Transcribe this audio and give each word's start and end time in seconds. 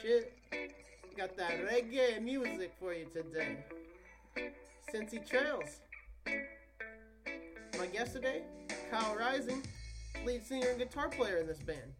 shit. 0.00 0.32
Got 1.16 1.36
that 1.36 1.52
reggae 1.66 2.22
music 2.22 2.72
for 2.78 2.94
you 2.94 3.06
today. 3.12 3.58
Sensi 4.90 5.18
Trails. 5.18 5.80
My 7.78 7.86
guest 7.86 8.12
today, 8.12 8.42
Kyle 8.90 9.16
Rising, 9.16 9.62
lead 10.24 10.44
singer 10.44 10.68
and 10.68 10.78
guitar 10.78 11.08
player 11.08 11.38
in 11.38 11.46
this 11.46 11.58
band. 11.58 11.92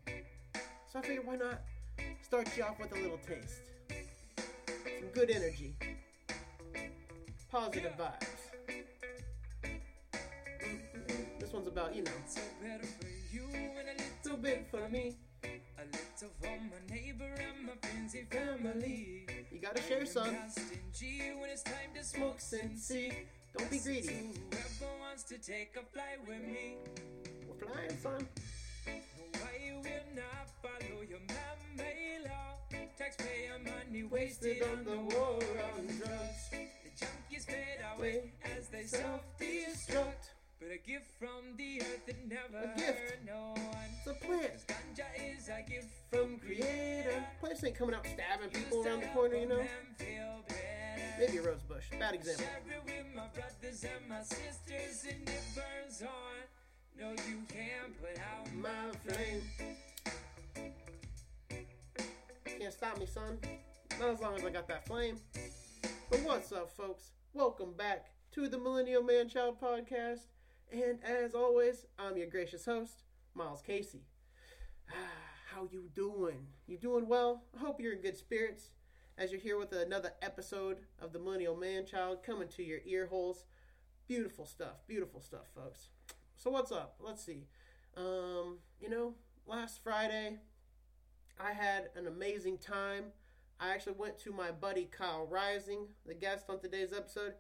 So 0.91 0.99
I 0.99 1.03
figured 1.03 1.27
why 1.27 1.37
not 1.37 1.61
start 2.23 2.49
you 2.57 2.65
off 2.65 2.79
with 2.79 2.93
a 2.93 3.01
little 3.01 3.19
taste. 3.19 3.61
Some 4.99 5.09
good 5.13 5.31
energy. 5.31 5.75
Positive 7.51 7.93
vibes. 7.99 8.91
Mm-hmm. 9.65 11.39
This 11.39 11.53
one's 11.53 11.67
about, 11.67 11.95
you 11.95 12.03
know, 12.05 12.13
So 12.27 12.41
better 12.63 12.85
for 12.85 13.09
you 13.33 13.45
and 13.53 13.89
a 13.89 14.03
a 14.03 14.23
little 14.25 14.39
bit 14.39 14.67
for 14.71 14.89
me. 14.89 15.17
Little 16.21 16.37
for 16.39 16.49
my 16.49 16.95
neighbor 16.95 17.25
and 17.25 17.67
my 17.67 17.89
friends 17.89 18.15
and 18.15 18.29
family. 18.29 19.27
You 19.51 19.59
gotta 19.59 19.81
share, 19.81 20.05
son. 20.05 20.37
When 21.39 21.49
it's 21.49 21.63
time 21.63 21.95
to 21.95 22.05
Smoke 22.05 22.41
Sensi. 22.41 23.11
Don't 23.57 23.71
be 23.71 23.79
To 23.79 23.85
greedy. 23.85 24.33
whoever 24.51 24.93
wants 25.01 25.23
to 25.25 25.39
take 25.39 25.77
a 25.77 25.85
flight 25.95 26.21
with 26.29 26.43
me. 26.47 26.77
We're 27.49 27.67
flying, 27.67 27.97
son. 28.03 28.29
Why 28.85 29.81
will 29.83 30.15
not 30.15 30.51
follow 30.61 31.01
your 31.09 31.21
man-made 31.21 32.29
law? 32.29 32.59
Taxpayer 32.99 33.59
money 33.65 34.03
Wasted 34.05 34.63
on 34.63 34.85
the 34.85 34.99
war 35.15 35.39
on 35.39 35.87
drugs. 35.87 36.51
The 36.51 36.91
junkies 37.01 37.47
fade 37.47 37.81
away 37.97 38.33
as 38.59 38.69
they 38.69 38.83
self-destruct. 38.83 40.40
But 40.61 40.73
a 40.73 40.79
gift 40.79 41.11
from 41.19 41.57
the 41.57 41.81
earth 41.81 42.05
that 42.07 42.29
never 42.29 42.71
A 42.71 42.77
gift. 42.77 43.25
no 43.27 43.55
one. 43.57 43.91
It's 43.97 44.07
a 44.07 44.27
plant 44.27 44.53
Ganja 44.69 45.39
is 45.39 45.49
a 45.49 45.63
gift 45.69 45.89
from 46.11 46.39
Creator. 46.39 47.25
Plants 47.41 47.65
ain't 47.65 47.75
coming 47.75 47.95
out 47.95 48.07
stabbing 48.07 48.51
people 48.51 48.85
around 48.85 49.01
the 49.01 49.07
corner, 49.07 49.37
you 49.37 49.49
know? 49.49 49.63
Maybe 51.19 51.39
a 51.39 51.43
rose 51.43 51.63
bush. 51.63 51.85
Bad 51.99 52.15
example. 52.15 52.45
Share 52.45 52.77
it 52.77 52.85
with 52.85 53.07
my 53.17 53.27
brothers 53.35 53.85
and 53.85 54.09
my 54.09 54.21
sisters, 54.23 55.07
and 55.09 55.29
it 55.29 55.43
burns 55.55 56.03
on. 56.03 56.41
No, 56.99 57.11
you 57.11 57.39
can't 57.49 57.99
put 57.99 58.19
out 58.21 58.47
My 58.55 58.93
flame. 59.03 59.43
Can't 62.59 62.73
stop 62.75 62.99
me, 62.99 63.07
son. 63.07 63.39
Not 63.99 64.11
as 64.11 64.21
long 64.21 64.35
as 64.37 64.45
I 64.45 64.51
got 64.51 64.69
that 64.69 64.87
flame. 64.87 65.17
But 66.11 66.21
what's 66.21 66.53
up, 66.53 66.71
folks? 66.77 67.13
Welcome 67.33 67.73
back 67.79 68.11
to 68.33 68.47
the 68.49 68.59
Millennial 68.59 69.03
Man 69.03 69.29
Child 69.29 69.59
Podcast. 69.59 70.21
And 70.73 71.01
as 71.05 71.35
always, 71.35 71.85
I'm 71.99 72.17
your 72.17 72.29
gracious 72.29 72.65
host, 72.65 73.03
Miles 73.35 73.61
Casey. 73.61 74.03
How 75.53 75.67
you 75.73 75.91
doing? 75.97 76.47
You 76.69 76.79
doing 76.79 77.09
well? 77.09 77.43
I 77.57 77.59
hope 77.59 77.81
you're 77.81 77.95
in 77.95 78.03
good 78.03 78.17
spirits 78.17 78.71
as 79.19 79.33
you're 79.33 79.41
here 79.41 79.59
with 79.59 79.73
another 79.73 80.13
episode 80.23 80.79
of 81.01 81.13
the 81.13 81.19
Millennial 81.19 81.57
Man 81.57 81.87
Child 81.87 82.23
coming 82.25 82.47
to 82.51 82.63
your 82.63 82.79
ear 82.87 83.07
holes. 83.07 83.47
Beautiful 84.07 84.47
stuff, 84.47 84.87
beautiful 84.87 85.21
stuff, 85.21 85.49
folks. 85.57 85.89
So 86.37 86.53
what's 86.53 86.71
up? 86.71 86.95
Let's 87.01 87.25
see. 87.25 87.49
Um, 87.97 88.59
you 88.81 88.89
know, 88.89 89.15
last 89.49 89.83
Friday 89.83 90.39
I 91.41 91.53
had 91.53 91.89
an 91.97 92.07
amazing 92.07 92.59
time. 92.59 93.07
I 93.59 93.71
actually 93.75 93.97
went 93.99 94.19
to 94.21 94.31
my 94.31 94.53
buddy 94.53 94.85
Kyle 94.85 95.27
Rising, 95.27 95.89
the 96.07 96.15
guest 96.15 96.47
on 96.49 96.61
today's 96.61 96.93
episode. 96.93 97.35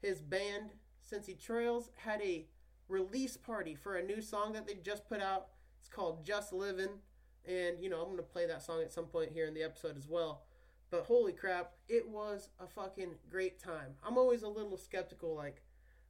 His 0.00 0.20
band, 0.20 0.70
Sensi 1.00 1.34
Trails, 1.34 1.90
had 1.96 2.20
a 2.22 2.46
release 2.92 3.36
party 3.36 3.74
for 3.74 3.96
a 3.96 4.04
new 4.04 4.20
song 4.20 4.52
that 4.52 4.66
they 4.66 4.74
just 4.74 5.08
put 5.08 5.20
out. 5.20 5.48
It's 5.80 5.88
called 5.88 6.24
Just 6.24 6.52
Livin'. 6.52 7.00
And, 7.48 7.80
you 7.80 7.88
know, 7.90 7.98
I'm 7.98 8.06
going 8.06 8.18
to 8.18 8.22
play 8.22 8.46
that 8.46 8.62
song 8.62 8.82
at 8.82 8.92
some 8.92 9.06
point 9.06 9.32
here 9.32 9.46
in 9.46 9.54
the 9.54 9.64
episode 9.64 9.96
as 9.96 10.06
well. 10.06 10.42
But 10.90 11.06
holy 11.06 11.32
crap, 11.32 11.72
it 11.88 12.08
was 12.08 12.50
a 12.60 12.66
fucking 12.66 13.14
great 13.30 13.58
time. 13.58 13.94
I'm 14.06 14.18
always 14.18 14.42
a 14.42 14.48
little 14.48 14.76
skeptical. 14.76 15.34
Like, 15.34 15.62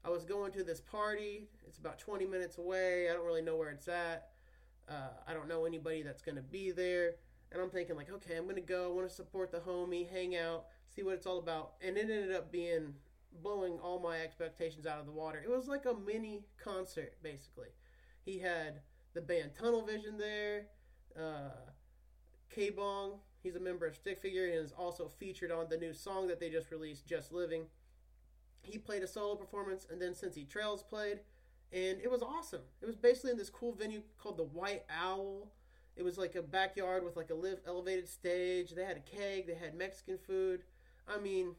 I 0.05 0.11
was 0.11 0.25
going 0.25 0.53
to 0.53 0.65
this 0.65 0.81
party. 0.81 1.49
It's 1.67 1.79
about 1.79 1.99
20 1.99 2.27
minutes 2.27 2.59
away. 2.59 3.09
I 3.09 3.15
don't 3.15 3.25
really 3.25 3.43
know 3.43 3.57
where 3.57 3.71
it's 3.71 3.89
at. 3.89 4.31
Uh, 4.89 5.11
I 5.27 5.33
don't 5.33 5.49
know 5.49 5.65
anybody 5.65 6.03
that's 6.03 6.21
going 6.21 6.37
to 6.37 6.43
be 6.43 6.73
there. 6.73 7.13
And 7.53 7.63
I'm 7.63 7.71
thinking, 7.71 7.97
like, 7.97 8.11
okay, 8.11 8.37
I'm 8.37 8.45
going 8.45 8.57
to 8.57 8.61
go. 8.61 8.91
I 8.91 8.95
want 8.95 9.09
to 9.09 9.15
support 9.15 9.53
the 9.53 9.59
homie, 9.59 10.11
hang 10.11 10.37
out, 10.37 10.65
see 10.95 11.03
what 11.03 11.15
it's 11.15 11.27
all 11.27 11.39
about. 11.39 11.75
And 11.81 11.97
it 11.97 12.11
ended 12.11 12.35
up 12.35 12.51
being 12.51 12.95
blowing 13.43 13.79
all 13.83 13.99
my 13.99 14.21
expectations 14.21 14.87
out 14.87 14.99
of 14.99 15.07
the 15.07 15.13
water. 15.13 15.41
It 15.43 15.51
was 15.51 15.69
like 15.69 15.87
a 15.87 15.95
mini 15.95 16.45
concert, 16.63 17.15
basically. 17.23 17.69
He 18.25 18.39
had 18.39 18.81
the 19.15 19.21
band 19.21 19.53
Tunnel 19.59 19.85
Vision 19.85 20.19
there. 20.19 20.67
Uh, 21.19 21.51
K 22.51 22.71
Bong, 22.71 23.15
he's 23.43 23.57
a 23.57 23.61
member 23.61 23.87
of 23.87 23.95
Stick 23.95 24.21
Figure 24.21 24.47
and 24.47 24.55
is 24.55 24.73
also 24.73 25.09
featured 25.09 25.51
on 25.51 25.67
the 25.69 25.77
new 25.77 25.93
song 25.93 26.29
that 26.29 26.41
they 26.41 26.51
just 26.51 26.71
released, 26.71 27.07
Just 27.07 27.33
Living. 27.33 27.65
He 28.63 28.79
played 28.79 29.03
a 29.03 29.09
solo 29.09 29.35
performance, 29.35 29.87
and 29.91 30.01
then 30.01 30.15
Sensi 30.15 30.45
Trails 30.45 30.83
played, 30.83 31.21
and 31.73 32.01
it 32.01 32.11
was 32.11 32.23
awesome. 32.23 32.61
It 32.81 32.87
was 32.87 32.97
basically 32.97 33.33
in 33.33 33.39
this 33.39 33.51
cool 33.51 33.73
venue 33.73 34.03
called 34.19 34.37
the 34.37 34.45
White 34.45 34.85
Owl. 34.89 35.49
It 35.97 36.05
was 36.05 36.17
like 36.17 36.37
a 36.37 36.43
backyard 36.43 37.05
with 37.05 37.17
like 37.17 37.31
a 37.31 37.35
live 37.35 37.61
elevated 37.67 38.09
stage. 38.09 38.71
They 38.71 38.85
had 38.85 38.97
a 38.97 39.01
keg. 39.01 39.47
They 39.47 39.55
had 39.55 39.75
Mexican 39.75 40.19
food. 40.19 40.63
I 41.09 41.19
mean, 41.19 41.57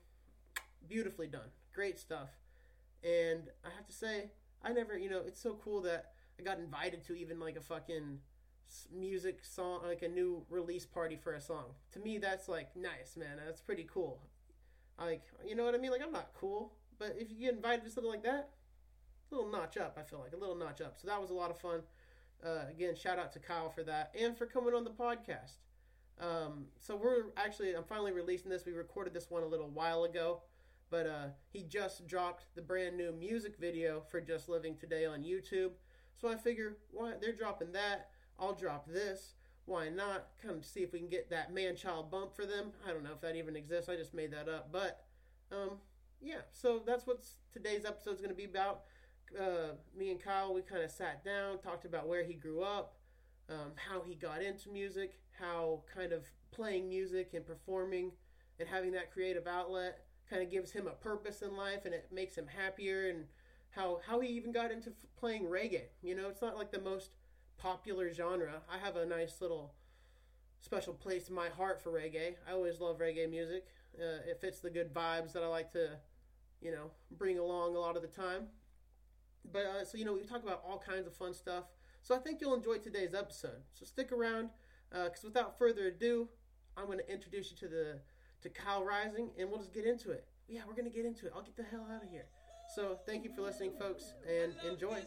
beautifully 0.88 1.28
done. 1.28 1.50
Great 1.74 2.00
stuff. 2.00 2.30
And 3.04 3.50
I 3.66 3.70
have 3.76 3.88
to 3.88 3.94
say, 3.94 4.32
I 4.64 4.72
never, 4.72 4.98
you 4.98 5.10
know, 5.10 5.22
it's 5.26 5.42
so 5.42 5.58
cool 5.64 5.82
that 5.82 6.12
I 6.40 6.44
got 6.44 6.60
invited 6.60 7.04
to 7.06 7.16
even 7.16 7.40
like 7.40 7.56
a 7.56 7.62
fucking 7.62 8.20
music 8.92 9.44
song, 9.44 9.82
like 9.86 10.02
a 10.02 10.08
new 10.08 10.46
release 10.50 10.86
party 10.86 11.16
for 11.16 11.34
a 11.34 11.42
song. 11.42 11.76
To 11.92 12.00
me, 12.00 12.18
that's 12.18 12.48
like 12.48 12.76
nice, 12.76 13.18
man. 13.18 13.40
That's 13.46 13.62
pretty 13.62 13.88
cool. 13.92 14.22
Like, 15.00 15.24
you 15.46 15.56
know 15.56 15.66
what 15.66 15.76
I 15.76 15.80
mean? 15.80 15.92
Like, 15.92 16.04
I'm 16.04 16.12
not 16.12 16.32
cool, 16.34 16.74
but 17.00 17.16
if 17.18 17.30
you 17.32 17.38
get 17.40 17.56
invited 17.56 17.84
to 17.86 17.90
something 17.90 18.12
like 18.12 18.24
that, 18.24 18.50
a 19.32 19.36
little 19.36 19.52
notch 19.52 19.78
up. 19.78 19.98
I 20.00 20.04
feel 20.04 20.20
like 20.20 20.34
a 20.34 20.38
little 20.38 20.56
notch 20.56 20.82
up. 20.82 20.98
So 20.98 21.08
that 21.08 21.20
was 21.20 21.30
a 21.30 21.34
lot 21.34 21.50
of 21.50 21.58
fun. 21.58 21.82
Uh, 22.46 22.66
again, 22.70 22.96
shout 22.96 23.20
out 23.20 23.32
to 23.34 23.40
Kyle 23.40 23.70
for 23.70 23.84
that 23.84 24.14
and 24.20 24.38
for 24.38 24.46
coming 24.46 24.74
on 24.74 24.84
the 24.84 24.90
podcast. 24.92 25.58
Um, 26.22 26.66
so 26.80 26.96
we're 26.96 27.32
actually, 27.38 27.74
I'm 27.74 27.84
finally 27.84 28.12
releasing 28.12 28.50
this. 28.50 28.66
We 28.66 28.74
recorded 28.74 29.14
this 29.14 29.30
one 29.30 29.44
a 29.44 29.48
little 29.48 29.70
while 29.70 30.04
ago, 30.04 30.42
but 30.94 31.08
uh, 31.08 31.26
he 31.50 31.64
just 31.64 32.06
dropped 32.06 32.46
the 32.54 32.62
brand 32.62 32.96
new 32.96 33.12
music 33.12 33.56
video 33.60 34.04
for 34.12 34.22
Just 34.22 34.48
Living 34.48 34.78
today 34.78 35.08
on 35.08 35.24
YouTube. 35.24 35.72
So 36.22 36.28
I 36.28 36.36
figure, 36.36 36.78
why 36.92 37.14
they're 37.20 37.34
dropping 37.34 37.72
that, 37.72 38.12
I'll 38.38 38.54
drop 38.54 38.88
this. 38.88 39.34
Why 39.66 39.90
not? 39.90 40.28
Kind 40.40 40.56
of 40.56 40.64
see 40.64 40.84
if 40.84 40.94
we 40.94 41.00
can 41.00 41.10
get 41.10 41.32
that 41.32 41.52
man-child 41.52 42.12
bump 42.12 42.36
for 42.36 42.46
them. 42.46 42.74
I 42.88 42.92
don't 42.92 43.04
know 43.04 43.10
if 43.12 43.22
that 43.22 43.36
even 43.36 43.56
exists. 43.56 43.90
I 43.90 43.96
just 43.96 44.14
made 44.14 44.32
that 44.34 44.48
up, 44.48 44.72
but 44.72 45.06
um, 45.52 45.80
yeah. 46.22 46.42
So 46.52 46.84
that's 46.86 47.08
what 47.08 47.26
today's 47.52 47.86
episode 47.86 48.14
is 48.14 48.20
going 48.20 48.30
to 48.30 48.36
be 48.36 48.46
about. 48.46 48.82
Uh, 49.36 49.74
me 49.98 50.12
and 50.12 50.20
Kyle, 50.20 50.54
we 50.54 50.62
kind 50.62 50.84
of 50.84 50.92
sat 50.92 51.26
down, 51.26 51.58
talked 51.58 51.86
about 51.86 52.08
where 52.08 52.24
he 52.24 52.36
grew 52.36 52.62
up, 52.62 52.98
um, 53.50 53.72
how 53.90 54.04
he 54.04 54.14
got 54.14 54.44
into 54.44 54.70
music, 54.70 55.18
how 55.40 55.82
kind 55.92 56.14
of 56.14 56.28
playing 56.52 56.88
music 56.88 57.32
and 57.34 57.44
performing 57.44 58.12
and 58.60 58.70
having 58.70 58.92
that 58.92 59.12
creative 59.12 59.48
outlet 59.48 60.06
kind 60.30 60.42
of 60.42 60.52
gives 60.52 60.72
him 60.72 60.88
a 60.88 60.92
purpose 60.92 61.42
in 61.42 61.56
life 61.56 61.86
and 61.86 61.94
it 61.94 62.10
makes 62.12 62.38
him 62.38 62.48
happier 62.48 63.10
and 63.10 63.26
how 63.72 64.00
how 64.08 64.20
he 64.20 64.30
even 64.30 64.52
got 64.52 64.72
into 64.72 64.90
f- 64.90 64.96
playing 65.18 65.44
reggae. 65.46 65.84
You 66.02 66.16
know, 66.16 66.30
it's 66.30 66.42
not 66.42 66.58
like 66.58 66.72
the 66.72 66.82
most 66.82 67.12
popular 67.58 68.14
genre. 68.14 68.62
I 68.72 68.78
have 68.78 68.96
a 68.96 69.06
nice 69.06 69.42
little 69.42 69.74
special 70.62 70.94
place 70.94 71.30
in 71.30 71.36
my 71.36 71.50
heart 71.50 71.82
for 71.82 71.92
reggae. 71.92 72.36
I 72.48 72.54
always 72.54 72.80
love 72.80 73.00
reggae 73.00 73.30
music. 73.30 73.66
Uh, 74.00 74.22
it 74.30 74.40
fits 74.42 74.60
the 74.60 74.70
good 74.70 74.94
vibes 74.94 75.34
that 75.34 75.44
I 75.44 75.48
like 75.48 75.72
to, 75.74 75.98
you 76.62 76.72
know, 76.72 76.92
bring 77.18 77.40
along 77.40 77.76
a 77.76 77.80
lot 77.80 77.96
of 77.96 78.02
the 78.02 78.08
time. 78.08 78.48
But 79.52 79.66
uh, 79.66 79.86
so 79.86 79.98
you 79.98 80.06
know, 80.06 80.14
we 80.14 80.24
talk 80.24 80.44
about 80.44 80.64
all 80.68 80.80
kinds 80.80 81.08
of 81.08 81.14
fun 81.16 81.34
stuff. 81.34 81.66
So 82.02 82.16
I 82.16 82.20
think 82.20 82.42
you'll 82.42 82.54
enjoy 82.54 82.78
today's 82.78 83.14
episode. 83.14 83.62
So 83.74 83.86
stick 83.86 84.12
around, 84.12 84.50
because 84.92 85.24
without 85.24 85.58
further 85.58 85.88
ado, 85.88 86.28
I'm 86.78 86.86
going 86.86 86.98
to 86.98 87.12
introduce 87.12 87.52
you 87.52 87.58
to 87.58 87.68
the 87.68 88.00
to 88.44 88.50
Kyle 88.50 88.84
Rising, 88.84 89.30
and 89.40 89.50
we'll 89.50 89.60
just 89.60 89.74
get 89.74 89.86
into 89.86 90.12
it. 90.12 90.26
Yeah, 90.48 90.62
we're 90.68 90.76
to 90.90 90.96
get 90.96 91.06
into 91.06 91.26
it. 91.26 91.34
I'll 91.36 91.42
get 91.42 91.56
the 91.56 91.64
hell 91.64 91.88
out 91.90 92.04
of 92.04 92.10
here. 92.10 92.26
So 92.76 93.00
thank 93.06 93.24
you 93.24 93.32
for 93.34 93.42
listening, 93.42 93.72
folks, 93.80 94.14
and 94.28 94.54
enjoy. 94.70 95.00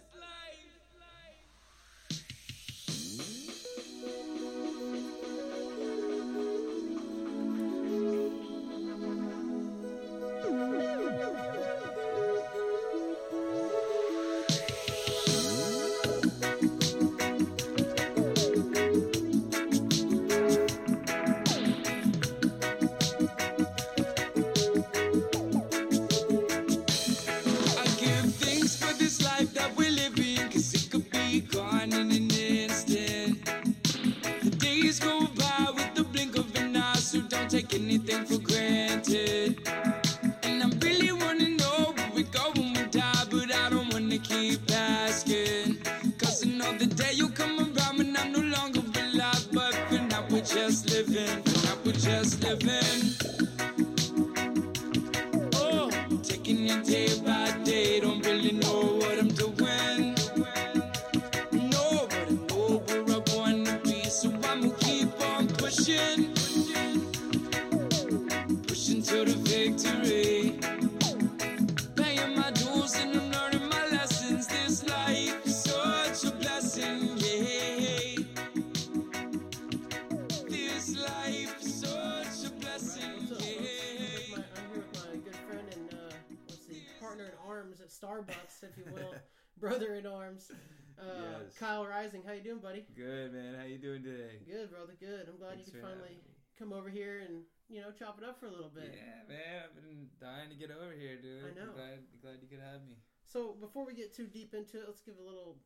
I'm 95.36 95.44
glad 95.44 95.60
Thanks 95.60 95.68
you 95.68 95.72
could 95.76 95.84
finally 95.84 96.16
come 96.56 96.72
over 96.72 96.88
here 96.88 97.20
and 97.20 97.44
you 97.68 97.84
know 97.84 97.92
chop 97.92 98.16
it 98.16 98.24
up 98.24 98.40
for 98.40 98.46
a 98.46 98.50
little 98.50 98.72
bit. 98.72 98.88
Yeah, 98.88 99.28
man, 99.28 99.68
I've 99.68 99.76
been 99.76 100.08
dying 100.16 100.48
to 100.48 100.56
get 100.56 100.72
over 100.72 100.96
here, 100.96 101.20
dude. 101.20 101.44
I 101.44 101.52
know. 101.52 101.68
I'm 101.68 101.76
glad, 101.76 102.00
glad 102.24 102.36
you 102.40 102.48
could 102.48 102.64
have 102.64 102.80
me. 102.88 102.96
So 103.28 103.52
before 103.60 103.84
we 103.84 103.92
get 103.92 104.16
too 104.16 104.26
deep 104.26 104.54
into 104.54 104.80
it, 104.80 104.84
let's 104.88 105.04
give 105.04 105.20
a 105.20 105.22
little 105.22 105.60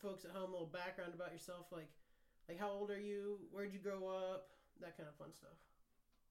folks 0.00 0.24
at 0.24 0.30
home 0.30 0.48
a 0.48 0.52
little 0.56 0.72
background 0.72 1.12
about 1.12 1.32
yourself. 1.32 1.66
Like, 1.68 1.92
like 2.48 2.58
how 2.58 2.70
old 2.70 2.90
are 2.90 3.00
you? 3.00 3.44
Where'd 3.52 3.72
you 3.72 3.78
grow 3.78 4.08
up? 4.08 4.48
That 4.80 4.96
kind 4.96 5.08
of 5.08 5.14
fun 5.16 5.34
stuff. 5.34 5.60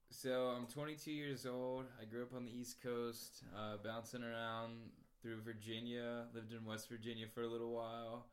So 0.09 0.49
I'm 0.57 0.65
22 0.65 1.11
years 1.11 1.45
old. 1.45 1.85
I 2.01 2.05
grew 2.05 2.23
up 2.23 2.33
on 2.33 2.45
the 2.45 2.51
East 2.51 2.81
Coast, 2.81 3.43
uh, 3.55 3.77
bouncing 3.83 4.23
around 4.23 4.73
through 5.21 5.41
Virginia. 5.41 6.25
Lived 6.33 6.51
in 6.51 6.65
West 6.65 6.89
Virginia 6.89 7.27
for 7.31 7.43
a 7.43 7.47
little 7.47 7.71
while. 7.71 8.25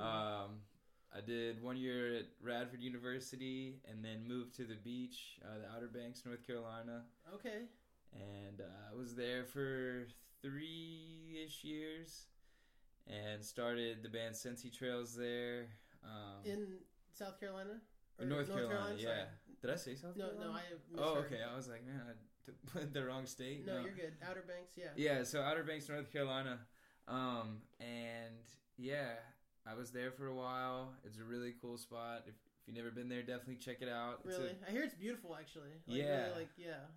Um, 0.00 0.60
I 1.16 1.20
did 1.20 1.62
one 1.62 1.76
year 1.76 2.16
at 2.16 2.26
Radford 2.42 2.80
University, 2.82 3.80
and 3.90 4.04
then 4.04 4.26
moved 4.28 4.54
to 4.56 4.64
the 4.64 4.74
beach, 4.76 5.38
uh, 5.44 5.58
the 5.62 5.76
Outer 5.76 5.88
Banks, 5.88 6.22
North 6.26 6.46
Carolina, 6.46 7.02
okay. 7.34 7.62
and 8.12 8.60
uh, 8.60 8.92
I 8.92 8.94
was 8.96 9.14
there 9.14 9.44
for 9.44 10.06
three-ish 10.42 11.64
years, 11.64 12.26
and 13.06 13.42
started 13.42 14.02
the 14.02 14.08
band 14.08 14.36
Sensi 14.36 14.70
Trails 14.70 15.14
there. 15.16 15.68
Um, 16.04 16.44
In 16.44 16.66
South 17.12 17.40
Carolina. 17.40 17.80
Or 18.20 18.26
North, 18.26 18.48
Carolina, 18.48 18.84
sorry. 18.90 19.02
yeah. 19.02 19.24
Did 19.62 19.70
I 19.70 19.76
say 19.76 19.94
South 19.94 20.16
No, 20.16 20.28
Carolina? 20.28 20.52
no, 20.94 21.02
I. 21.02 21.08
Oh, 21.08 21.18
okay. 21.20 21.38
I 21.50 21.56
was 21.56 21.68
like, 21.68 21.86
man, 21.86 22.00
I 22.06 22.12
took 22.44 22.92
the 22.92 23.04
wrong 23.04 23.26
state. 23.26 23.66
No, 23.66 23.80
you're 23.80 23.92
good. 23.92 24.14
Outer 24.28 24.44
Banks, 24.46 24.72
yeah. 24.76 24.88
Yeah, 24.96 25.24
so 25.24 25.40
Outer 25.40 25.62
Banks, 25.64 25.88
North 25.88 26.12
Carolina, 26.12 26.58
um, 27.06 27.62
and 27.80 28.34
yeah, 28.76 29.14
I 29.70 29.74
was 29.74 29.90
there 29.90 30.10
for 30.10 30.26
a 30.26 30.34
while. 30.34 30.92
It's 31.04 31.18
a 31.18 31.24
really 31.24 31.54
cool 31.60 31.76
spot. 31.76 32.24
If, 32.26 32.34
if 32.34 32.66
you've 32.66 32.76
never 32.76 32.90
been 32.90 33.08
there, 33.08 33.22
definitely 33.22 33.56
check 33.56 33.78
it 33.80 33.88
out. 33.88 34.20
It's 34.24 34.38
Really, 34.38 34.56
I 34.66 34.70
hear 34.70 34.82
it's 34.82 34.94
beautiful 34.94 35.36
actually. 35.38 35.76
Like, 35.86 35.98
Yeah. 35.98 36.22
Really, 36.28 36.34
like 36.36 36.50
yeah, 36.56 36.88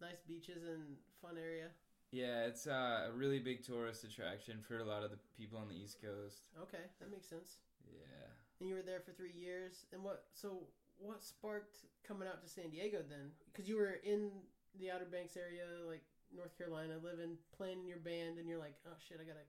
nice 0.00 0.20
beaches 0.26 0.62
and 0.64 0.96
fun 1.20 1.36
area. 1.36 1.68
yeah, 2.12 2.46
it's 2.46 2.66
uh, 2.66 3.08
a 3.08 3.12
really 3.12 3.38
big 3.38 3.64
tourist 3.64 4.04
attraction 4.04 4.58
for 4.60 4.78
a 4.78 4.84
lot 4.84 5.02
of 5.02 5.10
the 5.10 5.18
people 5.36 5.58
on 5.58 5.68
the 5.68 5.74
East 5.74 6.00
Coast. 6.00 6.46
Okay, 6.62 6.84
that 7.00 7.10
makes 7.10 7.28
sense. 7.28 7.58
Yeah. 7.90 8.26
And 8.60 8.68
you 8.68 8.74
were 8.74 8.82
there 8.82 9.00
for 9.00 9.12
three 9.12 9.34
years. 9.34 9.86
And 9.92 10.04
what? 10.04 10.24
So 10.34 10.68
what 10.98 11.22
sparked 11.22 11.78
coming 12.06 12.28
out 12.28 12.42
to 12.42 12.48
San 12.48 12.70
Diego 12.70 12.98
then? 13.08 13.32
Because 13.50 13.68
you 13.68 13.76
were 13.76 13.98
in 14.04 14.30
the 14.78 14.90
Outer 14.90 15.06
Banks 15.10 15.36
area, 15.36 15.64
like 15.88 16.02
North 16.34 16.56
Carolina, 16.56 16.94
living, 17.02 17.36
playing 17.56 17.80
in 17.80 17.86
your 17.88 17.98
band, 17.98 18.38
and 18.38 18.46
you're 18.48 18.58
like, 18.60 18.74
oh 18.86 18.94
shit, 19.08 19.18
I 19.20 19.24
gotta. 19.24 19.46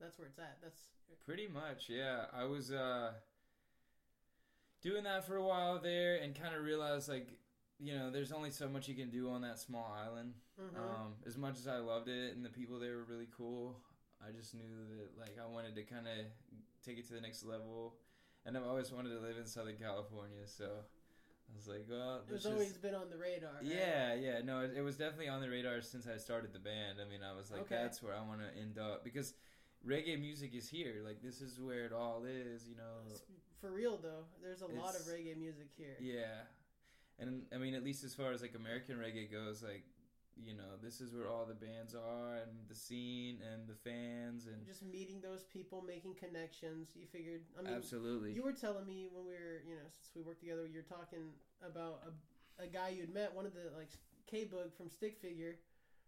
That's 0.00 0.18
where 0.18 0.28
it's 0.28 0.38
at. 0.38 0.58
That's 0.62 0.80
Pretty 1.24 1.46
much, 1.48 1.88
yeah. 1.88 2.26
I 2.32 2.44
was 2.44 2.70
uh 2.70 3.12
doing 4.82 5.04
that 5.04 5.26
for 5.26 5.36
a 5.36 5.42
while 5.44 5.78
there 5.80 6.16
and 6.16 6.34
kind 6.34 6.54
of 6.54 6.62
realized 6.62 7.08
like, 7.08 7.28
you 7.78 7.94
know, 7.96 8.10
there's 8.10 8.32
only 8.32 8.50
so 8.50 8.68
much 8.68 8.88
you 8.88 8.94
can 8.94 9.10
do 9.10 9.30
on 9.30 9.42
that 9.42 9.58
small 9.58 9.90
island. 10.04 10.34
Mhm. 10.60 10.76
Um 10.78 11.14
as 11.26 11.36
much 11.36 11.56
as 11.58 11.66
I 11.66 11.78
loved 11.78 12.08
it 12.08 12.34
and 12.36 12.44
the 12.44 12.50
people 12.50 12.78
there 12.78 12.96
were 12.96 13.04
really 13.04 13.28
cool, 13.36 13.80
I 14.26 14.32
just 14.32 14.54
knew 14.54 14.84
that 14.96 15.18
like 15.18 15.38
I 15.42 15.46
wanted 15.46 15.74
to 15.76 15.82
kind 15.84 16.06
of 16.06 16.26
take 16.84 16.98
it 16.98 17.06
to 17.08 17.14
the 17.14 17.20
next 17.20 17.44
level. 17.44 17.96
And 18.46 18.56
I've 18.58 18.66
always 18.66 18.92
wanted 18.92 19.08
to 19.10 19.20
live 19.20 19.38
in 19.38 19.46
Southern 19.46 19.76
California, 19.76 20.46
so 20.46 20.66
I 20.66 21.56
was 21.56 21.66
like, 21.66 21.86
well, 21.88 22.20
it's 22.30 22.44
always 22.44 22.68
just- 22.68 22.82
been 22.82 22.94
on 22.94 23.08
the 23.08 23.16
radar. 23.16 23.54
right? 23.54 23.64
yeah, 23.64 24.12
yeah, 24.12 24.40
no, 24.44 24.60
it, 24.60 24.72
it 24.76 24.82
was 24.82 24.98
definitely 24.98 25.28
on 25.28 25.40
the 25.40 25.48
radar 25.48 25.80
since 25.80 26.06
I 26.06 26.18
started 26.18 26.52
the 26.52 26.58
band. 26.58 26.98
I 27.00 27.08
mean, 27.08 27.22
I 27.22 27.32
was 27.34 27.50
like, 27.50 27.62
Okay. 27.62 27.76
that's 27.76 28.02
where 28.02 28.14
I 28.14 28.20
want 28.20 28.40
to 28.42 28.60
end 28.60 28.78
up 28.78 29.02
because 29.02 29.32
reggae 29.86 30.20
music 30.20 30.54
is 30.54 30.68
here. 30.68 31.02
Like, 31.04 31.22
this 31.22 31.40
is 31.40 31.60
where 31.60 31.84
it 31.84 31.92
all 31.92 32.24
is, 32.24 32.68
you 32.68 32.76
know. 32.76 33.16
For 33.60 33.70
real 33.70 33.98
though, 34.02 34.24
there's 34.42 34.60
a 34.60 34.66
lot 34.66 34.94
of 34.94 35.02
reggae 35.02 35.36
music 35.38 35.68
here. 35.76 35.96
Yeah, 36.00 36.44
and 37.18 37.42
I 37.54 37.58
mean, 37.58 37.74
at 37.74 37.84
least 37.84 38.04
as 38.04 38.14
far 38.14 38.32
as 38.32 38.42
like 38.42 38.54
American 38.54 38.96
reggae 38.96 39.30
goes, 39.30 39.62
like, 39.62 39.84
you 40.36 40.54
know, 40.54 40.76
this 40.82 41.00
is 41.00 41.14
where 41.14 41.28
all 41.28 41.46
the 41.46 41.54
bands 41.54 41.94
are 41.94 42.36
and 42.42 42.50
the 42.68 42.74
scene 42.74 43.38
and 43.52 43.68
the 43.68 43.74
fans 43.74 44.46
and 44.46 44.66
Just 44.66 44.82
meeting 44.82 45.20
those 45.22 45.44
people, 45.44 45.82
making 45.86 46.14
connections. 46.14 46.90
You 46.94 47.06
figured. 47.06 47.42
I 47.58 47.62
mean, 47.62 47.72
absolutely. 47.72 48.32
You 48.32 48.42
were 48.42 48.52
telling 48.52 48.86
me 48.86 49.08
when 49.12 49.24
we 49.24 49.32
were, 49.32 49.62
you 49.66 49.76
know, 49.76 49.86
since 49.92 50.10
we 50.14 50.22
worked 50.22 50.40
together, 50.40 50.66
you 50.66 50.82
were 50.82 50.96
talking 50.96 51.30
about 51.64 52.02
a, 52.58 52.64
a 52.64 52.66
guy 52.66 52.88
you'd 52.88 53.14
met, 53.14 53.34
one 53.34 53.46
of 53.46 53.54
the 53.54 53.70
like 53.76 53.90
K 54.26 54.44
Bug 54.44 54.74
from 54.76 54.90
Stick 54.90 55.18
Figure, 55.22 55.56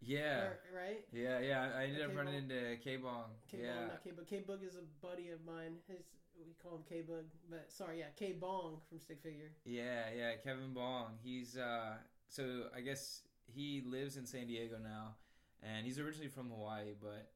yeah, 0.00 0.38
or- 0.38 0.58
right? 0.74 1.04
yeah, 1.12 1.38
yeah. 1.40 1.70
I 1.76 1.84
ended 1.84 2.02
up 2.02 2.16
running 2.16 2.34
into 2.34 2.76
K 2.82 2.96
Bong. 2.96 3.24
K 3.50 3.58
Yeah, 3.62 3.74
Bong, 3.74 3.88
not 3.88 4.04
K 4.04 4.10
Bug. 4.10 4.26
K 4.26 4.44
Bug 4.46 4.58
is 4.62 4.74
a 4.76 5.04
buddy 5.04 5.30
of 5.30 5.44
mine. 5.44 5.76
His 5.88 6.04
we 6.38 6.52
call 6.62 6.76
him 6.76 6.84
K 6.88 7.00
Bug, 7.02 7.24
but 7.50 7.66
sorry, 7.72 7.98
yeah, 8.00 8.06
K 8.16 8.32
Bong 8.32 8.78
from 8.88 9.00
Stick 9.00 9.20
Figure. 9.22 9.50
Yeah, 9.64 10.04
yeah, 10.16 10.32
Kevin 10.44 10.74
Bong. 10.74 11.12
He's 11.22 11.56
uh 11.56 11.94
so 12.28 12.64
I 12.76 12.80
guess 12.80 13.22
he 13.46 13.82
lives 13.86 14.16
in 14.16 14.26
San 14.26 14.46
Diego 14.46 14.76
now 14.82 15.14
and 15.62 15.86
he's 15.86 15.98
originally 15.98 16.28
from 16.28 16.50
Hawaii, 16.50 16.92
but 17.00 17.30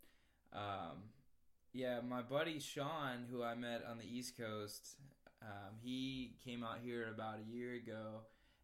um 0.53 0.99
yeah, 1.73 2.01
my 2.07 2.21
buddy 2.21 2.59
Sean 2.59 3.25
who 3.31 3.43
I 3.43 3.55
met 3.55 3.85
on 3.89 3.97
the 3.99 4.05
East 4.05 4.37
Coast, 4.37 4.97
um 5.41 5.77
he 5.83 6.35
came 6.45 6.63
out 6.63 6.79
here 6.83 7.09
about 7.13 7.37
a 7.39 7.51
year 7.51 7.75
ago 7.75 8.21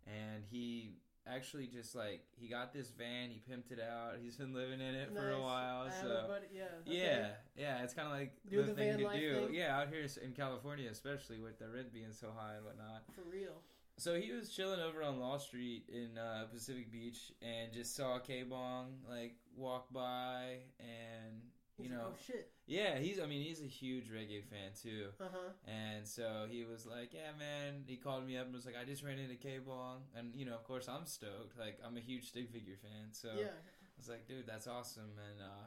and 0.07 0.45
he 0.51 0.97
actually 1.27 1.67
just 1.67 1.95
like 1.95 2.23
he 2.37 2.49
got 2.49 2.73
this 2.73 2.91
van, 2.91 3.31
he 3.31 3.41
pimped 3.51 3.71
it 3.73 3.81
out. 3.81 4.15
He's 4.23 4.37
been 4.37 4.55
living 4.55 4.81
in 4.81 4.95
it 4.95 5.11
for 5.15 5.31
a 5.31 5.41
while, 5.41 5.89
so 6.01 6.27
yeah, 6.53 6.63
okay. 6.87 6.97
yeah, 6.97 7.27
yeah, 7.57 7.83
it's 7.83 7.95
kind 7.95 8.09
of 8.09 8.15
like 8.15 8.33
Do 8.51 8.59
the, 8.63 8.73
the 8.73 8.75
thing 8.75 8.99
to 8.99 9.19
do. 9.19 9.35
thing? 9.47 9.55
Yeah, 9.55 9.79
out 9.79 9.89
here 9.89 10.07
in 10.23 10.33
California, 10.33 10.89
especially 10.91 11.39
with 11.39 11.59
the 11.59 11.69
rent 11.69 11.93
being 11.93 12.13
so 12.13 12.29
high 12.37 12.55
and 12.57 12.65
whatnot. 12.65 13.03
for 13.15 13.23
real. 13.31 13.61
So 13.99 14.21
he 14.21 14.31
was 14.33 14.51
chilling 14.51 14.81
over 14.81 15.03
on 15.03 15.19
Law 15.21 15.39
Street 15.39 15.85
in 15.89 16.19
uh, 16.19 16.45
Pacific 16.53 16.93
Beach 16.93 17.33
and 17.41 17.73
just 17.73 17.97
saw 17.97 18.19
K 18.19 18.43
Bong 18.43 18.99
like 19.09 19.37
walk 19.57 19.91
by 19.91 20.59
and 20.79 21.41
you 21.79 21.91
know 21.91 21.97
like, 21.97 22.07
oh 22.07 22.17
shit, 22.27 22.51
yeah 22.67 22.99
he's 22.99 23.21
I 23.21 23.27
mean 23.27 23.43
he's 23.43 23.61
a 23.61 23.67
huge 23.67 24.11
reggae 24.11 24.43
fan 24.43 24.73
too 24.81 25.09
uh 25.21 25.25
huh. 25.31 25.51
and 25.67 26.07
so 26.07 26.47
he 26.49 26.65
was 26.65 26.87
like 26.87 27.13
yeah 27.13 27.37
man 27.39 27.85
he 27.87 27.97
called 27.97 28.27
me 28.27 28.39
up 28.39 28.47
and 28.47 28.55
was 28.55 28.65
like 28.65 28.77
I 28.81 28.85
just 28.85 29.05
ran 29.05 29.19
into 29.19 29.35
K 29.35 29.59
Bong 29.59 30.01
and 30.17 30.35
you 30.35 30.47
know 30.47 30.55
of 30.55 30.65
course 30.65 30.89
I'm 30.89 31.05
stoked 31.05 31.59
like 31.59 31.79
I'm 31.87 31.97
a 31.97 32.01
huge 32.01 32.29
Stick 32.29 32.51
Figure 32.51 32.77
fan 32.81 33.13
so 33.13 33.29
Yeah, 33.37 33.53
I 33.97 33.99
was 33.99 34.09
like, 34.09 34.29
dude, 34.29 34.47
that's 34.47 34.67
awesome. 34.67 35.17
And 35.17 35.41
uh, 35.41 35.67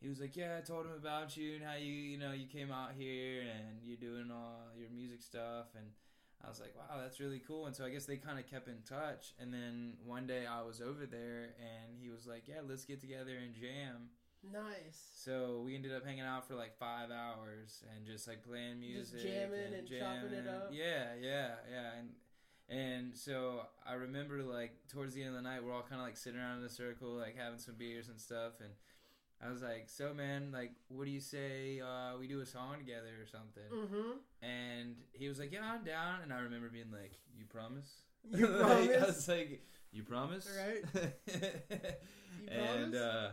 he 0.00 0.08
was 0.08 0.20
like, 0.20 0.36
yeah, 0.36 0.58
I 0.58 0.60
told 0.60 0.86
him 0.86 0.92
about 0.98 1.36
you 1.36 1.54
and 1.54 1.64
how 1.64 1.76
you, 1.76 1.92
you 1.92 2.18
know, 2.18 2.32
you 2.32 2.46
came 2.46 2.72
out 2.72 2.90
here 2.96 3.42
and 3.42 3.78
you're 3.84 3.96
doing 3.96 4.30
all 4.32 4.70
your 4.76 4.90
music 4.90 5.22
stuff. 5.22 5.66
And 5.76 5.86
I 6.44 6.48
was 6.48 6.60
like, 6.60 6.74
wow, 6.76 7.00
that's 7.00 7.20
really 7.20 7.40
cool. 7.46 7.66
And 7.66 7.76
so 7.76 7.84
I 7.84 7.90
guess 7.90 8.06
they 8.06 8.16
kind 8.16 8.40
of 8.40 8.50
kept 8.50 8.66
in 8.66 8.82
touch. 8.88 9.34
And 9.38 9.54
then 9.54 9.94
one 10.04 10.26
day 10.26 10.46
I 10.46 10.62
was 10.62 10.80
over 10.80 11.06
there 11.06 11.54
and 11.60 11.96
he 12.00 12.10
was 12.10 12.26
like, 12.26 12.48
yeah, 12.48 12.60
let's 12.68 12.84
get 12.84 13.00
together 13.00 13.36
and 13.40 13.54
jam. 13.54 14.10
Nice. 14.52 15.10
So 15.16 15.62
we 15.64 15.74
ended 15.74 15.92
up 15.94 16.04
hanging 16.04 16.22
out 16.24 16.46
for 16.46 16.54
like 16.54 16.76
five 16.78 17.10
hours 17.10 17.82
and 17.94 18.06
just 18.06 18.26
like 18.28 18.42
playing 18.44 18.80
music, 18.80 19.22
jamming 19.22 19.74
and 19.78 19.88
chopping 19.88 20.38
it 20.38 20.48
up. 20.48 20.70
Yeah, 20.72 21.14
yeah, 21.20 21.50
yeah, 21.70 21.90
and 21.98 22.08
and 22.68 23.16
so 23.16 23.60
I 23.86 23.94
remember 23.94 24.42
like 24.42 24.72
towards 24.88 25.14
the 25.14 25.22
end 25.22 25.30
of 25.30 25.36
the 25.36 25.42
night, 25.42 25.62
we're 25.64 25.74
all 25.74 25.82
kind 25.82 26.00
of 26.00 26.06
like 26.06 26.16
sitting 26.16 26.38
around 26.38 26.58
in 26.58 26.64
a 26.64 26.68
circle, 26.68 27.10
like 27.10 27.36
having 27.36 27.58
some 27.58 27.74
beers 27.74 28.08
and 28.08 28.20
stuff, 28.20 28.60
and 28.60 28.70
I 29.44 29.50
was 29.50 29.62
like, 29.62 29.88
"So 29.88 30.14
man, 30.14 30.50
like, 30.52 30.72
what 30.88 31.04
do 31.04 31.10
you 31.10 31.20
say 31.20 31.80
uh, 31.80 32.16
we 32.18 32.26
do 32.26 32.40
a 32.40 32.46
song 32.46 32.78
together 32.78 33.10
or 33.20 33.26
something?" 33.26 33.70
Mm-hmm. 33.72 34.46
And 34.46 34.96
he 35.12 35.28
was 35.28 35.38
like, 35.38 35.52
"Yeah, 35.52 35.64
I'm 35.64 35.84
down." 35.84 36.20
And 36.22 36.32
I 36.32 36.40
remember 36.40 36.68
being 36.68 36.90
like, 36.90 37.12
"You 37.36 37.44
promise?" 37.46 37.90
You 38.30 38.46
Like, 38.48 38.90
I 38.90 39.04
was 39.04 39.28
like, 39.28 39.62
"You 39.92 40.02
promise?" 40.02 40.48
Right. 40.56 40.84
You 42.42 42.50
and 42.50 42.92
promise? 42.92 43.00
uh, 43.00 43.30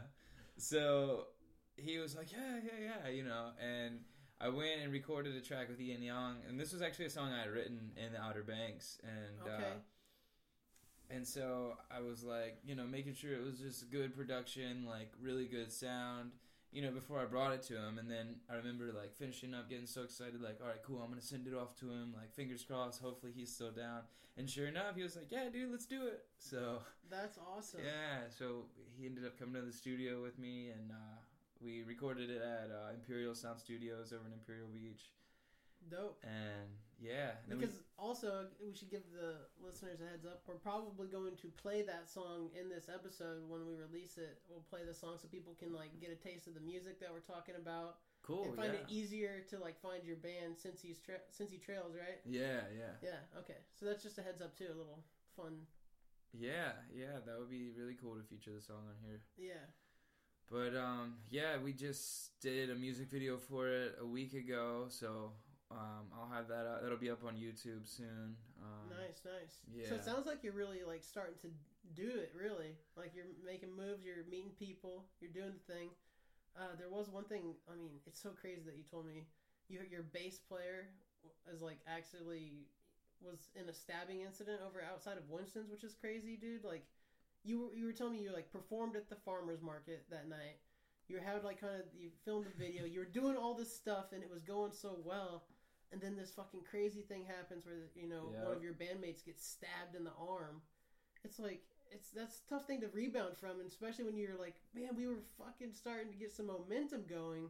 so 0.61 1.27
he 1.77 1.97
was 1.97 2.15
like, 2.15 2.31
"Yeah, 2.31 2.59
yeah, 2.63 2.91
yeah," 3.05 3.09
you 3.09 3.23
know. 3.23 3.49
And 3.59 3.99
I 4.39 4.49
went 4.49 4.81
and 4.81 4.91
recorded 4.91 5.35
a 5.35 5.41
track 5.41 5.69
with 5.69 5.79
Ian 5.79 6.01
Young, 6.01 6.37
and 6.47 6.59
this 6.59 6.73
was 6.73 6.81
actually 6.81 7.05
a 7.05 7.09
song 7.09 7.31
I 7.31 7.39
had 7.41 7.49
written 7.51 7.91
in 7.95 8.13
the 8.13 8.21
Outer 8.21 8.43
Banks, 8.43 8.99
and 9.03 9.47
Okay. 9.47 9.63
uh, 9.63 9.73
and 11.09 11.27
so 11.27 11.73
I 11.89 11.99
was 11.99 12.23
like, 12.23 12.57
you 12.63 12.75
know, 12.75 12.85
making 12.85 13.15
sure 13.15 13.33
it 13.33 13.43
was 13.43 13.59
just 13.59 13.91
good 13.91 14.15
production, 14.15 14.85
like 14.85 15.11
really 15.21 15.45
good 15.45 15.71
sound, 15.71 16.31
you 16.71 16.81
know, 16.81 16.91
before 16.91 17.19
I 17.19 17.25
brought 17.25 17.53
it 17.53 17.61
to 17.63 17.75
him, 17.75 17.97
and 17.97 18.09
then 18.09 18.35
I 18.49 18.55
remember 18.55 18.91
like 18.95 19.13
finishing 19.13 19.53
up, 19.53 19.69
getting 19.69 19.85
so 19.87 20.03
excited, 20.03 20.41
like, 20.41 20.59
all 20.61 20.67
right, 20.67 20.81
cool, 20.85 21.01
I'm 21.01 21.09
gonna 21.09 21.21
send 21.21 21.47
it 21.47 21.53
off 21.53 21.75
to 21.79 21.89
him, 21.89 22.13
like 22.15 22.33
fingers 22.33 22.63
crossed, 22.63 23.01
hopefully 23.01 23.33
he's 23.35 23.53
still 23.53 23.71
down, 23.71 24.01
and 24.37 24.49
sure 24.49 24.67
enough, 24.67 24.95
he 24.95 25.03
was 25.03 25.15
like, 25.15 25.31
yeah, 25.31 25.49
dude, 25.51 25.71
let's 25.71 25.85
do 25.85 26.07
it. 26.07 26.25
So 26.37 26.79
That's 27.09 27.37
awesome. 27.37 27.81
yeah, 27.83 28.29
so 28.29 28.65
he 28.97 29.05
ended 29.05 29.25
up 29.25 29.37
coming 29.37 29.55
to 29.55 29.61
the 29.61 29.73
studio 29.73 30.21
with 30.21 30.39
me, 30.39 30.69
and 30.69 30.91
uh, 30.91 31.19
we 31.59 31.83
recorded 31.83 32.29
it 32.29 32.41
at 32.41 32.71
uh, 32.71 32.93
Imperial 32.93 33.35
Sound 33.35 33.59
Studios 33.59 34.13
over 34.13 34.25
in 34.27 34.33
Imperial 34.33 34.67
Beach. 34.73 35.11
Dope. 35.89 36.23
And 36.23 36.69
yeah, 36.99 37.41
and 37.43 37.49
then 37.49 37.57
we- 37.57 37.65
Because 37.65 37.81
also, 37.97 38.47
we 38.63 38.73
should 38.73 38.89
give 38.91 39.03
the 39.11 39.47
listeners 39.63 40.01
a 40.01 40.05
heads 40.05 40.25
up. 40.25 40.43
We're 40.47 40.55
probably 40.61 41.07
going 41.07 41.35
to 41.37 41.47
play 41.49 41.81
that 41.83 42.09
song 42.09 42.49
in 42.59 42.69
this 42.69 42.89
episode 42.93 43.49
when 43.49 43.65
we 43.65 43.73
release 43.73 44.17
it. 44.17 44.41
We'll 44.47 44.65
play 44.69 44.81
the 44.85 44.93
song 44.93 45.17
so 45.21 45.27
people 45.27 45.55
can 45.57 45.73
like 45.73 45.99
get 45.99 46.11
a 46.11 46.15
taste 46.15 46.47
of 46.47 46.53
the 46.53 46.61
music 46.61 46.99
that 46.99 47.09
we're 47.11 47.25
talking 47.25 47.55
about 47.55 47.97
cool, 48.21 48.45
and 48.45 48.55
find 48.55 48.73
yeah. 48.73 48.79
it 48.81 48.85
easier 48.89 49.41
to 49.49 49.57
like 49.57 49.79
find 49.81 50.05
your 50.05 50.17
band 50.17 50.57
since 50.57 50.81
he's 50.81 50.99
tra- 50.99 51.25
Sensi 51.29 51.57
Trails, 51.57 51.95
right? 51.95 52.21
yeah, 52.25 52.69
yeah, 52.77 52.93
Yeah. 53.01 53.39
Okay. 53.39 53.57
So 53.73 53.85
that's 53.85 54.03
just 54.03 54.17
a 54.19 54.21
heads 54.21 54.41
up 54.41 54.55
too. 54.55 54.67
A 54.69 54.77
little 54.77 55.03
fun. 55.35 55.65
yeah, 56.33 56.73
yeah. 56.93 57.19
That 57.25 57.39
would 57.39 57.49
be 57.49 57.71
really 57.75 57.95
cool 57.99 58.15
to 58.15 58.23
feature 58.23 58.51
the 58.53 58.61
song 58.61 58.85
on 58.87 58.95
here. 59.03 59.21
Yeah. 59.37 59.65
But 60.49 60.75
um, 60.75 61.15
yeah, 61.29 61.57
we 61.63 61.73
just 61.73 62.39
did 62.41 62.69
a 62.69 62.75
music 62.75 63.09
video 63.09 63.37
for 63.37 63.67
it 63.69 63.95
a 64.01 64.05
week 64.05 64.33
ago, 64.33 64.85
so 64.89 65.31
um, 65.71 66.05
I'll 66.13 66.29
have 66.29 66.47
that. 66.47 66.67
Out. 66.67 66.83
That'll 66.83 66.97
be 66.97 67.09
up 67.09 67.23
on 67.25 67.35
YouTube 67.35 67.87
soon. 67.87 68.35
Um, 68.61 68.89
Nice. 68.89 69.21
Nice. 69.25 69.89
So 69.89 69.95
it 69.95 70.03
sounds 70.03 70.27
like 70.27 70.43
you're 70.43 70.53
really 70.53 70.83
like 70.85 71.03
starting 71.03 71.35
to 71.41 71.49
do 71.95 72.07
it. 72.07 72.31
Really, 72.37 72.75
like 72.95 73.11
you're 73.15 73.31
making 73.45 73.75
moves. 73.75 74.05
You're 74.05 74.25
meeting 74.29 74.51
people. 74.59 75.05
You're 75.19 75.31
doing 75.31 75.53
the 75.55 75.73
thing. 75.73 75.89
Uh, 76.57 76.75
there 76.77 76.89
was 76.89 77.09
one 77.09 77.23
thing. 77.25 77.55
I 77.71 77.75
mean, 77.75 78.03
it's 78.05 78.21
so 78.21 78.29
crazy 78.29 78.61
that 78.65 78.75
you 78.75 78.83
told 78.83 79.07
me 79.07 79.25
you, 79.69 79.79
your 79.89 80.03
bass 80.03 80.37
player 80.37 80.91
is 81.53 81.61
like 81.61 81.79
actually 81.87 82.67
was 83.21 83.49
in 83.55 83.69
a 83.69 83.73
stabbing 83.73 84.21
incident 84.21 84.59
over 84.65 84.81
outside 84.83 85.17
of 85.17 85.29
Winston's, 85.29 85.69
which 85.69 85.83
is 85.83 85.93
crazy, 85.93 86.35
dude. 86.35 86.63
Like 86.63 86.83
you 87.43 87.59
were 87.59 87.73
you 87.73 87.85
were 87.85 87.93
telling 87.93 88.13
me 88.13 88.19
you 88.19 88.33
like 88.33 88.51
performed 88.51 88.95
at 88.95 89.09
the 89.09 89.15
farmers 89.15 89.61
market 89.61 90.03
that 90.09 90.27
night. 90.27 90.59
You 91.07 91.17
had 91.17 91.43
like 91.43 91.59
kind 91.59 91.75
of 91.75 91.85
you 91.97 92.09
filmed 92.25 92.47
a 92.47 92.57
video. 92.57 92.85
You 92.85 92.99
were 92.99 93.05
doing 93.05 93.35
all 93.35 93.53
this 93.53 93.73
stuff 93.73 94.11
and 94.13 94.23
it 94.23 94.29
was 94.29 94.43
going 94.43 94.71
so 94.71 94.97
well. 95.03 95.43
And 95.91 95.99
then 96.01 96.15
this 96.15 96.31
fucking 96.31 96.61
crazy 96.69 97.01
thing 97.01 97.25
happens 97.25 97.65
where 97.65 97.75
you 97.95 98.07
know 98.07 98.31
one 98.45 98.55
of 98.55 98.63
your 98.63 98.73
bandmates 98.73 99.25
gets 99.25 99.45
stabbed 99.45 99.95
in 99.95 100.03
the 100.03 100.13
arm. 100.17 100.61
It's 101.23 101.37
like 101.39 101.61
it's 101.91 102.09
that's 102.09 102.41
a 102.45 102.49
tough 102.49 102.65
thing 102.65 102.81
to 102.81 102.87
rebound 102.87 103.35
from, 103.37 103.59
and 103.59 103.67
especially 103.67 104.05
when 104.05 104.15
you're 104.17 104.37
like, 104.39 104.55
man, 104.73 104.95
we 104.95 105.07
were 105.07 105.19
fucking 105.37 105.73
starting 105.73 106.11
to 106.11 106.17
get 106.17 106.31
some 106.31 106.47
momentum 106.47 107.03
going. 107.09 107.49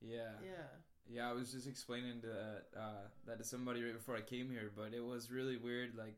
yeah. 0.00 0.36
Yeah. 0.44 0.66
Yeah, 1.06 1.28
I 1.28 1.32
was 1.34 1.52
just 1.52 1.66
explaining 1.68 2.22
to 2.22 2.80
uh, 2.80 3.08
that 3.26 3.36
to 3.38 3.44
somebody 3.44 3.82
right 3.82 3.92
before 3.92 4.16
I 4.16 4.22
came 4.22 4.50
here, 4.50 4.70
but 4.74 4.94
it 4.94 5.04
was 5.04 5.30
really 5.30 5.58
weird. 5.58 5.94
Like, 5.98 6.16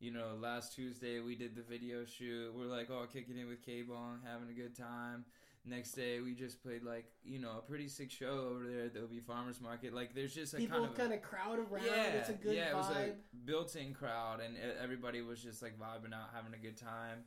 you 0.00 0.10
know, 0.10 0.38
last 0.40 0.74
Tuesday 0.74 1.20
we 1.20 1.34
did 1.36 1.54
the 1.54 1.62
video 1.62 2.06
shoot. 2.06 2.50
We're 2.56 2.64
like 2.64 2.90
all 2.90 3.06
kicking 3.06 3.36
it 3.36 3.44
with 3.44 3.62
K 3.62 3.82
Bong, 3.82 4.20
having 4.26 4.48
a 4.48 4.54
good 4.58 4.74
time. 4.74 5.26
Next 5.64 5.92
day 5.92 6.20
we 6.20 6.34
just 6.34 6.60
played 6.60 6.82
like 6.82 7.04
you 7.22 7.38
know 7.38 7.58
a 7.58 7.62
pretty 7.62 7.86
sick 7.86 8.10
show 8.10 8.48
over 8.50 8.64
there 8.68 8.86
at 8.86 8.94
the 8.94 9.02
OB 9.04 9.22
Farmers 9.26 9.60
Market. 9.60 9.94
Like, 9.94 10.12
there's 10.12 10.34
just 10.34 10.54
a 10.54 10.56
People 10.56 10.78
kind 10.80 10.90
of 10.90 10.96
kind 10.96 11.12
of 11.12 11.22
crowd 11.22 11.58
around. 11.60 11.84
yeah, 11.86 12.06
it's 12.14 12.30
a 12.30 12.32
good 12.32 12.56
yeah. 12.56 12.70
It 12.70 12.76
was 12.76 12.86
vibe. 12.86 13.10
a 13.10 13.14
built-in 13.44 13.94
crowd, 13.94 14.40
and 14.44 14.56
everybody 14.82 15.22
was 15.22 15.40
just 15.40 15.62
like 15.62 15.78
vibing 15.78 16.12
out, 16.12 16.30
having 16.34 16.52
a 16.54 16.58
good 16.60 16.76
time. 16.76 17.20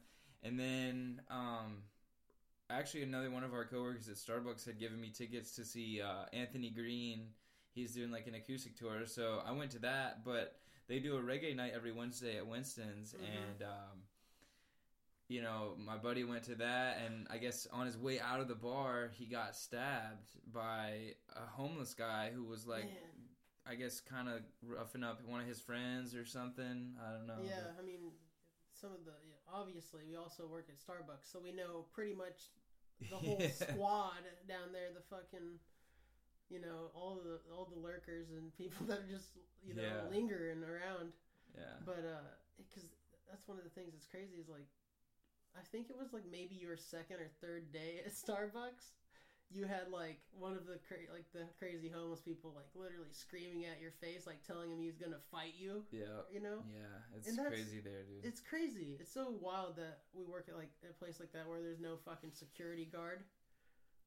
And 0.44 0.60
then, 0.60 1.22
um, 1.32 1.84
actually, 2.70 3.04
another 3.04 3.32
one 3.32 3.46
of 3.46 3.54
our 3.54 3.64
coworkers 3.66 4.10
at 4.10 4.16
Starbucks 4.16 4.66
had 4.66 4.80
given 4.80 5.00
me 5.00 5.12
tickets 5.12 5.56
to 5.56 5.64
see 5.64 6.02
uh, 6.02 6.26
Anthony 6.34 6.70
Green. 6.72 7.28
He's 7.74 7.94
doing 7.94 8.12
like 8.12 8.28
an 8.28 8.36
acoustic 8.36 8.76
tour, 8.78 9.06
so 9.06 9.42
I 9.46 9.54
went 9.54 9.72
to 9.72 9.80
that. 9.80 10.26
But 10.26 10.58
they 10.88 11.00
do 11.00 11.16
a 11.16 11.22
reggae 11.22 11.56
night 11.56 11.72
every 11.74 11.94
Wednesday 11.94 12.36
at 12.38 12.46
Winston's, 12.46 13.14
Mhm. 13.14 13.24
and 13.24 13.64
um, 13.64 14.02
you 15.28 15.42
know, 15.42 15.74
my 15.84 15.98
buddy 15.98 16.24
went 16.24 16.44
to 16.44 16.56
that, 16.56 17.00
and 17.06 17.28
I 17.32 17.38
guess 17.38 17.68
on 17.74 17.86
his 17.86 17.98
way 17.98 18.20
out 18.20 18.40
of 18.40 18.48
the 18.48 18.56
bar, 18.56 19.10
he 19.12 19.26
got 19.26 19.56
stabbed 19.56 20.36
by 20.54 21.14
a 21.36 21.46
homeless 21.56 21.94
guy 21.94 22.30
who 22.34 22.44
was 22.44 22.68
like 22.68 22.84
Man. 22.86 22.94
I 23.68 23.74
guess 23.74 24.00
kind 24.00 24.30
of 24.30 24.42
roughing 24.62 25.04
up 25.04 25.22
one 25.26 25.42
of 25.42 25.48
his 25.48 25.60
friends 25.60 26.14
or 26.16 26.26
something. 26.26 26.94
I 27.04 27.12
don't 27.14 27.26
know. 27.26 27.42
Yeah, 27.44 27.74
I 27.80 27.84
mean, 27.84 28.12
some 28.80 28.92
of 28.92 29.04
the 29.06 29.14
obviously 29.52 30.02
we 30.08 30.16
also 30.16 30.46
work 30.46 30.68
at 30.70 30.78
Starbucks, 30.78 31.32
so 31.32 31.40
we 31.44 31.52
know 31.52 31.86
pretty 31.92 32.14
much 32.14 32.52
the 33.10 33.18
whole 33.18 33.38
Yeah. 33.42 33.50
squad 33.50 34.22
down 34.48 34.70
there. 34.72 34.94
The 34.94 35.02
fucking, 35.10 35.58
you 36.50 36.62
know, 36.62 36.92
all 36.94 37.20
the 37.24 37.40
all 37.52 37.66
the 37.74 37.80
lurkers 37.82 38.30
and 38.30 38.54
people 38.56 38.86
that 38.86 39.00
are 39.00 39.10
just 39.10 39.30
you 39.66 39.74
know 39.74 39.82
Yeah. 39.82 40.10
lingering 40.12 40.62
around. 40.64 41.14
Yeah. 41.58 41.82
But 41.84 42.06
uh, 42.06 42.22
because 42.58 42.86
that's 43.28 43.48
one 43.48 43.58
of 43.58 43.64
the 43.64 43.72
things 43.72 43.94
that's 43.94 44.06
crazy 44.06 44.38
is 44.38 44.48
like, 44.48 44.68
I 45.58 45.64
think 45.72 45.90
it 45.90 45.98
was 45.98 46.14
like 46.14 46.24
maybe 46.30 46.56
your 46.56 46.78
second 46.78 47.18
or 47.18 47.30
third 47.42 47.72
day 47.72 48.02
at 48.06 48.12
Starbucks. 48.24 48.94
You 49.52 49.66
had 49.66 49.94
like 49.94 50.20
one 50.34 50.54
of 50.54 50.66
the 50.66 50.80
cra- 50.88 51.06
like 51.14 51.32
the 51.32 51.46
crazy 51.60 51.88
homeless 51.88 52.20
people 52.20 52.52
like 52.56 52.66
literally 52.74 53.14
screaming 53.14 53.66
at 53.66 53.80
your 53.80 53.92
face, 54.02 54.26
like 54.26 54.44
telling 54.44 54.72
him 54.72 54.80
he's 54.82 54.98
gonna 54.98 55.22
fight 55.32 55.54
you. 55.58 55.84
Yeah. 55.92 56.26
You 56.34 56.42
know, 56.42 56.66
Yeah. 56.66 57.16
It's 57.16 57.30
crazy 57.38 57.80
there, 57.80 58.04
dude. 58.04 58.26
it's 58.26 58.42
crazy. 58.42 58.98
It's 59.00 59.14
so 59.14 59.36
wild 59.40 59.78
that 59.78 60.00
we 60.14 60.26
work 60.26 60.48
at 60.50 60.58
like 60.58 60.72
a 60.90 60.94
place 60.94 61.20
like 61.20 61.32
that 61.34 61.48
where 61.48 61.62
there's 61.62 61.80
no 61.80 61.96
fucking 62.04 62.32
security 62.34 62.86
guard 62.86 63.22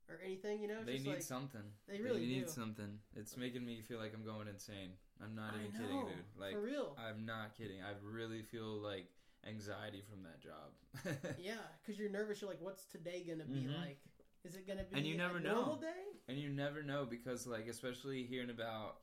or 0.09 0.19
anything. 0.25 0.61
You 0.61 0.69
know, 0.69 0.83
they 0.85 0.95
just 0.95 1.07
need 1.07 1.13
like, 1.13 1.23
something. 1.23 1.63
They 1.87 2.01
really 2.01 2.21
they 2.21 2.27
need 2.27 2.47
do. 2.47 2.51
something. 2.51 2.99
It's 3.15 3.37
making 3.37 3.65
me 3.65 3.81
feel 3.87 3.99
like 3.99 4.13
I'm 4.15 4.25
going 4.25 4.49
insane. 4.49 4.91
I'm 5.23 5.35
not 5.35 5.55
even 5.55 5.71
kidding, 5.73 6.01
dude. 6.03 6.25
Like 6.39 6.53
for 6.53 6.61
real. 6.61 6.97
I'm 6.99 7.25
not 7.25 7.57
kidding. 7.57 7.79
I 7.83 7.95
really 8.03 8.43
feel 8.43 8.81
like 8.83 9.07
anxiety 9.49 10.03
from 10.09 10.23
that 10.23 10.41
job. 10.41 11.37
yeah, 11.39 11.55
because 11.83 11.99
you're 11.99 12.11
nervous. 12.11 12.41
You're 12.41 12.51
like, 12.51 12.61
what's 12.61 12.85
today 12.85 13.25
gonna 13.29 13.45
be 13.45 13.61
Mhm. 13.67 13.77
like? 13.81 13.99
Is 14.45 14.55
it 14.55 14.67
gonna 14.67 14.85
be 14.85 14.97
And 14.97 15.07
you 15.07 15.17
never 15.17 15.41
know. 15.41 15.79
day? 15.81 15.89
and 16.29 16.39
you 16.39 16.49
never 16.51 16.83
know 16.83 17.07
because 17.07 17.47
like 17.47 17.67
especially 17.69 18.23
hearing 18.25 18.51
about 18.51 18.99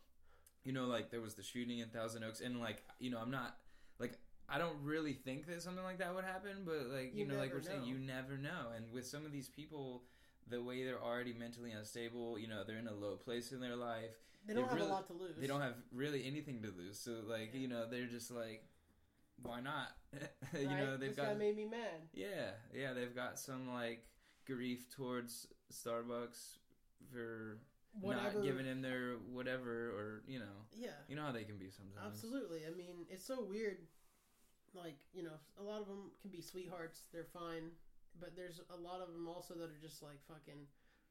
you 0.63 0.71
know 0.71 0.85
like 0.85 1.09
there 1.09 1.21
was 1.21 1.33
the 1.33 1.41
shooting 1.43 1.79
in 1.79 1.89
thousand 1.89 2.23
oaks 2.23 2.39
and 2.39 2.59
like 2.59 2.83
you 2.99 3.09
know 3.09 3.17
i'm 3.17 3.31
not 3.31 3.57
like 3.99 4.13
i 4.47 4.59
don't 4.59 4.77
really 4.83 5.13
think 5.13 5.47
that 5.47 5.59
something 5.61 5.83
like 5.83 5.97
that 5.97 6.13
would 6.13 6.23
happen 6.23 6.57
but 6.65 6.85
like 6.93 7.15
you, 7.15 7.25
You 7.25 7.31
know 7.31 7.37
like 7.37 7.51
we're 7.51 7.63
saying 7.63 7.83
you 7.83 7.97
never 7.97 8.37
know 8.37 8.69
and 8.75 8.91
with 8.93 9.07
some 9.07 9.25
of 9.25 9.31
these 9.31 9.49
people 9.49 10.03
the 10.47 10.61
way 10.61 10.83
they're 10.83 11.01
already 11.03 11.33
mentally 11.33 11.71
unstable 11.71 12.37
you 12.37 12.47
know 12.47 12.63
they're 12.63 12.77
in 12.77 12.87
a 12.87 12.93
low 12.93 13.15
place 13.15 13.51
in 13.51 13.59
their 13.59 13.75
life 13.75 14.13
They 14.45 14.53
They 14.53 14.59
don't 14.59 14.69
have 14.69 14.77
really- 14.77 14.89
a 14.89 14.93
lot 14.93 15.07
to 15.07 15.13
lose. 15.13 15.35
they 15.35 15.47
don't 15.47 15.61
have 15.61 15.77
really 15.91 16.27
anything 16.27 16.61
to 16.61 16.69
lose 16.69 16.99
so 16.99 17.23
like 17.25 17.49
Yeah. 17.53 17.59
you 17.61 17.67
know 17.67 17.89
they're 17.89 18.05
just 18.05 18.29
like 18.29 18.63
why 19.43 19.59
not 19.61 19.89
you 20.59 20.67
Right? 20.67 20.77
know 20.79 20.97
they've 20.97 21.09
this 21.09 21.17
got 21.17 21.27
guy 21.27 21.33
made 21.35 21.55
me 21.57 21.65
mad. 21.65 22.09
yeah, 22.13 22.51
yeah, 22.73 22.93
they've 22.93 23.15
got 23.15 23.37
some 23.39 23.73
like 23.73 24.05
grief 24.45 24.89
towards 24.95 25.47
Starbucks 25.73 26.57
for 27.11 27.59
Whatever. 28.01 28.39
not 28.39 28.43
giving 28.43 28.65
him 28.65 28.81
their 28.81 29.13
whatever, 29.31 29.89
or 29.95 30.23
you 30.27 30.39
know, 30.39 30.67
yeah, 30.75 30.89
you 31.07 31.15
know 31.15 31.23
how 31.23 31.31
they 31.31 31.43
can 31.45 31.57
be 31.57 31.69
sometimes. 31.69 32.05
absolutely. 32.05 32.59
I 32.67 32.75
mean, 32.75 33.05
it's 33.09 33.25
so 33.25 33.43
weird. 33.43 33.77
Like 34.73 34.97
you 35.13 35.23
know, 35.23 35.39
a 35.57 35.63
lot 35.63 35.79
of 35.81 35.87
them 35.87 36.11
can 36.21 36.29
be 36.31 36.41
sweethearts. 36.41 37.03
They're 37.13 37.23
fine, 37.31 37.71
but 38.19 38.35
there's 38.35 38.59
a 38.69 38.75
lot 38.75 38.99
of 38.99 39.13
them 39.13 39.27
also 39.29 39.53
that 39.53 39.69
are 39.71 39.79
just 39.81 40.03
like 40.03 40.19
fucking 40.27 40.67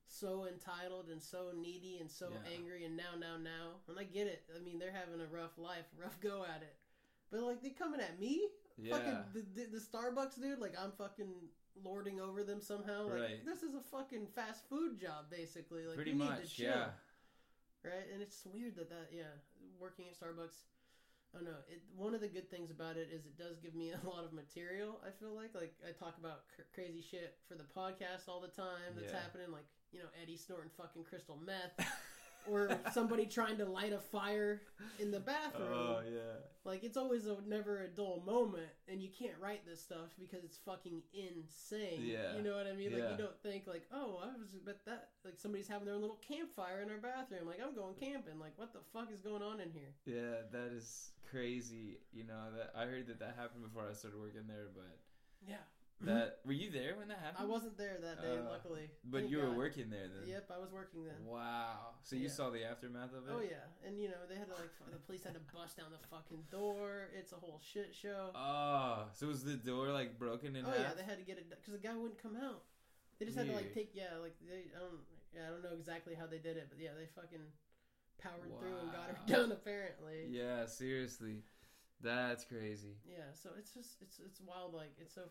so 0.06 0.46
entitled 0.46 1.08
and 1.08 1.22
so 1.22 1.52
needy 1.56 1.96
and 2.00 2.10
so 2.10 2.28
Yeah. 2.30 2.52
angry 2.54 2.84
and 2.84 2.94
now 2.96 3.16
now 3.18 3.38
now. 3.38 3.80
And 3.88 3.98
I 3.98 4.04
get 4.04 4.26
it. 4.26 4.44
I 4.54 4.62
mean, 4.62 4.78
they're 4.78 4.92
having 4.92 5.20
a 5.22 5.26
rough 5.34 5.56
life, 5.56 5.86
rough 5.98 6.20
go 6.20 6.44
at 6.44 6.60
it. 6.60 6.76
But 7.30 7.42
like 7.42 7.62
they 7.62 7.70
coming 7.70 8.00
at 8.00 8.18
me, 8.20 8.48
Yeah, 8.78 8.96
fucking 8.96 9.18
the, 9.32 9.44
the, 9.54 9.66
the 9.72 9.78
Starbucks 9.78 10.40
dude, 10.40 10.58
like 10.60 10.74
I'm 10.80 10.92
fucking 10.92 11.32
lording 11.82 12.20
over 12.20 12.44
them 12.44 12.60
somehow. 12.60 13.04
Like 13.08 13.20
Right. 13.20 13.44
this 13.44 13.62
is 13.62 13.74
a 13.74 13.80
fucking 13.80 14.28
fast 14.34 14.68
food 14.68 15.00
job, 15.00 15.26
basically. 15.30 15.86
Like 15.86 15.96
pretty 15.96 16.12
you 16.12 16.18
need 16.18 16.36
to 16.42 16.46
chill, 16.46 16.66
Yeah, 16.66 16.86
right? 17.82 18.06
And 18.12 18.22
it's 18.22 18.46
weird 18.52 18.76
that 18.76 18.88
that 18.90 19.08
yeah, 19.12 19.34
working 19.80 20.06
at 20.08 20.14
Starbucks. 20.18 20.54
I 21.34 21.38
don't 21.38 21.46
know. 21.46 21.66
It, 21.68 21.82
one 21.96 22.14
of 22.14 22.20
the 22.20 22.28
good 22.28 22.48
things 22.48 22.70
about 22.70 22.96
it 22.96 23.08
is 23.12 23.26
it 23.26 23.36
does 23.36 23.58
give 23.58 23.74
me 23.74 23.90
a 24.04 24.06
lot 24.08 24.24
of 24.24 24.32
material. 24.32 25.00
I 25.02 25.10
feel 25.18 25.34
like 25.34 25.50
like 25.54 25.74
I 25.82 25.90
talk 25.90 26.16
about 26.18 26.46
cr- 26.54 26.62
crazy 26.72 27.02
shit 27.02 27.34
for 27.48 27.56
the 27.56 27.66
podcast 27.76 28.28
all 28.28 28.40
the 28.40 28.54
time 28.54 28.94
that's 28.94 29.10
Yeah. 29.12 29.18
happening. 29.20 29.50
Like 29.50 29.66
you 29.90 29.98
know 29.98 30.06
Eddie 30.22 30.36
snorting 30.36 30.70
fucking 30.76 31.02
crystal 31.02 31.36
meth. 31.44 31.74
or 32.48 32.78
somebody 32.92 33.26
trying 33.26 33.56
to 33.58 33.64
light 33.64 33.92
a 33.92 33.98
fire 33.98 34.62
in 34.98 35.10
the 35.10 35.20
bathroom. 35.20 35.68
Oh 35.72 36.00
yeah. 36.04 36.20
Like 36.64 36.82
it's 36.82 36.96
always 36.96 37.26
a 37.26 37.36
never 37.46 37.82
a 37.82 37.88
dull 37.88 38.22
moment, 38.26 38.68
and 38.88 39.02
you 39.02 39.08
can't 39.10 39.34
write 39.40 39.66
this 39.66 39.82
stuff 39.82 40.14
because 40.18 40.44
it's 40.44 40.56
fucking 40.64 41.02
insane. 41.12 42.00
Yeah. 42.02 42.36
you 42.36 42.42
know 42.42 42.56
what 42.56 42.66
I 42.66 42.72
mean. 42.72 42.92
Like 42.92 43.02
Yeah. 43.02 43.10
you 43.12 43.16
don't 43.18 43.38
think 43.42 43.66
like, 43.66 43.86
oh, 43.92 44.20
I 44.22 44.28
was 44.38 44.48
but 44.64 44.80
that 44.86 45.10
like 45.24 45.34
somebody's 45.38 45.68
having 45.68 45.86
their 45.86 45.94
own 45.94 46.00
little 46.00 46.20
campfire 46.26 46.80
in 46.82 46.90
our 46.90 46.98
bathroom. 46.98 47.46
Like 47.46 47.60
I'm 47.64 47.74
going 47.74 47.94
camping. 47.94 48.38
Like 48.38 48.52
what 48.56 48.72
the 48.72 48.80
fuck 48.92 49.12
is 49.12 49.20
going 49.20 49.42
on 49.42 49.60
in 49.60 49.70
here? 49.70 49.92
Yeah, 50.06 50.42
that 50.52 50.72
is 50.72 51.10
crazy. 51.30 51.98
You 52.12 52.24
know 52.24 52.50
that 52.56 52.72
I 52.76 52.86
heard 52.86 53.06
that 53.08 53.18
that 53.20 53.36
happened 53.38 53.64
before 53.64 53.88
I 53.88 53.92
started 53.92 54.20
working 54.20 54.46
there, 54.48 54.68
but 54.74 54.98
Yeah, 55.46 55.56
that 56.02 56.40
were 56.44 56.52
you 56.52 56.70
there 56.70 56.96
when 56.96 57.08
that 57.08 57.18
happened? 57.18 57.38
I 57.48 57.50
wasn't 57.50 57.78
there 57.78 57.96
that 58.02 58.20
day, 58.20 58.36
Uh, 58.38 58.50
luckily. 58.50 58.90
But 59.04 59.20
Thank 59.20 59.30
you 59.30 59.38
were 59.38 59.46
God. 59.48 59.56
working 59.56 59.90
there 59.90 60.08
then. 60.08 60.28
Yep, 60.28 60.50
I 60.54 60.58
was 60.58 60.70
working 60.72 61.04
then. 61.04 61.24
Wow. 61.24 61.94
So 62.02 62.16
you 62.16 62.22
Yeah. 62.24 62.28
saw 62.30 62.50
the 62.50 62.64
aftermath 62.64 63.12
of 63.14 63.28
it? 63.28 63.32
Oh 63.32 63.40
yeah, 63.40 63.64
and 63.86 63.98
you 63.98 64.08
know 64.08 64.26
they 64.28 64.34
had 64.36 64.48
to 64.48 64.54
like 64.54 64.70
the 64.90 64.98
police 64.98 65.22
had 65.24 65.34
to 65.34 65.40
bust 65.54 65.76
down 65.78 65.90
the 65.92 66.06
fucking 66.08 66.44
door. 66.50 67.08
It's 67.14 67.32
a 67.32 67.36
whole 67.36 67.60
shit 67.62 67.94
show. 67.94 68.32
Oh, 68.34 69.08
so 69.14 69.28
was 69.28 69.44
the 69.44 69.54
door 69.56 69.88
like 69.92 70.18
broken 70.18 70.56
in 70.56 70.66
Oh 70.66 70.70
half? 70.70 70.78
yeah, 70.80 70.94
they 70.94 71.04
had 71.04 71.18
to 71.18 71.24
get 71.24 71.38
it 71.38 71.48
because 71.48 71.72
the 71.72 71.78
guy 71.78 71.94
wouldn't 71.96 72.20
come 72.22 72.36
out. 72.36 72.64
They 73.18 73.26
just 73.26 73.38
had 73.38 73.46
to 73.46 73.54
like 73.54 73.72
take 73.72 73.90
yeah, 73.94 74.16
like 74.20 74.34
they 74.46 74.70
I 74.76 74.80
don't 74.80 75.00
yeah 75.34 75.46
I 75.46 75.50
don't 75.50 75.62
know 75.62 75.74
exactly 75.78 76.14
how 76.14 76.26
they 76.26 76.38
did 76.38 76.56
it, 76.56 76.66
but 76.68 76.78
yeah 76.80 76.90
they 76.98 77.06
fucking 77.06 77.46
powered 78.18 78.58
through 78.58 78.78
and 78.78 78.92
got 78.92 79.06
her 79.08 79.14
Wow. 79.20 79.26
done 79.26 79.52
apparently. 79.52 80.26
Yeah, 80.28 80.66
seriously. 80.66 81.44
That's 82.00 82.44
crazy. 82.44 82.96
Yeah, 83.08 83.32
so 83.32 83.50
it's 83.58 83.72
just 83.72 83.96
it's 84.02 84.18
it's 84.18 84.40
wild. 84.40 84.74
Like 84.74 84.92
it's 85.00 85.14
so 85.14 85.22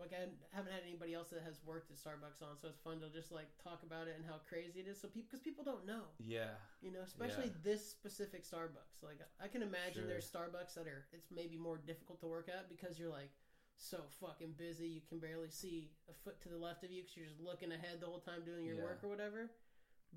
like 0.00 0.12
I 0.12 0.26
haven't 0.54 0.72
had 0.72 0.82
anybody 0.86 1.14
else 1.14 1.28
that 1.30 1.42
has 1.42 1.60
worked 1.66 1.90
at 1.90 1.96
Starbucks 1.98 2.42
on, 2.42 2.56
so 2.60 2.68
it's 2.68 2.78
fun 2.78 3.00
to 3.00 3.08
just 3.10 3.30
like 3.32 3.48
talk 3.62 3.82
about 3.82 4.06
it 4.08 4.14
and 4.16 4.24
how 4.24 4.38
crazy 4.48 4.80
it 4.80 4.86
is. 4.88 5.00
So 5.00 5.08
people 5.08 5.28
because 5.30 5.42
people 5.44 5.64
don't 5.64 5.86
know, 5.86 6.04
Yeah. 6.18 6.54
you 6.80 6.90
know, 6.92 7.00
especially 7.04 7.50
this 7.62 7.82
specific 7.88 8.44
Starbucks. 8.44 9.02
Like 9.02 9.18
I 9.42 9.48
can 9.48 9.62
imagine 9.62 10.02
Sure. 10.04 10.06
there's 10.06 10.30
Starbucks 10.30 10.74
that 10.74 10.86
are 10.86 11.06
it's 11.12 11.30
maybe 11.30 11.56
more 11.58 11.78
difficult 11.78 12.20
to 12.20 12.26
work 12.26 12.48
at 12.48 12.68
because 12.68 12.98
you're 12.98 13.10
like 13.10 13.30
so 13.76 14.02
fucking 14.20 14.52
busy 14.58 14.88
you 14.88 15.00
can 15.08 15.20
barely 15.20 15.50
see 15.50 15.90
a 16.10 16.12
foot 16.24 16.40
to 16.42 16.48
the 16.48 16.58
left 16.58 16.82
of 16.82 16.90
you 16.90 17.02
because 17.02 17.16
you're 17.16 17.26
just 17.26 17.40
looking 17.40 17.70
ahead 17.70 18.00
the 18.00 18.06
whole 18.06 18.18
time 18.20 18.42
doing 18.44 18.64
your 18.64 18.76
Yeah. 18.76 18.82
work 18.82 19.00
or 19.04 19.08
whatever. 19.08 19.50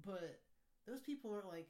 But 0.05 0.39
those 0.87 0.99
people 1.01 1.31
aren't 1.31 1.47
like. 1.47 1.69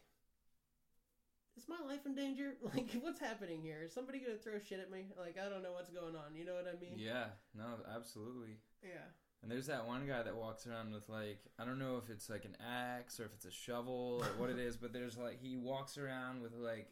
Is 1.57 1.67
my 1.67 1.77
life 1.85 2.05
in 2.05 2.15
danger? 2.15 2.53
Like, 2.73 2.91
what's 3.01 3.19
happening 3.19 3.61
here? 3.61 3.81
Is 3.85 3.93
somebody 3.93 4.19
gonna 4.19 4.37
throw 4.37 4.53
shit 4.59 4.79
at 4.79 4.89
me? 4.91 5.05
Like, 5.19 5.37
I 5.37 5.49
don't 5.49 5.61
know 5.63 5.73
what's 5.73 5.89
going 5.89 6.15
on. 6.15 6.35
You 6.35 6.45
know 6.45 6.53
what 6.53 6.67
I 6.67 6.79
mean? 6.79 6.93
Yeah. 6.97 7.25
No, 7.55 7.65
absolutely. 7.95 8.57
Yeah. 8.83 9.03
And 9.43 9.49
there's 9.51 9.67
that 9.67 9.87
one 9.87 10.05
guy 10.07 10.21
that 10.21 10.35
walks 10.35 10.67
around 10.67 10.93
with 10.93 11.09
like 11.09 11.39
I 11.59 11.65
don't 11.65 11.79
know 11.79 11.97
if 11.97 12.09
it's 12.09 12.29
like 12.29 12.45
an 12.45 12.55
axe 12.63 13.19
or 13.19 13.25
if 13.25 13.33
it's 13.33 13.45
a 13.45 13.51
shovel 13.51 14.23
or 14.23 14.27
what 14.39 14.49
it 14.49 14.59
is, 14.59 14.77
but 14.77 14.93
there's 14.93 15.17
like 15.17 15.39
he 15.41 15.57
walks 15.57 15.97
around 15.97 16.41
with 16.41 16.53
like 16.53 16.87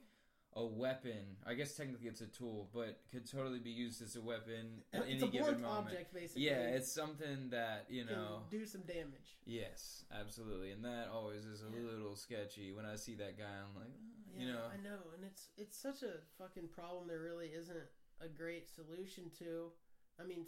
a 0.55 0.65
weapon. 0.65 1.37
I 1.45 1.53
guess 1.53 1.75
technically 1.75 2.07
it's 2.07 2.21
a 2.21 2.25
tool, 2.27 2.67
but 2.73 2.99
could 3.11 3.29
totally 3.29 3.59
be 3.59 3.69
used 3.69 4.01
as 4.01 4.15
a 4.15 4.21
weapon 4.21 4.81
at 4.93 5.01
it's 5.01 5.21
any 5.21 5.23
a 5.23 5.27
given 5.27 5.45
blunt 5.45 5.61
moment. 5.61 5.87
object, 5.89 6.11
basically. 6.13 6.41
Yeah, 6.47 6.73
it's 6.75 6.91
something 6.91 7.49
that 7.51 7.85
you 7.87 8.03
can 8.03 8.15
know. 8.15 8.39
do 8.49 8.65
some 8.65 8.81
damage. 8.81 9.37
Yes, 9.45 10.05
absolutely, 10.19 10.71
and 10.71 10.83
that 10.83 11.07
always 11.13 11.45
is 11.45 11.61
a 11.61 11.65
Yeah. 11.71 11.91
little 11.91 12.15
sketchy. 12.15 12.71
When 12.73 12.83
I 12.85 12.95
see 12.95 13.13
that 13.15 13.37
guy, 13.37 13.45
I'm 13.45 13.79
like, 13.79 13.93
Yeah, 14.35 14.45
you 14.45 14.53
know, 14.53 14.65
I 14.73 14.77
know, 14.83 14.99
and 15.15 15.23
it's 15.25 15.49
it's 15.57 15.77
such 15.77 16.03
a 16.03 16.21
fucking 16.37 16.69
problem. 16.69 17.07
There 17.07 17.19
really 17.19 17.47
isn't 17.47 17.77
a 18.21 18.27
great 18.27 18.67
solution 18.69 19.31
to. 19.39 19.71
I 20.19 20.23
mean, 20.25 20.45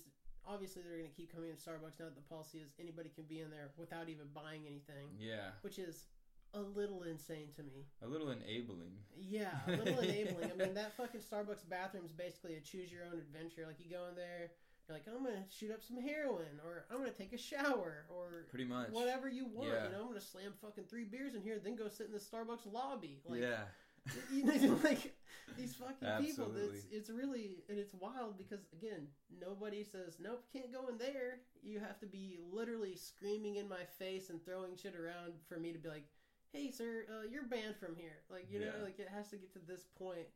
obviously 0.47 0.81
they're 0.81 0.97
gonna 0.97 1.09
keep 1.15 1.33
coming 1.33 1.49
to 1.51 1.57
Starbucks 1.57 1.99
now 1.99 2.05
that 2.05 2.15
the 2.15 2.27
policy 2.29 2.59
is 2.59 2.71
anybody 2.79 3.09
can 3.09 3.25
be 3.25 3.39
in 3.41 3.49
there 3.49 3.69
without 3.77 4.09
even 4.09 4.27
buying 4.33 4.61
anything, 4.67 5.07
yeah, 5.19 5.51
which 5.61 5.79
is 5.79 6.05
a 6.53 6.59
little 6.59 7.03
insane 7.03 7.47
to 7.55 7.63
me. 7.63 7.85
a 8.01 8.07
little 8.07 8.29
enabling. 8.29 8.91
Yeah, 9.17 9.51
a 9.67 9.71
little 9.71 9.99
enabling. 9.99 10.51
I 10.51 10.55
mean, 10.55 10.73
that 10.73 10.91
fucking 10.97 11.21
Starbucks 11.21 11.67
bathroom 11.69 12.03
is 12.05 12.11
basically 12.11 12.55
a 12.55 12.59
choose 12.59 12.91
your 12.91 13.05
own 13.05 13.17
adventure. 13.19 13.63
Like 13.65 13.79
you 13.79 13.89
go 13.89 14.07
in 14.09 14.15
there, 14.15 14.51
you're 14.87 14.97
like, 14.97 15.07
I'm 15.07 15.23
gonna 15.23 15.45
shoot 15.49 15.71
up 15.71 15.81
some 15.81 16.01
heroin, 16.01 16.59
or 16.65 16.83
I'm 16.91 16.97
gonna 16.97 17.11
take 17.11 17.31
a 17.31 17.37
shower, 17.37 18.03
or 18.09 18.47
Pretty 18.49 18.65
much. 18.65 18.89
whatever 18.89 19.29
you 19.29 19.45
want. 19.45 19.69
Yeah. 19.69 19.85
You 19.85 19.91
know, 19.93 20.01
I'm 20.01 20.07
gonna 20.07 20.19
slam 20.19 20.51
fucking 20.61 20.85
three 20.89 21.05
beers 21.05 21.35
in 21.35 21.41
here, 21.41 21.57
then 21.63 21.77
go 21.77 21.87
sit 21.87 22.07
in 22.07 22.11
the 22.11 22.19
Starbucks 22.19 22.65
lobby. 22.69 23.21
Like, 23.25 23.39
yeah, 23.39 23.63
you 24.31 24.43
know, 24.45 24.77
like 24.83 25.13
these 25.57 25.75
fucking 25.75 26.25
people. 26.25 26.45
Absolutely. 26.45 26.77
It's 26.77 26.85
it's 26.91 27.09
really 27.09 27.63
and 27.69 27.77
it's 27.77 27.93
wild 27.93 28.37
because 28.37 28.61
again, 28.73 29.07
nobody 29.39 29.83
says 29.83 30.17
nope, 30.19 30.43
can't 30.51 30.71
go 30.71 30.87
in 30.87 30.97
there. 30.97 31.39
You 31.63 31.79
have 31.79 31.99
to 31.99 32.07
be 32.07 32.39
literally 32.51 32.95
screaming 32.95 33.57
in 33.57 33.67
my 33.69 33.83
face 33.99 34.29
and 34.29 34.43
throwing 34.43 34.75
shit 34.75 34.95
around 34.95 35.33
for 35.47 35.57
me 35.57 35.71
to 35.71 35.79
be 35.79 35.89
like, 35.89 36.05
hey 36.51 36.71
sir, 36.71 37.05
uh, 37.09 37.27
you're 37.29 37.47
banned 37.47 37.75
from 37.77 37.95
here. 37.95 38.23
Like 38.29 38.47
you 38.51 38.59
know, 38.59 38.73
like 38.83 38.99
it 38.99 39.09
has 39.13 39.29
to 39.29 39.37
get 39.37 39.53
to 39.53 39.59
this 39.59 39.85
point. 39.97 40.27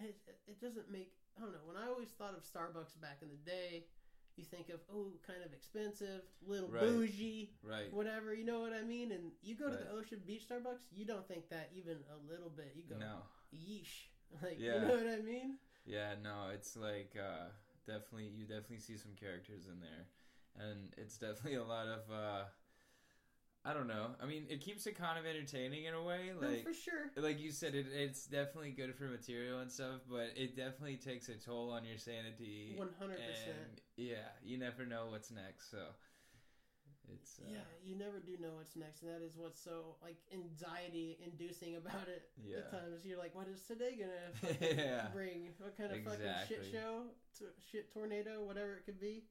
It, 0.00 0.16
it 0.46 0.60
doesn't 0.60 0.90
make 0.90 1.12
I 1.36 1.42
don't 1.42 1.52
know. 1.52 1.64
When 1.64 1.76
I 1.76 1.88
always 1.88 2.10
thought 2.10 2.34
of 2.36 2.42
Starbucks 2.42 3.00
back 3.00 3.18
in 3.22 3.28
the 3.28 3.50
day. 3.50 3.84
You 4.38 4.44
think 4.44 4.68
of 4.70 4.78
oh, 4.94 5.10
kind 5.26 5.42
of 5.44 5.52
expensive, 5.52 6.22
little 6.46 6.68
Right. 6.68 6.80
bougie, 6.82 7.50
right. 7.62 7.92
whatever. 7.92 8.32
You 8.32 8.44
know 8.44 8.60
what 8.60 8.72
I 8.72 8.82
mean? 8.82 9.10
And 9.10 9.32
you 9.42 9.56
go 9.56 9.68
to 9.68 9.76
the 9.76 9.90
Ocean 9.90 10.22
Beach 10.24 10.44
Starbucks, 10.48 10.86
you 10.94 11.04
don't 11.04 11.26
think 11.26 11.48
that 11.50 11.70
even 11.74 11.98
a 12.14 12.30
little 12.30 12.48
bit. 12.48 12.72
You 12.76 12.84
go, 12.88 12.96
No, 12.98 13.22
yeesh. 13.52 14.06
Like, 14.42 14.60
Yeah. 14.60 14.74
you 14.74 14.80
know 14.82 14.94
what 14.94 15.08
I 15.08 15.20
mean? 15.22 15.56
yeah, 15.84 16.14
no. 16.22 16.50
It's 16.54 16.76
like 16.76 17.16
uh, 17.18 17.48
definitely 17.86 18.28
you 18.28 18.44
definitely 18.44 18.78
see 18.78 18.96
some 18.96 19.12
characters 19.18 19.66
in 19.66 19.80
there, 19.80 20.06
and 20.54 20.92
it's 20.96 21.18
definitely 21.18 21.54
a 21.54 21.64
lot 21.64 21.88
of. 21.88 22.10
Uh, 22.10 22.44
I 23.64 23.74
don't 23.74 23.88
know. 23.88 24.06
I 24.22 24.26
mean, 24.26 24.44
it 24.48 24.60
keeps 24.62 24.86
it 24.86 24.96
kind 24.96 25.18
of 25.18 25.26
entertaining 25.26 25.84
in 25.84 25.92
a 25.94 26.02
way. 26.02 26.30
no, 26.40 26.46
Like 26.48 26.62
for 26.64 26.72
sure. 26.72 27.10
like 27.16 27.38
you 27.40 27.50
said, 27.50 27.74
it, 27.74 27.86
it's 27.92 28.24
definitely 28.26 28.70
good 28.70 28.94
for 28.94 29.04
material 29.04 29.60
and 29.60 29.70
stuff, 29.70 30.00
but 30.10 30.30
it 30.36 30.56
definitely 30.56 30.96
takes 30.96 31.28
a 31.28 31.34
toll 31.34 31.70
on 31.70 31.84
your 31.84 31.98
sanity. 31.98 32.76
100%. 32.78 32.86
Yeah, 33.96 34.14
you 34.42 34.58
never 34.58 34.86
know 34.86 35.06
what's 35.10 35.30
next, 35.30 35.70
so 35.70 35.78
it's 37.12 37.40
uh, 37.40 37.50
Yeah, 37.50 37.58
you 37.84 37.96
never 37.96 38.20
do 38.20 38.36
know 38.40 38.54
what's 38.56 38.76
next, 38.76 39.02
and 39.02 39.10
that 39.10 39.22
is 39.24 39.36
what's 39.36 39.60
so 39.62 39.96
like 40.02 40.16
anxiety 40.32 41.18
inducing 41.24 41.76
about 41.76 42.06
it. 42.08 42.28
Yeah. 42.42 42.58
At 42.58 42.70
times 42.70 43.04
you're 43.04 43.18
like, 43.18 43.34
what 43.34 43.48
is 43.48 43.60
today 43.62 43.98
gonna 43.98 44.56
Yeah. 44.60 45.06
bring? 45.12 45.48
What 45.58 45.76
kind 45.76 45.90
of 45.92 45.98
fucking 46.04 46.26
shit 46.48 46.64
show, 46.72 47.02
T- 47.38 47.44
shit 47.70 47.92
tornado, 47.92 48.44
whatever 48.44 48.74
it 48.76 48.84
could 48.86 49.00
be. 49.00 49.24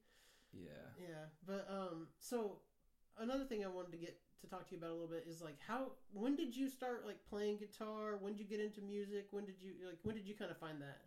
yeah. 0.52 0.70
Yeah, 1.00 1.24
but 1.46 1.66
um, 1.70 2.08
so 2.20 2.58
another 3.20 3.44
thing 3.44 3.64
I 3.64 3.68
wanted 3.68 3.92
to 3.92 3.98
get 3.98 4.18
to 4.40 4.46
talk 4.46 4.68
to 4.68 4.72
you 4.72 4.78
about 4.78 4.90
a 4.90 4.94
little 4.94 5.08
bit 5.08 5.26
is 5.28 5.42
like 5.42 5.56
how 5.66 5.92
when 6.12 6.36
did 6.36 6.56
you 6.56 6.68
start 6.68 7.04
like 7.06 7.18
playing 7.28 7.58
guitar? 7.58 8.16
When 8.20 8.32
did 8.34 8.40
you 8.40 8.46
get 8.46 8.64
into 8.64 8.80
music? 8.80 9.28
When 9.30 9.44
did 9.44 9.56
you 9.60 9.72
like 9.84 9.98
when 10.02 10.14
did 10.14 10.26
you 10.26 10.34
kind 10.34 10.50
of 10.50 10.58
find 10.58 10.80
that? 10.80 11.00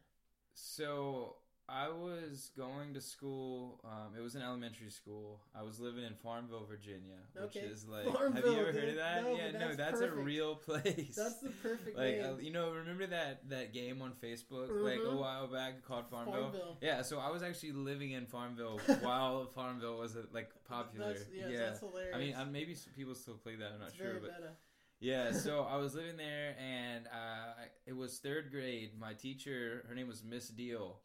So 0.54 1.38
I 1.72 1.88
was 1.90 2.52
going 2.58 2.94
to 2.96 3.02
school. 3.02 3.80
Um, 3.86 4.14
it 4.18 4.22
was 4.22 4.36
an 4.36 4.42
elementary 4.42 4.90
school. 4.90 5.40
I 5.56 5.64
was 5.64 5.80
living 5.80 6.04
in 6.04 6.14
Farmville, 6.16 6.66
Virginia, 6.70 7.18
which 7.34 7.56
Okay. 7.56 7.60
is 7.66 7.88
like. 7.88 8.06
have 8.06 8.46
you 8.46 8.60
ever 8.60 8.72
heard 8.74 8.90
of 8.90 8.96
that? 8.96 9.24
No, 9.24 9.36
yeah, 9.36 9.52
but 9.52 9.60
no, 9.60 9.68
that's 9.68 9.78
that's 9.78 10.02
a 10.02 10.12
real 10.12 10.56
place. 10.56 11.16
That's 11.16 11.38
the 11.40 11.50
perfect 11.64 11.98
like 12.04 12.18
name. 12.18 12.26
uh, 12.26 12.38
you 12.40 12.52
know, 12.52 12.72
remember 12.74 13.08
that 13.08 13.48
that 13.50 13.74
game 13.74 14.02
on 14.02 14.12
Facebook 14.22 14.68
like 14.84 15.00
a 15.00 15.02
Mhm. 15.08 15.18
while 15.20 15.48
back 15.48 15.84
called 15.86 16.10
Farmville? 16.10 16.42
Farmville. 16.52 16.78
Yeah, 16.82 17.02
so 17.04 17.20
I 17.20 17.30
was 17.32 17.42
actually 17.44 17.72
living 17.72 18.12
in 18.12 18.26
Farmville 18.26 18.80
while 19.02 19.46
Farmville 19.56 19.98
was 19.98 20.16
uh, 20.16 20.24
like 20.34 20.50
popular. 20.66 21.14
That's, 21.14 21.26
yes, 21.34 21.48
yeah, 21.52 21.58
that's 21.60 21.80
hilarious. 21.80 22.16
I 22.16 22.20
mean, 22.20 22.36
uh, 22.36 22.46
maybe 22.52 22.76
people 22.96 23.16
still 23.16 23.36
play 23.36 23.56
that. 23.56 23.72
I'm 23.74 23.80
not 23.80 23.90
it's 23.90 23.98
sure, 23.98 24.20
but 24.22 24.32
meta. 24.38 24.52
yeah. 25.00 25.32
So 25.46 25.64
I 25.64 25.78
was 25.78 25.96
living 25.96 26.18
there, 26.18 26.56
and 26.60 27.08
uh, 27.08 27.54
it 27.86 27.96
was 27.96 28.18
third 28.20 28.52
grade. 28.52 28.92
My 29.00 29.14
teacher, 29.14 29.86
her 29.88 29.96
name 29.96 30.08
was 30.08 30.24
Miss 30.24 30.50
Deal, 30.50 31.00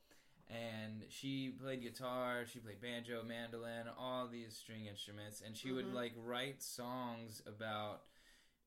and 0.49 1.05
she 1.09 1.51
played 1.51 1.83
guitar. 1.83 2.45
She 2.47 2.59
played 2.61 2.81
banjo, 2.81 3.23
mandolin, 3.23 3.87
all 3.99 4.29
these 4.29 4.57
string 4.57 4.87
instruments, 4.87 5.43
and 5.45 5.57
she 5.57 5.73
would 5.73 5.87
Mhm. 5.87 5.95
like 5.95 6.13
write 6.17 6.63
songs 6.63 7.43
about 7.47 8.05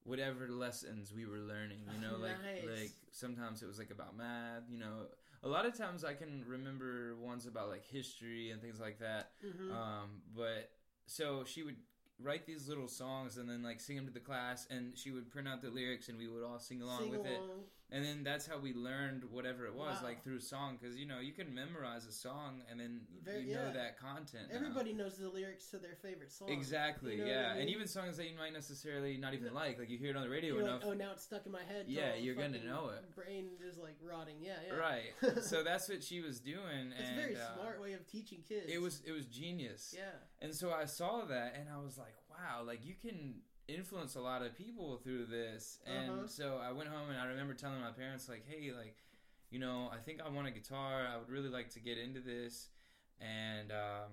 whatever 0.03 0.47
lessons 0.47 1.13
we 1.13 1.25
were 1.25 1.39
learning. 1.39 1.85
You 1.93 1.99
know, 1.99 2.17
like 2.17 2.37
Nice. 2.41 2.65
like 2.67 2.91
sometimes 3.11 3.61
it 3.63 3.67
was 3.67 3.77
like 3.79 3.91
about 3.91 4.15
math. 4.15 4.63
You 4.69 4.79
know, 4.79 5.07
a 5.43 5.47
lot 5.47 5.65
of 5.65 5.73
times 5.77 6.03
I 6.03 6.13
can 6.13 6.43
remember 6.45 7.15
ones 7.15 7.45
about 7.45 7.69
like 7.69 7.85
history 7.85 8.51
and 8.51 8.61
things 8.61 8.79
like 8.79 8.99
that. 8.99 9.31
hmm 9.41 9.71
Um, 9.71 10.21
but 10.35 10.71
so 11.05 11.43
she 11.45 11.63
would 11.63 11.77
write 12.21 12.45
these 12.45 12.67
little 12.67 12.87
songs 12.89 13.37
and 13.37 13.49
then 13.49 13.63
like 13.63 13.79
sing 13.79 13.95
them 13.95 14.05
to 14.05 14.11
the 14.11 14.19
class, 14.19 14.67
and 14.69 14.97
she 14.97 15.11
would 15.11 15.29
print 15.29 15.47
out 15.47 15.61
the 15.61 15.69
lyrics, 15.69 16.09
and 16.09 16.17
we 16.17 16.27
would 16.27 16.43
all 16.43 16.59
sing 16.59 16.81
along 16.81 17.03
Sing 17.03 17.11
with 17.11 17.25
it. 17.25 17.41
And 17.91 18.05
then 18.05 18.23
that's 18.23 18.45
how 18.45 18.59
we 18.59 18.71
learned 18.73 19.23
whatever 19.31 19.65
it 19.65 19.73
was, 19.73 19.95
Wow. 19.99 20.07
like 20.09 20.23
through 20.23 20.41
song, 20.41 20.77
because 20.79 20.95
you 20.95 21.07
know 21.07 21.19
you 21.19 21.33
can 21.33 21.53
memorize 21.55 22.05
a 22.05 22.11
song 22.11 22.61
and 22.69 22.79
then 22.79 23.01
Very- 23.23 23.41
you 23.49 23.55
know 23.55 23.65
yeah. 23.67 23.71
that 23.73 23.97
content. 23.97 24.49
now. 24.49 24.55
Everybody 24.55 24.93
knows 24.93 25.17
the 25.17 25.27
lyrics 25.27 25.65
to 25.71 25.79
their 25.79 25.95
favorite 25.95 26.31
song. 26.31 26.49
Exactly, 26.49 27.15
You 27.15 27.25
know 27.25 27.31
yeah, 27.31 27.47
I 27.49 27.53
mean? 27.53 27.61
and 27.61 27.69
even 27.71 27.87
songs 27.87 28.17
that 28.17 28.29
you 28.29 28.37
might 28.37 28.53
necessarily 28.53 29.17
not 29.17 29.33
even 29.33 29.55
like, 29.55 29.79
like 29.79 29.89
you 29.89 29.97
hear 29.97 30.11
it 30.11 30.15
on 30.15 30.21
the 30.21 30.29
radio 30.29 30.53
You're 30.53 30.63
enough, 30.65 30.83
like, 30.83 30.91
oh, 30.91 30.93
now 30.93 31.11
it's 31.13 31.23
stuck 31.23 31.47
in 31.47 31.51
my 31.51 31.63
head. 31.63 31.85
Yeah, 31.87 32.13
you're 32.13 32.35
gonna 32.35 32.63
know 32.63 32.89
it. 32.89 33.15
Brain 33.15 33.49
is 33.67 33.79
like 33.79 33.95
rotting. 34.03 34.35
Yeah, 34.39 34.53
yeah. 34.67 34.73
right? 34.75 35.13
so 35.43 35.63
that's 35.63 35.89
what 35.89 36.03
she 36.03 36.21
was 36.21 36.39
doing, 36.39 36.93
It's 36.95 37.09
a 37.09 37.15
very 37.15 37.35
uh, 37.35 37.55
smart 37.55 37.81
way 37.81 37.93
of 37.93 38.05
teaching 38.05 38.43
kids. 38.47 38.67
It 38.71 38.79
was 38.79 39.01
it 39.05 39.13
was 39.13 39.25
genius. 39.25 39.95
Yeah. 39.97 40.03
And 40.41 40.53
so 40.53 40.71
I 40.71 40.85
saw 40.85 41.25
that 41.25 41.55
and 41.59 41.67
I 41.69 41.77
was 41.83 41.97
like, 41.97 42.13
wow, 42.29 42.61
like 42.63 42.85
you 42.85 42.93
can 42.93 43.41
influence 43.73 44.15
a 44.15 44.21
lot 44.21 44.41
of 44.41 44.55
people 44.57 44.97
through 44.97 45.25
this. 45.27 45.79
And 45.85 46.09
Uh-huh. 46.09 46.27
so 46.27 46.59
I 46.61 46.71
went 46.71 46.89
home 46.89 47.09
and 47.09 47.19
I 47.19 47.25
remember 47.25 47.53
telling 47.53 47.81
my 47.81 47.91
parents 47.91 48.29
like, 48.29 48.45
"Hey, 48.47 48.71
like, 48.71 48.97
you 49.51 49.59
know, 49.59 49.89
I 49.93 49.97
think 49.97 50.21
I 50.21 50.29
want 50.29 50.47
a 50.47 50.51
guitar. 50.51 51.07
I 51.07 51.17
would 51.17 51.29
really 51.29 51.49
like 51.49 51.69
to 51.71 51.79
get 51.79 51.97
into 51.97 52.19
this." 52.21 52.69
And 53.21 53.71
um 53.71 54.11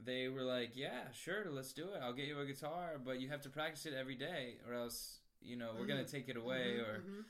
they 0.00 0.28
were 0.28 0.42
like, 0.42 0.76
"Yeah, 0.76 1.10
sure, 1.12 1.44
let's 1.50 1.72
do 1.72 1.88
it. 1.94 2.00
I'll 2.02 2.12
get 2.12 2.26
you 2.26 2.38
a 2.40 2.46
guitar, 2.46 3.00
but 3.02 3.20
you 3.20 3.28
have 3.28 3.42
to 3.42 3.48
practice 3.50 3.86
it 3.86 3.94
every 3.94 4.14
day 4.16 4.56
or 4.66 4.74
else, 4.74 5.20
you 5.40 5.56
know, 5.56 5.74
we're 5.78 5.86
going 5.86 6.04
to 6.04 6.10
take 6.10 6.28
it 6.28 6.36
away 6.36 6.76
Mhm, 6.76 6.80
or 6.80 7.04
mhm. 7.04 7.24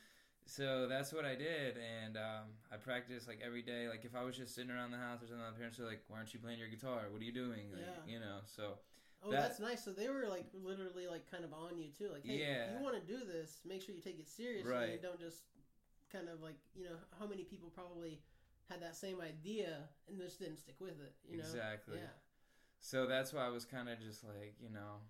so 0.46 0.88
that's 0.88 1.12
what 1.12 1.24
I 1.24 1.34
did, 1.36 1.76
and 1.78 2.16
um, 2.16 2.46
I 2.72 2.76
practiced 2.76 3.28
like 3.28 3.40
every 3.44 3.62
day. 3.62 3.88
Like 3.88 4.04
if 4.04 4.14
I 4.14 4.24
was 4.24 4.36
just 4.36 4.54
sitting 4.54 4.70
around 4.70 4.90
the 4.92 4.98
house 4.98 5.22
or 5.22 5.26
something, 5.26 5.44
my 5.44 5.56
parents 5.56 5.78
were 5.78 5.86
like, 5.86 6.02
"Why 6.08 6.18
aren't 6.18 6.34
you 6.34 6.40
playing 6.40 6.58
your 6.58 6.68
guitar? 6.68 7.08
What 7.10 7.20
are 7.22 7.24
you 7.24 7.32
doing?" 7.32 7.72
Like, 7.72 7.80
Yeah. 7.86 8.12
you 8.12 8.20
know. 8.20 8.40
So 8.46 8.78
Oh, 9.24 9.30
That- 9.30 9.40
that's 9.42 9.60
nice. 9.60 9.82
So 9.82 9.92
they 9.92 10.08
were 10.08 10.26
like 10.28 10.46
literally 10.52 11.06
like 11.06 11.30
kind 11.30 11.44
of 11.44 11.52
on 11.52 11.78
you 11.78 11.88
too. 11.88 12.10
Like, 12.12 12.24
hey, 12.26 12.40
Yeah. 12.40 12.66
if 12.66 12.78
you 12.78 12.84
want 12.84 12.94
to 12.94 13.00
do 13.12 13.24
this, 13.24 13.60
make 13.64 13.80
sure 13.82 13.94
you 13.94 14.00
take 14.02 14.18
it 14.18 14.28
seriously. 14.28 14.70
Right. 14.70 14.90
And 14.90 15.02
don't 15.02 15.18
just 15.18 15.44
kind 16.12 16.28
of 16.28 16.40
like 16.42 16.56
you 16.74 16.84
know 16.84 16.96
how 17.18 17.26
many 17.26 17.44
people 17.44 17.70
probably 17.70 18.20
had 18.68 18.80
that 18.82 18.96
same 18.96 19.20
idea 19.20 19.88
and 20.08 20.18
just 20.18 20.38
didn't 20.38 20.58
stick 20.58 20.76
with 20.80 21.00
it. 21.00 21.14
You 21.28 21.38
know. 21.38 21.44
exactly. 21.44 21.98
Yeah. 21.98 22.08
So 22.80 23.06
that's 23.06 23.32
why 23.32 23.46
I 23.46 23.48
was 23.48 23.64
kind 23.64 23.88
of 23.88 23.98
just 23.98 24.24
like, 24.24 24.54
you 24.60 24.68
know, 24.68 25.00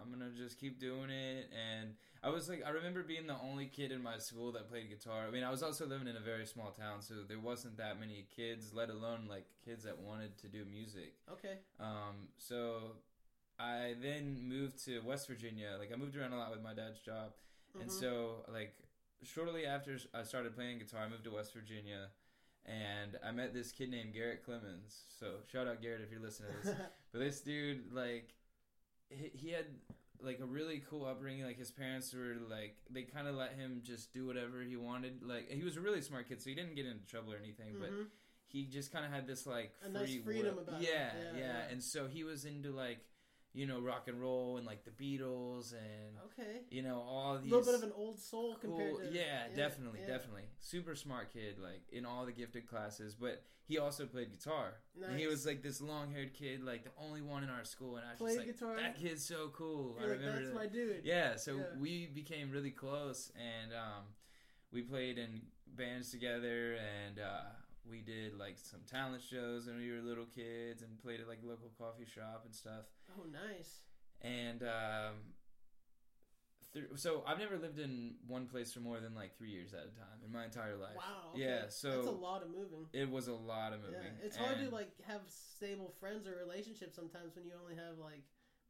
I'm 0.00 0.10
gonna 0.10 0.30
just 0.30 0.58
keep 0.58 0.80
doing 0.80 1.10
it. 1.10 1.50
And 1.52 1.94
I 2.22 2.30
was 2.30 2.48
like, 2.48 2.62
I 2.64 2.70
remember 2.70 3.02
being 3.02 3.26
the 3.26 3.36
only 3.38 3.66
kid 3.66 3.92
in 3.92 4.02
my 4.02 4.18
school 4.18 4.52
that 4.52 4.68
played 4.70 4.88
guitar. 4.88 5.26
I 5.26 5.30
mean, 5.30 5.44
I 5.44 5.50
was 5.50 5.62
also 5.62 5.86
living 5.86 6.08
in 6.08 6.16
a 6.16 6.20
very 6.20 6.46
small 6.46 6.70
town, 6.70 7.02
so 7.02 7.22
there 7.28 7.38
wasn't 7.38 7.76
that 7.76 8.00
many 8.00 8.26
kids, 8.34 8.72
let 8.72 8.88
alone 8.88 9.26
like 9.28 9.44
kids 9.64 9.84
that 9.84 9.98
wanted 9.98 10.38
to 10.38 10.48
do 10.48 10.64
music. 10.64 11.14
Okay. 11.30 11.58
Um, 11.78 12.28
so 12.38 12.96
I 13.62 13.94
then 14.00 14.48
moved 14.48 14.84
to 14.86 15.00
West 15.00 15.28
Virginia. 15.28 15.76
Like 15.78 15.92
I 15.92 15.96
moved 15.96 16.16
around 16.16 16.32
a 16.32 16.38
lot 16.38 16.50
with 16.50 16.62
my 16.62 16.74
dad's 16.74 17.00
job, 17.00 17.32
and 17.80 17.88
Mhm. 17.88 18.00
so 18.00 18.44
like 18.52 18.74
shortly 19.22 19.66
after 19.66 19.98
I 20.12 20.24
started 20.24 20.54
playing 20.54 20.78
guitar, 20.80 21.02
I 21.02 21.08
moved 21.08 21.24
to 21.24 21.30
West 21.30 21.52
Virginia, 21.54 22.10
and 22.64 23.18
I 23.22 23.30
met 23.30 23.54
this 23.54 23.70
kid 23.72 23.90
named 23.90 24.14
Garrett 24.14 24.44
Clemens. 24.44 25.04
So 25.18 25.26
shout 25.50 25.66
out 25.68 25.80
Garrett 25.80 26.00
if 26.02 26.10
you're 26.10 26.20
listening 26.20 26.50
to 26.62 26.68
this. 26.68 26.76
but 27.12 27.18
this 27.20 27.40
dude, 27.40 27.92
like, 27.92 28.34
he, 29.10 29.28
he 29.34 29.48
had 29.50 29.66
like 30.20 30.40
a 30.40 30.46
really 30.46 30.80
cool 30.88 31.04
upbringing. 31.06 31.44
Like 31.44 31.58
his 31.58 31.70
parents 31.70 32.12
were 32.12 32.36
like 32.48 32.76
they 32.90 33.02
kind 33.02 33.28
of 33.28 33.34
let 33.36 33.52
him 33.54 33.80
just 33.84 34.12
do 34.12 34.26
whatever 34.26 34.62
he 34.62 34.76
wanted. 34.76 35.22
Like 35.22 35.50
he 35.50 35.62
was 35.62 35.76
a 35.76 35.80
really 35.80 36.00
smart 36.00 36.28
kid, 36.28 36.40
so 36.42 36.50
he 36.50 36.56
didn't 36.56 36.74
get 36.74 36.86
into 36.86 37.06
trouble 37.06 37.32
or 37.32 37.36
anything, 37.36 37.76
but 37.78 37.90
Mhm. 37.90 38.06
he 38.48 38.64
just 38.66 38.90
kind 38.92 39.04
of 39.04 39.10
had 39.12 39.26
this 39.26 39.46
like 39.46 39.72
free 39.80 39.90
nice 39.92 40.16
freedom 40.24 40.56
will. 40.56 40.62
about 40.62 40.80
yeah, 40.82 41.14
Yeah, 41.16 41.32
yeah, 41.32 41.38
yeah. 41.38 41.68
And 41.70 41.82
so 41.82 42.06
he 42.08 42.22
was 42.24 42.44
into 42.44 42.70
like 42.70 43.04
you 43.54 43.66
know 43.66 43.80
rock 43.80 44.08
and 44.08 44.20
roll 44.20 44.56
and 44.56 44.66
like 44.66 44.82
the 44.84 44.90
Beatles 44.90 45.72
and 45.72 46.16
okay. 46.26 46.60
you 46.70 46.82
know 46.82 46.96
all 47.06 47.38
these 47.38 47.52
A 47.52 47.54
little 47.56 47.72
bit 47.72 47.82
of 47.82 47.82
an 47.88 47.92
old 47.96 48.18
soul 48.18 48.56
cool. 48.60 48.76
compared 48.76 49.12
to 49.12 49.14
yeah, 49.18 49.48
definitely, 49.54 50.00
yeah. 50.00 50.06
definitely. 50.14 50.44
Super 50.60 50.94
smart 50.94 51.32
kid, 51.32 51.56
like 51.62 51.82
in 51.92 52.04
all 52.06 52.24
the 52.24 52.32
gifted 52.32 52.66
classes. 52.66 53.14
But 53.14 53.42
he 53.68 53.78
also 53.78 54.06
played 54.06 54.30
guitar. 54.32 54.74
And 55.06 55.18
he 55.18 55.26
was 55.26 55.44
like 55.46 55.62
this 55.62 55.80
long 55.80 56.10
haired 56.12 56.32
kid, 56.34 56.64
like 56.64 56.84
the 56.84 56.90
only 57.00 57.20
one 57.22 57.42
in 57.44 57.50
our 57.50 57.64
school. 57.64 57.96
And 57.96 58.04
I 58.06 58.10
was 58.10 58.18
Played 58.18 58.46
just 58.46 58.60
like, 58.62 58.76
guitar? 58.76 58.76
that 58.76 58.98
kid's 59.00 59.24
so 59.24 59.50
cool. 59.54 59.96
You're 60.00 60.08
I 60.08 60.12
like, 60.12 60.18
remember 60.20 60.38
that's 60.40 60.52
that- 60.52 60.58
my 60.58 60.66
dude. 60.66 61.00
yeah, 61.04 61.36
so 61.36 61.56
Yeah. 61.56 61.62
we 61.78 62.06
became 62.06 62.50
really 62.50 62.70
close, 62.72 63.30
and 63.36 63.72
um, 63.72 64.04
we 64.72 64.82
played 64.82 65.16
in 65.18 65.42
bands 65.76 66.10
together, 66.10 66.74
and 66.74 67.18
uh, 67.18 67.42
we 67.88 68.00
did 68.00 68.38
like 68.38 68.58
some 68.58 68.80
talent 68.90 69.22
shows 69.22 69.66
when 69.66 69.76
we 69.78 69.90
were 69.90 70.00
little 70.00 70.26
kids, 70.26 70.82
and 70.82 70.98
played 70.98 71.20
at 71.20 71.28
like 71.28 71.40
local 71.42 71.70
coffee 71.78 72.06
shop 72.06 72.42
and 72.44 72.54
stuff. 72.54 72.86
Oh, 73.18 73.24
nice. 73.24 73.80
And 74.20 74.62
um, 74.62 75.14
th- 76.72 76.86
so 76.96 77.22
I've 77.26 77.38
never 77.38 77.58
lived 77.58 77.78
in 77.78 78.14
one 78.26 78.46
place 78.46 78.72
for 78.72 78.80
more 78.80 79.00
than 79.00 79.14
like 79.14 79.36
three 79.36 79.50
years 79.50 79.74
at 79.74 79.80
a 79.80 79.98
time 79.98 80.18
in 80.24 80.32
my 80.32 80.44
entire 80.44 80.76
life. 80.76 80.96
Wow. 80.96 81.32
Okay. 81.34 81.42
Yeah, 81.44 81.62
so 81.68 81.90
that's 81.90 82.06
a 82.06 82.10
lot 82.10 82.42
of 82.42 82.50
moving. 82.50 82.86
it 82.92 83.10
was 83.10 83.28
a 83.28 83.34
lot 83.34 83.72
of 83.72 83.80
moving. 83.80 83.96
Yeah, 84.00 84.24
it's 84.26 84.36
hard 84.36 84.58
to 84.58 84.70
like 84.70 84.90
have 85.06 85.20
stable 85.28 85.92
friends 86.00 86.26
or 86.26 86.36
relationships 86.36 86.94
sometimes 86.96 87.36
when 87.36 87.46
you 87.46 87.52
only 87.60 87.74
have 87.74 87.98
like. 87.98 88.22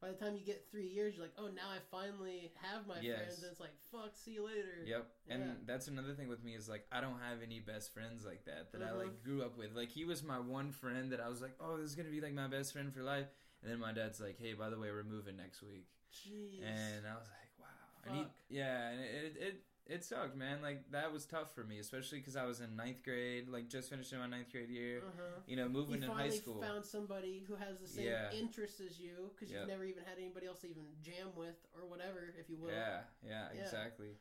By 0.03 0.11
the 0.11 0.19
time 0.19 0.35
you 0.35 0.43
get 0.43 0.67
three 0.69 0.87
years, 0.87 1.15
you're 1.15 1.23
like, 1.23 1.35
oh, 1.37 1.47
now 1.47 1.71
I 1.71 1.79
finally 1.89 2.51
have 2.61 2.85
my 2.85 2.99
Yes. 2.99 3.19
friends, 3.23 3.43
and 3.43 3.51
it's 3.51 3.61
like, 3.61 3.71
fuck, 3.89 4.11
see 4.17 4.31
you 4.31 4.45
later. 4.45 4.83
Yep, 4.85 5.07
and 5.29 5.55
that's 5.65 5.87
another 5.87 6.13
thing 6.13 6.27
with 6.27 6.43
me 6.43 6.55
is 6.55 6.67
like 6.67 6.85
I 6.91 6.99
don't 6.99 7.19
have 7.19 7.41
any 7.41 7.61
best 7.61 7.93
friends 7.93 8.25
like 8.25 8.43
that 8.43 8.73
that 8.73 8.83
I 8.83 8.91
like 8.91 9.07
uh-huh. 9.07 9.23
grew 9.23 9.43
up 9.43 9.57
with. 9.57 9.73
Like 9.73 9.87
he 9.87 10.03
was 10.03 10.21
my 10.21 10.41
one 10.41 10.73
friend 10.73 11.13
that 11.13 11.21
I 11.21 11.29
was 11.29 11.41
like, 11.41 11.55
oh, 11.61 11.77
this 11.77 11.89
is 11.89 11.95
gonna 11.95 12.09
be 12.09 12.19
like 12.19 12.33
my 12.33 12.47
best 12.47 12.73
friend 12.73 12.93
for 12.93 13.01
life. 13.01 13.27
And 13.61 13.71
then 13.71 13.79
my 13.79 13.93
dad's 13.93 14.19
like, 14.19 14.37
hey, 14.37 14.51
by 14.51 14.69
the 14.69 14.77
way, 14.77 14.91
we're 14.91 15.05
moving 15.05 15.37
next 15.37 15.61
week, 15.63 15.87
Jeez. 16.11 16.59
and 16.59 17.07
I 17.07 17.15
was 17.15 17.29
like, 17.31 17.51
wow. 17.57 17.65
And 18.05 18.15
he, 18.17 18.23
Fuck. 18.23 18.31
yeah, 18.49 18.89
and 18.89 18.99
it, 18.99 19.07
it 19.07 19.37
it 19.39 19.63
it 19.85 20.03
sucked, 20.03 20.35
man. 20.35 20.61
Like 20.61 20.89
that 20.91 21.11
was 21.11 21.25
tough 21.25 21.53
for 21.53 21.63
me, 21.63 21.79
especially 21.79 22.19
because 22.19 22.35
I 22.35 22.45
was 22.45 22.61
in 22.61 22.75
ninth 22.75 23.03
grade, 23.03 23.49
like 23.49 23.67
just 23.67 23.89
finishing 23.89 24.17
my 24.19 24.27
ninth 24.27 24.51
grade 24.51 24.69
year. 24.69 24.99
uh-huh. 25.05 25.41
You 25.45 25.55
know, 25.57 25.63
You 25.63 25.69
moving 25.69 25.95
in 26.03 26.09
high 26.09 26.15
finally 26.29 26.37
school. 26.37 26.61
found 26.61 26.85
somebody 26.85 27.43
who 27.47 27.55
has 27.55 27.77
the 27.79 27.87
same 27.87 28.05
Yeah. 28.05 28.31
interests 28.31 28.79
as 28.79 28.99
you 28.99 29.31
because 29.35 29.51
Yep. 29.51 29.59
you've 29.61 29.69
never 29.69 29.83
even 29.83 30.03
had 30.03 30.17
anybody 30.17 30.47
else 30.47 30.61
to 30.61 30.69
even 30.69 30.85
jam 31.01 31.35
with 31.35 31.55
or 31.75 31.85
whatever, 31.85 32.33
if 32.39 32.49
you 32.49 32.57
will. 32.57 32.69
Yeah, 32.71 33.01
yeah, 33.21 33.49
Yeah. 33.53 33.61
exactly. 33.61 34.17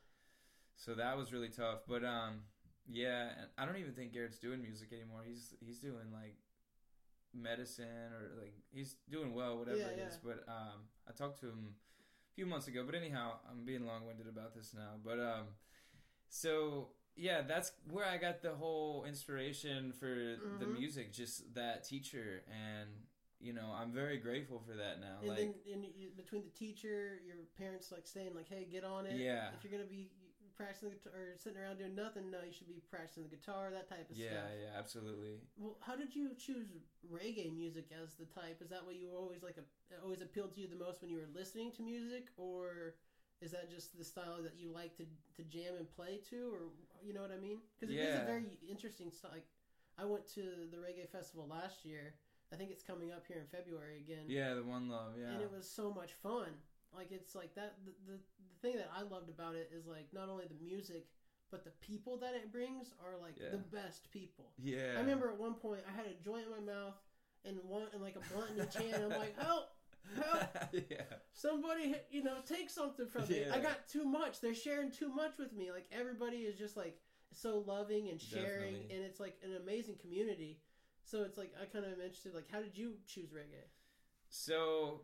So 0.76 0.94
that 0.94 1.16
was 1.16 1.32
really 1.32 1.50
tough, 1.50 1.80
but 1.86 2.04
um, 2.04 2.42
yeah, 2.88 3.46
I 3.56 3.64
don't 3.64 3.76
even 3.76 3.92
think 3.94 4.12
Garrett's 4.12 4.38
doing 4.38 4.60
music 4.60 4.92
anymore. 4.92 5.22
He's 5.24 5.54
he's 5.60 5.78
doing 5.78 6.10
like 6.12 6.36
medicine 7.34 8.12
or 8.12 8.32
like 8.40 8.54
he's 8.72 8.96
doing 9.08 9.32
well, 9.34 9.58
whatever 9.58 9.78
Yeah, 9.78 9.86
it 9.88 9.98
is. 10.08 10.18
But 10.22 10.44
um, 10.48 10.88
I 11.08 11.12
talked 11.12 11.40
to 11.40 11.46
him 11.46 11.74
few 12.34 12.46
months 12.46 12.68
ago. 12.68 12.82
But 12.84 12.94
anyhow, 12.94 13.34
I'm 13.50 13.64
being 13.64 13.86
long 13.86 14.06
winded 14.06 14.28
about 14.28 14.54
this 14.54 14.72
now. 14.74 14.94
But 15.04 15.18
um, 15.20 15.44
so 16.28 16.88
yeah, 17.16 17.42
that's 17.42 17.72
where 17.90 18.06
I 18.06 18.16
got 18.16 18.42
the 18.42 18.54
whole 18.54 19.04
inspiration 19.04 19.92
for 19.92 20.36
the 20.58 20.64
Mhm. 20.66 20.78
music. 20.78 21.12
Just 21.12 21.54
that 21.54 21.84
teacher, 21.84 22.42
and 22.50 22.88
you 23.38 23.52
know, 23.52 23.72
I'm 23.74 23.92
very 23.92 24.18
grateful 24.18 24.60
for 24.60 24.74
that 24.76 25.00
now. 25.00 25.18
And 25.20 25.28
like, 25.28 25.38
then 25.38 25.54
in, 25.66 25.82
you, 25.96 26.10
between 26.16 26.44
the 26.44 26.50
teacher, 26.50 27.20
your 27.26 27.36
parents 27.58 27.90
like 27.92 28.06
saying 28.06 28.34
like, 28.34 28.48
"Hey, 28.48 28.64
get 28.64 28.84
on 28.84 29.04
it." 29.06 29.16
Yeah. 29.16 29.50
If 29.56 29.64
you're 29.64 29.72
gonna 29.72 29.90
be 29.90 30.10
practicing 30.56 30.90
the 30.90 30.96
guitar 30.96 31.12
or 31.12 31.36
sitting 31.36 31.58
around 31.60 31.78
doing 31.78 31.94
nothing, 31.94 32.30
no, 32.30 32.38
you 32.44 32.52
should 32.52 32.68
be 32.68 32.80
practicing 32.90 33.24
the 33.24 33.32
guitar, 33.34 33.70
that 33.72 33.88
type 33.88 34.10
of 34.10 34.16
yeah, 34.16 34.30
stuff. 34.30 34.50
yeah, 34.52 34.62
yeah, 34.72 34.78
absolutely. 34.78 35.40
Well, 35.56 35.76
how 35.80 35.96
did 35.96 36.14
you 36.14 36.30
choose 36.38 36.68
reggae 37.12 37.54
music 37.54 37.86
as 37.92 38.14
the 38.14 38.26
type? 38.26 38.60
Is 38.60 38.70
that 38.70 38.84
what 38.84 38.96
you 38.96 39.10
always 39.14 39.42
like? 39.42 39.56
A, 39.58 39.64
always 40.02 40.20
appealed 40.20 40.54
to 40.54 40.60
you 40.60 40.68
the 40.68 40.76
most 40.76 41.00
when 41.02 41.10
you 41.10 41.18
were 41.18 41.30
listening 41.34 41.72
to 41.72 41.82
music, 41.82 42.28
or 42.36 42.94
is 43.40 43.50
that 43.50 43.70
just 43.70 43.96
the 43.98 44.04
style 44.04 44.38
that 44.42 44.54
you 44.56 44.70
like 44.70 44.96
to 44.96 45.04
to 45.36 45.42
jam 45.48 45.74
and 45.78 45.88
play 45.90 46.20
to, 46.30 46.52
or 46.54 46.70
you 47.02 47.12
know 47.12 47.22
what 47.22 47.32
I 47.32 47.38
mean? 47.40 47.58
Because 47.78 47.94
it 47.94 47.98
is 47.98 48.14
Yeah. 48.14 48.22
a 48.22 48.26
very 48.26 48.58
interesting 48.68 49.10
style. 49.10 49.32
Like, 49.32 49.46
I 49.98 50.04
went 50.04 50.26
to 50.34 50.42
the 50.70 50.78
reggae 50.78 51.08
festival 51.10 51.46
last 51.50 51.84
year. 51.84 52.14
I 52.52 52.56
think 52.56 52.70
it's 52.70 52.82
coming 52.82 53.12
up 53.12 53.24
here 53.26 53.38
in 53.38 53.46
February 53.46 53.98
again. 53.98 54.24
Yeah, 54.28 54.54
the 54.54 54.62
one 54.62 54.88
love. 54.88 55.14
Yeah, 55.18 55.32
and 55.32 55.40
it 55.40 55.50
was 55.50 55.68
so 55.68 55.92
much 55.92 56.12
fun. 56.22 56.48
Like 56.94 57.10
it's 57.10 57.34
like 57.34 57.54
that. 57.54 57.74
The, 57.84 57.92
the 58.12 58.18
the 58.18 58.68
thing 58.68 58.76
that 58.76 58.90
I 58.96 59.02
loved 59.02 59.28
about 59.28 59.54
it 59.54 59.70
is 59.76 59.86
like 59.86 60.06
not 60.12 60.28
only 60.28 60.44
the 60.46 60.64
music, 60.64 61.06
but 61.50 61.64
the 61.64 61.70
people 61.80 62.16
that 62.18 62.34
it 62.34 62.52
brings 62.52 62.90
are 63.04 63.18
like 63.20 63.34
Yeah. 63.40 63.50
the 63.50 63.58
best 63.58 64.10
people. 64.10 64.52
yeah. 64.58 64.94
I 64.96 65.00
remember 65.00 65.28
at 65.30 65.38
one 65.38 65.54
point 65.54 65.80
I 65.88 65.92
had 65.96 66.06
a 66.06 66.14
joint 66.24 66.44
in 66.46 66.50
my 66.52 66.72
mouth 66.72 66.94
and 67.44 67.58
one 67.66 67.86
and 67.92 68.00
like 68.02 68.16
a 68.16 68.32
blunt 68.32 68.50
in 68.56 68.64
each 68.64 68.74
hand. 68.74 69.02
I'm 69.02 69.18
like, 69.18 69.36
help, 69.40 69.70
help! 70.16 70.48
yeah, 70.72 71.02
Somebody, 71.32 71.96
you 72.10 72.22
know, 72.22 72.36
take 72.46 72.70
something 72.70 73.06
from 73.08 73.26
me. 73.28 73.40
Yeah. 73.46 73.54
I 73.54 73.58
got 73.58 73.88
too 73.88 74.04
much. 74.04 74.40
They're 74.40 74.54
sharing 74.54 74.90
too 74.92 75.08
much 75.08 75.38
with 75.38 75.52
me. 75.52 75.72
Like 75.72 75.86
everybody 75.90 76.38
is 76.38 76.56
just 76.58 76.76
like 76.76 76.98
so 77.34 77.64
loving 77.66 78.10
and 78.10 78.20
sharing, 78.20 78.74
Definitely. 78.74 78.94
and 78.96 79.04
it's 79.04 79.18
like 79.18 79.36
an 79.42 79.56
amazing 79.60 79.96
community. 80.00 80.60
So 81.04 81.22
it's 81.22 81.36
like 81.36 81.52
I 81.60 81.64
kind 81.64 81.84
of 81.84 81.92
am 81.92 82.00
interested. 82.00 82.32
Like, 82.34 82.48
how 82.52 82.60
did 82.60 82.78
you 82.78 82.92
choose 83.08 83.30
reggae? 83.30 83.66
So, 84.28 85.00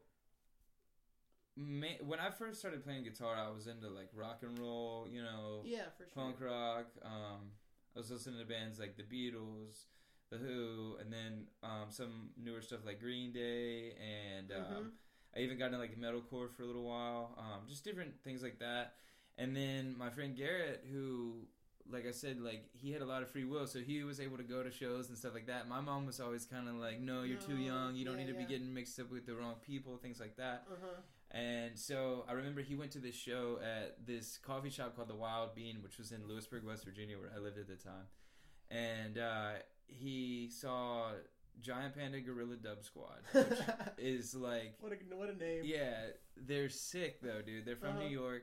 when 1.59 2.21
I 2.21 2.31
first 2.31 2.61
started 2.61 2.85
playing 2.85 3.05
guitar, 3.05 3.35
I 3.37 3.51
was 3.51 3.67
into 3.67 3.89
like 3.89 4.09
rock 4.15 4.41
and 4.43 4.59
roll, 4.59 5.07
you 5.11 5.23
know, 5.23 5.63
Yeah, 5.65 5.85
for 5.97 6.05
sure. 6.05 6.23
punk 6.23 6.41
rock. 6.41 6.87
Um, 7.05 7.51
I 7.97 7.99
was 7.99 8.11
listening 8.11 8.39
to 8.41 8.47
bands 8.47 8.79
like 8.79 8.97
the 8.97 9.03
Beatles, 9.03 9.87
the 10.31 10.37
Who, 10.39 10.97
and 11.01 11.13
then 11.13 11.47
um, 11.63 11.87
some 11.91 12.31
newer 12.37 12.61
stuff 12.61 12.81
like 12.87 13.01
Green 13.01 13.33
Day, 13.33 13.93
and 13.95 14.53
um, 14.53 14.59
Mhm. 14.59 14.91
I 15.37 15.41
even 15.41 15.59
got 15.59 15.67
into 15.67 15.79
like 15.79 15.99
metalcore 15.99 16.51
for 16.51 16.63
a 16.63 16.67
little 16.67 16.85
while. 16.85 17.35
Um, 17.39 17.67
just 17.69 17.85
different 17.85 18.23
things 18.23 18.43
like 18.43 18.59
that. 18.61 18.95
And 19.37 19.57
then 19.57 19.97
my 19.97 20.11
friend 20.11 20.37
Garrett, 20.37 20.85
who, 20.91 21.47
like 21.91 22.07
I 22.07 22.11
said, 22.13 22.41
like 22.41 22.69
he 22.73 22.93
had 22.93 23.03
a 23.03 23.07
lot 23.07 23.23
of 23.23 23.31
free 23.31 23.45
will, 23.45 23.67
so 23.67 23.81
he 23.81 24.03
was 24.05 24.21
able 24.21 24.37
to 24.37 24.43
go 24.43 24.63
to 24.63 24.71
shows 24.71 25.09
and 25.09 25.19
stuff 25.19 25.35
like 25.35 25.47
that. 25.47 25.69
My 25.69 25.81
mom 25.81 26.07
was 26.07 26.21
always 26.21 26.45
kind 26.45 26.69
of 26.69 26.75
like, 26.77 27.01
"No, 27.01 27.23
you're 27.23 27.39
too 27.39 27.57
young. 27.57 27.95
You 27.97 28.05
don't 28.05 28.15
yeah, 28.19 28.27
need 28.27 28.33
to 28.33 28.39
yeah. 28.39 28.47
be 28.47 28.53
getting 28.53 28.73
mixed 28.75 28.99
up 29.01 29.11
with 29.11 29.27
the 29.27 29.35
wrong 29.35 29.55
people, 29.61 29.97
things 29.97 30.21
like 30.21 30.37
that." 30.37 30.67
Uh 30.71 30.75
huh. 30.81 31.01
And 31.31 31.79
so 31.79 32.25
I 32.29 32.33
remember 32.33 32.63
he 32.63 32.75
went 32.75 32.91
to 32.93 32.99
this 32.99 33.15
show 33.15 33.59
at 33.63 34.07
this 34.07 34.39
coffee 34.39 34.71
shop 34.71 34.97
called 34.97 35.09
the 35.09 35.15
Wild 35.15 35.55
Bean, 35.55 35.83
which 35.83 35.99
was 35.99 36.11
in 36.11 36.27
Lewisburg, 36.27 36.65
West 36.65 36.85
Virginia, 36.85 37.19
where 37.19 37.31
I 37.35 37.39
lived 37.39 37.59
at 37.59 37.69
the 37.69 37.77
time. 37.77 38.07
And 38.71 39.19
uh, 39.19 39.51
he 39.87 40.49
saw 40.51 41.11
Giant 41.61 41.95
Panda 41.97 42.21
Guerilla 42.21 42.57
Dub 42.57 42.83
Squad, 42.83 43.21
which 43.33 43.59
is 43.99 44.35
like 44.35 44.75
what 44.81 44.93
a 44.93 45.17
what 45.17 45.29
a 45.29 45.37
name. 45.37 45.63
yeah, 45.65 45.95
they're 46.37 46.69
sick 46.71 47.21
though, 47.21 47.43
dude. 47.45 47.65
They're 47.67 47.77
from 47.77 47.91
Uh-huh. 47.97 48.01
New 48.01 48.09
York, 48.11 48.43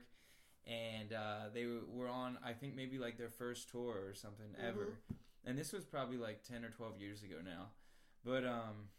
and 0.68 1.12
uh, 1.14 1.50
they 1.54 1.66
were 1.88 2.10
on 2.10 2.38
I 2.46 2.54
think 2.54 2.76
maybe 2.76 2.98
like 3.00 3.18
their 3.18 3.30
first 3.30 3.70
tour 3.70 3.96
or 4.08 4.14
something 4.14 4.48
ever. 4.60 4.80
Mm-hmm. 4.86 5.50
And 5.50 5.58
this 5.58 5.72
was 5.74 5.86
probably 5.86 6.18
like 6.18 6.44
ten 6.44 6.64
or 6.66 6.70
twelve 6.70 7.00
years 7.00 7.24
ago 7.24 7.38
now, 7.44 7.70
but 8.24 8.46
um. 8.46 8.90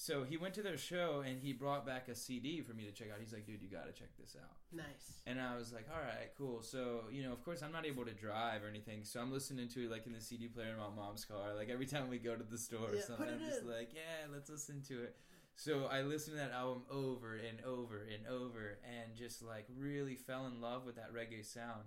So 0.00 0.24
he 0.24 0.38
went 0.38 0.54
to 0.54 0.62
their 0.62 0.78
show 0.78 1.22
and 1.26 1.38
he 1.38 1.52
brought 1.52 1.84
back 1.84 2.08
a 2.08 2.14
CD 2.14 2.62
for 2.62 2.72
me 2.72 2.86
to 2.86 2.90
check 2.90 3.08
out. 3.12 3.20
He's 3.20 3.34
like, 3.34 3.44
"Dude, 3.44 3.60
you 3.60 3.68
got 3.68 3.84
to 3.84 3.92
check 3.92 4.08
this 4.18 4.34
out." 4.34 4.56
Nice. 4.72 5.20
And 5.26 5.38
I 5.38 5.58
was 5.58 5.74
like, 5.74 5.88
all 5.92 6.00
right, 6.00 6.30
cool. 6.38 6.62
So, 6.62 7.02
you 7.12 7.22
know, 7.22 7.34
of 7.34 7.44
course, 7.44 7.62
I'm 7.62 7.70
not 7.70 7.84
able 7.84 8.06
to 8.06 8.14
drive 8.14 8.64
or 8.64 8.68
anything. 8.68 9.04
So 9.04 9.20
I'm 9.20 9.30
listening 9.30 9.68
to 9.68 9.84
it 9.84 9.90
like 9.90 10.06
in 10.06 10.14
the 10.14 10.20
CD 10.22 10.48
player 10.48 10.70
in 10.70 10.78
my 10.78 10.88
mom's 10.88 11.26
car. 11.26 11.54
Like 11.54 11.68
every 11.68 11.84
time 11.84 12.08
we 12.08 12.16
go 12.16 12.34
to 12.34 12.42
the 12.42 12.56
store 12.56 12.88
or 12.92 12.94
Yeah, 12.94 13.02
something, 13.02 13.28
I'm 13.28 13.40
just 13.40 13.60
in. 13.60 13.68
like, 13.68 13.90
yeah, 13.92 14.26
let's 14.32 14.48
listen 14.48 14.80
to 14.88 15.02
it. 15.02 15.16
So 15.56 15.84
I 15.84 16.00
listened 16.00 16.38
to 16.38 16.42
that 16.44 16.52
album 16.52 16.84
over 16.90 17.34
and 17.34 17.60
over 17.66 17.98
and 17.98 18.26
over 18.26 18.78
and 18.82 19.14
just 19.14 19.42
like 19.42 19.66
really 19.76 20.16
fell 20.16 20.46
in 20.46 20.62
love 20.62 20.86
with 20.86 20.96
that 20.96 21.12
reggae 21.12 21.44
sound. 21.44 21.82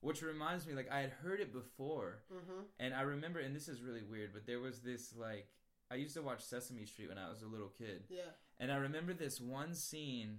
Which 0.00 0.20
reminds 0.20 0.66
me, 0.66 0.74
like, 0.74 0.92
I 0.92 1.00
had 1.00 1.10
heard 1.10 1.40
it 1.40 1.54
before. 1.54 2.18
Mm-hmm. 2.30 2.60
And 2.78 2.94
I 2.94 3.00
remember, 3.00 3.40
and 3.40 3.56
this 3.56 3.66
is 3.66 3.80
really 3.80 4.02
weird, 4.02 4.34
but 4.34 4.46
there 4.46 4.60
was 4.60 4.80
this, 4.80 5.14
like, 5.16 5.48
I 5.90 5.96
used 5.96 6.14
to 6.14 6.22
watch 6.22 6.42
Sesame 6.44 6.84
Street 6.86 7.08
when 7.08 7.18
I 7.18 7.28
was 7.28 7.42
a 7.42 7.46
little 7.46 7.68
kid. 7.68 8.04
Yeah. 8.08 8.22
And 8.58 8.72
I 8.72 8.76
remember 8.76 9.12
this 9.12 9.40
one 9.40 9.74
scene, 9.74 10.38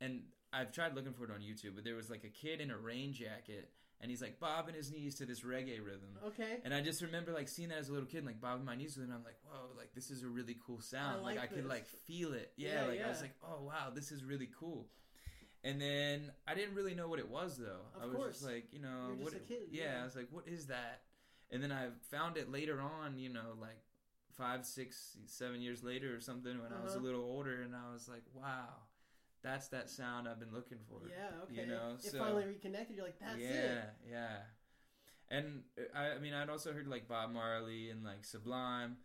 and 0.00 0.22
I've 0.52 0.72
tried 0.72 0.94
looking 0.94 1.12
for 1.12 1.24
it 1.24 1.30
on 1.30 1.40
YouTube, 1.40 1.74
but 1.74 1.84
there 1.84 1.94
was 1.96 2.10
like 2.10 2.24
a 2.24 2.28
kid 2.28 2.60
in 2.60 2.70
a 2.70 2.76
rain 2.78 3.12
jacket, 3.12 3.70
and 4.00 4.10
he's 4.10 4.22
like 4.22 4.38
bobbing 4.38 4.74
his 4.74 4.92
knees 4.92 5.16
to 5.16 5.26
this 5.26 5.40
reggae 5.40 5.84
rhythm. 5.84 6.18
Okay. 6.26 6.58
And 6.64 6.72
I 6.74 6.82
just 6.82 7.02
remember 7.02 7.32
like 7.32 7.48
seeing 7.48 7.70
that 7.70 7.78
as 7.78 7.88
a 7.88 7.92
little 7.92 8.06
kid, 8.06 8.18
and, 8.18 8.26
like 8.26 8.40
bobbing 8.40 8.64
my 8.64 8.76
knees 8.76 8.96
with 8.96 9.04
it. 9.04 9.08
And 9.08 9.14
I'm 9.14 9.24
like, 9.24 9.38
whoa, 9.44 9.70
like 9.76 9.94
this 9.94 10.10
is 10.10 10.22
a 10.22 10.28
really 10.28 10.56
cool 10.66 10.80
sound. 10.80 11.16
I 11.16 11.22
like, 11.22 11.36
like 11.36 11.50
I 11.50 11.54
could 11.54 11.66
like 11.66 11.86
feel 11.86 12.32
it. 12.32 12.52
Yeah, 12.56 12.82
Yeah, 12.82 12.88
like 12.88 13.04
I 13.04 13.08
was 13.08 13.20
like, 13.20 13.34
oh 13.42 13.64
wow, 13.64 13.90
this 13.94 14.12
is 14.12 14.22
really 14.24 14.48
cool. 14.58 14.86
And 15.64 15.80
then 15.80 16.30
I 16.46 16.54
didn't 16.54 16.76
really 16.76 16.94
know 16.94 17.08
what 17.08 17.18
it 17.18 17.28
was 17.28 17.56
though. 17.56 17.80
Of 17.96 18.02
I 18.02 18.06
was 18.06 18.14
course. 18.16 18.32
just 18.34 18.46
like, 18.46 18.66
you 18.72 18.80
know, 18.80 19.08
You're 19.16 19.24
what? 19.24 19.32
a 19.34 19.38
kid, 19.38 19.68
yeah, 19.72 19.94
yeah. 19.96 20.02
I 20.02 20.04
was 20.04 20.14
like, 20.14 20.28
what 20.30 20.46
is 20.46 20.66
that? 20.66 21.00
And 21.50 21.62
then 21.62 21.72
I 21.72 21.88
found 22.10 22.36
it 22.36 22.52
later 22.52 22.80
on, 22.80 23.18
you 23.18 23.30
know, 23.30 23.54
like 23.60 23.78
five, 24.36 24.64
six, 24.66 25.16
seven 25.26 25.60
years 25.62 25.82
later 25.82 26.14
or 26.14 26.20
something 26.20 26.60
when 26.62 26.72
I 26.72 26.82
was 26.82 26.94
a 26.94 26.96
Uh-huh. 26.96 27.06
little 27.06 27.22
older, 27.22 27.62
and 27.62 27.74
I 27.74 27.92
was 27.92 28.08
like, 28.08 28.22
wow, 28.34 28.68
that's 29.42 29.68
that 29.68 29.88
sound 29.90 30.28
I've 30.28 30.38
been 30.40 30.52
looking 30.52 30.78
for. 30.88 31.00
Yeah. 31.08 31.42
Okay. 31.44 31.62
You 31.62 31.66
know, 31.66 31.94
it 31.96 32.02
so 32.02 32.18
finally 32.18 32.46
reconnected. 32.46 32.96
You're 32.96 33.06
like, 33.06 33.18
that's 33.18 33.38
yeah, 33.38 33.48
it. 33.48 33.84
yeah. 34.08 34.10
Yeah. 34.10 34.36
And 35.28 35.62
uh, 35.78 35.98
I, 35.98 36.10
I 36.12 36.18
mean, 36.18 36.34
I'd 36.34 36.50
also 36.50 36.72
heard 36.72 36.86
like 36.86 37.08
Bob 37.08 37.32
Marley 37.32 37.90
and 37.90 38.04
like 38.04 38.24
Sublime, 38.24 38.96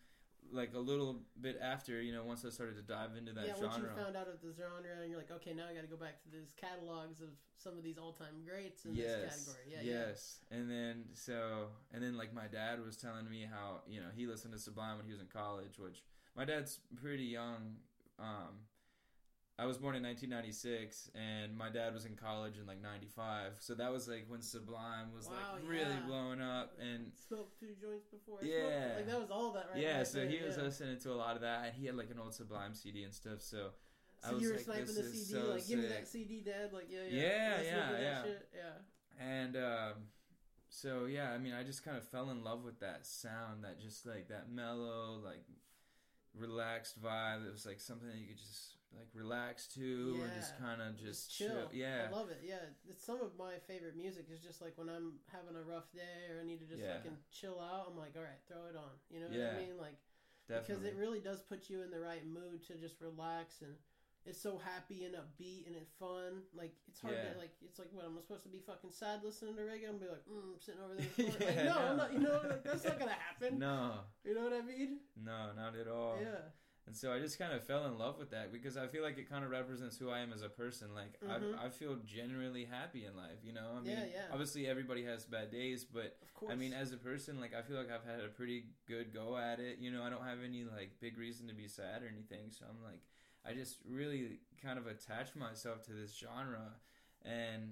like 0.51 0.73
a 0.75 0.79
little 0.79 1.21
bit 1.39 1.59
after, 1.61 2.01
you 2.01 2.13
know, 2.13 2.23
once 2.23 2.45
I 2.45 2.49
started 2.49 2.75
to 2.75 2.81
dive 2.81 3.15
into 3.17 3.33
that 3.33 3.45
yeah. 3.45 3.53
Once 3.59 3.77
you 3.77 3.85
found 3.95 4.15
out 4.15 4.27
of 4.27 4.41
the 4.41 4.53
genre, 4.53 4.81
and 5.01 5.09
you're 5.09 5.17
like, 5.17 5.31
okay, 5.31 5.53
now 5.53 5.65
I 5.69 5.73
got 5.73 5.81
to 5.81 5.87
go 5.87 5.95
back 5.95 6.21
to 6.23 6.29
these 6.29 6.53
catalogs 6.59 7.21
of 7.21 7.29
some 7.57 7.77
of 7.77 7.83
these 7.83 7.97
all-time 7.97 8.43
greats 8.45 8.85
in 8.85 8.95
yes, 8.95 9.05
this 9.05 9.45
category. 9.45 9.63
Yeah. 9.69 10.07
yes. 10.07 10.39
And 10.51 10.69
then 10.69 11.05
so, 11.13 11.67
and 11.93 12.03
then 12.03 12.17
like 12.17 12.33
my 12.33 12.47
dad 12.47 12.83
was 12.83 12.97
telling 12.97 13.29
me 13.29 13.47
how 13.49 13.81
you 13.87 13.99
know 13.99 14.07
he 14.15 14.27
listened 14.27 14.53
to 14.53 14.59
Sublime 14.59 14.97
when 14.97 15.05
he 15.05 15.11
was 15.11 15.21
in 15.21 15.27
college, 15.27 15.77
which 15.77 16.03
my 16.35 16.45
dad's 16.45 16.79
pretty 17.01 17.25
young. 17.25 17.77
Um, 18.19 18.67
I 19.59 19.65
was 19.65 19.77
born 19.77 19.95
in 19.95 20.01
1996, 20.01 21.11
and 21.13 21.55
my 21.55 21.69
dad 21.69 21.93
was 21.93 22.05
in 22.05 22.15
college 22.15 22.57
in 22.57 22.65
like 22.65 22.81
'95. 22.81 23.57
So 23.59 23.75
that 23.75 23.91
was 23.91 24.07
like 24.07 24.25
when 24.27 24.41
Sublime 24.41 25.13
was 25.15 25.27
Wow, 25.27 25.33
like 25.53 25.61
really 25.67 25.81
yeah. 25.91 26.05
blowing 26.07 26.41
up, 26.41 26.73
and 26.79 27.11
Smoked 27.27 27.59
two 27.59 27.75
joints 27.79 28.07
before. 28.07 28.39
I 28.41 28.45
Yeah. 28.45 28.59
smoked. 28.85 28.95
Like 28.97 29.07
that 29.07 29.19
was 29.19 29.29
all 29.31 29.51
that, 29.53 29.67
right? 29.73 29.81
yeah, 29.81 30.03
so 30.03 30.25
he 30.27 30.41
was 30.43 30.57
yeah. 30.57 30.63
listening 30.63 30.99
to 30.99 31.11
a 31.11 31.15
lot 31.19 31.35
of 31.35 31.41
that, 31.41 31.65
and 31.65 31.75
he 31.75 31.85
had 31.85 31.95
like 31.95 32.09
an 32.09 32.17
old 32.19 32.33
Sublime 32.33 32.73
CD 32.73 33.03
and 33.03 33.13
stuff. 33.13 33.41
So 33.41 33.69
I 34.23 34.33
was 34.33 34.41
you 34.41 34.49
were 34.49 34.55
like, 34.55 34.63
sniping 34.65 34.85
this 34.85 34.95
the 34.95 35.03
CD, 35.03 35.41
so 35.43 35.51
like, 35.51 35.67
give 35.67 35.79
me 35.79 35.87
that 35.87 36.07
CD, 36.07 36.41
Dad. 36.41 36.73
Like, 36.73 36.87
yeah, 36.89 37.03
yeah, 37.09 37.21
Yeah, 37.21 37.61
yeah, 37.61 37.75
look 37.75 37.85
at 37.85 37.91
that 37.91 38.01
yeah. 38.01 38.23
shit. 38.23 38.49
yeah. 38.55 39.23
And 39.25 39.57
um, 39.57 39.93
so 40.69 41.05
yeah, 41.05 41.31
I 41.31 41.37
mean, 41.37 41.53
I 41.53 41.63
just 41.63 41.83
kind 41.83 41.97
of 41.97 42.03
fell 42.07 42.31
in 42.31 42.43
love 42.43 42.63
with 42.63 42.79
that 42.79 43.05
sound, 43.05 43.63
that 43.63 43.79
just 43.79 44.05
like 44.07 44.29
that 44.29 44.49
mellow, 44.51 45.19
like 45.23 45.43
relaxed 46.33 47.01
vibe. 47.01 47.45
It 47.45 47.51
was 47.51 47.65
like 47.65 47.79
something 47.79 48.07
that 48.07 48.17
you 48.17 48.27
could 48.27 48.37
just 48.39 48.75
like 48.95 49.08
relax 49.13 49.67
to, 49.75 50.19
and 50.21 50.32
just 50.36 50.58
kind 50.60 50.82
of 50.82 50.97
just, 50.99 51.32
chill. 51.36 51.69
Yeah, 51.71 52.08
I 52.08 52.12
love 52.15 52.30
it. 52.30 52.41
Yeah, 52.43 52.60
it's 52.89 53.04
some 53.06 53.21
of 53.21 53.32
my 53.38 53.54
favorite 53.67 53.95
music. 53.95 54.25
Is 54.32 54.39
just 54.41 54.62
like 54.62 54.73
when 54.77 54.89
I'm 54.89 55.19
having 55.32 55.56
a 55.56 55.63
rough 55.63 55.91
day 55.93 56.27
or 56.30 56.41
I 56.41 56.45
need 56.45 56.60
to 56.60 56.65
just 56.67 56.82
Yeah. 56.82 56.97
fucking 56.97 57.17
chill 57.32 57.60
out. 57.60 57.88
I'm 57.89 57.97
like, 57.97 58.13
all 58.17 58.23
right, 58.23 58.41
throw 58.47 58.65
it 58.69 58.75
on. 58.75 58.91
You 59.10 59.21
know 59.21 59.27
what 59.27 59.36
Yeah. 59.39 59.54
I 59.56 59.60
mean? 59.63 59.77
Like 59.77 59.97
definitely. 60.47 60.75
because 60.75 60.84
it 60.86 60.95
really 60.99 61.19
does 61.19 61.41
put 61.41 61.69
you 61.69 61.84
in 61.84 61.91
the 61.91 61.99
right 61.99 62.25
mood 62.27 62.65
to 62.67 62.75
just 62.75 62.99
relax 63.01 63.62
and. 63.62 63.75
It's 64.23 64.39
so 64.39 64.60
happy 64.63 65.04
and 65.06 65.15
upbeat 65.15 65.65
and 65.65 65.75
it's 65.75 65.89
fun. 65.97 66.43
Like 66.54 66.75
it's 66.88 67.01
hard 67.01 67.15
Yeah. 67.15 67.34
to 67.34 67.39
like. 67.39 67.54
It's 67.65 67.80
like 67.80 67.88
what 67.91 68.06
am 68.06 68.15
I 68.19 68.21
supposed 68.21 68.43
to 68.43 68.49
be 68.49 68.60
fucking 68.60 68.91
sad 68.91 69.23
listening 69.23 69.56
to 69.56 69.62
reggae? 69.63 69.89
I'm 69.89 69.97
be 69.97 70.06
like, 70.06 70.21
mm, 70.30 70.62
sitting 70.63 70.80
over 70.80 70.93
there. 70.93 71.08
Corner. 71.25 71.45
like, 71.47 71.56
Yeah, 71.56 71.63
no, 71.73 71.77
I'm 71.89 71.97
not. 71.97 72.13
You 72.13 72.19
know, 72.19 72.39
like, 72.47 72.63
that's 72.69 72.84
not 72.86 72.99
gonna 72.99 73.17
happen. 73.17 73.58
no, 73.58 73.93
You 74.23 74.36
know 74.36 74.43
what 74.43 74.54
I 74.54 74.62
mean? 74.62 74.99
no, 75.25 75.54
not 75.58 75.75
at 75.75 75.88
all. 75.88 76.17
Yeah. 76.21 76.54
And 76.91 76.97
so 76.97 77.13
I 77.13 77.19
just 77.19 77.39
kind 77.39 77.54
of 77.54 77.63
fell 77.63 77.86
in 77.86 77.97
love 77.97 78.19
with 78.19 78.32
that 78.32 78.51
because 78.51 78.75
I 78.75 78.86
feel 78.88 79.01
like 79.01 79.17
it 79.17 79.30
kind 79.30 79.45
of 79.45 79.49
represents 79.49 79.95
who 79.97 80.10
I 80.10 80.19
am 80.19 80.34
as 80.34 80.41
a 80.41 80.49
person. 80.49 80.93
Like 80.93 81.17
Mhm. 81.21 81.58
I, 81.58 81.67
I 81.67 81.69
feel 81.69 81.95
generally 82.06 82.65
happy 82.65 83.06
in 83.06 83.15
life. 83.15 83.39
You 83.45 83.54
know, 83.54 83.75
I 83.77 83.80
mean, 83.80 83.97
Yeah, 83.97 84.06
yeah. 84.13 84.25
obviously 84.30 84.67
everybody 84.67 85.06
has 85.06 85.23
bad 85.23 85.51
days, 85.51 85.86
but. 85.86 86.17
I 86.49 86.56
mean, 86.56 86.73
as 86.73 86.91
a 86.91 86.97
person, 86.97 87.39
like 87.39 87.54
I 87.54 87.62
feel 87.62 87.77
like 87.77 87.89
I've 87.89 88.04
had 88.04 88.19
a 88.19 88.27
pretty 88.27 88.65
good 88.88 89.13
go 89.13 89.38
at 89.38 89.62
it. 89.62 89.77
You 89.80 89.89
know, 89.91 90.04
I 90.04 90.10
don't 90.10 90.25
have 90.25 90.39
any 90.43 90.65
like 90.65 90.99
big 90.99 91.17
reason 91.17 91.47
to 91.47 91.54
be 91.54 91.69
sad 91.69 92.04
or 92.04 92.08
anything. 92.10 92.49
So 92.51 92.65
I'm 92.69 92.84
like, 92.84 92.99
I 93.45 93.54
just 93.54 93.77
really 93.88 94.39
kind 94.62 94.77
of 94.77 94.86
attach 94.86 95.34
myself 95.34 95.84
to 95.86 95.93
this 95.93 96.13
genre, 96.13 96.73
and 97.23 97.71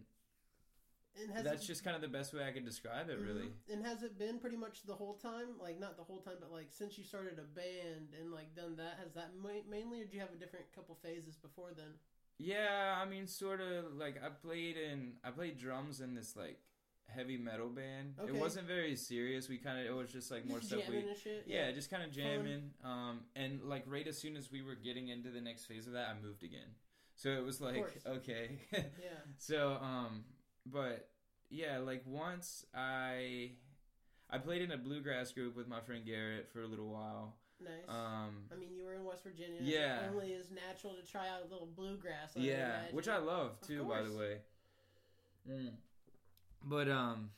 and 1.21 1.31
has 1.31 1.43
that's 1.43 1.63
it, 1.63 1.67
just 1.67 1.83
kind 1.83 1.95
of 1.95 2.01
the 2.01 2.07
best 2.07 2.33
way 2.33 2.43
I 2.47 2.51
can 2.51 2.65
describe 2.65 3.09
it. 3.09 3.19
Really, 3.19 3.47
Mhm. 3.49 3.73
And 3.73 3.85
has 3.85 4.03
it 4.03 4.17
been 4.17 4.39
pretty 4.39 4.57
much 4.57 4.83
the 4.83 4.95
whole 4.95 5.15
time? 5.15 5.57
Like 5.59 5.79
not 5.79 5.97
the 5.97 6.03
whole 6.03 6.19
time, 6.21 6.35
but 6.39 6.51
like 6.51 6.67
since 6.71 6.97
you 6.97 7.03
started 7.03 7.39
a 7.39 7.43
band 7.43 8.13
and 8.19 8.31
like 8.31 8.55
done 8.55 8.75
that, 8.77 8.97
has 8.99 9.13
that 9.13 9.35
ma- 9.35 9.63
mainly, 9.69 10.01
or 10.01 10.05
do 10.05 10.15
you 10.15 10.21
have 10.21 10.33
a 10.33 10.37
different 10.37 10.71
couple 10.73 10.95
phases 10.95 11.35
before 11.37 11.71
then? 11.75 11.93
yeah. 12.37 12.99
I 13.01 13.09
mean, 13.09 13.27
sort 13.27 13.59
of 13.61 13.95
like 13.95 14.21
I 14.23 14.29
played 14.29 14.77
in 14.77 15.13
I 15.23 15.31
played 15.31 15.57
drums 15.57 15.99
in 16.01 16.13
this 16.15 16.35
like 16.35 16.59
heavy 17.07 17.37
metal 17.37 17.69
band. 17.69 18.13
It 18.27 18.35
wasn't 18.35 18.67
very 18.67 18.95
serious. 18.95 19.49
We 19.49 19.57
kind 19.57 19.79
of 19.79 19.85
it 19.87 19.95
was 19.95 20.11
just 20.11 20.29
like 20.31 20.45
more 20.45 20.61
stuff 20.61 20.79
we 20.87 20.93
jamming 20.95 21.09
and 21.09 21.17
shit. 21.17 21.43
yeah, 21.47 21.71
just 21.71 21.89
kind 21.89 22.03
of 22.03 22.11
jamming. 22.11 22.71
Um, 22.83 23.21
and 23.35 23.61
like 23.63 23.83
right 23.87 24.07
as 24.07 24.17
soon 24.17 24.37
as 24.37 24.51
we 24.51 24.61
were 24.61 24.75
getting 24.75 25.07
into 25.09 25.31
the 25.31 25.41
next 25.41 25.65
phase 25.65 25.87
of 25.87 25.93
that, 25.93 26.07
I 26.09 26.21
moved 26.25 26.43
again. 26.43 26.75
So 27.15 27.29
it 27.31 27.43
was 27.43 27.59
like 27.59 27.83
okay. 28.07 28.59
yeah. 28.71 28.79
so 29.37 29.77
um, 29.81 30.23
but 30.65 31.09
yeah, 31.49 31.79
like 31.79 32.03
once 32.05 32.65
I 32.75 33.51
I 34.29 34.37
played 34.37 34.61
in 34.61 34.71
a 34.71 34.77
bluegrass 34.77 35.31
group 35.31 35.55
with 35.55 35.67
my 35.67 35.81
friend 35.81 36.05
Garrett 36.05 36.49
for 36.51 36.61
a 36.61 36.67
little 36.67 36.89
while. 36.89 37.35
Nice. 37.61 37.89
Um, 37.89 38.45
I 38.53 38.55
mean, 38.57 38.69
you 38.73 38.85
were 38.85 38.93
in 38.93 39.03
West 39.03 39.23
Virginia. 39.23 39.59
Yeah. 39.61 40.05
It 40.05 40.11
only 40.13 40.31
is 40.31 40.49
natural 40.49 40.93
to 40.93 41.11
try 41.11 41.27
out 41.27 41.41
a 41.47 41.51
little 41.51 41.67
bluegrass. 41.67 42.37
I 42.37 42.39
yeah, 42.39 42.81
which 42.91 43.07
I 43.07 43.17
love 43.17 43.59
too, 43.61 43.83
by 43.83 44.01
the 44.01 44.17
way. 44.17 44.37
Mm. 45.49 45.71
But 46.63 46.89
um, 46.89 47.31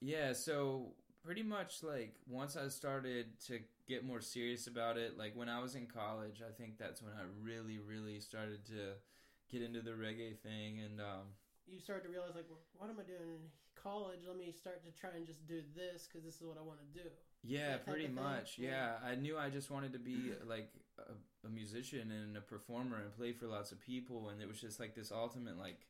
yeah. 0.00 0.32
So 0.32 0.92
pretty 1.24 1.42
much 1.42 1.82
like 1.82 2.14
once 2.28 2.56
I 2.56 2.68
started 2.68 3.40
to 3.46 3.60
get 3.88 4.04
more 4.04 4.20
serious 4.20 4.66
about 4.66 4.98
it, 4.98 5.16
like 5.16 5.34
when 5.34 5.48
I 5.48 5.60
was 5.60 5.74
in 5.74 5.86
college, 5.86 6.42
I 6.46 6.52
think 6.52 6.76
that's 6.78 7.00
when 7.00 7.12
I 7.12 7.22
really, 7.42 7.78
really 7.78 8.20
started 8.20 8.66
to 8.66 8.94
get 9.50 9.62
into 9.62 9.80
the 9.80 9.92
reggae 9.92 10.36
thing, 10.36 10.80
and 10.80 11.00
um, 11.00 11.28
you 11.66 11.78
started 11.80 12.04
to 12.04 12.10
realize 12.10 12.34
like, 12.34 12.46
what 12.76 12.90
am 12.90 12.96
I 12.98 13.02
doing 13.02 13.28
in 13.28 13.42
college? 13.74 14.20
Let 14.26 14.36
me 14.36 14.52
start 14.52 14.84
to 14.84 14.90
try 14.90 15.10
and 15.16 15.26
just 15.26 15.46
do 15.46 15.60
this 15.74 16.06
because 16.06 16.24
this 16.24 16.36
is 16.36 16.46
what 16.46 16.56
I 16.58 16.62
want 16.62 16.78
to 16.80 17.02
do. 17.02 17.08
Yeah, 17.42 17.76
pretty 17.78 18.08
much. 18.08 18.56
Yeah. 18.58 18.70
Yeah. 18.70 19.10
I 19.10 19.14
knew 19.14 19.38
I 19.38 19.50
just 19.50 19.70
wanted 19.70 19.92
to 19.92 19.98
be 19.98 20.32
like 20.46 20.70
a, 20.98 21.46
a 21.46 21.50
musician 21.50 22.10
and 22.10 22.36
a 22.36 22.40
performer 22.40 22.96
and 22.96 23.14
play 23.14 23.32
for 23.32 23.46
lots 23.46 23.72
of 23.72 23.80
people, 23.80 24.30
and 24.30 24.40
it 24.40 24.48
was 24.48 24.60
just 24.60 24.80
like 24.80 24.94
this 24.94 25.12
ultimate 25.12 25.58
like 25.58 25.86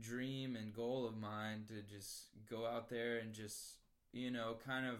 dream 0.00 0.56
and 0.56 0.72
goal 0.72 1.06
of 1.06 1.16
mine 1.16 1.64
to 1.68 1.82
just 1.82 2.26
go 2.50 2.66
out 2.66 2.88
there 2.88 3.18
and 3.18 3.32
just 3.32 3.78
you 4.12 4.28
know 4.28 4.56
kind 4.66 4.86
of 4.86 4.98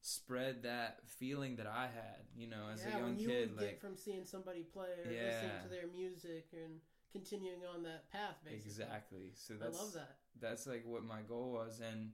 spread 0.00 0.62
that 0.62 0.98
feeling 1.06 1.56
that 1.56 1.66
I 1.66 1.82
had, 1.82 2.22
you 2.36 2.48
know, 2.48 2.70
as 2.72 2.84
yeah, 2.86 2.96
a 2.96 3.00
young 3.00 3.18
you 3.18 3.28
kid. 3.28 3.56
Like 3.56 3.66
get 3.66 3.80
from 3.80 3.96
seeing 3.96 4.24
somebody 4.24 4.62
play 4.62 4.88
or 5.04 5.10
listening 5.10 5.62
to 5.62 5.68
their 5.68 5.86
music 5.94 6.46
and 6.52 6.80
continuing 7.12 7.60
on 7.74 7.82
that 7.84 8.10
path, 8.10 8.36
basically. 8.44 8.70
exactly. 8.70 9.30
So 9.34 9.54
that's 9.54 9.78
I 9.78 9.82
love 9.82 9.92
that. 9.94 10.16
that's 10.40 10.66
like 10.66 10.84
what 10.86 11.04
my 11.04 11.20
goal 11.28 11.50
was 11.52 11.80
and 11.80 12.10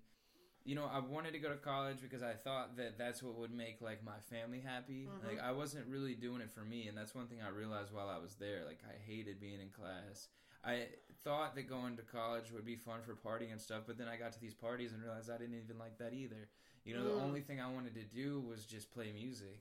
you 0.64 0.74
know 0.74 0.88
i 0.90 0.98
wanted 0.98 1.32
to 1.32 1.38
go 1.38 1.50
to 1.50 1.56
college 1.56 1.98
because 2.00 2.22
i 2.22 2.32
thought 2.32 2.74
that 2.76 2.96
that's 2.96 3.22
what 3.22 3.34
would 3.36 3.52
make 3.52 3.82
like 3.82 4.02
my 4.02 4.18
family 4.30 4.60
happy 4.60 5.06
Mhm. 5.06 5.26
like 5.26 5.38
i 5.40 5.52
wasn't 5.52 5.86
really 5.86 6.14
doing 6.14 6.40
it 6.40 6.50
for 6.50 6.60
me 6.64 6.88
and 6.88 6.96
that's 6.96 7.14
one 7.14 7.26
thing 7.26 7.42
i 7.42 7.48
realized 7.50 7.92
while 7.92 8.08
i 8.08 8.16
was 8.16 8.36
there 8.36 8.64
like 8.64 8.78
i 8.88 8.94
hated 9.06 9.38
being 9.38 9.60
in 9.60 9.68
class 9.68 10.28
i 10.64 10.86
thought 11.22 11.54
that 11.54 11.68
going 11.68 11.96
to 11.96 12.02
college 12.02 12.50
would 12.50 12.64
be 12.64 12.76
fun 12.76 13.00
for 13.02 13.14
partying 13.14 13.52
and 13.52 13.60
stuff 13.60 13.82
but 13.86 13.98
then 13.98 14.08
i 14.08 14.16
got 14.16 14.32
to 14.32 14.40
these 14.40 14.54
parties 14.54 14.92
and 14.94 15.02
realized 15.02 15.30
i 15.30 15.36
didn't 15.36 15.54
even 15.62 15.78
like 15.78 15.98
that 15.98 16.14
either 16.14 16.48
you 16.86 16.94
know 16.94 17.04
the 17.04 17.10
Mm. 17.10 17.20
only 17.20 17.42
thing 17.42 17.60
i 17.60 17.70
wanted 17.70 17.94
to 17.94 18.04
do 18.04 18.40
was 18.40 18.64
just 18.64 18.90
play 18.90 19.12
music 19.12 19.60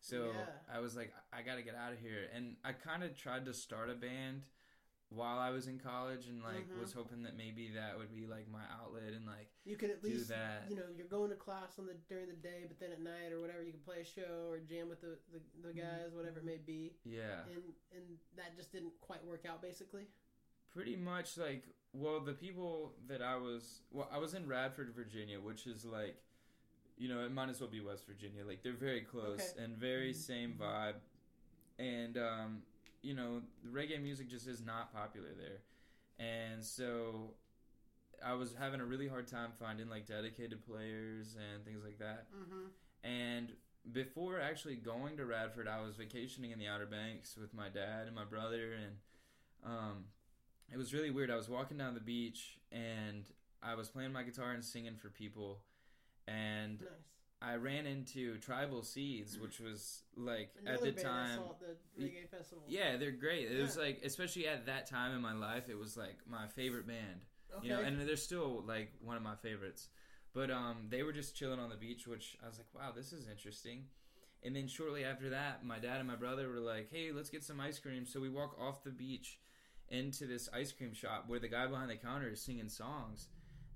So 0.00 0.16
Yeah. 0.36 0.76
I 0.76 0.78
was 0.80 0.94
like, 0.94 1.12
I 1.32 1.42
got 1.42 1.56
to 1.56 1.62
get 1.62 1.74
out 1.74 1.92
of 1.94 1.98
here, 1.98 2.28
and 2.34 2.56
I 2.62 2.72
kind 2.72 3.02
of 3.02 3.16
tried 3.16 3.46
to 3.46 3.54
start 3.54 3.88
a 3.88 3.94
band 3.94 4.42
while 5.14 5.38
I 5.38 5.50
was 5.50 5.66
in 5.68 5.78
college, 5.78 6.26
and 6.28 6.42
like 6.42 6.68
Mhm. 6.68 6.80
was 6.80 6.92
hoping 6.92 7.22
that 7.22 7.36
maybe 7.36 7.70
that 7.70 7.96
would 7.96 8.12
be 8.14 8.26
like 8.26 8.48
my 8.48 8.64
outlet, 8.80 9.12
and 9.12 9.24
like 9.26 9.48
You 9.64 9.76
could 9.76 9.90
at 9.90 10.02
do 10.02 10.08
least, 10.08 10.28
that. 10.28 10.68
you 10.68 10.76
know, 10.76 10.88
you're 10.96 11.06
going 11.06 11.30
to 11.30 11.36
class 11.36 11.78
on 11.78 11.86
the 11.86 11.94
during 12.08 12.26
the 12.28 12.34
day, 12.34 12.64
but 12.66 12.78
then 12.78 12.90
at 12.92 13.00
night 13.00 13.32
or 13.32 13.40
whatever, 13.40 13.62
you 13.62 13.72
can 13.72 13.80
play 13.80 14.00
a 14.00 14.04
show 14.04 14.48
or 14.50 14.58
jam 14.58 14.88
with 14.88 15.00
the, 15.00 15.18
the, 15.32 15.40
the 15.62 15.68
Mm-hmm. 15.68 15.78
guys, 15.80 16.12
whatever 16.14 16.38
it 16.40 16.44
may 16.44 16.58
be. 16.58 16.96
yeah. 17.04 17.44
And 17.46 17.74
and 17.94 18.18
that 18.36 18.56
just 18.56 18.72
didn't 18.72 18.92
quite 19.00 19.24
work 19.24 19.46
out, 19.46 19.62
basically. 19.62 20.06
pretty 20.72 20.96
much 20.96 21.38
like 21.38 21.62
well 21.92 22.18
the 22.18 22.32
people 22.34 22.92
that 23.06 23.22
i 23.22 23.36
was 23.36 23.82
well 23.92 24.08
i 24.10 24.18
was 24.18 24.34
in 24.34 24.44
radford 24.48 24.92
virginia 24.92 25.38
which 25.40 25.68
is 25.68 25.84
like 25.84 26.16
you 26.96 27.08
know 27.08 27.24
it 27.24 27.30
might 27.30 27.48
as 27.48 27.60
well 27.60 27.70
be 27.70 27.80
west 27.80 28.04
virginia 28.04 28.44
like 28.44 28.60
they're 28.64 28.72
very 28.72 29.00
close 29.02 29.38
Okay. 29.52 29.62
and 29.62 29.76
very 29.76 30.12
same 30.12 30.54
vibe 30.54 30.96
and 31.78 32.18
um 32.18 32.62
you 33.04 33.14
know 33.14 33.42
reggae 33.70 34.02
music 34.02 34.28
just 34.28 34.46
is 34.48 34.60
not 34.64 34.92
popular 34.92 35.28
there 35.38 35.60
and 36.18 36.64
so 36.64 37.34
i 38.24 38.32
was 38.32 38.54
having 38.58 38.80
a 38.80 38.84
really 38.84 39.06
hard 39.08 39.26
time 39.26 39.50
finding 39.58 39.88
like 39.88 40.06
dedicated 40.06 40.64
players 40.66 41.36
and 41.36 41.64
things 41.64 41.82
like 41.84 41.98
that 41.98 42.26
Mm-hmm. 42.34 42.66
and 43.08 43.52
before 43.92 44.40
actually 44.40 44.76
going 44.76 45.18
to 45.18 45.26
Radford, 45.26 45.68
I 45.68 45.82
was 45.82 45.94
vacationing 45.96 46.52
in 46.52 46.58
the 46.58 46.66
Outer 46.68 46.86
Banks 46.86 47.36
with 47.38 47.52
my 47.52 47.68
dad 47.68 48.06
and 48.06 48.14
my 48.14 48.24
brother, 48.24 48.72
and 48.72 48.96
um, 49.62 50.04
it 50.72 50.78
was 50.78 50.94
really 50.94 51.10
weird. 51.10 51.30
I 51.30 51.36
was 51.36 51.50
walking 51.50 51.76
down 51.76 51.92
the 51.92 52.00
beach 52.00 52.56
and 52.72 53.24
I 53.62 53.74
was 53.74 53.90
playing 53.90 54.10
my 54.14 54.22
guitar 54.22 54.52
and 54.52 54.64
singing 54.64 54.96
for 54.96 55.10
people, 55.10 55.58
and 56.26 56.80
Nice. 56.80 56.88
I 57.44 57.56
ran 57.56 57.86
into 57.86 58.38
Tribal 58.38 58.82
Seeds, 58.82 59.38
which 59.38 59.60
was 59.60 60.02
like 60.16 60.50
Another 60.60 60.88
at 60.88 60.96
the 60.96 61.02
band 61.02 61.06
I 61.06 61.26
time. 61.26 61.36
saw 61.36 61.50
at 61.50 61.60
the 61.60 62.04
reggae 62.04 62.28
festival. 62.30 62.64
Yeah, 62.68 62.96
they're 62.96 63.10
great. 63.10 63.50
It 63.50 63.60
was 63.60 63.76
like, 63.76 64.00
especially 64.04 64.46
at 64.48 64.66
that 64.66 64.86
time 64.86 65.14
in 65.14 65.20
my 65.20 65.34
life, 65.34 65.68
it 65.68 65.78
was 65.78 65.96
like 65.96 66.16
my 66.28 66.46
favorite 66.46 66.86
band. 66.86 67.20
Okay. 67.56 67.68
You 67.68 67.74
know, 67.74 67.80
and 67.80 68.00
they're 68.00 68.16
still 68.16 68.64
like 68.66 68.92
one 69.02 69.16
of 69.16 69.22
my 69.22 69.36
favorites. 69.36 69.88
But 70.32 70.50
um, 70.50 70.86
they 70.88 71.02
were 71.02 71.12
just 71.12 71.36
chilling 71.36 71.60
on 71.60 71.68
the 71.68 71.76
beach, 71.76 72.06
which 72.06 72.36
I 72.42 72.48
was 72.48 72.58
like, 72.58 72.66
wow, 72.74 72.92
this 72.94 73.12
is 73.12 73.28
interesting. 73.28 73.84
And 74.42 74.54
then 74.54 74.66
shortly 74.66 75.04
after 75.04 75.30
that, 75.30 75.64
my 75.64 75.78
dad 75.78 75.98
and 75.98 76.08
my 76.08 76.16
brother 76.16 76.48
were 76.48 76.60
like, 76.60 76.88
hey, 76.90 77.12
let's 77.12 77.30
get 77.30 77.44
some 77.44 77.60
ice 77.60 77.78
cream. 77.78 78.04
So 78.04 78.20
we 78.20 78.28
walk 78.28 78.56
off 78.60 78.84
the 78.84 78.90
beach 78.90 79.38
into 79.88 80.26
this 80.26 80.48
ice 80.52 80.72
cream 80.72 80.92
shop 80.92 81.24
where 81.28 81.38
the 81.38 81.48
guy 81.48 81.66
behind 81.66 81.90
the 81.90 81.96
counter 81.96 82.28
is 82.28 82.42
singing 82.42 82.68
songs. 82.68 83.28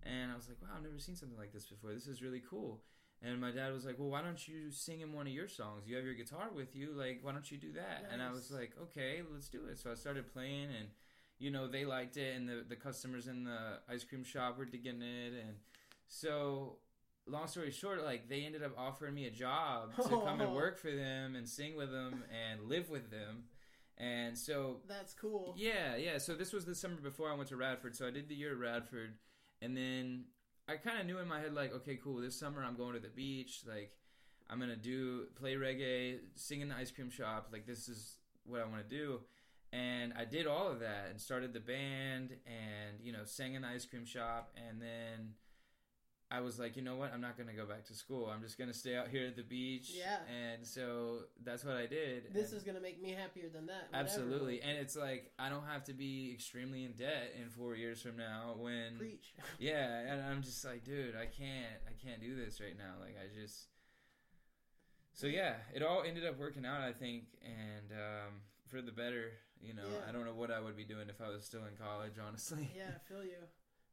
And 0.02 0.32
I 0.32 0.36
was 0.36 0.48
like, 0.48 0.58
wow, 0.60 0.68
I've 0.76 0.82
never 0.82 0.98
seen 0.98 1.16
something 1.16 1.38
like 1.38 1.52
this 1.52 1.66
before. 1.66 1.92
This 1.92 2.06
is 2.06 2.22
really 2.22 2.42
cool. 2.48 2.80
And 3.22 3.40
my 3.40 3.50
dad 3.50 3.72
was 3.72 3.84
like, 3.84 3.98
well, 3.98 4.10
why 4.10 4.22
don't 4.22 4.46
you 4.46 4.70
sing 4.70 5.00
him 5.00 5.12
one 5.12 5.26
of 5.26 5.32
your 5.32 5.48
songs? 5.48 5.82
You 5.86 5.96
have 5.96 6.04
your 6.04 6.14
guitar 6.14 6.50
with 6.54 6.76
you. 6.76 6.92
Like, 6.96 7.18
why 7.22 7.32
don't 7.32 7.50
you 7.50 7.58
do 7.58 7.72
that? 7.72 8.04
And 8.12 8.22
I 8.22 8.30
was 8.30 8.50
like, 8.52 8.72
okay, 8.80 9.22
let's 9.32 9.48
do 9.48 9.64
it. 9.70 9.78
So 9.80 9.90
I 9.90 9.94
started 9.94 10.32
playing 10.32 10.68
and 10.78 10.88
you 11.40 11.50
know 11.50 11.68
they 11.68 11.84
liked 11.84 12.16
it 12.16 12.36
and 12.36 12.48
the, 12.48 12.64
the 12.68 12.76
customers 12.76 13.28
in 13.28 13.44
the 13.44 13.78
ice 13.88 14.02
cream 14.04 14.24
shop 14.24 14.58
were 14.58 14.64
digging 14.64 15.00
it 15.02 15.32
and 15.34 15.54
so 16.08 16.78
long 17.26 17.46
story 17.46 17.70
short 17.70 18.02
like 18.04 18.28
they 18.28 18.42
ended 18.42 18.62
up 18.62 18.72
offering 18.76 19.14
me 19.14 19.26
a 19.26 19.30
job 19.30 19.94
to 19.96 20.02
come 20.08 20.40
and 20.40 20.52
work 20.52 20.78
for 20.78 20.90
them 20.90 21.36
and 21.36 21.48
sing 21.48 21.76
with 21.76 21.92
them 21.92 22.24
and 22.32 22.68
live 22.68 22.88
with 22.90 23.10
them 23.10 23.44
and 23.98 24.36
so 24.36 24.78
That's 24.88 25.14
cool. 25.14 25.54
yeah 25.56 25.94
yeah 25.94 26.18
so 26.18 26.34
this 26.34 26.52
was 26.52 26.64
the 26.64 26.74
summer 26.74 26.96
before 26.96 27.30
i 27.30 27.34
went 27.36 27.50
to 27.50 27.56
radford 27.56 27.94
so 27.94 28.06
i 28.06 28.10
did 28.10 28.28
the 28.28 28.34
year 28.34 28.52
at 28.52 28.58
radford 28.58 29.14
and 29.62 29.76
then 29.76 30.24
i 30.68 30.76
kind 30.76 31.00
of 31.00 31.06
knew 31.06 31.18
in 31.18 31.26
my 31.26 31.40
head 31.40 31.54
like 31.54 31.74
okay 31.74 31.98
cool 32.02 32.20
this 32.20 32.38
summer 32.38 32.62
i'm 32.62 32.76
going 32.76 32.94
to 32.94 33.00
the 33.00 33.08
beach 33.08 33.62
like 33.66 33.92
i'm 34.50 34.60
gonna 34.60 34.76
do 34.76 35.26
play 35.34 35.54
reggae 35.54 36.18
sing 36.34 36.60
in 36.60 36.68
the 36.68 36.74
ice 36.74 36.90
cream 36.90 37.10
shop 37.10 37.48
like 37.52 37.66
this 37.66 37.88
is 37.88 38.16
what 38.44 38.60
i 38.60 38.64
want 38.64 38.88
to 38.88 38.96
do. 38.96 39.20
And 39.72 40.14
I 40.16 40.24
did 40.24 40.46
all 40.46 40.68
of 40.68 40.80
that 40.80 41.08
and 41.10 41.20
started 41.20 41.52
the 41.52 41.60
band 41.60 42.30
and 42.46 42.96
you 43.02 43.12
know 43.12 43.24
sang 43.24 43.54
in 43.54 43.62
the 43.62 43.68
ice 43.68 43.84
cream 43.84 44.06
shop 44.06 44.50
and 44.56 44.80
then 44.80 45.34
I 46.30 46.40
was 46.40 46.58
like, 46.58 46.76
you 46.76 46.82
know 46.82 46.96
what? 46.96 47.10
I'm 47.14 47.22
not 47.22 47.38
going 47.38 47.48
to 47.48 47.54
go 47.54 47.64
back 47.64 47.86
to 47.86 47.94
school. 47.94 48.26
I'm 48.26 48.42
just 48.42 48.58
going 48.58 48.68
to 48.70 48.76
stay 48.76 48.94
out 48.94 49.08
here 49.08 49.26
at 49.28 49.34
the 49.36 49.42
beach. 49.42 49.92
Yeah. 49.96 50.18
And 50.28 50.66
so 50.66 51.20
that's 51.42 51.64
what 51.64 51.76
I 51.76 51.86
did. 51.86 52.34
This 52.34 52.50
and- 52.50 52.58
is 52.58 52.62
gonna 52.64 52.80
make 52.82 53.00
me 53.00 53.12
happier 53.12 53.48
than 53.48 53.64
that. 53.66 53.86
whatever. 53.88 54.04
absolutely. 54.04 54.60
And 54.60 54.76
it's 54.76 54.94
like 54.94 55.32
I 55.38 55.48
don't 55.48 55.64
have 55.64 55.84
to 55.84 55.94
be 55.94 56.30
extremely 56.34 56.84
in 56.84 56.92
debt 56.92 57.34
in 57.42 57.48
4 57.48 57.74
years 57.76 58.02
from 58.02 58.18
now 58.18 58.56
when 58.58 58.98
Preach. 58.98 59.32
yeah, 59.58 60.00
and 60.12 60.20
I'm 60.20 60.42
just 60.42 60.62
like, 60.66 60.84
dude, 60.84 61.14
I 61.16 61.24
can't, 61.26 61.80
I 61.88 61.92
can't 62.06 62.20
do 62.20 62.36
this 62.36 62.60
right 62.60 62.76
now. 62.76 63.00
Like, 63.00 63.16
I 63.16 63.32
just. 63.34 63.68
So 65.14 65.26
yeah, 65.26 65.54
it 65.74 65.82
all 65.82 66.02
ended 66.06 66.26
up 66.26 66.38
working 66.38 66.64
out, 66.66 66.82
I 66.82 66.92
think, 66.92 67.24
and 67.42 67.90
um, 67.92 68.32
for 68.66 68.82
the 68.82 68.92
better. 68.92 69.32
You 69.60 69.74
know, 69.74 69.82
Yeah. 69.90 70.08
I 70.08 70.12
don't 70.12 70.24
know 70.24 70.34
what 70.34 70.52
I 70.52 70.60
would 70.60 70.76
be 70.76 70.84
doing 70.84 71.08
if 71.08 71.20
I 71.20 71.30
was 71.30 71.44
still 71.44 71.64
in 71.64 71.74
college, 71.82 72.12
honestly. 72.24 72.68
yeah, 72.76 72.90
I 72.94 73.08
feel 73.12 73.24
you. 73.24 73.42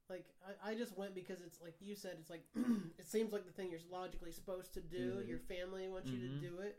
Like 0.10 0.26
I, 0.46 0.72
I 0.72 0.76
just 0.76 0.98
went 0.98 1.16
because 1.16 1.42
it's 1.42 1.62
like 1.62 1.76
you 1.82 1.96
said. 1.96 2.18
It's 2.20 2.30
like 2.30 2.46
it 3.00 3.08
seems 3.08 3.34
like 3.34 3.46
the 3.46 3.52
thing 3.52 3.72
you're 3.72 3.80
logically 3.92 4.32
supposed 4.32 4.74
to 4.76 4.82
do. 4.82 5.18
Mhm. 5.22 5.28
Your 5.28 5.40
family 5.40 5.88
wants 5.88 6.10
you 6.10 6.20
to 6.20 6.28
Mhm. 6.36 6.42
do 6.42 6.60
it, 6.60 6.78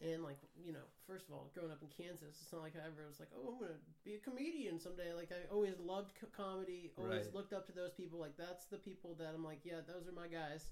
and 0.00 0.24
like 0.24 0.38
you 0.56 0.72
know, 0.72 0.86
first 1.06 1.28
of 1.28 1.34
all, 1.34 1.50
growing 1.54 1.70
up 1.70 1.82
in 1.82 1.88
Kansas, 1.88 2.40
it's 2.40 2.52
not 2.52 2.62
like 2.62 2.72
I 2.76 2.86
ever 2.86 3.06
was 3.06 3.20
like, 3.20 3.28
oh, 3.36 3.52
I'm 3.52 3.58
gonna 3.60 3.80
be 4.04 4.14
a 4.14 4.18
comedian 4.18 4.80
someday. 4.80 5.12
Like 5.12 5.30
I 5.30 5.44
always 5.52 5.78
loved 5.78 6.12
co- 6.18 6.32
comedy. 6.34 6.90
Always 6.96 7.26
Right. 7.26 7.34
looked 7.34 7.52
up 7.52 7.66
to 7.66 7.72
those 7.72 7.92
people. 7.92 8.18
Like 8.18 8.36
that's 8.36 8.64
the 8.66 8.78
people 8.78 9.14
that 9.20 9.34
I'm 9.34 9.44
like, 9.44 9.60
yeah, 9.64 9.80
those 9.86 10.08
are 10.08 10.12
my 10.12 10.28
guys. 10.28 10.68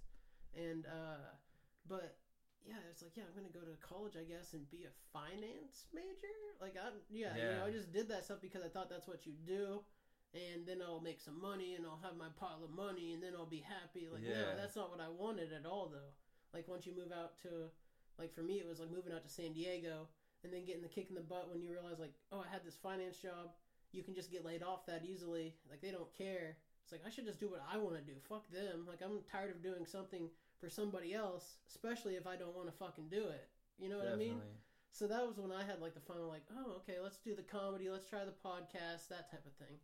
And 0.57 0.87
uh, 0.87 1.29
but 1.87 2.17
yeah, 2.65 2.81
it's 2.91 3.03
like 3.03 3.17
yeah, 3.17 3.25
I'm 3.29 3.35
gonna 3.37 3.53
go 3.53 3.61
to 3.69 3.77
college, 3.85 4.17
I 4.17 4.25
guess, 4.25 4.55
and 4.55 4.65
be 4.71 4.85
a 4.89 4.95
finance 5.13 5.89
major. 5.93 6.33
Like 6.59 6.77
I 6.81 6.89
yeah, 7.11 7.37
you 7.37 7.43
know, 7.43 7.57
Yeah. 7.61 7.65
I 7.67 7.71
just 7.71 7.93
did 7.93 8.09
that 8.09 8.25
stuff 8.25 8.41
because 8.41 8.63
I 8.65 8.69
thought 8.69 8.89
that's 8.89 9.07
what 9.09 9.27
you 9.27 9.35
do 9.45 9.83
and 10.35 10.67
then 10.67 10.81
I'll 10.81 11.01
make 11.01 11.21
some 11.21 11.41
money 11.41 11.75
and 11.75 11.85
I'll 11.87 12.01
have 12.03 12.17
my 12.17 12.29
pile 12.41 12.63
of 12.65 12.71
money 12.71 13.13
and 13.13 13.23
then 13.23 13.33
I'll 13.37 13.47
be 13.47 13.61
happy. 13.65 14.09
Like, 14.11 14.23
no, 14.23 14.31
Yeah. 14.31 14.55
that's 14.57 14.77
not 14.77 14.91
what 14.91 15.01
I 15.01 15.09
wanted 15.09 15.53
at 15.53 15.67
all, 15.67 15.89
though. 15.89 16.13
Like, 16.55 16.69
once 16.69 16.87
you 16.87 16.95
move 16.97 17.13
out 17.13 17.39
to, 17.43 17.71
like, 18.19 18.33
for 18.35 18.43
me, 18.43 18.59
it 18.59 18.67
was 18.67 18.81
like 18.81 18.91
moving 18.91 19.13
out 19.13 19.23
to 19.25 19.29
San 19.29 19.53
Diego 19.53 20.09
and 20.45 20.53
then 20.53 20.65
getting 20.65 20.83
the 20.83 20.89
kick 20.89 21.09
in 21.09 21.15
the 21.15 21.21
butt 21.21 21.49
when 21.51 21.61
you 21.61 21.71
realize, 21.71 21.99
like, 21.99 22.15
oh, 22.33 22.41
I 22.41 22.51
had 22.51 22.65
this 22.65 22.77
finance 22.77 23.19
job. 23.19 23.53
You 23.93 24.03
can 24.03 24.15
just 24.15 24.31
get 24.31 24.45
laid 24.45 24.63
off 24.63 24.87
that 24.87 25.05
easily. 25.05 25.55
Like, 25.69 25.81
they 25.83 25.91
don't 25.91 26.13
care. 26.17 26.57
It's 26.83 26.93
like, 26.93 27.03
I 27.07 27.11
should 27.11 27.27
just 27.27 27.39
do 27.41 27.49
what 27.49 27.63
I 27.71 27.77
want 27.77 27.97
to 27.97 28.03
do. 28.03 28.19
Fuck 28.29 28.49
them. 28.51 28.87
Like, 28.89 29.01
I'm 29.05 29.21
tired 29.31 29.51
of 29.51 29.63
doing 29.63 29.85
something 29.87 30.31
for 30.59 30.69
somebody 30.71 31.13
else, 31.15 31.57
especially 31.69 32.17
if 32.17 32.27
I 32.27 32.37
don't 32.37 32.55
want 32.57 32.69
to 32.69 32.73
fucking 32.73 33.09
do 33.11 33.29
it. 33.29 33.49
You 33.79 33.89
know 33.89 33.99
what 33.99 34.09
I 34.09 34.17
mean? 34.17 34.41
So 34.91 35.07
that 35.07 35.27
was 35.27 35.39
when 35.39 35.51
I 35.53 35.65
had 35.65 35.81
like 35.81 35.95
the 35.95 36.01
final 36.01 36.29
like, 36.29 36.45
oh, 36.55 36.77
okay, 36.83 37.01
let's 37.03 37.17
do 37.19 37.35
the 37.35 37.43
comedy, 37.43 37.89
let's 37.89 38.05
try 38.07 38.25
the 38.25 38.37
podcast, 38.45 39.09
that 39.09 39.31
type 39.31 39.45
of 39.47 39.53
thing. 39.55 39.79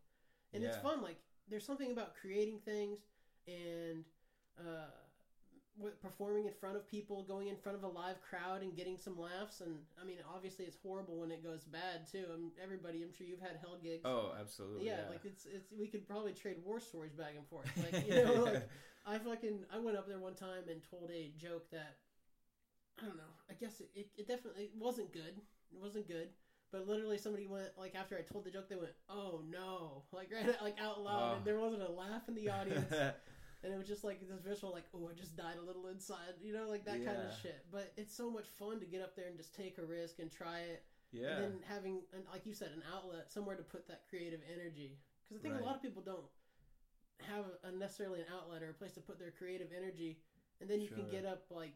And 0.55 0.63
it's 0.65 0.77
fun. 0.79 1.03
Like 1.03 1.17
there's 1.49 1.65
something 1.65 1.91
about 1.91 2.15
creating 2.21 2.59
things 2.65 3.01
and 3.47 4.05
uh, 4.59 4.91
performing 6.03 6.47
in 6.47 6.53
front 6.53 6.77
of 6.77 6.87
people, 6.89 7.23
going 7.23 7.49
in 7.49 7.57
front 7.57 7.79
of 7.79 7.85
a 7.85 7.89
live 7.89 8.21
crowd 8.21 8.63
and 8.63 8.77
getting 8.77 8.99
some 8.99 9.19
laughs. 9.19 9.61
And 9.61 9.77
I 10.01 10.05
mean, 10.05 10.19
obviously, 10.35 10.65
it's 10.65 10.77
horrible 10.83 11.21
when 11.21 11.31
it 11.31 11.43
goes 11.43 11.65
bad 11.65 12.07
too. 12.11 12.25
And 12.35 12.51
everybody, 12.63 13.03
I'm 13.03 13.13
sure 13.13 13.27
you've 13.27 13.41
had 13.41 13.59
hell 13.61 13.79
gigs. 13.83 14.03
Oh, 14.05 14.35
absolutely. 14.39 14.87
yeah, 14.87 15.03
Yeah. 15.05 15.11
like 15.11 15.25
it's 15.25 15.47
it's 15.47 15.73
we 15.79 15.87
could 15.87 16.07
probably 16.07 16.33
trade 16.33 16.57
war 16.65 16.81
stories 16.81 17.13
back 17.15 17.35
and 17.37 17.47
forth. 17.47 17.71
Like 17.93 18.07
you 18.09 18.25
know, 18.25 18.45
like 18.53 18.69
I 19.07 19.19
fucking 19.19 19.65
I 19.73 19.79
went 19.79 19.97
up 19.97 20.09
there 20.09 20.19
one 20.19 20.35
time 20.35 20.65
and 20.71 20.81
told 20.91 21.11
a 21.11 21.33
joke 21.37 21.71
that 21.71 21.97
I 23.01 23.07
don't 23.07 23.17
know. 23.17 23.33
I 23.49 23.55
guess 23.55 23.81
it, 23.81 23.91
it, 23.95 24.09
it 24.17 24.29
definitely 24.29 24.65
it 24.65 24.73
wasn't 24.77 25.13
good. 25.13 25.39
It 25.73 25.81
wasn't 25.81 26.09
good. 26.09 26.29
But 26.71 26.87
literally, 26.87 27.17
somebody 27.19 27.47
went 27.47 27.71
like 27.79 27.95
after 27.95 28.17
I 28.17 28.23
told 28.23 28.45
the 28.45 28.51
joke, 28.51 28.69
they 28.69 28.77
went, 28.77 28.93
"Oh 29.09 29.43
no!" 29.49 30.03
Like 30.13 30.31
right 30.33 30.55
like 30.63 30.77
out 30.81 31.01
loud, 31.03 31.33
Oh. 31.33 31.37
and 31.37 31.45
there 31.45 31.59
wasn't 31.59 31.83
a 31.83 31.91
laugh 31.91 32.29
in 32.29 32.35
the 32.35 32.51
audience, 32.51 32.93
and 33.63 33.73
it 33.73 33.77
was 33.79 33.87
just 33.89 34.05
like 34.05 34.21
this 34.21 34.41
visual, 34.45 34.73
like, 34.73 34.85
"Oh, 34.95 35.09
I 35.11 35.15
just 35.15 35.35
died 35.37 35.57
a 35.59 35.65
little 35.65 35.87
inside," 35.89 36.35
you 36.43 36.53
know, 36.53 36.69
like 36.69 36.85
that 36.85 37.05
kind 37.05 37.17
of 37.17 37.33
shit. 37.43 37.65
But 37.73 37.93
it's 37.97 38.15
so 38.15 38.31
much 38.31 38.47
fun 38.59 38.81
to 38.81 38.87
get 38.87 39.01
up 39.01 39.17
there 39.17 39.27
and 39.29 39.37
just 39.37 39.55
take 39.55 39.79
a 39.79 39.85
risk 39.85 40.19
and 40.19 40.31
try 40.31 40.61
it, 40.61 40.85
yeah. 41.11 41.37
and 41.37 41.45
then 41.45 41.53
having, 41.67 42.03
an, 42.13 42.25
like 42.31 42.45
you 42.45 42.53
said, 42.55 42.71
an 42.77 42.83
outlet 42.95 43.33
somewhere 43.33 43.57
to 43.57 43.63
put 43.63 43.89
that 43.89 44.03
creative 44.11 44.41
energy. 44.53 44.99
Because 45.25 45.41
I 45.41 45.43
think 45.43 45.55
Right. 45.55 45.63
a 45.63 45.67
lot 45.67 45.77
of 45.77 45.83
people 45.83 46.03
don't 46.03 46.25
have 47.23 47.45
a, 47.65 47.73
necessarily 47.73 48.21
an 48.21 48.27
outlet 48.33 48.63
or 48.63 48.71
a 48.71 48.75
place 48.75 48.93
to 48.93 49.01
put 49.01 49.19
their 49.19 49.31
creative 49.31 49.69
energy, 49.77 50.19
and 50.61 50.69
then 50.69 50.81
you 50.81 50.89
can 50.89 51.09
get 51.11 51.25
up 51.25 51.45
like 51.51 51.73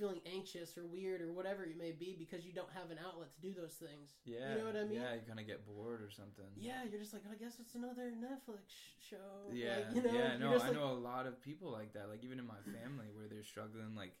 feeling 0.00 0.20
anxious 0.24 0.78
or 0.78 0.86
weird 0.86 1.20
or 1.20 1.30
whatever 1.32 1.62
it 1.64 1.76
may 1.76 1.92
be 1.92 2.16
because 2.18 2.46
you 2.46 2.52
don't 2.52 2.72
have 2.72 2.90
an 2.90 2.96
outlet 3.04 3.28
to 3.34 3.40
do 3.44 3.52
those 3.52 3.74
things. 3.74 4.16
yeah. 4.24 4.54
you 4.54 4.58
know 4.60 4.66
what 4.66 4.76
I 4.76 4.84
mean? 4.84 4.96
Yeah, 5.00 5.12
you 5.14 5.20
kind 5.28 5.38
of 5.38 5.46
get 5.46 5.66
bored 5.66 6.00
or 6.00 6.10
something. 6.10 6.48
Yeah, 6.56 6.80
you're 6.90 6.98
just 7.00 7.12
like, 7.12 7.22
I 7.30 7.36
guess 7.36 7.60
it's 7.60 7.74
another 7.74 8.08
Netflix 8.16 8.72
show. 8.98 9.52
Yeah, 9.52 9.76
Like, 9.76 9.86
you 9.96 10.02
know, 10.02 10.18
yeah, 10.18 10.36
no, 10.38 10.54
I 10.54 10.56
like- 10.56 10.72
know 10.74 10.90
a 10.90 11.02
lot 11.12 11.26
of 11.26 11.40
people 11.42 11.70
like 11.70 11.92
that. 11.92 12.08
Like 12.08 12.24
even 12.24 12.38
in 12.38 12.46
my 12.46 12.60
family, 12.80 13.06
where 13.14 13.28
they're 13.28 13.44
struggling, 13.44 13.94
like 13.94 14.14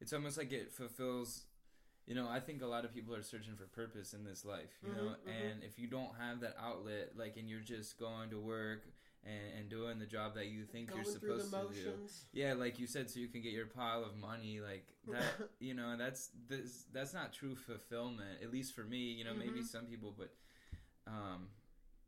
it's 0.00 0.12
almost 0.12 0.36
like 0.36 0.52
it 0.52 0.72
fulfills. 0.72 1.44
You 2.04 2.16
know, 2.16 2.26
I 2.28 2.40
think 2.40 2.62
a 2.62 2.66
lot 2.66 2.84
of 2.84 2.92
people 2.92 3.14
are 3.14 3.22
searching 3.22 3.54
for 3.54 3.66
purpose 3.66 4.12
in 4.12 4.24
this 4.24 4.44
life. 4.44 4.74
You 4.84 4.92
know, 4.92 5.14
Mhm, 5.14 5.22
mhm. 5.22 5.52
and 5.52 5.62
if 5.62 5.78
you 5.78 5.86
don't 5.86 6.10
have 6.18 6.40
that 6.40 6.56
outlet, 6.60 7.12
like, 7.16 7.36
and 7.36 7.48
you're 7.48 7.60
just 7.60 7.96
going 7.96 8.30
to 8.30 8.40
work 8.40 8.82
and, 9.24 9.60
and 9.60 9.68
doing 9.68 9.98
the 9.98 10.06
job 10.06 10.34
that 10.34 10.46
you 10.46 10.64
think 10.64 10.88
Going 10.88 11.02
you're 11.02 11.12
supposed 11.12 11.50
to 11.50 11.58
do. 11.72 11.92
Yeah, 12.32 12.54
like 12.54 12.78
you 12.78 12.86
said, 12.86 13.10
so 13.10 13.20
you 13.20 13.28
can 13.28 13.42
get 13.42 13.52
your 13.52 13.66
pile 13.66 14.04
of 14.04 14.16
money, 14.16 14.60
like 14.60 14.86
that. 15.10 15.48
you 15.60 15.74
know, 15.74 15.96
that's 15.96 16.30
this, 16.48 16.84
that's 16.92 17.14
not 17.14 17.32
true 17.32 17.54
fulfillment. 17.54 18.38
At 18.42 18.52
least 18.52 18.74
for 18.74 18.82
me, 18.84 19.12
you 19.12 19.24
know, 19.24 19.34
maybe 19.34 19.60
Mhm. 19.60 19.66
some 19.66 19.86
people, 19.86 20.14
but 20.16 20.34
um, 21.06 21.48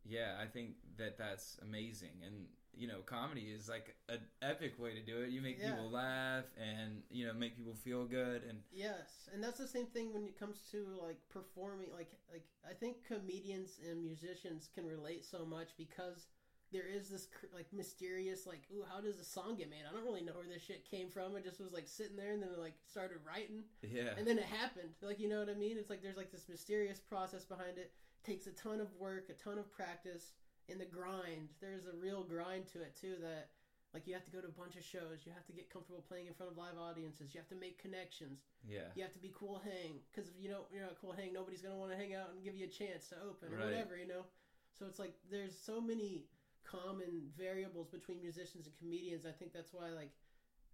yeah, 0.04 0.36
I 0.40 0.46
think 0.46 0.76
that 0.96 1.18
that's 1.18 1.58
amazing. 1.62 2.22
And 2.24 2.46
you 2.76 2.88
know, 2.88 3.00
comedy 3.06 3.52
is 3.56 3.68
like 3.68 3.94
an 4.08 4.18
epic 4.42 4.80
way 4.80 4.94
to 4.94 5.00
do 5.00 5.22
it. 5.22 5.30
You 5.30 5.40
make 5.40 5.60
Yeah. 5.60 5.70
people 5.70 5.90
laugh, 5.90 6.44
and 6.56 7.02
you 7.10 7.26
know, 7.26 7.32
make 7.32 7.56
people 7.56 7.74
feel 7.74 8.04
good, 8.04 8.42
and 8.44 8.58
Yes, 8.72 9.28
and 9.32 9.42
that's 9.42 9.58
the 9.58 9.68
same 9.68 9.86
thing 9.86 10.12
when 10.12 10.24
it 10.26 10.36
comes 10.38 10.68
to 10.72 10.84
like 11.00 11.18
performing. 11.28 11.92
Like, 11.92 12.10
like 12.30 12.44
I 12.68 12.74
think 12.74 13.04
comedians 13.06 13.78
and 13.88 14.02
musicians 14.02 14.68
can 14.74 14.84
relate 14.86 15.24
so 15.24 15.44
much 15.46 15.68
because 15.76 16.26
there 16.74 16.90
is 16.90 17.08
this 17.08 17.28
like 17.54 17.72
mysterious 17.72 18.46
like, 18.46 18.66
ooh, 18.74 18.84
how 18.92 19.00
does 19.00 19.18
a 19.20 19.24
song 19.24 19.54
get 19.56 19.70
made? 19.70 19.86
I 19.88 19.94
don't 19.94 20.04
really 20.04 20.20
know 20.26 20.34
where 20.34 20.50
this 20.52 20.62
shit 20.66 20.84
came 20.84 21.08
from. 21.08 21.36
It 21.36 21.44
just 21.44 21.60
was 21.62 21.72
like 21.72 21.86
sitting 21.86 22.16
there, 22.16 22.32
and 22.32 22.42
then 22.42 22.50
it 22.50 22.58
like 22.58 22.74
started 22.90 23.18
writing, 23.24 23.62
yeah, 23.80 24.18
and 24.18 24.26
then 24.26 24.36
it 24.38 24.44
happened. 24.44 24.90
Like, 25.00 25.20
you 25.20 25.28
know 25.30 25.38
what 25.38 25.48
I 25.48 25.54
mean? 25.54 25.78
It's 25.78 25.88
like 25.88 26.02
there's 26.02 26.18
like 26.18 26.32
this 26.32 26.48
mysterious 26.50 26.98
process 26.98 27.44
behind 27.44 27.78
it. 27.78 27.92
Takes 28.26 28.46
a 28.48 28.52
ton 28.52 28.80
of 28.80 28.88
work, 28.98 29.30
a 29.30 29.34
ton 29.38 29.56
of 29.58 29.70
practice, 29.70 30.32
and 30.68 30.80
the 30.80 30.84
grind. 30.84 31.54
There's 31.62 31.86
a 31.86 31.94
real 31.96 32.24
grind 32.24 32.66
to 32.74 32.82
it 32.82 32.96
too. 33.00 33.14
That 33.22 33.50
like 33.94 34.08
you 34.08 34.14
have 34.14 34.24
to 34.24 34.32
go 34.34 34.40
to 34.40 34.48
a 34.48 34.58
bunch 34.58 34.74
of 34.74 34.82
shows. 34.82 35.22
You 35.24 35.30
have 35.32 35.46
to 35.46 35.52
get 35.52 35.70
comfortable 35.70 36.02
playing 36.08 36.26
in 36.26 36.34
front 36.34 36.50
of 36.50 36.58
live 36.58 36.74
audiences. 36.80 37.32
You 37.32 37.38
have 37.38 37.48
to 37.54 37.54
make 37.54 37.78
connections 37.80 38.40
yeah, 38.66 38.88
you 38.96 39.02
have 39.04 39.12
to 39.12 39.20
be 39.20 39.30
cool 39.38 39.60
hang 39.62 40.00
because 40.10 40.26
if 40.30 40.34
you 40.42 40.48
don't 40.50 40.64
you're 40.72 40.82
not 40.82 40.96
cool 40.98 41.12
hang 41.12 41.32
nobody's 41.34 41.60
gonna 41.60 41.76
want 41.76 41.92
to 41.92 41.98
hang 41.98 42.14
out 42.14 42.32
and 42.34 42.42
give 42.42 42.56
you 42.56 42.64
a 42.64 42.68
chance 42.68 43.06
to 43.12 43.16
open 43.22 43.52
or 43.52 43.58
Right. 43.60 43.66
whatever 43.76 43.94
you 43.96 44.08
know 44.08 44.24
so 44.72 44.86
it's 44.86 44.98
like 44.98 45.12
there's 45.30 45.52
so 45.54 45.82
many 45.82 46.24
common 46.64 47.30
variables 47.38 47.88
between 47.88 48.20
musicians 48.20 48.66
and 48.66 48.76
comedians 48.78 49.24
i 49.26 49.30
think 49.32 49.52
that's 49.52 49.72
why 49.72 49.90
like 49.90 50.10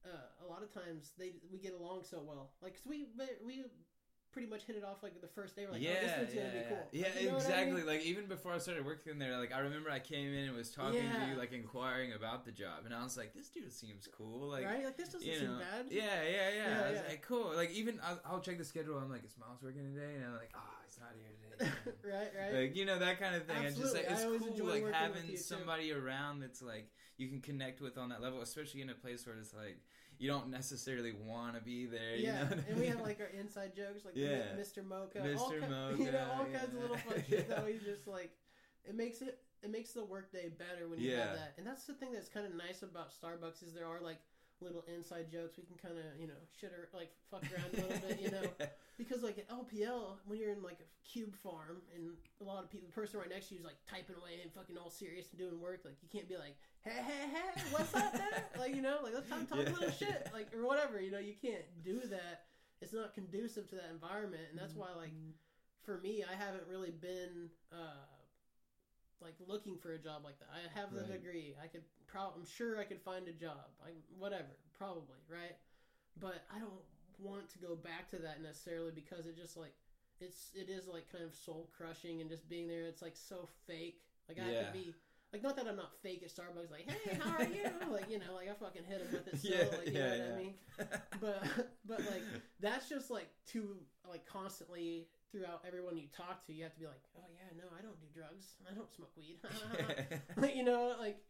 uh, 0.06 0.44
a 0.44 0.46
lot 0.46 0.62
of 0.62 0.72
times 0.72 1.12
they 1.18 1.34
we 1.52 1.58
get 1.58 1.74
along 1.74 2.02
so 2.02 2.20
well 2.24 2.52
like 2.62 2.74
'cause 2.74 2.86
we 2.86 3.06
we 3.44 3.64
pretty 4.32 4.48
much 4.48 4.62
hit 4.64 4.76
it 4.76 4.84
off 4.84 5.02
like 5.02 5.20
the 5.20 5.26
first 5.26 5.56
day 5.56 5.66
we're 5.66 5.72
like 5.72 5.82
yeah, 5.82 5.90
oh, 5.98 6.02
this 6.02 6.34
yeah, 6.34 6.40
gonna 6.40 6.52
be 6.52 6.58
yeah. 6.58 6.68
cool 6.70 6.88
Yeah, 6.92 7.06
Like, 7.06 7.20
you 7.20 7.26
know 7.28 7.34
what 7.34 7.42
I 7.42 7.48
exactly. 7.48 7.74
mean? 7.74 7.86
Like 7.86 8.02
even 8.02 8.26
before 8.26 8.52
I 8.52 8.58
started 8.58 8.86
working 8.86 9.18
there, 9.18 9.36
like 9.38 9.52
I 9.52 9.58
remember 9.58 9.90
I 9.90 9.98
came 9.98 10.32
in 10.32 10.44
and 10.48 10.56
was 10.56 10.70
talking 10.70 11.02
to 11.02 11.26
you, 11.26 11.34
like 11.36 11.52
inquiring 11.52 12.12
about 12.12 12.44
the 12.44 12.52
job, 12.52 12.86
and 12.86 12.94
I 12.94 13.02
was 13.02 13.16
like, 13.16 13.34
"This 13.34 13.48
dude 13.48 13.72
seems 13.72 14.06
cool." 14.06 14.48
Like, 14.48 14.66
right 14.66 14.84
like 14.84 14.96
this 14.96 15.08
doesn't 15.08 15.26
you 15.26 15.34
seem 15.34 15.58
bad 15.58 15.86
Yeah, 15.90 16.02
yeah, 16.22 16.30
yeah. 16.30 16.68
Yeah, 16.70 16.86
I 16.86 16.90
was 16.90 17.00
yeah. 17.02 17.08
like, 17.10 17.22
cool. 17.22 17.52
Like 17.54 17.70
even 17.72 17.98
I'll, 18.06 18.20
I'll 18.24 18.40
check 18.40 18.58
the 18.58 18.64
schedule. 18.64 18.98
I'm 18.98 19.10
like, 19.10 19.24
is 19.24 19.36
Miles 19.36 19.62
working 19.62 19.82
today? 19.82 20.14
And 20.14 20.24
I'm 20.24 20.36
like, 20.38 20.54
oh, 20.54 20.78
he's 20.86 20.98
not 20.98 21.10
here. 21.18 21.26
right 22.04 22.30
right 22.38 22.54
like 22.54 22.76
you 22.76 22.84
know 22.84 22.98
that 22.98 23.20
kind 23.20 23.34
of 23.34 23.44
thing. 23.46 23.62
It's 23.64 23.76
just 23.76 23.94
like 23.94 24.06
Absolutely. 24.08 24.36
it's 24.36 24.44
I 24.46 24.48
cool, 24.60 24.70
enjoy 24.70 24.86
like 24.86 24.94
having 24.94 25.24
you, 25.26 25.30
too. 25.32 25.36
somebody 25.36 25.92
around 25.92 26.40
that's 26.40 26.62
like 26.62 26.90
you 27.18 27.28
can 27.28 27.40
connect 27.40 27.80
with 27.80 27.98
on 27.98 28.08
that 28.10 28.22
level, 28.22 28.40
especially 28.40 28.80
in 28.82 28.90
a 28.90 28.94
place 28.94 29.26
where 29.26 29.36
it's 29.36 29.52
like 29.54 29.78
you 30.18 30.28
don't 30.28 30.48
necessarily 30.50 31.12
want 31.12 31.54
to 31.54 31.60
be 31.60 31.86
there. 31.86 32.16
You 32.16 32.24
yeah, 32.26 32.42
know 32.42 32.48
what 32.50 32.58
I 32.58 32.70
and 32.70 32.80
we 32.80 32.86
have 32.86 33.00
like 33.00 33.20
our 33.20 33.26
inside 33.38 33.74
jokes, 33.76 34.04
like 34.04 34.14
Yeah. 34.16 34.54
Mr. 34.58 34.84
Mocha, 34.86 35.18
Mr. 35.18 35.38
all 35.38 35.50
ki- 35.50 35.56
you 36.04 36.12
know, 36.12 36.26
all 36.38 36.44
kinds 36.46 36.74
of 36.74 36.80
little 36.80 36.96
fun 36.96 37.22
shit 37.28 37.48
that 37.48 37.58
Yeah. 37.58 37.64
we 37.64 37.72
just 37.84 38.06
like. 38.06 38.30
It 38.88 38.94
makes 38.96 39.20
it 39.20 39.38
it 39.62 39.70
makes 39.70 39.92
the 39.92 40.04
workday 40.04 40.48
better 40.48 40.88
when 40.88 40.98
you 41.00 41.10
Yeah. 41.10 41.26
have 41.26 41.34
that, 41.36 41.52
and 41.58 41.66
that's 41.66 41.84
the 41.84 41.92
thing 41.92 42.12
that's 42.12 42.30
kind 42.30 42.46
of 42.46 42.54
nice 42.54 42.82
about 42.82 43.10
Starbucks 43.12 43.62
is 43.62 43.74
there 43.74 43.86
are 43.86 44.00
like 44.00 44.16
little 44.62 44.84
inside 44.94 45.30
jokes 45.30 45.56
we 45.56 45.64
can 45.64 45.76
kind 45.76 45.98
of 45.98 46.04
you 46.20 46.26
know 46.26 46.40
shit 46.58 46.72
or 46.72 46.88
like 46.96 47.10
fuck 47.30 47.42
around 47.52 47.68
a 47.72 47.76
little 47.76 48.08
bit, 48.08 48.20
you 48.20 48.30
know, 48.30 48.42
because 49.00 49.22
like 49.22 49.38
at 49.38 49.48
LPL 49.48 50.20
when 50.26 50.38
you're 50.38 50.52
in 50.52 50.62
like 50.62 50.76
a 50.84 50.88
cube 51.08 51.34
farm 51.42 51.80
and 51.96 52.12
a 52.40 52.44
lot 52.44 52.62
of 52.62 52.68
people, 52.70 52.86
the 52.86 52.92
person 52.92 53.18
right 53.18 53.30
next 53.30 53.48
to 53.48 53.54
you 53.54 53.60
is 53.60 53.64
like 53.64 53.80
typing 53.88 54.14
away 54.16 54.40
and 54.42 54.52
fucking 54.52 54.76
all 54.76 54.90
serious 54.90 55.26
and 55.32 55.40
doing 55.40 55.58
work, 55.58 55.80
like 55.88 55.96
you 56.02 56.08
can't 56.12 56.28
be 56.28 56.36
like, 56.36 56.56
hey 56.84 57.00
hey 57.00 57.24
hey, 57.32 57.50
what's 57.70 57.94
up 57.96 58.12
there? 58.20 58.44
like 58.60 58.74
you 58.76 58.82
know, 58.82 58.98
like 59.02 59.14
let's 59.14 59.26
talk, 59.28 59.48
talk 59.48 59.64
a 59.64 59.72
little 59.72 59.88
Yeah. 59.88 59.96
shit, 59.96 60.28
like 60.36 60.52
or 60.54 60.66
whatever, 60.66 61.00
you 61.00 61.10
know, 61.10 61.18
you 61.18 61.32
can't 61.40 61.64
do 61.82 62.04
that. 62.12 62.44
It's 62.82 62.92
not 62.92 63.14
conducive 63.14 63.68
to 63.70 63.74
that 63.76 63.88
environment, 63.90 64.42
and 64.50 64.58
that's 64.58 64.76
why 64.76 64.92
like 64.92 65.12
for 65.82 65.96
me, 65.96 66.22
I 66.22 66.36
haven't 66.36 66.68
really 66.68 66.90
been 66.92 67.48
uh 67.72 68.04
like 69.20 69.34
looking 69.46 69.76
for 69.76 69.92
a 69.92 69.98
job 69.98 70.24
like 70.24 70.38
that. 70.40 70.48
I 70.52 70.60
have 70.78 70.92
the 70.92 71.00
Right. 71.00 71.16
degree. 71.20 71.54
I 71.62 71.68
could 71.68 71.84
probably 72.06 72.40
I'm 72.40 72.44
sure 72.44 72.78
I 72.78 72.84
could 72.84 73.00
find 73.00 73.28
a 73.28 73.32
job. 73.32 73.72
I 73.80 73.92
whatever, 74.18 74.56
probably, 74.76 75.24
right? 75.28 75.56
But 76.20 76.44
I 76.54 76.58
don't 76.58 76.84
want 77.22 77.48
to 77.50 77.58
go 77.58 77.74
back 77.76 78.08
to 78.10 78.16
that 78.18 78.42
necessarily 78.42 78.92
because 78.94 79.26
it 79.26 79.36
just 79.36 79.56
like 79.56 79.72
it's 80.20 80.50
it 80.54 80.68
is 80.68 80.86
like 80.86 81.10
kind 81.10 81.24
of 81.24 81.34
soul 81.34 81.70
crushing 81.76 82.20
and 82.20 82.28
just 82.30 82.48
being 82.48 82.68
there 82.68 82.86
it's 82.86 83.02
like 83.02 83.16
so 83.16 83.48
fake. 83.66 84.02
Like 84.28 84.38
I 84.38 84.48
have 84.48 84.66
to 84.66 84.72
be 84.72 84.94
like 85.32 85.42
not 85.42 85.56
that 85.56 85.66
I'm 85.68 85.76
not 85.76 85.92
fake 86.02 86.22
at 86.24 86.30
Starbucks 86.30 86.70
like, 86.70 86.90
"Hey, 86.90 87.18
how 87.22 87.36
are 87.38 87.44
you?" 87.44 87.64
like, 87.92 88.10
you 88.10 88.18
know, 88.18 88.34
like 88.34 88.48
I 88.50 88.54
fucking 88.54 88.82
hit 88.88 89.00
him 89.00 89.08
with 89.12 89.28
it 89.28 89.38
still, 89.38 89.52
Yeah, 89.52 89.76
like 89.78 89.86
you 89.86 89.92
yeah, 89.92 90.00
know 90.00 90.08
what 90.10 90.18
yeah. 90.18 90.34
I 90.34 90.36
mean? 90.36 90.54
but 91.20 91.42
but 91.86 91.98
like 92.10 92.22
that's 92.60 92.88
just 92.88 93.10
like 93.10 93.28
too 93.46 93.76
like 94.08 94.26
constantly 94.26 95.06
throughout 95.30 95.62
everyone 95.66 95.96
you 95.96 96.08
talk 96.16 96.44
to 96.46 96.52
you 96.52 96.64
have 96.64 96.74
to 96.74 96.80
be 96.80 96.86
like 96.86 97.02
oh 97.16 97.22
yeah 97.30 97.46
no 97.56 97.62
i 97.78 97.80
don't 97.80 98.00
do 98.00 98.06
drugs 98.12 98.56
i 98.68 98.74
don't 98.74 98.90
smoke 98.92 99.12
weed 99.16 99.38
like 100.36 100.56
you 100.56 100.64
know 100.64 100.96
like 100.98 101.22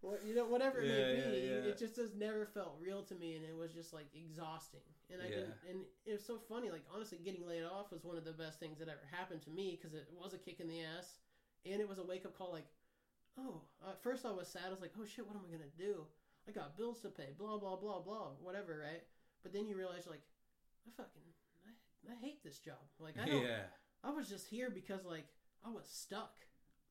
what 0.00 0.20
you 0.26 0.34
know 0.34 0.44
whatever 0.46 0.80
it 0.80 0.88
Yeah, 0.88 1.06
may 1.06 1.30
be 1.30 1.46
yeah. 1.46 1.70
it 1.72 1.78
just 1.78 1.96
has 1.96 2.14
never 2.14 2.46
felt 2.46 2.76
real 2.80 3.02
to 3.04 3.14
me 3.14 3.34
and 3.34 3.44
it 3.44 3.56
was 3.56 3.72
just 3.72 3.92
like 3.92 4.06
exhausting. 4.14 4.84
And 5.10 5.22
i 5.22 5.28
didn't 5.28 5.54
and 5.70 5.78
it 6.04 6.12
was 6.12 6.24
so 6.24 6.38
funny 6.48 6.70
like 6.70 6.84
honestly 6.92 7.18
getting 7.24 7.46
laid 7.46 7.62
off 7.64 7.92
was 7.92 8.02
one 8.04 8.16
of 8.18 8.24
the 8.24 8.32
best 8.32 8.58
things 8.58 8.78
that 8.78 8.88
ever 8.88 9.06
happened 9.10 9.42
to 9.42 9.50
me 9.50 9.78
because 9.78 9.94
it 9.94 10.08
was 10.10 10.34
a 10.34 10.38
kick 10.38 10.58
in 10.60 10.68
the 10.68 10.82
ass 10.82 11.18
and 11.64 11.80
it 11.80 11.88
was 11.88 11.98
a 11.98 12.02
wake-up 12.04 12.36
call 12.36 12.52
like 12.52 12.66
oh 13.38 13.62
at 13.88 14.02
first 14.02 14.26
i 14.26 14.30
was 14.30 14.48
sad 14.48 14.62
i 14.66 14.70
was 14.70 14.80
like 14.80 14.92
oh 15.00 15.04
shit 15.04 15.26
what 15.26 15.36
am 15.36 15.42
i 15.48 15.52
gonna 15.52 15.70
do? 15.78 16.04
I 16.48 16.52
got 16.52 16.76
bills 16.76 17.00
to 17.02 17.08
pay 17.08 17.34
blah 17.38 17.56
blah 17.58 17.76
blah 17.76 18.00
blah 18.00 18.34
whatever 18.42 18.78
right? 18.82 19.02
But 19.42 19.52
then 19.52 19.66
you 19.66 19.76
realize 19.76 20.06
like 20.10 20.22
i 20.86 20.90
fucking 20.96 21.22
i, 21.66 22.12
I 22.12 22.16
hate 22.20 22.42
this 22.42 22.58
job. 22.58 22.82
Like 22.98 23.14
i 23.22 23.26
don't 23.26 23.42
yeah, 23.42 23.70
I 24.04 24.10
was 24.10 24.28
just 24.28 24.46
here 24.48 24.70
because 24.70 25.04
like 25.04 25.26
I 25.64 25.70
was 25.70 25.86
stuck. 25.88 26.34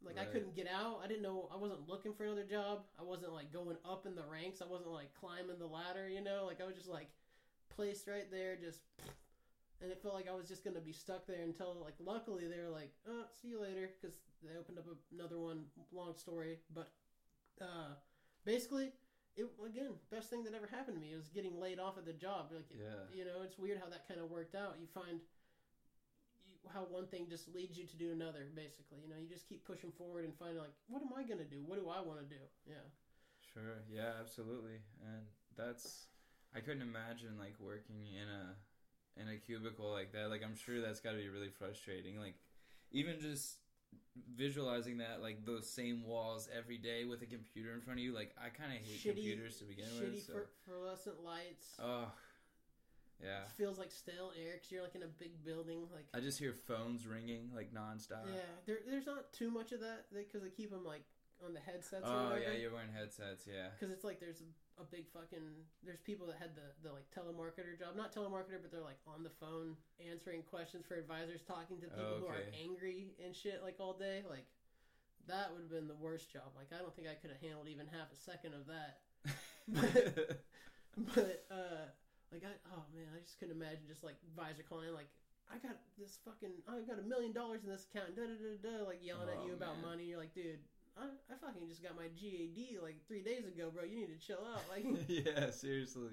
Like 0.05 0.19
I 0.19 0.25
couldn't 0.25 0.55
get 0.55 0.67
out. 0.67 1.01
I 1.03 1.07
didn't 1.07 1.23
know 1.23 1.49
I 1.51 1.57
wasn't 1.57 1.89
looking 1.89 2.13
for 2.13 2.23
another 2.25 2.43
job. 2.43 2.83
I 2.99 3.03
wasn't 3.03 3.33
like 3.33 3.51
going 3.51 3.77
up 3.83 4.05
in 4.05 4.15
the 4.15 4.23
ranks. 4.23 4.61
I 4.61 4.69
wasn't 4.69 4.91
like 4.91 5.13
climbing 5.19 5.57
the 5.59 5.65
ladder, 5.65 6.07
you 6.07 6.21
know? 6.21 6.45
Like 6.45 6.61
I 6.61 6.65
was 6.65 6.75
just 6.75 6.89
like 6.89 7.09
placed 7.75 8.07
right 8.07 8.29
there 8.31 8.55
just 8.55 8.81
and 9.81 9.91
it 9.91 9.99
felt 10.01 10.13
like 10.13 10.29
I 10.29 10.35
was 10.35 10.47
just 10.47 10.63
going 10.63 10.75
to 10.75 10.81
be 10.81 10.93
stuck 10.93 11.25
there 11.27 11.41
until 11.43 11.81
like 11.83 11.95
luckily 11.99 12.47
they 12.47 12.61
were 12.61 12.69
like, 12.69 12.93
"Oh, 13.09 13.25
see 13.41 13.49
you 13.49 13.59
later" 13.59 13.89
cuz 14.01 14.13
they 14.43 14.57
opened 14.57 14.77
up 14.77 14.85
another 15.11 15.39
one 15.39 15.65
long 15.91 16.15
story, 16.15 16.59
but 16.73 16.93
uh 17.59 17.95
basically 18.45 18.93
it 19.35 19.49
again, 19.65 19.91
best 20.11 20.29
thing 20.29 20.43
that 20.45 20.53
ever 20.53 20.67
happened 20.67 20.95
to 20.95 21.01
me 21.01 21.15
was 21.15 21.27
getting 21.27 21.59
laid 21.59 21.79
off 21.79 21.97
at 21.97 22.05
the 22.05 22.13
job. 22.13 22.51
Like 22.53 22.69
yeah. 22.71 23.09
you 23.11 23.25
know, 23.25 23.41
it's 23.43 23.57
weird 23.57 23.79
how 23.79 23.89
that 23.89 24.07
kind 24.07 24.21
of 24.21 24.29
worked 24.29 24.55
out. 24.55 24.77
You 24.79 24.87
find 24.87 25.19
how 26.73 26.81
one 26.89 27.07
thing 27.07 27.27
just 27.29 27.53
leads 27.53 27.77
you 27.77 27.85
to 27.85 27.95
do 27.97 28.11
another, 28.11 28.47
basically. 28.55 28.99
You 29.03 29.09
know, 29.09 29.15
you 29.21 29.27
just 29.27 29.47
keep 29.47 29.65
pushing 29.65 29.91
forward 29.91 30.25
and 30.25 30.33
finding, 30.37 30.57
like, 30.59 30.73
what 30.87 31.01
am 31.01 31.09
I 31.17 31.23
going 31.23 31.39
to 31.39 31.45
do? 31.49 31.63
What 31.65 31.79
do 31.79 31.89
I 31.89 32.01
want 32.01 32.19
to 32.19 32.25
do? 32.25 32.41
Yeah. 32.67 32.85
Sure. 33.53 33.83
Yeah, 33.91 34.11
absolutely. 34.19 34.79
And 35.01 35.23
that's 35.55 36.07
I 36.55 36.59
couldn't 36.59 36.81
imagine 36.81 37.37
like 37.39 37.55
working 37.59 38.07
in 38.11 38.27
a 38.27 38.55
in 39.21 39.33
a 39.33 39.37
cubicle 39.37 39.91
like 39.91 40.11
that. 40.11 40.29
Like 40.29 40.43
I'm 40.43 40.55
sure 40.55 40.81
that's 40.81 40.99
got 40.99 41.11
to 41.11 41.17
be 41.17 41.29
really 41.29 41.49
frustrating. 41.49 42.19
Like 42.19 42.35
even 42.91 43.19
just 43.21 43.59
visualizing 44.35 44.97
that 44.97 45.21
like 45.21 45.45
those 45.45 45.69
same 45.69 46.03
walls 46.03 46.49
every 46.55 46.77
day 46.77 47.05
with 47.05 47.21
a 47.21 47.25
computer 47.25 47.73
in 47.73 47.81
front 47.81 47.99
of 47.99 48.03
you. 48.03 48.13
Like 48.13 48.35
I 48.37 48.49
kind 48.49 48.73
of 48.73 48.79
hate 48.79 48.99
Shitty- 48.99 49.15
computers 49.15 49.57
to 49.57 49.65
begin 49.65 49.85
Shitty 49.85 50.15
with. 50.15 50.23
So. 50.23 50.33
fluor- 50.33 50.47
fluorescent 50.65 51.23
lights. 51.23 51.67
Oh, 51.81 52.11
yeah. 53.21 53.43
It 53.43 53.51
feels 53.57 53.77
like 53.77 53.91
stale 53.91 54.31
air 54.35 54.53
because 54.55 54.71
you're 54.71 54.83
like 54.83 54.95
in 54.95 55.03
a 55.03 55.11
big 55.19 55.43
building. 55.43 55.87
Like, 55.93 56.05
I 56.13 56.19
just 56.19 56.39
hear 56.39 56.53
phones 56.53 57.07
ringing 57.07 57.49
like 57.55 57.73
nonstop. 57.73 58.27
yeah, 58.27 58.41
there, 58.65 58.79
there's 58.89 59.05
not 59.05 59.31
too 59.33 59.51
much 59.51 59.71
of 59.71 59.79
that 59.81 60.05
because 60.13 60.43
they 60.43 60.49
keep 60.49 60.71
them 60.71 60.83
like 60.83 61.03
on 61.43 61.53
the 61.53 61.59
headsets 61.59 62.07
Oh 62.07 62.37
yeah, 62.39 62.55
you're 62.55 62.71
wearing 62.71 62.93
headsets. 62.95 63.47
Yeah. 63.47 63.67
Because 63.75 63.91
it's 63.93 64.03
like 64.03 64.19
there's 64.19 64.41
a, 64.41 64.83
a 64.83 64.85
big 64.85 65.07
fucking 65.11 65.67
there's 65.83 65.99
people 65.99 66.27
that 66.27 66.37
had 66.39 66.55
the 66.55 66.71
the 66.83 66.93
like 66.93 67.07
telemarketer 67.11 67.77
job, 67.77 67.95
not 67.95 68.13
telemarketer, 68.13 68.59
but 68.61 68.71
they're 68.71 68.83
like 68.83 68.99
on 69.07 69.23
the 69.23 69.33
phone 69.39 69.75
answering 69.99 70.43
questions 70.43 70.85
for 70.87 70.95
advisors, 70.95 71.41
talking 71.43 71.79
to 71.81 71.87
people 71.87 72.19
who 72.19 72.27
are 72.27 72.43
angry 72.63 73.15
and 73.23 73.35
shit 73.35 73.61
like 73.63 73.75
all 73.79 73.93
day. 73.93 74.23
Like 74.29 74.45
that 75.27 75.51
would 75.51 75.61
have 75.61 75.71
been 75.71 75.87
the 75.87 75.99
worst 75.99 76.31
job. 76.31 76.55
Like 76.55 76.71
I 76.71 76.81
don't 76.81 76.95
think 76.95 77.07
I 77.07 77.15
could 77.15 77.31
have 77.31 77.41
handled 77.41 77.67
even 77.67 77.87
half 77.87 78.11
a 78.11 78.19
second 78.19 78.53
of 78.53 78.67
that. 78.67 78.99
But 81.13 81.45
uh, 81.51 81.91
like 82.35 82.43
I 82.43 82.53
oh 82.75 82.83
man, 82.91 83.07
I 83.15 83.23
just 83.23 83.39
couldn't 83.39 83.55
imagine 83.55 83.87
just 83.87 84.03
like 84.03 84.19
advisor 84.27 84.63
calling 84.67 84.91
in, 84.91 84.95
like. 84.95 85.07
I 85.45 85.61
got 85.61 85.77
this 85.93 86.17
fucking. 86.25 86.49
I've 86.65 86.89
got 86.89 86.97
a 86.97 87.05
million 87.05 87.29
dollars 87.29 87.61
in 87.61 87.69
this 87.69 87.85
account. 87.85 88.17
Da 88.17 88.25
da 88.25 88.33
da 88.33 88.57
da. 88.65 88.75
Like 88.81 88.97
yelling 89.05 89.29
at 89.29 89.37
Oh, 89.37 89.45
you 89.45 89.53
about 89.53 89.77
man. 89.77 89.93
money. 89.93 90.09
You're 90.09 90.17
like, 90.17 90.33
dude, 90.33 90.57
I, 90.97 91.05
I 91.29 91.37
fucking 91.37 91.69
just 91.69 91.85
got 91.85 91.93
my 91.93 92.09
GAD 92.17 92.81
like 92.81 92.97
three 93.05 93.21
days 93.21 93.45
ago, 93.45 93.69
bro. 93.69 93.85
You 93.85 93.93
need 93.93 94.09
to 94.09 94.17
chill 94.17 94.41
out. 94.41 94.65
Like 94.65 94.81
yeah, 95.05 95.53
seriously. 95.53 96.09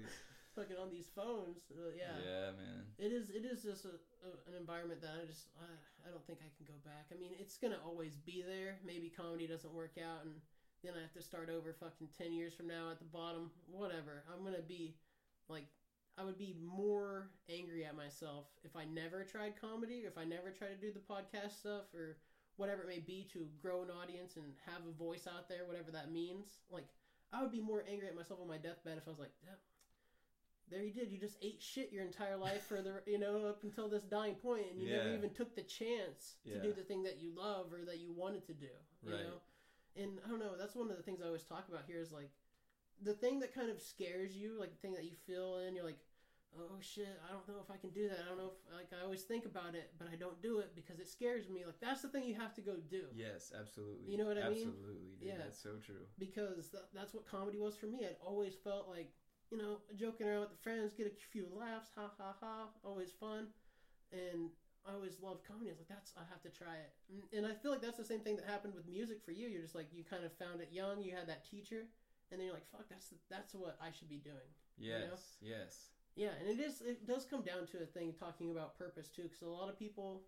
fucking 0.53 0.77
on 0.77 0.93
these 0.93 1.09
phones. 1.17 1.65
Uh, 1.73 1.89
yeah. 1.97 2.13
Yeah, 2.21 2.53
man. 2.53 2.85
It 3.01 3.09
is. 3.09 3.33
It 3.33 3.41
is 3.41 3.65
just 3.65 3.89
a, 3.89 3.97
a, 4.21 4.29
an 4.45 4.53
environment 4.53 5.01
that 5.01 5.17
I 5.17 5.25
just. 5.25 5.49
I, 5.57 5.65
I 6.05 6.13
don't 6.13 6.21
think 6.29 6.37
I 6.45 6.53
can 6.53 6.69
go 6.69 6.77
back. 6.85 7.09
I 7.09 7.17
mean, 7.17 7.33
it's 7.41 7.57
gonna 7.57 7.81
always 7.81 8.13
be 8.21 8.45
there. 8.45 8.77
Maybe 8.85 9.09
comedy 9.09 9.49
doesn't 9.49 9.73
work 9.73 9.97
out, 9.97 10.29
and 10.29 10.37
then 10.85 10.93
I 10.93 11.01
have 11.01 11.17
to 11.17 11.25
start 11.25 11.49
over 11.49 11.73
fucking 11.73 12.13
10 12.13 12.37
years 12.37 12.53
from 12.53 12.69
now 12.69 12.93
at 12.93 13.01
the 13.01 13.09
bottom. 13.09 13.49
Whatever. 13.65 14.21
I'm 14.29 14.45
going 14.45 14.53
to 14.53 14.61
be 14.61 14.93
like, 15.49 15.65
I 16.17 16.23
would 16.23 16.37
be 16.37 16.53
more 16.61 17.29
angry 17.49 17.85
at 17.85 17.95
myself 17.95 18.45
if 18.63 18.75
I 18.75 18.85
never 18.85 19.23
tried 19.23 19.53
comedy, 19.59 20.03
if 20.05 20.17
I 20.17 20.25
never 20.25 20.51
tried 20.51 20.69
to 20.69 20.75
do 20.75 20.91
the 20.91 20.99
podcast 20.99 21.59
stuff 21.59 21.85
or 21.93 22.17
whatever 22.57 22.83
it 22.83 22.87
may 22.87 22.99
be 22.99 23.27
to 23.33 23.47
grow 23.61 23.81
an 23.81 23.89
audience 23.89 24.35
and 24.35 24.45
have 24.67 24.81
a 24.87 24.91
voice 24.91 25.25
out 25.27 25.49
there, 25.49 25.65
whatever 25.65 25.89
that 25.91 26.11
means. 26.11 26.59
Like, 26.69 26.85
I 27.31 27.41
would 27.41 27.51
be 27.51 27.59
more 27.59 27.83
angry 27.89 28.07
at 28.07 28.15
myself 28.15 28.39
on 28.39 28.47
my 28.47 28.57
deathbed 28.57 28.97
if 28.97 29.07
I 29.07 29.09
was 29.09 29.17
like, 29.17 29.31
yeah, 29.43 29.55
there 30.69 30.83
you 30.83 30.91
did. 30.91 31.11
You 31.11 31.17
just 31.17 31.37
ate 31.41 31.61
shit 31.61 31.91
your 31.91 32.03
entire 32.03 32.37
life 32.37 32.61
for 32.67 32.81
the, 32.81 33.01
you 33.07 33.17
know, 33.17 33.45
up 33.47 33.63
until 33.63 33.87
this 33.89 34.03
dying 34.03 34.35
point, 34.35 34.65
and 34.69 34.79
you 34.79 34.87
never 34.87 35.09
even 35.09 35.31
took 35.31 35.55
the 35.55 35.63
chance 35.63 36.35
to 36.45 36.53
Yeah. 36.55 36.61
do 36.61 36.73
the 36.73 36.83
thing 36.83 37.03
that 37.03 37.17
you 37.17 37.31
love 37.35 37.73
or 37.73 37.83
that 37.85 37.97
you 37.97 38.11
wanted 38.11 38.45
to 38.45 38.53
do. 38.53 38.67
You 39.01 39.11
Right. 39.11 39.23
know, 39.23 39.41
and 39.95 40.19
I 40.23 40.29
don't 40.29 40.39
know. 40.39 40.55
That's 40.57 40.75
one 40.75 40.89
of 40.91 40.95
the 40.95 41.03
things 41.03 41.21
I 41.21 41.25
always 41.25 41.43
talk 41.43 41.67
about 41.69 41.85
here 41.85 41.99
is 41.99 42.11
like 42.11 42.29
the 43.03 43.13
thing 43.13 43.39
that 43.39 43.53
kind 43.53 43.69
of 43.69 43.81
scares 43.81 44.35
you, 44.35 44.59
like 44.59 44.71
the 44.71 44.81
thing 44.81 44.93
that 44.93 45.03
you 45.03 45.15
feel 45.27 45.59
in. 45.59 45.75
You're 45.75 45.85
like, 45.85 45.99
oh 46.57 46.77
shit, 46.81 47.19
I 47.27 47.31
don't 47.33 47.47
know 47.47 47.61
if 47.63 47.71
I 47.71 47.77
can 47.77 47.89
do 47.89 48.07
that. 48.09 48.19
I 48.23 48.29
don't 48.29 48.37
know 48.37 48.51
if 48.53 48.73
like 48.75 48.89
I 48.97 49.03
always 49.03 49.23
think 49.23 49.45
about 49.45 49.75
it, 49.75 49.91
but 49.97 50.07
I 50.11 50.15
don't 50.15 50.41
do 50.41 50.59
it 50.59 50.75
because 50.75 50.99
it 50.99 51.07
scares 51.09 51.49
me. 51.49 51.65
Like 51.65 51.79
that's 51.81 52.01
the 52.01 52.09
thing 52.09 52.23
you 52.23 52.35
have 52.35 52.53
to 52.55 52.61
go 52.61 52.75
do. 52.89 53.03
Yes, 53.13 53.51
absolutely. 53.57 54.11
You 54.11 54.17
know 54.17 54.25
what 54.25 54.37
I 54.37 54.49
mean? 54.49 54.69
Absolutely. 54.73 55.01
Yeah. 55.21 55.37
That's 55.37 55.61
so 55.61 55.75
true. 55.83 56.05
because 56.19 56.69
th- 56.69 56.89
that's 56.93 57.13
what 57.13 57.25
comedy 57.25 57.59
was 57.59 57.75
for 57.75 57.87
me. 57.87 58.05
I'd 58.05 58.17
always 58.25 58.53
felt 58.63 58.87
like, 58.89 59.11
you 59.51 59.57
know, 59.57 59.77
joking 59.95 60.27
around 60.27 60.41
with 60.41 60.51
the 60.51 60.63
friends, 60.63 60.93
get 60.93 61.07
a 61.07 61.13
few 61.31 61.47
laughs, 61.53 61.89
ha 61.95 62.11
ha 62.17 62.35
ha, 62.39 62.69
always 62.83 63.11
fun. 63.11 63.47
And 64.11 64.49
I 64.85 64.93
always 64.93 65.17
loved 65.21 65.47
comedy. 65.47 65.69
I 65.69 65.73
was 65.73 65.79
like, 65.79 65.89
that's, 65.89 66.11
I 66.17 66.23
have 66.29 66.41
to 66.43 66.49
try 66.49 66.75
it. 66.75 66.91
And, 67.09 67.21
and 67.33 67.43
I 67.51 67.55
feel 67.55 67.71
like 67.71 67.81
that's 67.81 67.97
the 67.97 68.05
same 68.05 68.19
thing 68.19 68.35
that 68.35 68.45
happened 68.45 68.75
with 68.75 68.87
music 68.87 69.23
for 69.23 69.31
you. 69.31 69.47
You're 69.47 69.61
just 69.61 69.75
like, 69.75 69.87
you 69.93 70.03
kind 70.03 70.23
of 70.25 70.31
found 70.33 70.61
it 70.61 70.69
young, 70.71 71.01
you 71.01 71.15
had 71.15 71.27
that 71.29 71.49
teacher, 71.49 71.87
and 72.33 72.41
then 72.41 72.47
you're 72.49 72.57
like, 72.57 72.69
fuck, 72.71 72.89
that's, 72.89 73.13
that's 73.29 73.53
what 73.53 73.77
I 73.79 73.91
should 73.91 74.09
be 74.09 74.17
doing. 74.17 74.49
Yes, 74.77 75.37
know? 75.39 75.53
yes. 75.55 75.93
Yeah, 76.15 76.33
and 76.41 76.49
it 76.49 76.61
is. 76.61 76.81
It 76.81 77.07
does 77.07 77.25
come 77.25 77.41
down 77.41 77.65
to 77.71 77.81
a 77.81 77.85
thing 77.85 78.13
talking 78.19 78.51
about 78.51 78.77
purpose 78.77 79.09
too, 79.09 79.23
because 79.23 79.41
a 79.41 79.47
lot 79.47 79.69
of 79.69 79.77
people 79.77 80.23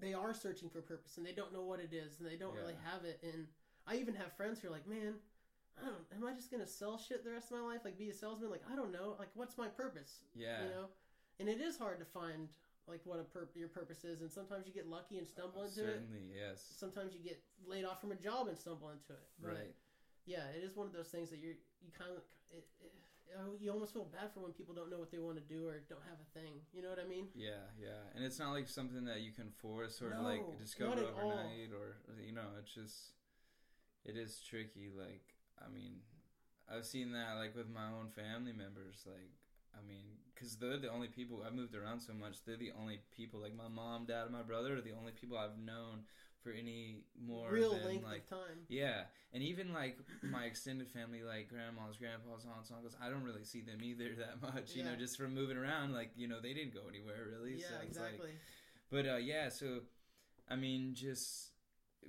they 0.00 0.14
are 0.14 0.32
searching 0.32 0.70
for 0.70 0.80
purpose 0.80 1.16
and 1.16 1.26
they 1.26 1.32
don't 1.32 1.52
know 1.52 1.62
what 1.62 1.80
it 1.80 1.92
is 1.92 2.18
and 2.18 2.28
they 2.28 2.36
don't 2.36 2.54
really 2.54 2.76
have 2.84 3.04
it. 3.04 3.18
And 3.22 3.46
I 3.86 3.96
even 3.96 4.14
have 4.14 4.32
friends 4.36 4.60
who 4.60 4.68
are 4.68 4.70
like, 4.70 4.86
"Man, 4.88 5.14
I 5.78 5.86
don't. 5.86 6.06
Am 6.14 6.26
I 6.26 6.34
just 6.34 6.50
gonna 6.50 6.66
sell 6.66 6.98
shit 6.98 7.24
the 7.24 7.30
rest 7.30 7.50
of 7.50 7.58
my 7.58 7.64
life? 7.64 7.82
Like 7.84 7.98
be 7.98 8.10
a 8.10 8.14
salesman? 8.14 8.50
Like 8.50 8.64
I 8.70 8.74
don't 8.74 8.92
know. 8.92 9.14
Like 9.18 9.30
what's 9.34 9.58
my 9.58 9.68
purpose? 9.68 10.24
Yeah. 10.34 10.62
You 10.62 10.68
know? 10.70 10.84
And 11.40 11.48
it 11.48 11.60
is 11.60 11.78
hard 11.78 12.00
to 12.00 12.04
find 12.04 12.48
like 12.88 13.00
what 13.04 13.20
a 13.20 13.24
pur- 13.24 13.50
your 13.54 13.68
purpose 13.68 14.04
is. 14.04 14.20
And 14.20 14.32
sometimes 14.32 14.66
you 14.66 14.72
get 14.72 14.88
lucky 14.88 15.18
and 15.18 15.28
stumble 15.28 15.62
into 15.62 15.82
it. 15.82 16.02
Certainly, 16.02 16.34
yes. 16.34 16.74
Sometimes 16.76 17.14
you 17.14 17.20
get 17.20 17.40
laid 17.66 17.84
off 17.84 18.00
from 18.00 18.12
a 18.12 18.16
job 18.16 18.48
and 18.48 18.58
stumble 18.58 18.90
into 18.90 19.12
it. 19.12 19.28
Right. 19.40 19.74
Yeah, 20.28 20.44
it 20.52 20.60
is 20.62 20.76
one 20.76 20.86
of 20.86 20.92
those 20.92 21.08
things 21.08 21.30
that 21.32 21.40
you're 21.40 21.56
you 21.80 21.90
kind 21.96 22.12
of 22.12 22.22
it, 22.52 22.64
it, 22.84 22.92
oh, 23.40 23.56
you 23.60 23.72
almost 23.72 23.92
feel 23.92 24.04
bad 24.12 24.28
for 24.32 24.40
when 24.44 24.52
people 24.52 24.74
don't 24.74 24.90
know 24.92 24.98
what 25.00 25.10
they 25.10 25.18
want 25.18 25.36
to 25.40 25.46
do 25.48 25.68
or 25.68 25.80
don't 25.88 26.04
have 26.04 26.20
a 26.20 26.28
thing. 26.36 26.60
You 26.72 26.82
know 26.84 26.90
what 26.92 27.00
I 27.00 27.08
mean? 27.08 27.28
Yeah, 27.34 27.64
yeah, 27.80 28.04
and 28.14 28.24
it's 28.24 28.38
not 28.38 28.52
like 28.52 28.68
something 28.68 29.04
that 29.08 29.20
you 29.24 29.32
can 29.32 29.50
force 29.56 30.00
or 30.04 30.12
No, 30.12 30.22
like 30.22 30.44
discover 30.60 31.00
all. 31.16 31.32
overnight, 31.32 31.72
or 31.72 31.96
you 32.20 32.32
know, 32.32 32.48
it's 32.60 32.72
just 32.74 33.16
it 34.04 34.16
is 34.16 34.40
tricky. 34.40 34.90
Like, 34.92 35.24
I 35.60 35.72
mean, 35.72 36.04
I've 36.68 36.84
seen 36.84 37.12
that 37.12 37.36
like 37.40 37.56
with 37.56 37.68
my 37.68 37.86
own 37.88 38.08
family 38.12 38.52
members. 38.52 39.04
Like, 39.06 39.32
I 39.76 39.80
mean, 39.86 40.20
because 40.34 40.56
they're 40.56 40.78
the 40.78 40.90
only 40.92 41.08
people 41.08 41.42
I've 41.46 41.54
moved 41.54 41.74
around 41.74 42.00
so 42.00 42.12
much. 42.12 42.44
They're 42.44 42.56
the 42.56 42.72
only 42.80 43.00
people 43.16 43.40
like 43.40 43.54
my 43.56 43.68
mom, 43.68 44.06
dad, 44.06 44.24
and 44.24 44.32
my 44.32 44.42
brother 44.42 44.76
are 44.76 44.80
the 44.80 44.96
only 44.98 45.12
people 45.12 45.36
I've 45.38 45.58
known 45.58 46.04
for 46.42 46.50
any 46.50 47.02
more 47.20 47.50
Real 47.50 47.72
than 47.74 47.84
length 47.84 48.04
like 48.04 48.22
of 48.22 48.28
time. 48.30 48.58
yeah, 48.68 49.02
and 49.32 49.42
even 49.42 49.72
like 49.72 49.98
my 50.22 50.44
extended 50.44 50.88
family, 50.88 51.22
like 51.22 51.48
grandmas, 51.48 51.96
grandpas, 51.98 52.46
aunts, 52.56 52.70
uncles, 52.70 52.96
I 53.02 53.08
don't 53.10 53.24
really 53.24 53.44
see 53.44 53.60
them 53.60 53.82
either 53.82 54.14
that 54.18 54.40
much. 54.54 54.74
You 54.74 54.84
know, 54.84 54.94
just 54.96 55.16
from 55.16 55.34
moving 55.34 55.56
around, 55.56 55.92
like 55.92 56.10
you 56.16 56.28
know, 56.28 56.40
they 56.40 56.54
didn't 56.54 56.74
go 56.74 56.82
anywhere 56.88 57.26
really. 57.30 57.54
Yeah, 57.60 57.66
so 57.68 57.74
it's 57.86 57.98
like- 57.98 58.08
exactly. 58.14 58.30
but 58.90 59.06
uh, 59.06 59.16
yeah, 59.16 59.48
so 59.48 59.80
I 60.48 60.56
mean, 60.56 60.94
just 60.94 61.50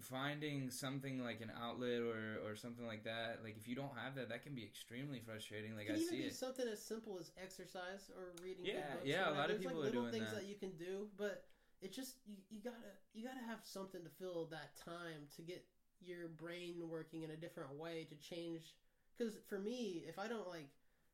finding 0.02 0.70
something 0.70 1.22
like 1.24 1.42
an 1.42 1.52
outlet 1.62 2.00
or 2.02 2.38
or 2.48 2.56
something 2.56 2.86
like 2.86 3.04
that. 3.04 3.40
Like 3.44 3.58
if 3.58 3.68
you 3.68 3.76
don't 3.76 3.92
have 3.98 4.16
that, 4.16 4.30
that 4.30 4.44
can 4.44 4.56
be 4.56 4.64
extremely 4.64 5.20
frustrating. 5.20 5.76
Like 5.76 5.86
it 5.86 5.88
can 5.88 5.96
I 5.96 6.00
even 6.00 6.10
see 6.10 6.18
be 6.22 6.24
it. 6.28 6.36
something 6.36 6.68
as 6.72 6.82
simple 6.82 7.18
as 7.20 7.32
exercise 7.42 8.10
or 8.16 8.32
reading. 8.44 8.64
good 8.66 8.76
Yeah, 8.76 8.94
books 8.94 9.06
yeah, 9.06 9.30
a 9.30 9.34
lot 9.34 9.50
of 9.50 9.58
It's 9.58 9.66
people 9.66 9.82
like 9.82 9.90
are 9.90 9.96
little 9.98 10.12
things 10.12 10.30
that. 10.30 10.42
that 10.42 10.48
you 10.48 10.56
can 10.56 10.72
do, 10.78 11.08
but 11.18 11.44
it 11.82 11.94
just 11.94 12.16
you, 12.26 12.36
you 12.50 12.60
gotta 12.62 12.76
you 13.14 13.24
gotta 13.24 13.44
have 13.48 13.60
something 13.64 14.02
to 14.04 14.10
fill 14.20 14.46
that 14.52 14.76
time 14.84 15.28
to 15.36 15.42
get 15.42 15.64
your 16.02 16.28
brain 16.28 16.76
working 16.90 17.24
in 17.24 17.32
a 17.32 17.36
different 17.36 17.74
way 17.76 18.08
to 18.10 18.16
change. 18.16 18.76
Because 19.18 19.34
for 19.48 19.60
me, 19.60 20.04
if 20.08 20.18
I 20.20 20.28
don't 20.28 20.48
like. 20.48 20.70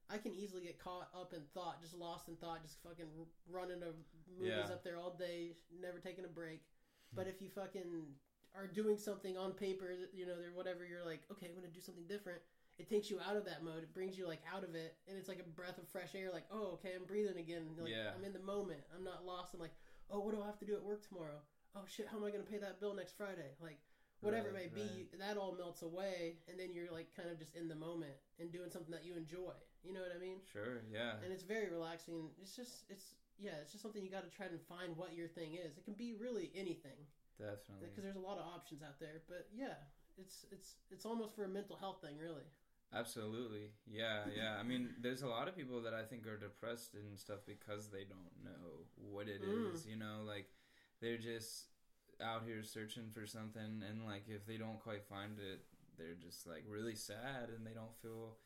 I 0.08 0.20
can 0.20 0.36
easily 0.36 0.62
get 0.62 0.78
caught 0.78 1.10
up 1.20 1.34
in 1.34 1.42
thought, 1.56 1.82
just 1.82 1.96
lost 1.98 2.28
in 2.30 2.36
thought, 2.36 2.62
just 2.62 2.78
fucking 2.84 3.08
running 3.50 3.80
to 3.80 3.88
movies 4.38 4.54
Yeah. 4.70 4.70
up 4.72 4.84
there 4.84 4.98
all 4.98 5.10
day, 5.18 5.54
never 5.82 5.98
taking 5.98 6.26
a 6.26 6.28
break. 6.28 6.62
Hmm. 7.10 7.16
But 7.16 7.26
if 7.28 7.42
you 7.42 7.50
fucking 7.50 8.14
are 8.54 8.68
doing 8.68 9.00
something 9.00 9.36
on 9.36 9.54
paper, 9.54 9.90
you 10.14 10.28
know, 10.28 10.34
or 10.34 10.54
whatever, 10.54 10.86
you're 10.86 11.04
like, 11.04 11.22
okay, 11.32 11.48
I'm 11.50 11.56
gonna 11.56 11.74
do 11.74 11.82
something 11.82 12.06
different. 12.06 12.38
It 12.78 12.88
takes 12.88 13.10
you 13.10 13.20
out 13.20 13.36
of 13.36 13.46
that 13.46 13.64
mode. 13.64 13.82
It 13.82 13.96
brings 13.96 14.16
you 14.16 14.28
like 14.28 14.42
out 14.54 14.64
of 14.64 14.76
it, 14.76 14.96
and 15.08 15.18
it's 15.18 15.28
like 15.28 15.40
a 15.40 15.50
breath 15.58 15.80
of 15.80 15.88
fresh 15.88 16.14
air. 16.14 16.30
Like, 16.32 16.46
oh, 16.52 16.74
okay, 16.74 16.94
I'm 16.96 17.06
breathing 17.06 17.38
again. 17.38 17.66
Like, 17.82 17.90
Yeah. 17.90 18.12
I'm 18.16 18.24
in 18.24 18.34
the 18.34 18.46
moment. 18.46 18.82
I'm 18.96 19.04
not 19.04 19.26
lost. 19.26 19.56
I'm 19.56 19.60
like, 19.60 19.74
oh, 20.12 20.20
what 20.20 20.34
do 20.34 20.42
I 20.42 20.46
have 20.46 20.60
to 20.60 20.66
do 20.66 20.76
at 20.76 20.84
work 20.84 21.08
tomorrow? 21.08 21.40
Oh 21.76 21.84
shit, 21.88 22.08
how 22.08 22.18
am 22.18 22.24
I 22.24 22.32
gonna 22.32 22.48
pay 22.48 22.58
that 22.58 22.80
bill 22.80 22.94
next 22.94 23.18
Friday? 23.18 23.52
Like, 23.62 23.80
whatever 24.22 24.52
Right, 24.52 24.72
it 24.72 24.74
may 24.76 24.82
be, 24.82 25.10
that 25.20 25.38
all 25.38 25.56
melts 25.58 25.82
away, 25.82 26.40
and 26.48 26.60
then 26.60 26.72
you're 26.72 26.92
like 26.92 27.12
kind 27.16 27.30
of 27.30 27.38
just 27.38 27.56
in 27.56 27.68
the 27.68 27.76
moment 27.76 28.16
and 28.40 28.52
doing 28.52 28.72
something 28.72 28.92
that 28.92 29.06
you 29.06 29.16
enjoy. 29.16 29.54
You 29.84 29.94
know 29.94 30.02
what 30.02 30.16
I 30.16 30.20
mean? 30.20 30.40
Sure, 30.52 30.82
yeah, 30.92 31.20
and 31.24 31.32
it's 31.34 31.44
very 31.44 31.70
relaxing. 31.70 32.32
It's 32.42 32.56
just 32.56 32.86
it's 32.90 33.16
yeah, 33.38 33.60
it's 33.62 33.72
just 33.72 33.84
something 33.84 34.04
you 34.04 34.10
got 34.10 34.24
to 34.24 34.32
try 34.32 34.48
and 34.48 34.60
find 34.64 34.96
what 34.96 35.14
your 35.14 35.28
thing 35.28 35.56
is. 35.60 35.78
It 35.78 35.84
can 35.84 35.94
be 35.94 36.16
really 36.16 36.52
anything 36.56 36.96
definitely. 37.38 37.92
because 37.92 38.04
there's 38.04 38.16
a 38.16 38.24
lot 38.24 38.40
of 38.40 38.48
options 38.48 38.82
out 38.82 39.00
there. 39.00 39.22
But 39.28 39.52
yeah, 39.52 39.76
it's 40.18 40.46
it's 40.52 40.80
it's 40.90 41.06
almost 41.06 41.36
for 41.36 41.44
a 41.44 41.52
mental 41.52 41.76
health 41.76 42.00
thing, 42.02 42.18
really. 42.18 42.48
Absolutely. 42.94 43.72
Yeah, 43.86 44.22
yeah. 44.36 44.56
I 44.60 44.64
mean, 44.64 44.90
there's 45.02 45.22
a 45.22 45.28
lot 45.28 45.48
of 45.48 45.56
people 45.56 45.82
that 45.82 45.94
I 45.94 46.04
think 46.04 46.28
are 46.28 46.38
depressed 46.38 46.94
and 46.94 47.20
stuff 47.20 47.40
because 47.46 47.90
they 47.90 48.04
don't 48.04 48.44
know 48.44 48.86
what 48.96 49.28
it 49.28 49.42
is. 49.44 49.84
Mm. 49.84 49.90
You 49.90 49.96
know, 49.98 50.24
like 50.26 50.48
they're 51.02 51.18
just 51.18 51.66
out 52.24 52.44
here 52.46 52.64
searching 52.64 53.10
for 53.14 53.26
something 53.26 53.84
and 53.90 54.06
like 54.06 54.24
if 54.28 54.46
they 54.46 54.58
don't 54.58 54.80
quite 54.80 55.04
find 55.04 55.38
it, 55.40 55.62
they're 55.98 56.16
just 56.16 56.48
like 56.48 56.64
really 56.70 56.96
sad 56.96 57.50
and 57.56 57.66
they 57.66 57.74
don't 57.74 57.96
feel 58.02 58.38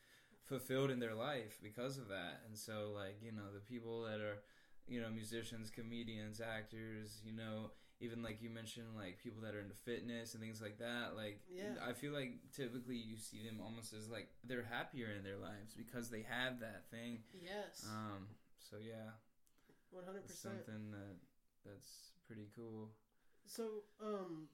fulfilled 0.42 0.90
in 0.90 0.98
their 0.98 1.14
life 1.14 1.58
because 1.62 1.98
of 1.98 2.08
that. 2.08 2.42
And 2.48 2.58
so 2.58 2.92
like, 2.94 3.18
you 3.22 3.30
know, 3.32 3.52
the 3.54 3.60
people 3.60 4.02
that 4.02 4.20
are 4.20 4.42
you 4.90 5.00
know, 5.00 5.08
musicians, 5.08 5.70
comedians, 5.70 6.40
actors, 6.40 7.22
you 7.24 7.32
know, 7.32 7.70
even 8.00 8.22
like 8.22 8.40
you 8.40 8.48
mentioned, 8.50 8.96
like 8.96 9.18
people 9.22 9.42
that 9.42 9.54
are 9.54 9.60
into 9.60 9.74
fitness 9.74 10.34
and 10.34 10.42
things 10.42 10.60
like 10.60 10.78
that. 10.78 11.12
Like, 11.16 11.40
Yeah. 11.52 11.76
I 11.86 11.92
feel 11.92 12.12
like 12.12 12.40
typically 12.52 12.96
you 12.96 13.16
see 13.16 13.44
them 13.44 13.60
almost 13.62 13.92
as 13.92 14.08
like 14.08 14.28
they're 14.44 14.64
happier 14.64 15.08
in 15.16 15.22
their 15.22 15.36
lives 15.36 15.74
because 15.76 16.08
they 16.10 16.22
have 16.28 16.60
that 16.60 16.88
thing. 16.90 17.22
Yes, 17.32 17.84
Um, 17.88 18.28
so 18.58 18.76
yeah, 18.80 19.12
one 19.90 20.04
hundred 20.04 20.24
it's 20.24 20.32
percent. 20.40 20.64
something 20.64 20.90
that 20.92 21.16
that's 21.64 22.12
pretty 22.26 22.48
cool. 22.56 22.88
So, 23.46 23.84
um, 24.00 24.48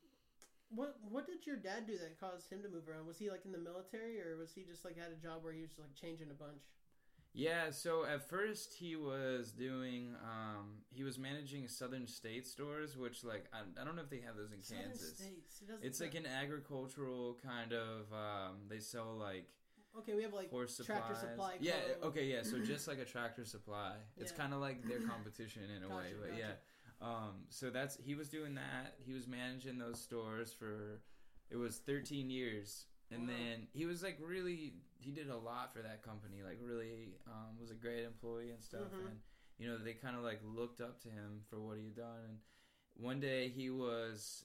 what 0.70 0.96
what 1.08 1.26
did 1.26 1.46
your 1.46 1.56
dad 1.56 1.86
do 1.86 1.96
that 1.98 2.18
caused 2.18 2.50
him 2.50 2.62
to 2.62 2.68
move 2.68 2.88
around? 2.88 3.06
Was 3.06 3.18
he 3.18 3.30
like 3.30 3.44
in 3.44 3.52
the 3.52 3.58
military, 3.62 4.20
or 4.20 4.36
was 4.36 4.52
he 4.52 4.62
just 4.64 4.84
like 4.84 4.96
had 4.98 5.12
a 5.12 5.20
job 5.22 5.44
where 5.44 5.52
he 5.52 5.62
was 5.62 5.78
like 5.78 5.94
changing 5.94 6.30
a 6.30 6.34
bunch? 6.34 6.62
Yeah, 7.36 7.70
so 7.70 8.04
at 8.06 8.28
first 8.28 8.72
he 8.72 8.96
was 8.96 9.52
doing, 9.52 10.14
um, 10.24 10.78
he 10.90 11.02
was 11.04 11.18
managing 11.18 11.68
Southern 11.68 12.06
State 12.06 12.46
stores, 12.46 12.96
which 12.96 13.22
like 13.24 13.44
I, 13.52 13.58
I 13.80 13.84
don't 13.84 13.94
know 13.94 14.02
if 14.02 14.08
they 14.08 14.20
have 14.26 14.36
those 14.36 14.52
in 14.52 14.62
Southern 14.62 14.84
Kansas. 14.84 15.10
States. 15.18 15.58
Doesn't 15.60 15.84
It's 15.84 16.00
like 16.00 16.14
an 16.14 16.24
agricultural 16.26 17.36
kind 17.44 17.74
of. 17.74 18.10
Um, 18.12 18.56
they 18.70 18.78
sell 18.78 19.14
like 19.18 19.46
okay. 19.98 20.14
We 20.14 20.22
have 20.22 20.32
like 20.32 20.50
horse 20.50 20.80
Tractor 20.84 21.14
supplies. 21.14 21.30
Supply 21.30 21.52
Yeah. 21.60 21.72
Co. 22.00 22.08
Okay. 22.08 22.24
Yeah. 22.24 22.42
So 22.42 22.58
just 22.58 22.88
like 22.88 22.98
a 22.98 23.04
tractor 23.04 23.44
supply. 23.44 23.96
It's 24.16 24.32
Yeah. 24.32 24.38
kind 24.38 24.54
of 24.54 24.60
like 24.60 24.82
their 24.88 25.00
competition 25.00 25.62
in 25.76 25.82
a 25.82 25.88
way. 25.94 26.12
But 26.18 26.30
gotcha. 26.30 26.40
yeah. 26.40 27.06
Um. 27.06 27.44
So 27.50 27.68
that's 27.68 27.98
he 28.02 28.14
was 28.14 28.30
doing 28.30 28.54
that. 28.54 28.94
He 29.04 29.12
was 29.12 29.26
managing 29.28 29.76
those 29.78 30.00
stores 30.00 30.54
for. 30.54 31.02
It 31.50 31.56
was 31.56 31.76
13 31.78 32.28
years, 32.30 32.86
and 33.12 33.20
Wow. 33.28 33.34
then 33.36 33.66
he 33.74 33.84
was 33.84 34.02
like 34.02 34.18
really. 34.20 34.72
He 35.06 35.12
did 35.12 35.30
a 35.30 35.36
lot 35.38 35.72
for 35.72 35.82
that 35.82 36.02
company. 36.02 36.42
Like 36.42 36.58
really, 36.60 37.14
um, 37.28 37.56
was 37.60 37.70
a 37.70 37.74
great 37.74 38.02
employee 38.04 38.50
and 38.50 38.60
stuff. 38.60 38.90
Mhm. 38.92 39.06
And 39.06 39.20
you 39.56 39.68
know 39.68 39.78
they 39.78 39.94
kind 39.94 40.16
of 40.16 40.24
like 40.24 40.40
looked 40.44 40.80
up 40.80 41.00
to 41.02 41.08
him 41.08 41.42
for 41.48 41.60
what 41.60 41.78
he 41.78 41.84
had 41.84 41.94
done. 41.94 42.24
And 42.26 42.38
one 42.96 43.20
day 43.20 43.48
he 43.48 43.70
was. 43.70 44.44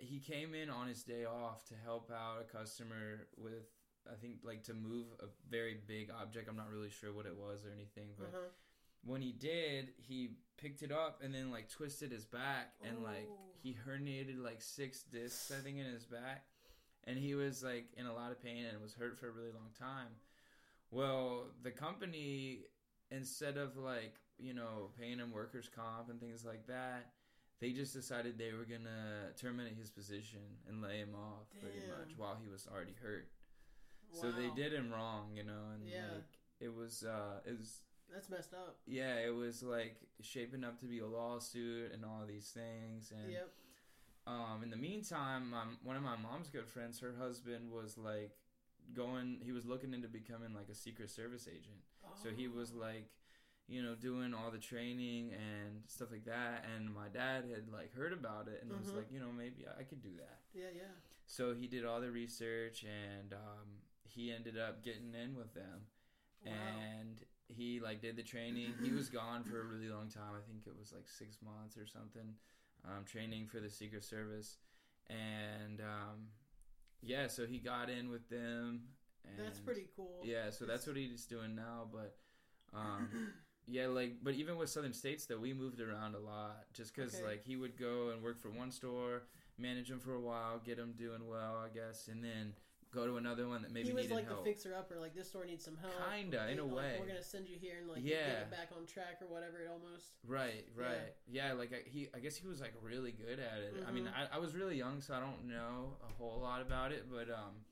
He 0.00 0.20
came 0.20 0.54
in 0.54 0.68
on 0.70 0.86
his 0.88 1.02
day 1.02 1.24
off 1.24 1.64
to 1.70 1.74
help 1.74 2.10
out 2.12 2.40
a 2.42 2.44
customer 2.44 3.26
with 3.38 3.66
I 4.08 4.14
think 4.14 4.44
like 4.44 4.62
to 4.64 4.74
move 4.74 5.06
a 5.20 5.26
very 5.50 5.74
big 5.86 6.10
object. 6.10 6.48
I'm 6.48 6.56
not 6.56 6.70
really 6.70 6.90
sure 6.90 7.12
what 7.14 7.26
it 7.26 7.36
was 7.36 7.64
or 7.64 7.70
anything, 7.72 8.14
but 8.18 8.28
Uh-huh. 8.28 8.48
when 9.02 9.22
he 9.22 9.32
did, 9.32 9.94
he 9.96 10.36
picked 10.56 10.82
it 10.82 10.92
up 10.92 11.22
and 11.22 11.34
then 11.34 11.50
like 11.50 11.68
twisted 11.68 12.12
his 12.12 12.24
back 12.26 12.74
and 12.82 13.02
like 13.02 13.26
Oh. 13.28 13.38
he 13.62 13.74
herniated 13.74 14.38
like 14.38 14.60
six 14.62 15.02
discs 15.02 15.50
I 15.50 15.60
think 15.62 15.78
in 15.78 15.86
his 15.86 16.04
back. 16.06 16.46
And 17.04 17.18
he 17.18 17.34
was 17.34 17.62
like 17.62 17.86
in 17.96 18.06
a 18.06 18.14
lot 18.14 18.30
of 18.32 18.42
pain 18.42 18.64
and 18.64 18.80
was 18.82 18.94
hurt 18.94 19.18
for 19.18 19.28
a 19.28 19.32
really 19.32 19.52
long 19.52 19.70
time. 19.78 20.08
Well, 20.90 21.46
the 21.62 21.70
company 21.70 22.60
instead 23.10 23.56
of 23.56 23.76
like 23.76 24.16
you 24.38 24.54
know 24.54 24.90
paying 24.98 25.18
him 25.18 25.32
workers 25.32 25.68
comp 25.74 26.10
and 26.10 26.20
things 26.20 26.44
like 26.44 26.66
that, 26.66 27.10
they 27.60 27.72
just 27.72 27.92
decided 27.94 28.38
they 28.38 28.52
were 28.52 28.64
gonna 28.64 29.32
terminate 29.36 29.76
his 29.76 29.90
position 29.90 30.40
and 30.68 30.82
lay 30.82 30.98
him 30.98 31.14
off 31.14 31.46
pretty 31.60 31.80
much 31.88 32.16
while 32.16 32.36
he 32.42 32.48
was 32.50 32.66
already 32.72 32.94
hurt. 33.02 33.28
So 34.12 34.30
they 34.32 34.48
did 34.56 34.72
him 34.72 34.90
wrong, 34.90 35.32
you 35.36 35.44
know, 35.44 35.72
and 35.74 35.84
Yeah. 35.86 36.14
like 36.14 36.24
it 36.60 36.74
was 36.74 37.04
uh 37.04 37.40
it 37.46 37.58
was 37.58 37.82
That's 38.12 38.30
messed 38.30 38.54
up. 38.54 38.78
yeah, 38.86 39.16
it 39.16 39.34
was 39.34 39.62
like 39.62 39.96
shaping 40.22 40.64
up 40.64 40.78
to 40.80 40.86
be 40.86 41.00
a 41.00 41.06
lawsuit 41.06 41.92
and 41.92 42.04
all 42.04 42.24
these 42.26 42.50
things 42.50 43.12
and 43.12 43.30
Yep. 43.32 43.50
Um 44.28 44.62
in 44.62 44.70
the 44.70 44.76
meantime, 44.76 45.50
my, 45.50 45.64
one 45.82 45.96
of 45.96 46.02
my 46.02 46.16
mom's 46.16 46.48
good 46.50 46.68
friends, 46.68 47.00
her 47.00 47.14
husband 47.18 47.70
was 47.72 47.96
like 47.98 48.32
going 48.94 49.38
he 49.42 49.52
was 49.52 49.64
looking 49.66 49.92
into 49.94 50.08
becoming 50.08 50.54
like 50.54 50.68
a 50.70 50.74
secret 50.74 51.10
service 51.10 51.46
agent. 51.48 51.82
So 52.22 52.30
he 52.30 52.48
was 52.48 52.72
Oh. 52.74 52.80
like, 52.80 53.08
you 53.66 53.82
know, 53.82 53.94
doing 53.94 54.32
all 54.34 54.50
the 54.50 54.58
training 54.58 55.32
and 55.34 55.82
stuff 55.86 56.10
like 56.10 56.24
that. 56.24 56.64
And 56.74 56.92
my 56.92 57.08
dad 57.08 57.44
had 57.54 57.68
like 57.72 57.92
heard 57.94 58.12
about 58.12 58.48
it 58.48 58.62
and 58.62 58.70
was 58.78 58.88
Mhm. 58.90 58.96
like, 58.96 59.12
you 59.12 59.20
know, 59.20 59.32
maybe 59.32 59.66
I 59.78 59.82
could 59.84 60.02
do 60.02 60.16
that. 60.16 60.40
Yeah, 60.54 60.70
yeah. 60.74 60.94
So 61.26 61.54
he 61.54 61.66
did 61.68 61.84
all 61.84 62.00
the 62.00 62.10
research 62.10 62.84
and 62.84 63.34
um, 63.34 63.82
he 64.04 64.32
ended 64.32 64.56
up 64.58 64.82
getting 64.82 65.14
in 65.14 65.36
with 65.36 65.52
them. 65.54 65.86
Wow. 66.46 66.52
And 66.52 67.20
he 67.48 67.80
like 67.80 68.00
did 68.00 68.16
the 68.16 68.22
training. 68.22 68.74
He 68.80 68.92
was 68.92 69.08
gone 69.10 69.44
for 69.44 69.60
a 69.60 69.64
really 69.64 69.88
long 69.88 70.08
time. 70.08 70.32
I 70.34 70.40
think 70.46 70.66
it 70.66 70.76
was 70.78 70.92
like 70.92 71.08
six 71.08 71.42
months 71.42 71.76
or 71.76 71.86
something, 71.86 72.36
um, 72.84 73.04
training 73.04 73.46
for 73.46 73.60
the 73.60 73.70
Secret 73.70 74.04
Service. 74.04 74.56
And 75.08 75.80
um, 75.80 76.28
yeah, 77.02 77.26
so 77.28 77.46
he 77.46 77.58
got 77.58 77.88
in 77.90 78.10
with 78.10 78.28
them. 78.28 78.82
And 79.24 79.46
That's 79.46 79.58
pretty 79.60 79.86
cool. 79.96 80.20
yeah, 80.22 80.50
so 80.50 80.64
that's 80.64 80.86
what 80.86 80.96
he's 80.96 81.24
doing 81.26 81.54
now. 81.54 81.86
But 81.92 82.16
um, 82.74 83.08
yeah, 83.66 83.86
like, 83.86 84.16
but 84.22 84.34
even 84.34 84.56
with 84.56 84.70
Southern 84.70 84.92
States, 84.92 85.26
though, 85.26 85.38
we 85.38 85.52
moved 85.52 85.80
around 85.80 86.14
a 86.14 86.18
lot 86.18 86.64
just 86.72 86.94
because 86.94 87.14
Okay. 87.16 87.24
like 87.24 87.44
he 87.44 87.56
would 87.56 87.78
go 87.78 88.10
and 88.10 88.22
work 88.22 88.40
for 88.40 88.50
one 88.50 88.70
store, 88.70 89.22
manage 89.58 89.88
them 89.88 90.00
for 90.00 90.14
a 90.14 90.20
while, 90.20 90.60
get 90.64 90.76
them 90.76 90.94
doing 90.96 91.26
well, 91.28 91.62
I 91.64 91.68
guess, 91.74 92.08
and 92.08 92.22
then 92.24 92.54
go 92.90 93.06
to 93.06 93.16
another 93.16 93.46
one 93.48 93.62
that 93.62 93.72
maybe 93.72 93.88
he 93.88 93.92
was 93.94 94.10
like 94.10 94.26
help. 94.26 94.44
the 94.44 94.50
fixer 94.50 94.74
upper. 94.74 94.98
Like 94.98 95.14
this 95.14 95.28
store 95.28 95.44
needs 95.44 95.64
some 95.64 95.76
help. 95.76 95.92
Kinda, 96.10 96.48
in 96.50 96.58
a 96.58 96.64
Like, 96.64 96.74
way. 96.74 96.96
We're 97.00 97.06
gonna 97.06 97.22
send 97.22 97.48
you 97.48 97.56
here 97.60 97.76
and 97.78 97.88
like 97.88 98.00
Yeah. 98.02 98.26
get 98.28 98.38
it 98.42 98.50
back 98.50 98.68
on 98.76 98.86
track 98.86 99.18
or 99.20 99.26
whatever. 99.28 99.60
It 99.60 99.68
almost. 99.70 100.12
Right, 100.26 100.66
right. 100.76 101.14
Yeah, 101.30 101.52
like 101.52 101.72
I, 101.72 101.88
he, 101.88 102.08
I 102.14 102.18
guess 102.20 102.36
he 102.36 102.46
was 102.46 102.60
like 102.60 102.72
really 102.82 103.12
good 103.12 103.38
at 103.38 103.58
it. 103.58 103.84
I 103.86 103.90
mean, 103.90 104.04
Mhm. 104.06 104.14
I, 104.32 104.36
I 104.36 104.38
was 104.38 104.54
really 104.54 104.76
young, 104.76 105.00
so 105.00 105.14
I 105.14 105.20
don't 105.20 105.46
know 105.46 105.96
a 106.02 106.12
whole 106.14 106.40
lot 106.40 106.62
about 106.62 106.92
it, 106.92 107.06
but 107.10 107.28
um, 107.30 107.64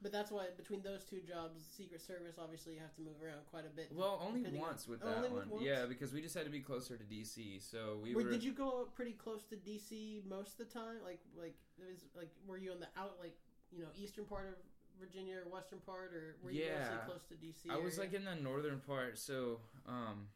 But 0.00 0.12
that's 0.12 0.30
why 0.30 0.46
between 0.56 0.82
those 0.82 1.02
two 1.02 1.20
jobs, 1.20 1.64
Secret 1.76 2.00
Service, 2.00 2.36
obviously 2.38 2.74
you 2.74 2.78
have 2.80 2.94
to 2.94 3.00
move 3.02 3.20
around 3.20 3.44
quite 3.50 3.66
a 3.66 3.68
bit. 3.74 3.90
well, 3.92 4.20
only 4.22 4.38
depending 4.42 4.62
on- 4.62 4.68
once 4.68 4.86
with 4.86 5.00
that 5.00 5.22
with 5.22 5.32
one. 5.32 5.48
once? 5.50 5.64
Yeah, 5.64 5.86
because 5.86 6.12
we 6.12 6.22
just 6.22 6.36
had 6.36 6.44
to 6.44 6.52
be 6.52 6.60
closer 6.60 6.96
to 6.96 7.02
DC, 7.02 7.58
so 7.60 7.98
we 8.00 8.14
Wait, 8.14 8.26
were. 8.26 8.30
did 8.30 8.44
you 8.44 8.52
go 8.52 8.86
pretty 8.94 9.14
close 9.14 9.44
to 9.46 9.56
DC 9.56 10.22
most 10.24 10.52
of 10.60 10.68
the 10.68 10.72
time? 10.72 11.02
Like, 11.02 11.18
like 11.36 11.56
it 11.80 11.84
was 11.90 12.04
like, 12.14 12.30
were 12.46 12.56
you 12.58 12.70
on 12.70 12.78
the 12.78 12.86
out, 12.96 13.18
like, 13.20 13.36
you 13.72 13.82
know, 13.82 13.88
eastern 13.96 14.24
part 14.24 14.46
of 14.48 14.54
Virginia 14.98 15.36
or 15.44 15.50
western 15.52 15.78
part, 15.80 16.12
or 16.14 16.36
were 16.42 16.50
you 16.50 16.62
Yeah. 16.64 16.78
mostly 16.78 16.96
close 17.06 17.24
to 17.28 17.34
DC? 17.34 17.70
I 17.70 17.76
was 17.76 17.98
like 17.98 18.12
in 18.14 18.24
the 18.24 18.34
northern 18.34 18.80
part, 18.80 19.18
so 19.18 19.60
um, 19.86 20.28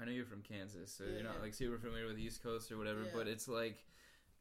I 0.00 0.04
know 0.04 0.12
you're 0.12 0.26
from 0.26 0.42
Kansas, 0.42 0.92
so 0.92 1.04
Yeah, 1.04 1.10
you're 1.14 1.22
not 1.24 1.36
yeah. 1.36 1.42
like 1.42 1.54
super 1.54 1.78
familiar 1.78 2.06
with 2.06 2.16
the 2.16 2.24
East 2.24 2.42
Coast 2.42 2.70
or 2.72 2.78
whatever. 2.78 3.06
But 3.12 3.28
it's 3.28 3.48
like 3.48 3.84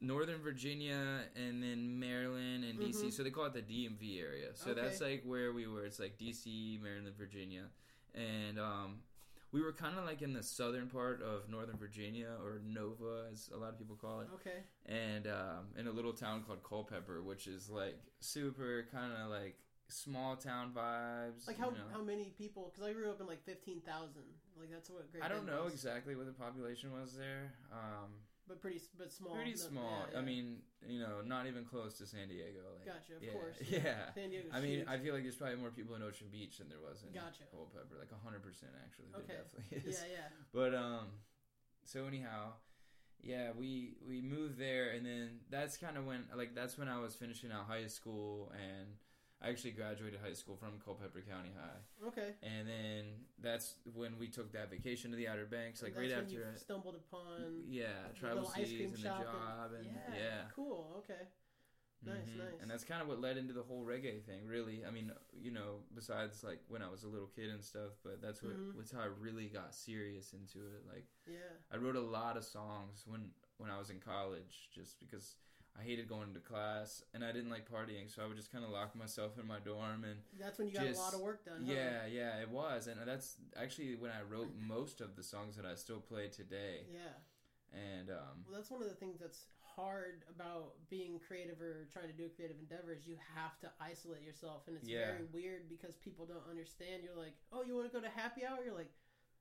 Northern 0.02 0.42
Virginia 0.42 1.22
and 1.36 1.62
then 1.64 2.00
Maryland 2.00 2.64
and 2.64 2.80
DC. 2.80 3.08
Mhm. 3.08 3.14
So 3.14 3.24
they 3.24 3.30
call 3.30 3.46
it 3.46 3.54
the 3.54 3.62
DMV 3.62 4.20
area. 4.20 4.56
So 4.56 4.72
Okay. 4.72 4.82
that's 4.82 5.02
like 5.02 5.24
where 5.26 5.54
we 5.54 5.68
were. 5.68 5.86
It's 5.86 6.00
like 6.00 6.18
DC, 6.18 6.80
Maryland, 6.82 7.16
Virginia, 7.18 7.66
and 8.14 8.60
um, 8.60 9.00
we 9.56 9.62
were 9.62 9.72
kind 9.72 9.98
of 9.98 10.04
like 10.04 10.22
in 10.22 10.34
the 10.34 10.44
southern 10.44 10.88
part 10.88 11.22
of 11.22 11.50
Northern 11.50 11.78
Virginia 11.78 12.28
or 12.44 12.60
Nova, 12.68 13.28
as 13.32 13.50
a 13.56 13.58
lot 13.58 13.70
of 13.70 13.80
people 13.80 13.96
call 13.96 14.20
it 14.20 14.28
okay. 14.34 14.66
and 14.86 15.28
um, 15.28 15.72
in 15.80 15.88
a 15.88 15.92
little 15.92 16.12
town 16.12 16.44
called 16.46 16.62
Culpeper, 16.62 17.24
which 17.24 17.48
is 17.48 17.70
like 17.70 17.96
super 18.20 18.86
kind 18.92 19.14
of 19.14 19.30
like 19.30 19.56
small 19.88 20.36
town 20.36 20.74
vibes. 20.76 21.48
Like 21.48 21.58
how 21.58 21.70
you 21.70 21.78
know. 21.78 21.94
how 21.94 22.04
many 22.04 22.34
people? 22.38 22.70
Because 22.70 22.90
I 22.90 22.92
grew 22.92 23.10
up 23.10 23.22
in 23.22 23.28
like 23.28 23.46
fifteen 23.46 23.80
thousand. 23.80 24.28
Like 24.60 24.72
that's 24.72 24.90
what 24.90 25.10
Great 25.10 25.24
I 25.24 25.30
don't 25.30 25.46
know 25.46 25.64
was. 25.64 25.74
exactly 25.74 26.18
what 26.18 26.26
the 26.26 26.34
population 26.34 26.92
was 26.92 27.16
there. 27.16 27.54
Um, 27.72 28.12
but 28.48 28.62
pretty 28.62 28.78
s- 28.78 28.90
but 28.98 29.12
small. 29.12 29.34
pretty 29.36 29.52
No- 29.52 29.58
small. 29.58 30.08
yeah, 30.12 30.20
I 30.20 30.22
mean, 30.22 30.62
you 30.88 31.00
know, 31.00 31.22
not 31.26 31.48
even 31.48 31.66
close 31.66 31.98
to 32.00 32.06
San 32.06 32.28
Diego. 32.28 32.62
Like, 32.78 32.86
Gotcha, 32.86 33.16
of 33.18 33.24
yeah, 33.24 33.32
course. 33.32 33.58
Yeah. 33.70 34.12
San 34.14 34.30
Diego's 34.30 34.52
I 34.54 34.62
mean, 34.62 34.72
huge. 34.80 34.88
I 34.88 34.98
feel 35.00 35.14
like 35.14 35.24
there's 35.24 35.36
probably 35.36 35.58
more 35.58 35.72
people 35.72 35.96
in 35.96 36.04
Ocean 36.04 36.28
Beach 36.32 36.58
than 36.60 36.70
there 36.70 36.80
was 36.80 37.04
in 37.04 37.14
Gotcha. 37.14 37.44
Culpeper. 37.52 37.96
Like 38.00 38.12
hundred 38.24 38.44
percent, 38.44 38.72
actually. 38.86 39.08
There 39.12 39.22
Okay. 39.22 39.34
definitely 39.42 39.90
is. 39.90 40.00
yeah, 40.02 40.12
yeah. 40.12 40.28
But 40.54 40.74
um, 40.76 41.08
so 41.86 42.06
anyhow, 42.06 42.54
yeah, 43.22 43.52
we 43.58 43.98
we 44.08 44.22
moved 44.22 44.58
there, 44.60 44.92
and 44.92 45.06
then 45.06 45.40
that's 45.50 45.78
kind 45.78 45.98
of 45.98 46.06
when 46.06 46.26
like 46.36 46.54
that's 46.56 46.78
when 46.78 46.88
I 46.88 47.00
was 47.00 47.16
finishing 47.16 47.52
out 47.52 47.66
high 47.68 47.88
school, 47.88 48.52
and 48.54 48.88
I 49.42 49.50
actually 49.50 49.72
graduated 49.72 50.20
high 50.24 50.34
school 50.34 50.56
from 50.56 50.80
Culpeper 50.84 51.22
County 51.22 51.52
High, 51.60 52.08
Okay. 52.08 52.34
and 52.42 52.68
then 52.68 53.06
that's 53.42 53.76
when 53.94 54.18
we 54.18 54.28
took 54.28 54.52
that 54.54 54.70
vacation 54.72 55.12
to 55.12 55.18
the 55.18 55.28
Outer 55.28 55.46
Banks, 55.46 55.84
like 55.84 55.96
right 55.98 56.12
after. 56.12 56.52
you 56.52 56.58
stumbled 56.58 56.96
upon 56.96 57.64
yeah, 57.68 58.08
travel 58.18 58.44
little 58.44 58.52
ice 58.62 58.70
seas 58.70 58.78
cream 58.78 58.94
and 58.94 59.04
the 59.04 59.08
shop 59.08 59.24
job, 59.24 59.72
and, 59.78 59.86
yeah, 59.86 60.16
yeah, 60.18 60.42
cool. 60.56 60.96
Okay. 61.00 61.28
Nice, 62.02 62.30
Mhm. 62.30 62.38
nice. 62.38 62.62
And 62.62 62.70
that's 62.70 62.84
kind 62.84 63.02
of 63.02 63.08
what 63.08 63.20
led 63.20 63.36
into 63.38 63.54
the 63.54 63.64
whole 63.64 63.84
reggae 63.84 64.22
thing, 64.24 64.46
really. 64.46 64.86
I 64.86 64.92
mean, 64.92 65.12
you 65.34 65.50
know, 65.52 65.84
besides 65.96 66.44
like 66.44 66.60
when 66.68 66.82
I 66.84 66.90
was 66.90 67.04
a 67.04 67.08
little 67.08 67.28
kid 67.28 67.50
and 67.50 67.64
stuff, 67.64 67.94
but 68.04 68.22
that's 68.22 68.44
what 68.44 68.54
Mhm. 68.54 68.78
that's 68.78 68.92
how 68.92 69.02
I 69.02 69.06
really 69.06 69.48
got 69.50 69.74
serious 69.74 70.34
into 70.34 70.60
it. 70.76 70.86
Like, 70.86 71.08
Yeah. 71.26 71.58
I 71.72 71.78
wrote 71.78 71.96
a 71.96 72.02
lot 72.02 72.38
of 72.38 72.44
songs 72.46 73.06
when 73.08 73.34
when 73.58 73.70
I 73.72 73.78
was 73.80 73.90
in 73.90 74.00
college, 74.02 74.70
just 74.72 75.00
because 75.00 75.38
I 75.80 75.84
hated 75.84 76.08
going 76.08 76.34
to 76.34 76.40
class 76.40 77.04
and 77.14 77.24
I 77.24 77.32
didn't 77.32 77.50
like 77.50 77.70
partying, 77.70 78.14
so 78.14 78.24
I 78.24 78.28
would 78.28 78.38
just 78.38 78.52
kind 78.52 78.64
of 78.64 78.72
lock 78.72 78.96
myself 78.96 79.38
in 79.40 79.46
my 79.48 79.60
dorm 79.60 80.04
and 80.04 80.20
That's 80.40 80.58
when 80.58 80.68
you 80.70 80.74
just, 80.74 80.94
got 80.96 81.02
a 81.02 81.04
lot 81.06 81.14
of 81.14 81.20
work 81.20 81.46
done. 81.46 81.66
huh? 81.66 81.74
yeah, 81.74 82.06
yeah, 82.10 82.42
it 82.42 82.50
was, 82.50 82.88
and 82.88 82.98
that's 83.06 83.36
actually 83.60 83.96
when 83.96 84.12
I 84.12 84.22
wrote 84.30 84.52
most 84.68 85.02
of 85.02 85.16
the 85.16 85.24
songs 85.24 85.56
that 85.58 85.66
I 85.66 85.76
still 85.76 86.00
play 86.00 86.28
today. 86.30 86.88
Yeah. 86.92 87.00
And 87.74 88.10
um, 88.10 88.46
Well, 88.48 88.56
that's 88.56 88.72
one 88.72 88.82
of 88.82 88.88
the 88.88 88.96
things 88.96 89.20
that's 89.20 89.48
hard 89.76 90.24
about 90.34 90.76
being 90.90 91.20
creative 91.20 91.60
or 91.60 91.88
trying 91.92 92.08
to 92.08 92.14
do 92.14 92.28
a 92.28 92.30
creative 92.30 92.56
endeavor 92.58 92.94
is 92.94 93.06
you 93.06 93.18
have 93.36 93.60
to 93.60 93.68
isolate 93.82 94.24
yourself, 94.24 94.64
and 94.68 94.78
it's 94.78 94.88
Yeah. 94.88 95.08
very 95.12 95.26
weird 95.34 95.68
because 95.68 95.96
people 95.96 96.26
don't 96.26 96.48
understand. 96.50 97.04
You're 97.04 97.18
like, 97.18 97.34
oh, 97.52 97.64
you 97.64 97.76
want 97.76 97.92
to 97.92 97.94
go 97.94 98.00
to 98.00 98.10
happy 98.10 98.46
hour? 98.46 98.60
You're 98.64 98.76
like, 98.76 98.92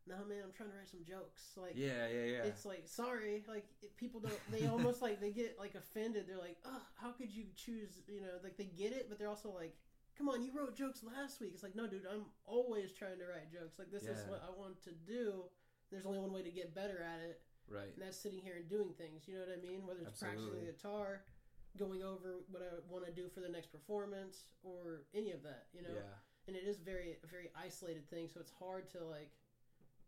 no, 0.07 0.17
man, 0.29 0.45
I'm 0.45 0.53
trying 0.53 0.71
to 0.71 0.77
write 0.77 0.89
some 0.89 1.05
jokes. 1.07 1.53
Like, 1.57 1.73
yeah, 1.75 2.09
yeah, 2.13 2.25
yeah, 2.25 2.43
it's 2.45 2.65
like, 2.65 2.85
sorry, 2.87 3.45
like 3.49 3.65
people 3.97 4.21
don't. 4.21 4.39
They 4.51 4.67
almost 4.67 5.03
like 5.03 5.21
they 5.21 5.31
get 5.31 5.59
like 5.59 5.75
offended. 5.75 6.27
They're 6.29 6.39
like, 6.39 6.59
oh, 6.65 6.83
how 7.01 7.13
could 7.13 7.33
you 7.33 7.45
choose? 7.57 8.01
You 8.09 8.21
know, 8.21 8.37
like 8.43 8.57
they 8.57 8.69
get 8.77 8.93
it, 8.93 9.07
but 9.09 9.19
they're 9.19 9.29
also 9.29 9.53
like. 9.53 9.75
Come 10.17 10.29
on, 10.29 10.45
you 10.45 10.53
wrote 10.55 10.77
jokes 10.77 11.03
last 11.03 11.41
week. 11.41 11.51
It's 11.55 11.65
like, 11.65 11.75
no, 11.75 11.89
dude, 11.89 12.07
I'm 12.07 12.27
always 12.47 12.93
trying 12.93 13.19
to 13.19 13.27
write 13.27 13.51
jokes. 13.51 13.81
Like, 13.81 13.91
this 13.91 14.05
is 14.05 14.23
what 14.31 14.47
I 14.47 14.57
want 14.57 14.81
to 14.85 14.91
do. 15.05 15.51
There's 15.91 16.07
only 16.07 16.21
one 16.21 16.33
way 16.33 16.41
to 16.43 16.53
get 16.53 16.73
better 16.73 17.03
at 17.03 17.19
it 17.19 17.43
right. 17.69 17.93
and 17.95 18.01
that's 18.01 18.19
sitting 18.19 18.41
here 18.43 18.57
and 18.57 18.69
doing 18.69 18.93
things. 18.97 19.25
You 19.27 19.35
know 19.35 19.45
what 19.47 19.57
I 19.57 19.61
mean? 19.61 19.87
Whether 19.87 20.01
it's 20.05 20.21
practicing 20.21 20.55
the 20.55 20.73
guitar, 20.73 21.25
going 21.79 22.03
over 22.03 22.45
what 22.51 22.63
I 22.63 22.81
want 22.89 23.07
to 23.07 23.13
do 23.13 23.29
for 23.29 23.41
the 23.41 23.49
next 23.49 23.73
performance, 23.73 24.45
or 24.63 25.05
any 25.15 25.33
of 25.33 25.43
that. 25.43 25.67
You 25.73 25.83
know, 25.83 25.95
Yeah, 25.95 26.15
and 26.49 26.57
it 26.57 26.65
is 26.67 26.79
very 26.79 27.17
very 27.25 27.51
isolated 27.57 28.09
thing, 28.11 28.29
so 28.29 28.41
it's 28.41 28.53
hard 28.53 28.91
to 28.91 29.05
like 29.05 29.33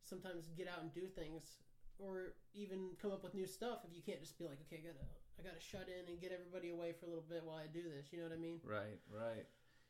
sometimes 0.07 0.49
get 0.57 0.69
out 0.69 0.81
and 0.83 0.93
do 0.95 1.07
things, 1.07 1.59
or 1.99 2.35
even 2.55 2.91
come 3.01 3.11
up 3.13 3.23
with 3.25 3.35
new 3.35 3.47
stuff 3.47 3.79
if 3.89 3.95
you 3.95 4.03
can't 4.03 4.21
just 4.21 4.39
be 4.39 4.45
like, 4.45 4.59
okay, 4.67 4.81
I 4.83 4.87
gotta 4.87 5.05
I 5.39 5.43
gotta 5.43 5.61
shut 5.61 5.89
in 5.89 6.09
and 6.11 6.21
get 6.21 6.33
everybody 6.33 6.71
away 6.71 6.93
for 6.99 7.05
a 7.07 7.09
little 7.11 7.25
bit 7.29 7.43
while 7.45 7.57
I 7.57 7.67
do 7.67 7.83
this. 7.83 8.07
You 8.13 8.19
know 8.21 8.25
what 8.25 8.33
I 8.33 8.41
mean? 8.41 8.61
right, 8.65 9.01
right. 9.13 9.47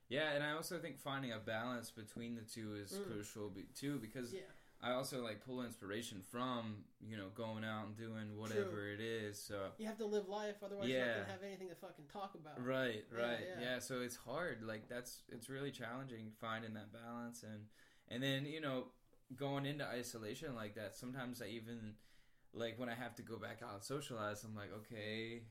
Yeah, 0.09 0.33
and 0.33 0.43
I 0.45 0.53
also 0.53 0.79
think 0.79 0.99
finding 0.99 1.33
a 1.33 1.39
balance 1.39 1.91
between 1.91 2.35
the 2.37 2.43
two 2.43 2.75
is 2.77 2.93
Mm. 2.93 3.07
crucial 3.07 3.51
be- 3.51 3.64
too, 3.75 3.99
because 3.99 4.33
Yeah. 4.33 4.43
I 4.81 4.93
also 4.93 5.21
like 5.23 5.41
pull 5.45 5.62
inspiration 5.62 6.23
from 6.23 6.85
you 7.01 7.17
know 7.17 7.31
going 7.31 7.64
out 7.64 7.87
and 7.87 7.97
doing 7.97 8.37
whatever 8.37 8.89
it 8.89 9.01
is. 9.01 9.41
So 9.41 9.73
You 9.79 9.87
have 9.87 9.99
to 9.99 10.07
live 10.07 10.29
life, 10.29 10.62
otherwise 10.62 10.89
you're 10.89 11.01
not 11.01 11.07
Yeah. 11.07 11.21
gonna 11.23 11.33
have 11.33 11.43
anything 11.43 11.69
to 11.71 11.75
fucking 11.75 12.07
talk 12.09 12.35
about. 12.37 12.62
right, 12.64 13.05
Yeah, 13.12 13.19
right, 13.21 13.41
yeah. 13.49 13.61
yeah. 13.61 13.79
So 13.81 14.01
it's 14.03 14.17
hard. 14.17 14.62
Like 14.62 14.87
that's 14.89 15.23
it's 15.29 15.49
really 15.49 15.73
challenging 15.73 16.31
finding 16.41 16.75
that 16.75 16.93
balance, 16.93 17.43
and 17.43 17.69
and 18.09 18.23
then 18.23 18.47
you 18.47 18.61
know 18.61 18.93
going 19.35 19.66
into 19.66 19.85
isolation 19.85 20.55
like 20.55 20.74
that. 20.77 20.95
Sometimes 20.95 21.43
I 21.43 21.47
even 21.49 21.95
like 22.55 22.79
when 22.79 22.89
I 22.89 22.95
have 22.95 23.14
to 23.16 23.22
go 23.22 23.37
back 23.39 23.61
out 23.64 23.74
and 23.74 23.83
socialize. 23.83 24.45
I'm 24.45 24.55
like, 24.55 24.70
okay. 24.72 25.43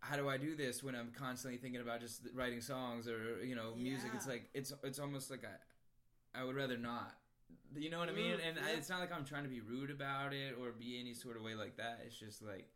How 0.00 0.16
do 0.16 0.28
I 0.28 0.36
do 0.36 0.56
this 0.56 0.82
when 0.82 0.96
I'm 0.96 1.12
constantly 1.16 1.58
thinking 1.58 1.80
about 1.80 2.00
just 2.00 2.22
writing 2.34 2.60
songs 2.60 3.06
or 3.08 3.44
you 3.44 3.54
know 3.54 3.74
music? 3.76 4.10
It's 4.14 4.26
like 4.26 4.50
it's 4.52 4.72
it's 4.82 4.98
almost 4.98 5.30
like 5.30 5.44
I 5.44 6.40
I 6.40 6.44
would 6.44 6.56
rather 6.56 6.76
not. 6.76 7.14
You 7.76 7.88
know 7.90 7.98
what 8.00 8.08
I 8.08 8.12
mean? 8.12 8.32
Mm, 8.38 8.48
And 8.48 8.58
I, 8.58 8.70
it's 8.72 8.88
not 8.88 9.00
like 9.00 9.12
I'm 9.12 9.24
trying 9.24 9.44
to 9.44 9.48
be 9.48 9.60
rude 9.60 9.90
about 9.90 10.32
it 10.32 10.56
or 10.60 10.72
be 10.72 10.98
any 10.98 11.14
sort 11.14 11.36
of 11.36 11.42
way 11.42 11.54
like 11.54 11.76
that. 11.76 12.00
It's 12.04 12.18
just 12.18 12.42
like 12.42 12.68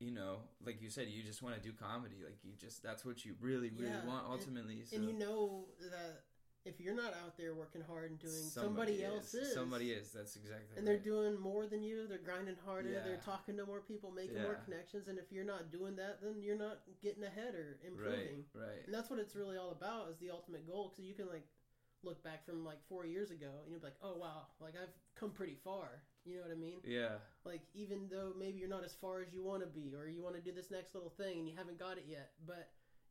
you 0.00 0.10
know, 0.12 0.38
like 0.64 0.80
you 0.82 0.90
said, 0.90 1.08
you 1.08 1.22
just 1.24 1.42
want 1.42 1.54
to 1.56 1.60
do 1.62 1.72
comedy. 1.72 2.16
Like 2.24 2.38
you 2.42 2.52
just 2.60 2.82
that's 2.82 3.04
what 3.04 3.24
you 3.24 3.34
really, 3.40 3.70
really 3.70 3.90
Yeah, 3.90 4.04
want 4.06 4.24
and- 4.24 4.32
ultimately. 4.32 4.82
so 4.84 4.96
And 4.96 5.04
you 5.06 5.12
know 5.12 5.66
that 5.90 6.22
if 6.68 6.80
you're 6.80 6.94
not 6.94 7.14
out 7.24 7.36
there 7.36 7.54
working 7.54 7.82
hard 7.88 8.10
and 8.10 8.18
doing, 8.18 8.44
somebody, 8.52 9.04
else 9.04 9.34
is. 9.34 9.54
Somebody 9.54 9.90
is. 9.90 10.12
That's 10.12 10.36
exactly. 10.36 10.68
Right. 10.70 10.78
And 10.78 10.86
they're 10.86 10.98
doing 10.98 11.40
more 11.40 11.66
than 11.66 11.82
you. 11.82 12.06
They're 12.06 12.18
grinding 12.18 12.56
harder. 12.64 13.02
They're 13.04 13.24
talking 13.24 13.56
to 13.56 13.66
more 13.66 13.80
people, 13.80 14.10
making 14.10 14.42
more 14.42 14.60
connections. 14.64 15.08
And 15.08 15.18
if 15.18 15.32
you're 15.32 15.44
not 15.44 15.72
doing 15.72 15.96
that, 15.96 16.20
then 16.22 16.42
you're 16.42 16.58
not 16.58 16.80
getting 17.02 17.24
ahead 17.24 17.54
or 17.54 17.78
right, 17.80 17.90
improving. 17.90 18.44
right. 18.54 18.84
And 18.86 18.94
that's 18.94 19.10
what 19.10 19.18
it's 19.18 19.34
really 19.34 19.56
all 19.56 19.72
about 19.72 20.10
is 20.10 20.18
the 20.18 20.30
ultimate 20.30 20.66
goal. 20.68 20.92
Because 20.92 21.08
you 21.08 21.14
can 21.14 21.26
like 21.28 21.46
look 22.02 22.22
back 22.22 22.44
from 22.46 22.64
like 22.64 22.78
four 22.88 23.04
years 23.04 23.30
ago 23.30 23.50
and 23.64 23.70
you'll 23.70 23.80
be 23.80 23.86
like, 23.86 23.98
oh 24.02 24.16
wow, 24.16 24.46
like 24.60 24.74
I've 24.80 24.94
come 25.18 25.30
pretty 25.30 25.56
far. 25.64 26.02
You 26.24 26.36
know 26.36 26.42
what 26.42 26.52
I 26.52 26.60
mean? 26.60 26.80
Yeah, 26.84 27.16
Like 27.44 27.62
even 27.74 28.08
though 28.10 28.32
maybe 28.38 28.58
you're 28.58 28.68
not 28.68 28.84
as 28.84 28.92
far 28.92 29.22
as 29.22 29.32
you 29.32 29.42
want 29.42 29.62
to 29.62 29.66
be, 29.66 29.94
or 29.96 30.06
you 30.06 30.22
want 30.22 30.34
to 30.36 30.42
do 30.42 30.52
this 30.52 30.70
next 30.70 30.94
little 30.94 31.08
thing 31.16 31.38
and 31.38 31.48
you 31.48 31.54
haven't 31.56 31.78
got 31.78 31.96
it 31.96 32.04
yet, 32.06 32.32
but 32.46 32.68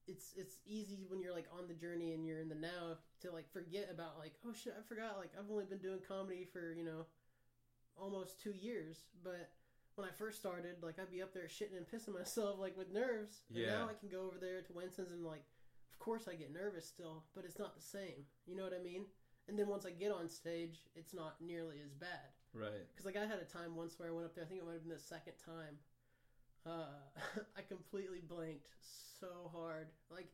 it's 0.07 0.33
it's 0.37 0.55
easy 0.65 1.05
when 1.09 1.19
you're 1.21 1.33
like 1.33 1.47
on 1.57 1.67
the 1.67 1.73
journey 1.73 2.13
and 2.13 2.25
you're 2.25 2.39
in 2.39 2.49
the 2.49 2.55
now 2.55 2.97
to 3.21 3.31
like 3.31 3.51
forget 3.51 3.89
about 3.91 4.17
like 4.17 4.33
oh 4.47 4.53
shit 4.53 4.73
I 4.77 4.81
forgot 4.87 5.17
like 5.17 5.31
I've 5.37 5.49
only 5.51 5.65
been 5.65 5.79
doing 5.79 5.99
comedy 6.07 6.47
for 6.51 6.71
you 6.73 6.83
know 6.85 7.05
almost 7.99 8.39
two 8.41 8.53
years, 8.53 9.05
but 9.23 9.49
when 9.95 10.07
I 10.07 10.11
first 10.11 10.37
started 10.39 10.75
like 10.81 10.99
I'd 10.99 11.11
be 11.11 11.21
up 11.21 11.33
there 11.33 11.47
shitting 11.47 11.75
and 11.77 11.87
pissing 11.87 12.13
myself 12.17 12.59
like 12.59 12.77
with 12.77 12.91
nerves, 12.91 13.41
and 13.49 13.57
Yeah. 13.59 13.71
now 13.79 13.89
I 13.89 13.93
can 13.99 14.09
go 14.09 14.21
over 14.27 14.37
there 14.39 14.61
to 14.61 14.73
Winston's 14.73 15.11
and 15.11 15.25
like 15.25 15.43
of 15.91 15.99
course 15.99 16.27
I 16.27 16.35
get 16.35 16.53
nervous 16.53 16.85
still, 16.87 17.23
but 17.35 17.43
it's 17.43 17.57
not 17.59 17.75
the 17.75 17.81
same. 17.81 18.25
You 18.45 18.55
know 18.55 18.63
what 18.63 18.73
I 18.73 18.83
mean? 18.83 19.05
And 19.49 19.57
then 19.57 19.67
once 19.67 19.85
I 19.85 19.91
get 19.91 20.11
on 20.11 20.27
stage, 20.29 20.81
it's 20.95 21.13
not 21.13 21.35
nearly 21.41 21.77
as 21.83 21.93
bad. 21.93 22.29
right. 22.53 22.85
Because 22.93 23.05
like 23.05 23.17
I 23.17 23.25
had 23.25 23.39
a 23.39 23.45
time 23.45 23.75
once 23.75 23.97
where 23.97 24.09
I 24.09 24.11
went 24.11 24.25
up 24.25 24.35
there. 24.35 24.43
I 24.43 24.47
think 24.47 24.61
it 24.61 24.65
might 24.65 24.73
have 24.73 24.83
been 24.83 24.93
the 24.93 24.99
second 24.99 25.33
time. 25.43 25.79
Uh, 26.65 27.01
I 27.57 27.61
completely 27.61 28.19
blanked 28.27 28.67
so 28.81 29.06
hard. 29.53 29.87
Like 30.09 30.27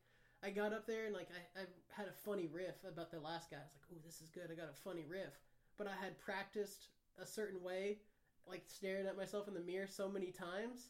I 0.43 0.49
got 0.49 0.73
up 0.73 0.85
there 0.87 1.05
and 1.05 1.13
like 1.13 1.29
I, 1.31 1.61
I 1.61 1.63
had 1.91 2.07
a 2.07 2.15
funny 2.25 2.47
riff 2.51 2.75
about 2.87 3.11
the 3.11 3.19
last 3.19 3.49
guy. 3.49 3.57
I 3.57 3.63
was 3.63 3.73
like, 3.73 3.87
"Oh, 3.93 4.01
this 4.05 4.21
is 4.21 4.27
good. 4.33 4.49
I 4.51 4.55
got 4.55 4.69
a 4.69 4.81
funny 4.83 5.05
riff." 5.07 5.39
But 5.77 5.87
I 5.87 5.95
had 6.03 6.19
practiced 6.19 6.87
a 7.21 7.25
certain 7.25 7.61
way, 7.63 7.99
like 8.47 8.63
staring 8.67 9.07
at 9.07 9.17
myself 9.17 9.47
in 9.47 9.53
the 9.53 9.61
mirror 9.61 9.87
so 9.87 10.09
many 10.09 10.31
times 10.31 10.89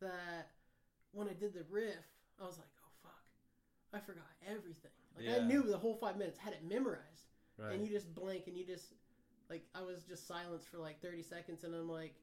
that 0.00 0.50
when 1.12 1.28
I 1.28 1.32
did 1.32 1.54
the 1.54 1.64
riff, 1.70 2.06
I 2.40 2.44
was 2.44 2.58
like, 2.58 2.70
"Oh 2.84 2.90
fuck, 3.02 3.22
I 3.92 4.00
forgot 4.00 4.30
everything." 4.46 4.92
Like 5.16 5.28
I 5.28 5.44
knew 5.44 5.62
the 5.62 5.78
whole 5.78 5.96
five 5.96 6.16
minutes, 6.16 6.38
had 6.38 6.52
it 6.52 6.62
memorized 6.68 7.28
Right. 7.58 7.74
and 7.74 7.84
you 7.84 7.90
just 7.92 8.14
blank 8.14 8.46
and 8.46 8.56
you 8.56 8.64
just 8.64 8.94
like 9.50 9.66
I 9.74 9.82
was 9.82 10.04
just 10.08 10.28
silenced 10.28 10.68
for 10.68 10.78
like 10.78 11.02
30 11.02 11.22
seconds 11.22 11.64
and 11.64 11.74
I'm 11.74 11.88
like 11.90 12.14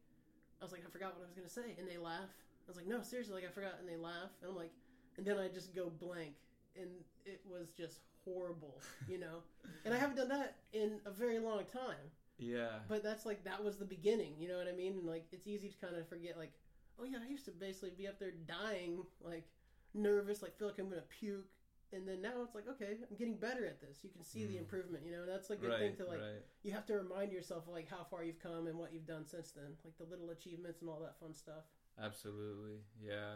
I 0.61 0.63
was 0.63 0.71
like 0.71 0.81
I 0.87 0.89
forgot 0.89 1.11
what 1.17 1.23
I 1.23 1.27
was 1.27 1.35
gonna 1.35 1.49
say 1.49 1.75
and 1.77 1.89
they 1.89 1.97
laugh 1.97 2.31
I 2.31 2.67
was 2.71 2.77
like 2.77 2.87
no 2.87 3.01
seriously 3.01 3.35
like 3.35 3.43
I 3.43 3.51
forgot 3.51 3.75
and 3.79 3.87
they 3.87 3.97
laugh 3.97 4.31
and 4.41 4.49
I'm 4.49 4.55
like 4.55 4.71
and 5.17 5.25
then 5.25 5.37
I 5.37 5.47
just 5.47 5.73
go 5.75 5.89
blank 5.89 6.35
and 6.75 6.89
it 7.25 7.41
was 7.49 7.69
just 7.77 7.99
horrible 8.23 8.81
you 9.07 9.19
know 9.19 9.43
and 9.85 9.93
I 9.93 9.97
haven't 9.97 10.17
done 10.17 10.29
that 10.29 10.57
in 10.73 10.99
a 11.05 11.11
very 11.11 11.39
long 11.39 11.63
time 11.71 12.11
yeah. 12.37 12.79
but 12.89 13.03
that's 13.03 13.25
like 13.25 13.43
that 13.45 13.63
was 13.63 13.77
the 13.77 13.85
beginning 13.85 14.33
you 14.39 14.47
know 14.47 14.57
what 14.57 14.67
I 14.67 14.71
mean 14.75 14.93
and 14.93 15.05
like 15.05 15.25
it's 15.31 15.47
easy 15.47 15.69
to 15.69 15.77
kind 15.77 15.95
of 15.95 16.07
forget 16.09 16.37
like 16.37 16.51
oh 16.99 17.05
yeah 17.05 17.19
I 17.25 17.29
used 17.29 17.45
to 17.45 17.51
basically 17.51 17.91
be 17.97 18.07
up 18.07 18.19
there 18.19 18.33
dying 18.47 19.03
like 19.21 19.45
nervous 19.93 20.41
like 20.41 20.57
feel 20.57 20.67
like 20.67 20.79
I'm 20.79 20.89
gonna 20.89 21.01
puke 21.19 21.45
and 21.93 22.05
then 22.07 22.21
now 22.21 22.41
it's 22.43 22.55
like 22.55 22.67
okay 22.67 22.97
I'm 23.09 23.15
getting 23.15 23.37
better 23.37 23.65
at 23.65 23.79
this 23.79 23.99
you 24.03 24.09
can 24.09 24.23
see 24.23 24.45
the 24.45 24.55
Mm. 24.55 24.59
improvement 24.61 25.03
you 25.05 25.11
know 25.11 25.21
and 25.21 25.29
that's 25.29 25.49
a 25.51 25.55
good 25.55 25.69
right. 25.69 25.79
thing 25.79 25.95
to 25.97 26.05
like 26.05 26.19
right. 26.19 26.43
you 26.63 26.71
have 26.73 26.85
to 26.87 26.95
remind 26.95 27.31
yourself 27.31 27.67
of 27.67 27.73
like 27.73 27.87
how 27.89 28.03
far 28.09 28.23
you've 28.23 28.39
come 28.41 28.67
and 28.67 28.77
what 28.77 28.91
you've 28.91 29.05
done 29.07 29.25
since 29.25 29.51
then 29.51 29.77
like 29.85 29.95
the 29.97 30.03
little 30.03 30.31
achievements 30.31 30.81
and 30.81 30.89
all 30.89 30.99
that 30.99 31.17
fun 31.19 31.33
stuff 31.33 31.63
Absolutely. 32.01 32.79
Yeah. 33.01 33.35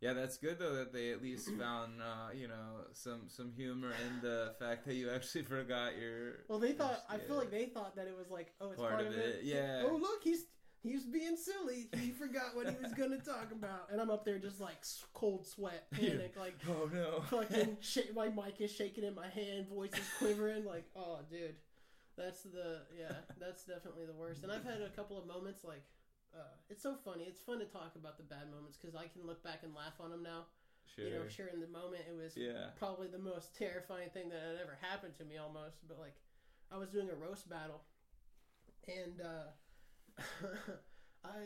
Yeah, 0.00 0.12
that's 0.12 0.36
good 0.36 0.58
though 0.58 0.74
that 0.74 0.92
they 0.92 1.12
at 1.12 1.22
least 1.22 1.48
found 1.58 2.00
uh, 2.02 2.30
you 2.34 2.48
know 2.48 2.84
some 2.92 3.22
some 3.28 3.52
humor 3.56 3.90
in 4.06 4.20
the 4.22 4.54
fact 4.58 4.84
that 4.86 4.94
you 4.94 5.10
actually 5.10 5.42
forgot 5.56 5.96
your 5.98 6.44
well 6.48 6.58
they 6.58 6.72
thought 6.72 7.02
i 7.08 7.14
Yeah. 7.16 7.22
feel 7.26 7.36
like 7.36 7.50
they 7.50 7.66
thought 7.66 7.96
that 7.96 8.06
it 8.06 8.16
was 8.16 8.30
like 8.30 8.52
oh 8.60 8.70
it's 8.72 8.80
Part 8.80 8.92
part, 8.94 9.06
of 9.06 9.12
of 9.12 9.18
it, 9.18 9.36
it, 9.40 9.44
yeah. 9.44 9.82
oh 9.86 9.96
look 9.96 10.22
he's 10.22 10.44
he's 10.82 11.04
being 11.06 11.36
silly 11.36 11.88
he 11.96 12.10
forgot 12.22 12.54
what 12.54 12.68
he 12.68 12.76
was 12.82 12.92
gonna 12.92 13.16
talk 13.18 13.50
about 13.52 13.88
and 13.90 13.98
i'm 14.00 14.10
up 14.10 14.24
there 14.26 14.38
just 14.38 14.60
like 14.60 14.76
cold 15.14 15.46
sweat 15.46 15.86
panic 15.92 16.34
like 16.38 16.54
Oh 16.68 16.90
no. 16.92 17.22
fucking 17.30 17.78
my 18.14 18.28
mic 18.28 18.60
is 18.60 18.70
shaking 18.70 19.04
in 19.04 19.14
my 19.14 19.28
hand 19.28 19.68
voice 19.68 19.92
is 19.94 20.08
quivering 20.18 20.64
like 20.66 20.84
oh 20.94 21.20
dude 21.30 21.54
that's 22.18 22.42
the 22.42 22.82
yeah 22.98 23.12
that's 23.40 23.64
definitely 23.64 24.04
the 24.04 24.12
worst 24.12 24.42
and 24.42 24.52
i've 24.52 24.64
had 24.64 24.82
a 24.82 24.90
couple 24.90 25.16
of 25.18 25.26
moments 25.26 25.64
like 25.64 25.82
uh, 26.34 26.54
it's 26.68 26.82
so 26.82 26.94
funny 27.04 27.24
it's 27.24 27.40
fun 27.40 27.58
to 27.58 27.64
talk 27.66 27.92
about 27.96 28.16
the 28.16 28.22
bad 28.24 28.50
moments 28.50 28.76
because 28.76 28.94
i 28.94 29.06
can 29.06 29.24
look 29.26 29.42
back 29.44 29.60
and 29.62 29.74
laugh 29.74 29.94
on 30.00 30.10
them 30.10 30.22
now 30.22 30.44
sure. 30.94 31.04
you 31.06 31.10
know 31.14 31.26
sure 31.28 31.46
in 31.48 31.60
the 31.60 31.68
moment 31.68 32.02
it 32.08 32.14
was 32.16 32.36
Yeah. 32.36 32.70
probably 32.76 33.08
the 33.08 33.18
most 33.18 33.54
terrifying 33.56 34.10
thing 34.10 34.28
that 34.30 34.40
had 34.40 34.58
ever 34.60 34.76
happened 34.80 35.14
to 35.18 35.24
me 35.24 35.36
almost 35.38 35.86
but 35.88 35.98
like 35.98 36.16
i 36.72 36.76
was 36.76 36.88
doing 36.90 37.08
a 37.10 37.14
roast 37.14 37.48
battle 37.48 37.82
and 38.88 39.20
uh 39.20 39.50
i 41.24 41.38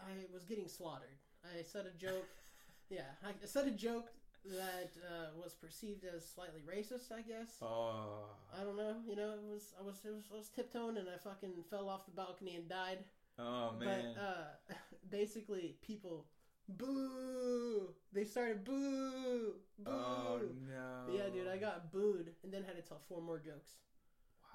i 0.00 0.12
was 0.32 0.44
getting 0.44 0.68
slaughtered 0.68 1.18
i 1.58 1.62
said 1.62 1.86
a 1.86 1.96
joke 1.98 2.28
yeah 2.90 3.10
i 3.24 3.32
said 3.46 3.66
a 3.66 3.70
joke 3.70 4.08
that 4.46 4.92
uh, 5.08 5.32
was 5.42 5.54
perceived 5.54 6.04
as 6.04 6.22
slightly 6.28 6.60
racist 6.68 7.10
i 7.12 7.22
guess 7.22 7.56
Oh. 7.62 8.28
i 8.58 8.62
don't 8.62 8.76
know 8.76 8.96
you 9.08 9.16
know 9.16 9.30
it 9.32 9.42
was 9.50 9.72
i 9.80 9.82
was 9.82 10.00
it 10.04 10.12
was, 10.14 10.24
I 10.32 10.36
was 10.36 10.48
tiptoeing 10.48 10.98
and 10.98 11.08
i 11.08 11.16
fucking 11.16 11.52
fell 11.70 11.88
off 11.88 12.04
the 12.04 12.12
balcony 12.12 12.54
and 12.56 12.68
died 12.68 12.98
Oh 13.38 13.72
man. 13.78 14.14
but 14.16 14.20
uh, 14.22 14.74
basically 15.10 15.76
people 15.82 16.26
boo 16.68 17.88
they 18.12 18.24
started 18.24 18.64
boo 18.64 19.52
boo 19.78 19.90
oh 19.90 20.40
no. 20.68 21.12
yeah, 21.12 21.28
dude, 21.32 21.48
I 21.48 21.56
got 21.58 21.92
booed 21.92 22.30
and 22.42 22.52
then 22.52 22.62
had 22.64 22.76
to 22.76 22.82
tell 22.82 23.00
four 23.08 23.20
more 23.20 23.38
jokes 23.38 23.72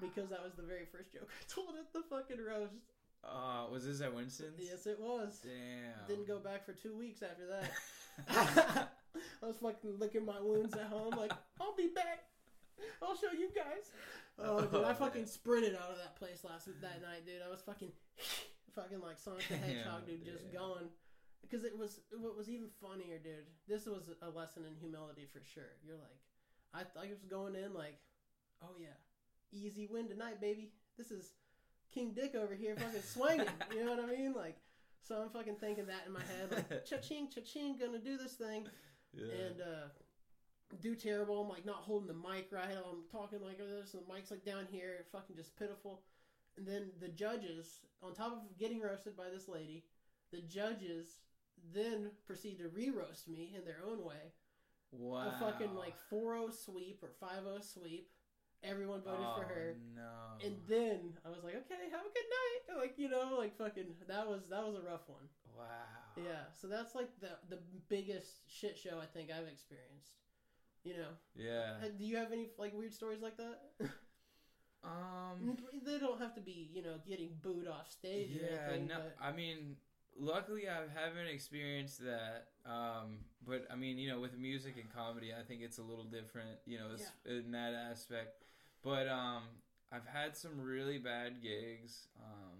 because 0.02 0.30
that 0.30 0.44
was 0.44 0.54
the 0.54 0.64
very 0.64 0.86
first 0.86 1.14
joke 1.14 1.30
I 1.30 1.44
told 1.54 1.76
at 1.78 1.92
the 1.94 2.02
fucking 2.10 2.44
roast. 2.44 2.74
Uh, 3.22 3.66
was 3.70 3.86
this 3.86 4.00
at 4.02 4.14
Winston's? 4.16 4.58
Yes, 4.58 4.88
it 4.88 4.98
was. 4.98 5.42
Damn. 5.44 6.08
Didn't 6.08 6.26
go 6.26 6.40
back 6.40 6.66
for 6.66 6.72
two 6.72 6.96
weeks 6.98 7.22
after 7.22 7.44
that. 7.48 8.90
I 9.44 9.46
was 9.46 9.58
fucking 9.58 10.00
licking 10.00 10.26
my 10.26 10.40
wounds 10.42 10.74
at 10.76 10.86
home, 10.88 11.14
like 11.18 11.34
I'll 11.60 11.76
be 11.76 11.90
back. 11.94 12.24
I'll 13.02 13.18
show 13.18 13.32
you 13.38 13.50
guys. 13.54 13.92
Oh, 14.42 14.62
dude, 14.62 14.86
I 14.86 14.92
Oh, 14.92 14.94
fucking 14.94 15.26
sprinted 15.26 15.76
out 15.76 15.92
of 15.92 15.98
that 15.98 16.16
place 16.16 16.46
last 16.46 16.68
that 16.68 17.02
night, 17.02 17.26
dude. 17.26 17.42
I 17.46 17.50
was 17.52 17.62
fucking, 17.62 17.92
fucking 18.82 19.02
like 19.02 19.20
Sonic 19.24 19.48
the 19.50 19.58
Hedgehog, 19.58 20.06
dude, 20.08 20.26
just 20.26 20.46
yeah. 20.52 20.60
gone. 20.60 20.90
Because 21.42 21.66
it 21.66 21.78
was 21.78 22.00
what 22.12 22.38
was 22.38 22.50
even 22.50 22.68
funnier, 22.82 23.18
dude. 23.18 23.48
This 23.68 23.86
was 23.86 24.10
a 24.22 24.30
lesson 24.30 24.64
in 24.68 24.76
humility 24.76 25.28
for 25.32 25.42
sure. 25.44 25.72
You're 25.86 25.98
like, 25.98 26.20
I 26.74 26.84
thought 26.84 27.06
I 27.06 27.10
was 27.10 27.24
going 27.30 27.56
in 27.56 27.74
like, 27.74 27.98
oh 28.62 28.76
yeah, 28.80 28.98
easy 29.52 29.88
win 29.90 30.08
tonight, 30.08 30.42
baby. 30.42 30.72
This 30.98 31.12
is 31.12 31.34
King 31.94 32.12
Dick 32.14 32.36
over 32.36 32.54
here, 32.54 32.76
fucking 32.76 33.02
swinging. 33.02 33.48
you 33.76 33.86
know 33.86 33.96
what 33.96 34.04
I 34.04 34.08
mean? 34.08 34.34
Like, 34.34 34.58
so 35.02 35.16
I'm 35.22 35.30
fucking 35.30 35.56
thinking 35.56 35.88
that 35.88 36.04
in 36.06 36.14
my 36.14 36.20
head, 36.22 36.52
like, 36.52 36.86
cha-ching, 36.90 37.30
cha-ching, 37.34 37.78
gonna 37.80 38.00
do 38.00 38.18
this 38.18 38.34
thing 38.34 38.68
Yeah. 39.14 39.46
and 39.48 39.62
uh, 39.62 39.88
do 40.82 40.94
terrible. 40.94 41.42
I'm 41.42 41.50
like 41.50 41.66
not 41.66 41.78
holding 41.78 42.08
the 42.08 42.14
mic 42.14 42.50
right. 42.52 42.68
I'm 42.76 43.04
talking 43.12 43.40
like 43.44 43.58
this, 43.58 43.94
and 43.94 44.04
the 44.06 44.14
mic's 44.14 44.30
like 44.30 44.46
down 44.46 44.68
here, 44.70 45.06
fucking 45.12 45.36
just 45.36 45.58
pitiful. 45.58 46.02
And 46.60 46.68
then 46.68 46.90
the 47.00 47.08
judges, 47.08 47.80
on 48.04 48.14
top 48.14 48.34
of 48.34 48.58
getting 48.60 48.82
roasted 48.82 49.16
by 49.16 49.30
this 49.34 49.48
lady, 49.48 49.86
the 50.34 50.42
judges 50.42 51.20
then 51.74 52.12
proceed 52.28 52.58
to 52.60 52.68
re-roast 52.68 53.30
me 53.30 53.54
in 53.58 53.64
their 53.64 53.80
own 53.90 54.04
way. 54.04 54.34
wow. 54.92 55.30
A 55.30 55.40
fucking 55.40 55.74
like 55.74 55.96
4-0 56.12 56.54
sweep 56.54 57.02
or 57.02 57.12
5-0 57.26 57.64
sweep. 57.64 58.10
Everyone 58.62 59.00
voted 59.02 59.20
for 59.38 59.46
Oh, 59.46 59.48
her. 59.48 59.78
No. 59.96 60.46
And 60.46 60.58
then 60.68 61.14
I 61.26 61.30
was 61.30 61.46
like, 61.46 61.56
okay, 61.56 61.88
have 61.92 62.02
a 62.02 62.14
good 62.14 62.30
night. 62.76 62.78
Like 62.82 62.96
you 62.98 63.08
know, 63.08 63.36
like 63.38 63.58
fucking 63.58 63.96
that 64.10 64.28
was 64.28 64.50
that 64.50 64.66
was 64.68 64.76
a 64.76 64.82
rough 64.82 65.08
one. 65.08 65.30
wow. 65.58 65.64
Yeah, 66.18 66.44
so 66.60 66.68
that's 66.68 66.94
like 66.94 67.08
the 67.22 67.30
the 67.50 67.62
biggest 67.88 68.42
shit 68.50 68.78
show 68.78 69.00
I 69.02 69.06
think 69.06 69.30
I've 69.32 69.48
experienced. 69.48 70.12
You 70.84 70.98
know, 70.98 71.12
Yeah. 71.36 71.76
Uh, 71.82 71.88
do 71.98 72.04
you 72.04 72.18
have 72.18 72.34
any 72.34 72.50
like 72.58 72.74
weird 72.78 72.94
stories 72.94 73.22
like 73.22 73.38
that? 73.38 73.62
Um. 74.84 75.58
they 75.86 76.00
don't 76.00 76.20
have 76.22 76.34
to 76.36 76.42
be, 76.42 76.70
you 76.74 76.82
know, 76.82 76.96
getting 77.08 77.30
booed 77.42 77.68
off 77.68 77.92
stage. 77.92 78.30
Yeah. 78.32 78.70
anything, 78.70 78.88
No. 78.88 78.96
but 78.96 79.16
I 79.22 79.32
mean, 79.32 79.76
luckily 80.18 80.70
I 80.70 80.82
haven't 80.94 81.28
experienced 81.28 82.02
that. 82.04 82.48
Um. 82.66 83.20
But 83.48 83.68
I 83.72 83.76
mean, 83.76 83.98
you 83.98 84.10
know, 84.10 84.20
with 84.20 84.38
music 84.38 84.76
and 84.80 84.94
comedy, 84.94 85.32
I 85.38 85.44
think 85.44 85.62
it's 85.62 85.78
a 85.80 85.84
little 85.84 86.04
different. 86.04 86.60
You 86.66 86.78
know, 86.80 86.86
it's, 86.94 87.12
in 87.26 87.52
that 87.52 87.74
aspect. 87.74 88.44
But 88.84 89.08
um, 89.08 89.44
I've 89.92 90.06
had 90.06 90.36
some 90.38 90.62
really 90.62 90.98
bad 90.98 91.42
gigs. 91.42 92.08
Um, 92.20 92.58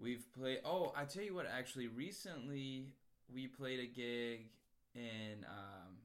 we've 0.00 0.24
played. 0.32 0.60
Oh, 0.64 0.92
I 0.96 1.04
tell 1.04 1.22
you 1.22 1.34
what. 1.34 1.46
Actually, 1.46 1.88
recently 1.88 2.86
we 3.32 3.46
played 3.46 3.80
a 3.80 3.86
gig 3.86 4.50
in 4.94 5.44
um, 5.48 5.96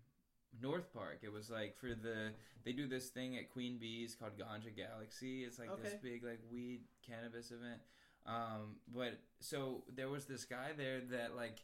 North 0.61 0.93
Park. 0.93 1.19
It 1.21 1.31
was 1.31 1.49
like 1.49 1.77
for 1.77 1.89
the 1.89 2.31
they 2.63 2.73
do 2.73 2.87
this 2.87 3.09
thing 3.09 3.37
at 3.37 3.51
Queen 3.51 3.77
Bee's 3.79 4.15
called 4.15 4.33
Ganja 4.37 4.75
Galaxy. 4.75 5.43
It's 5.43 5.59
like 5.59 5.69
this 5.81 5.93
big 6.01 6.23
like 6.23 6.39
weed 6.51 6.81
cannabis 7.05 7.51
event. 7.51 7.81
Um, 8.25 8.75
but 8.93 9.19
so 9.39 9.83
there 9.95 10.09
was 10.09 10.25
this 10.25 10.43
guy 10.43 10.71
there 10.77 11.01
that 11.11 11.35
like 11.35 11.59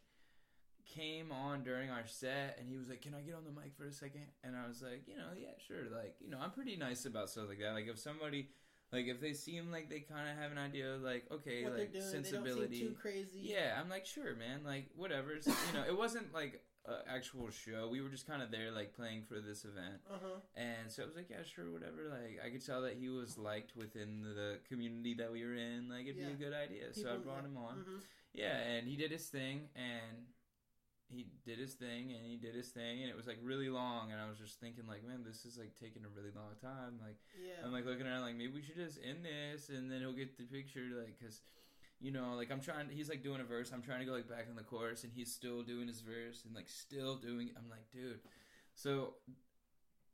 came 0.85 1.31
on 1.31 1.63
during 1.63 1.89
our 1.89 2.05
set 2.05 2.57
and 2.59 2.69
he 2.69 2.77
was 2.77 2.89
like, 2.89 3.01
"Can 3.01 3.13
I 3.13 3.21
get 3.21 3.35
on 3.35 3.43
the 3.43 3.51
mic 3.51 3.75
for 3.75 3.85
a 3.85 3.91
second? 3.91 4.27
And 4.43 4.55
I 4.55 4.67
was 4.67 4.81
like, 4.81 5.07
"You 5.07 5.17
know, 5.17 5.29
yeah, 5.35 5.51
sure." 5.67 5.89
Like, 5.93 6.15
you 6.19 6.29
know, 6.29 6.39
I'm 6.41 6.51
pretty 6.51 6.75
nice 6.75 7.05
about 7.05 7.29
stuff 7.29 7.49
like 7.49 7.59
that. 7.59 7.73
Like 7.73 7.87
if 7.87 7.99
somebody 7.99 8.49
like 8.93 9.07
if 9.07 9.19
they 9.19 9.33
seem 9.33 9.71
like 9.71 9.89
they 9.89 10.01
kind 10.01 10.29
of 10.29 10.37
have 10.37 10.51
an 10.51 10.57
idea 10.57 10.93
of 10.93 11.01
like 11.01 11.25
okay, 11.31 11.63
what 11.63 11.77
like 11.77 11.91
doing, 11.91 12.05
sensibility. 12.05 12.53
they 12.53 12.59
don't 12.59 12.71
seem 12.71 12.87
too 12.89 12.95
crazy. 13.01 13.39
Yeah, 13.41 13.79
I'm 13.79 13.89
like, 13.89 14.05
sure, 14.05 14.35
man. 14.35 14.61
Like, 14.63 14.89
whatever. 14.95 15.31
It's, 15.31 15.47
you 15.47 15.53
know, 15.73 15.83
it 15.85 15.97
wasn't 15.97 16.31
like 16.33 16.61
an 16.85 16.95
actual 17.07 17.49
show. 17.49 17.87
We 17.89 18.01
were 18.01 18.09
just 18.09 18.27
kind 18.27 18.41
of 18.41 18.51
there, 18.51 18.71
like, 18.71 18.93
playing 18.93 19.23
for 19.23 19.39
this 19.39 19.63
event. 19.65 20.01
Uh 20.09 20.17
huh. 20.21 20.39
And 20.55 20.91
so 20.91 21.03
I 21.03 21.05
was 21.05 21.15
like, 21.15 21.29
yeah, 21.29 21.43
sure, 21.43 21.71
whatever. 21.71 22.09
Like, 22.09 22.39
I 22.45 22.49
could 22.49 22.65
tell 22.65 22.81
that 22.83 22.95
he 22.99 23.09
was 23.09 23.37
liked 23.37 23.75
within 23.75 24.21
the 24.23 24.57
community 24.67 25.13
that 25.15 25.31
we 25.31 25.43
were 25.45 25.55
in. 25.55 25.87
Like, 25.89 26.05
it'd 26.07 26.17
Yeah. 26.17 26.27
be 26.27 26.33
a 26.33 26.49
good 26.49 26.53
idea. 26.53 26.93
so 26.93 27.13
I 27.13 27.17
brought 27.17 27.45
him 27.45 27.57
on. 27.57 27.75
hmm 27.83 27.97
Yeah, 28.33 28.57
and 28.57 28.87
he 28.87 28.95
did 28.97 29.11
his 29.11 29.27
thing, 29.29 29.69
and 29.75 30.27
he 31.07 31.27
did 31.45 31.59
his 31.59 31.73
thing, 31.75 32.11
and 32.13 32.25
he 32.25 32.37
did 32.37 32.55
his 32.55 32.69
thing, 32.69 33.01
and 33.01 33.09
it 33.09 33.15
was 33.15 33.27
like 33.27 33.37
really 33.43 33.69
long. 33.69 34.11
And 34.11 34.19
I 34.19 34.27
was 34.27 34.39
just 34.39 34.59
thinking, 34.59 34.87
like, 34.87 35.03
man, 35.05 35.23
this 35.23 35.45
is 35.45 35.57
like 35.57 35.75
taking 35.79 36.03
a 36.05 36.09
really 36.09 36.31
long 36.35 36.55
time. 36.61 36.97
Like, 36.99 37.17
Yeah. 37.39 37.63
I'm 37.63 37.71
like 37.71 37.85
looking 37.85 38.07
around, 38.07 38.21
like 38.21 38.35
maybe 38.35 38.53
we 38.53 38.61
should 38.63 38.75
just 38.75 38.97
end 39.07 39.23
this, 39.23 39.69
and 39.69 39.91
then 39.91 40.01
he'll 40.01 40.13
get 40.17 40.35
the 40.37 40.45
picture, 40.45 40.89
like, 40.97 41.19
cause 41.21 41.41
you 41.99 42.11
know, 42.11 42.33
like 42.35 42.51
I'm 42.51 42.61
trying. 42.61 42.89
He's 42.89 43.09
like 43.09 43.23
doing 43.23 43.41
a 43.41 43.43
verse. 43.43 43.71
I'm 43.73 43.81
trying 43.81 43.99
to 43.99 44.05
go 44.05 44.11
like 44.13 44.29
back 44.29 44.47
in 44.49 44.55
the 44.55 44.63
chorus, 44.63 45.03
and 45.03 45.13
he's 45.13 45.31
still 45.33 45.61
doing 45.63 45.87
his 45.87 46.01
verse, 46.01 46.43
and 46.45 46.53
like 46.53 46.69
still 46.69 47.15
doing. 47.15 47.49
I'm 47.57 47.69
like, 47.69 47.89
dude. 47.91 48.19
So 48.75 49.15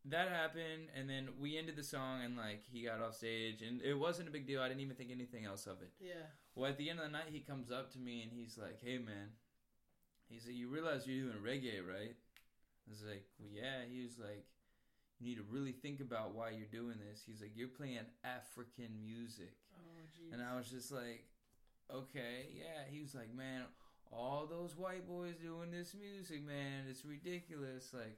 that 0.05 0.29
happened, 0.29 0.89
and 0.95 1.09
then 1.09 1.29
we 1.39 1.57
ended 1.57 1.75
the 1.75 1.83
song, 1.83 2.23
and 2.23 2.37
like 2.37 2.63
he 2.71 2.83
got 2.83 3.01
off 3.01 3.15
stage, 3.15 3.61
and 3.61 3.81
it 3.81 3.95
wasn't 3.95 4.27
a 4.29 4.31
big 4.31 4.47
deal. 4.47 4.61
I 4.61 4.67
didn't 4.67 4.81
even 4.81 4.95
think 4.95 5.11
anything 5.11 5.45
else 5.45 5.65
of 5.67 5.81
it. 5.81 5.91
yeah. 5.99 6.27
Well, 6.55 6.69
at 6.69 6.77
the 6.77 6.89
end 6.89 6.99
of 6.99 7.05
the 7.05 7.11
night, 7.11 7.27
he 7.31 7.39
comes 7.39 7.71
up 7.71 7.91
to 7.93 7.99
me 7.99 8.21
and 8.21 8.31
he's 8.33 8.57
like, 8.57 8.81
"Hey, 8.83 8.97
man," 8.97 9.29
he's 10.27 10.45
like, 10.45 10.55
"You 10.55 10.67
realize 10.67 11.07
you're 11.07 11.25
doing 11.31 11.41
reggae, 11.43 11.79
right?" 11.85 12.15
I 12.15 12.89
was 12.89 13.01
like, 13.07 13.23
"Well, 13.39 13.49
yeah." 13.49 13.85
He 13.89 14.01
was 14.03 14.17
like, 14.19 14.43
"You 15.19 15.27
need 15.29 15.35
to 15.37 15.43
really 15.49 15.71
think 15.71 16.01
about 16.01 16.33
why 16.35 16.49
you're 16.49 16.67
doing 16.67 16.97
this." 16.99 17.23
He's 17.25 17.39
like, 17.39 17.51
"You're 17.55 17.69
playing 17.69 17.99
African 18.25 18.91
music," 19.01 19.53
Oh 19.73 20.01
jeez. 20.17 20.33
and 20.33 20.41
I 20.41 20.57
was 20.57 20.69
just 20.69 20.91
like, 20.91 21.28
"Okay, 21.93 22.49
yeah." 22.57 22.83
He 22.89 23.01
was 23.01 23.15
like, 23.15 23.33
"Man, 23.33 23.63
all 24.11 24.45
those 24.47 24.75
white 24.75 25.07
boys 25.07 25.35
doing 25.35 25.71
this 25.71 25.93
music, 25.93 26.43
man, 26.45 26.85
it's 26.89 27.05
ridiculous." 27.05 27.93
Like, 27.93 28.17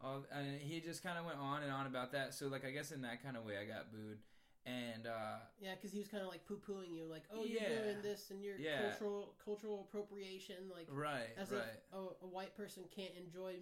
all, 0.00 0.24
and 0.32 0.60
he 0.60 0.80
just 0.80 1.02
kind 1.02 1.18
of 1.18 1.24
went 1.24 1.38
on 1.38 1.62
and 1.62 1.72
on 1.72 1.86
about 1.86 2.12
that. 2.12 2.34
So, 2.34 2.48
like, 2.48 2.64
I 2.64 2.70
guess 2.70 2.90
in 2.92 3.02
that 3.02 3.22
kind 3.22 3.36
of 3.36 3.44
way, 3.44 3.58
I 3.58 3.64
got 3.64 3.92
booed. 3.92 4.18
And 4.64 5.08
uh, 5.08 5.42
Yeah, 5.60 5.74
because 5.74 5.90
he 5.90 5.98
was 5.98 6.06
kind 6.06 6.22
of 6.22 6.28
like 6.28 6.46
poo-pooing 6.46 6.94
you, 6.94 7.06
like, 7.10 7.24
"Oh, 7.34 7.44
you're 7.44 7.60
doing 7.60 8.00
this, 8.00 8.30
and 8.30 8.42
you're 8.42 8.58
Yeah. 8.58 8.90
cultural 8.90 9.34
cultural 9.44 9.88
appropriation." 9.88 10.70
Like, 10.72 10.86
right, 10.88 11.30
as 11.36 11.50
right. 11.50 11.62
if 11.62 11.92
a, 11.92 12.24
a 12.24 12.28
white 12.28 12.56
person 12.56 12.84
can't 12.94 13.14
enjoy 13.16 13.56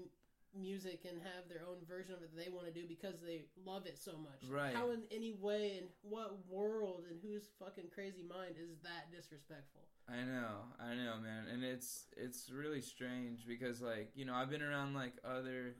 music 0.58 1.06
and 1.08 1.20
have 1.22 1.48
their 1.48 1.62
own 1.68 1.78
version 1.88 2.14
of 2.14 2.22
it 2.22 2.34
that 2.34 2.44
they 2.44 2.50
want 2.50 2.66
to 2.66 2.72
do 2.72 2.86
because 2.86 3.20
they 3.20 3.44
love 3.64 3.86
it 3.86 3.98
so 3.98 4.12
much. 4.12 4.48
Right. 4.50 4.74
How 4.74 4.90
in 4.90 5.02
any 5.10 5.32
way, 5.32 5.78
in 5.78 5.84
what 6.02 6.38
world, 6.48 7.04
and 7.08 7.18
whose 7.22 7.48
fucking 7.58 7.90
crazy 7.94 8.22
mind 8.28 8.56
is 8.58 8.78
that 8.82 9.10
disrespectful? 9.14 9.82
I 10.08 10.22
know, 10.24 10.66
I 10.80 10.94
know, 10.94 11.14
man, 11.22 11.46
and 11.52 11.62
it's 11.62 12.06
it's 12.16 12.50
really 12.50 12.80
strange 12.80 13.46
because 13.46 13.80
like 13.80 14.10
you 14.14 14.24
know 14.24 14.34
I've 14.34 14.50
been 14.50 14.62
around 14.62 14.94
like 14.94 15.14
other 15.24 15.76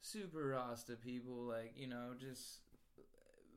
super 0.00 0.48
Rasta 0.48 0.94
people, 0.94 1.44
like 1.44 1.72
you 1.76 1.88
know 1.88 2.10
just 2.18 2.60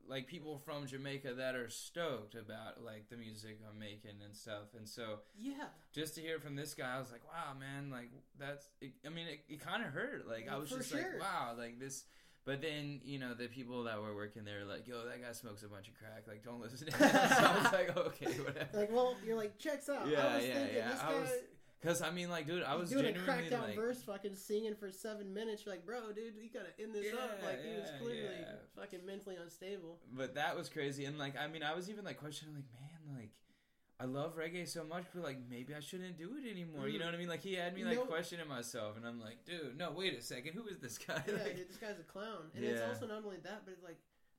like 0.08 0.26
people 0.26 0.58
from 0.58 0.86
Jamaica 0.86 1.34
that 1.34 1.54
are 1.54 1.68
stoked 1.68 2.34
about 2.34 2.82
like 2.84 3.08
the 3.10 3.16
music 3.16 3.58
I'm 3.68 3.78
making 3.78 4.22
and 4.24 4.34
stuff, 4.34 4.74
and 4.76 4.88
so 4.88 5.20
Yeah. 5.38 5.66
just 5.92 6.14
to 6.16 6.20
hear 6.20 6.38
from 6.40 6.56
this 6.56 6.74
guy, 6.74 6.96
I 6.96 6.98
was 6.98 7.10
like, 7.12 7.22
wow, 7.24 7.54
man, 7.58 7.90
like 7.90 8.10
that's. 8.38 8.68
It, 8.80 8.92
I 9.04 9.10
mean, 9.10 9.26
it, 9.26 9.40
it 9.48 9.60
kind 9.60 9.84
of 9.84 9.90
hurt. 9.92 10.26
Like 10.28 10.48
I 10.50 10.54
oh, 10.56 10.60
was 10.60 10.70
For 10.70 10.78
just 10.78 10.90
sure. 10.90 11.00
like, 11.00 11.20
wow, 11.20 11.54
like 11.58 11.78
this. 11.78 12.04
But 12.44 12.62
then 12.62 13.00
you 13.04 13.18
know 13.18 13.34
the 13.34 13.48
people 13.48 13.82
that 13.84 14.00
were 14.00 14.14
working 14.14 14.44
there, 14.44 14.60
were 14.64 14.72
like, 14.72 14.86
yo, 14.86 15.04
that 15.04 15.20
guy 15.20 15.32
smokes 15.32 15.64
a 15.64 15.68
bunch 15.68 15.88
of 15.88 15.94
crack. 15.98 16.24
Like, 16.28 16.44
don't 16.44 16.60
listen 16.60 16.86
to 16.86 16.96
him. 16.96 17.10
so 17.10 17.44
I 17.44 17.62
was 17.62 17.72
like, 17.72 17.96
okay, 17.96 18.32
whatever. 18.40 18.68
Like, 18.72 18.92
well, 18.92 19.16
you're 19.26 19.36
like, 19.36 19.58
checks 19.58 19.88
out. 19.88 20.06
Yeah, 20.06 20.26
I 20.26 20.36
was 20.36 20.46
yeah, 20.46 20.54
thinking, 20.54 20.76
yeah. 20.76 20.88
This 20.92 21.00
I 21.00 21.12
guy, 21.12 21.20
was 21.20 21.30
Because 21.80 22.02
I 22.02 22.10
mean, 22.10 22.30
like, 22.30 22.46
dude, 22.46 22.62
I 22.62 22.74
was 22.74 22.90
doing 22.90 23.04
a 23.04 23.18
out 23.18 23.50
like, 23.50 23.76
verse, 23.76 24.02
fucking 24.02 24.34
singing 24.34 24.74
for 24.74 24.90
seven 24.90 25.32
minutes. 25.32 25.64
You're 25.64 25.74
like, 25.74 25.84
bro, 25.84 26.12
dude, 26.14 26.34
you 26.40 26.48
gotta 26.52 26.72
end 26.80 26.94
this 26.94 27.12
up. 27.12 27.38
Yeah, 27.40 27.46
Like, 27.46 27.64
he 27.64 27.78
was 27.78 27.90
clearly 28.00 28.36
yeah. 28.40 28.52
fucking 28.74 29.04
mentally 29.06 29.36
unstable. 29.40 29.98
but 30.12 30.34
that 30.34 30.56
was 30.56 30.68
crazy. 30.68 31.04
And 31.04 31.18
like, 31.18 31.34
I 31.38 31.46
mean, 31.48 31.62
I 31.62 31.74
was 31.74 31.90
even 31.90 32.04
like 32.04 32.18
questioning, 32.18 32.54
like, 32.54 32.64
man, 32.72 33.18
like. 33.18 33.30
I 33.98 34.04
love 34.04 34.36
reggae 34.36 34.68
so 34.68 34.84
much, 34.84 35.04
but 35.14 35.24
like 35.24 35.38
maybe 35.48 35.74
I 35.74 35.80
shouldn't 35.80 36.18
do 36.18 36.36
it 36.36 36.46
anymore. 36.46 36.86
You 36.86 36.96
mm. 36.96 37.00
know 37.00 37.06
what 37.06 37.14
I 37.14 37.16
mean? 37.16 37.30
Like 37.30 37.40
he 37.40 37.54
had 37.54 37.74
me 37.74 37.82
like 37.82 37.98
questioning 38.06 38.46
myself, 38.46 38.98
and 38.98 39.06
I'm 39.06 39.18
like, 39.18 39.46
dude, 39.46 39.78
no, 39.78 39.90
wait 39.90 40.12
a 40.12 40.20
second, 40.20 40.52
who 40.52 40.66
is 40.66 40.80
this 40.80 40.98
guy? 41.06 41.22
Yeah, 41.26 41.32
Like- 41.32 41.56
dude, 41.56 41.70
this 41.70 41.78
guy's 41.78 41.98
a 41.98 42.02
clown. 42.02 42.52
And 42.54 42.62
it's 42.62 42.82
also 42.82 43.06
not 43.06 43.24
only 43.24 43.38
that, 43.44 43.62
but 43.64 43.72
it's 43.72 43.82
like 43.82 43.96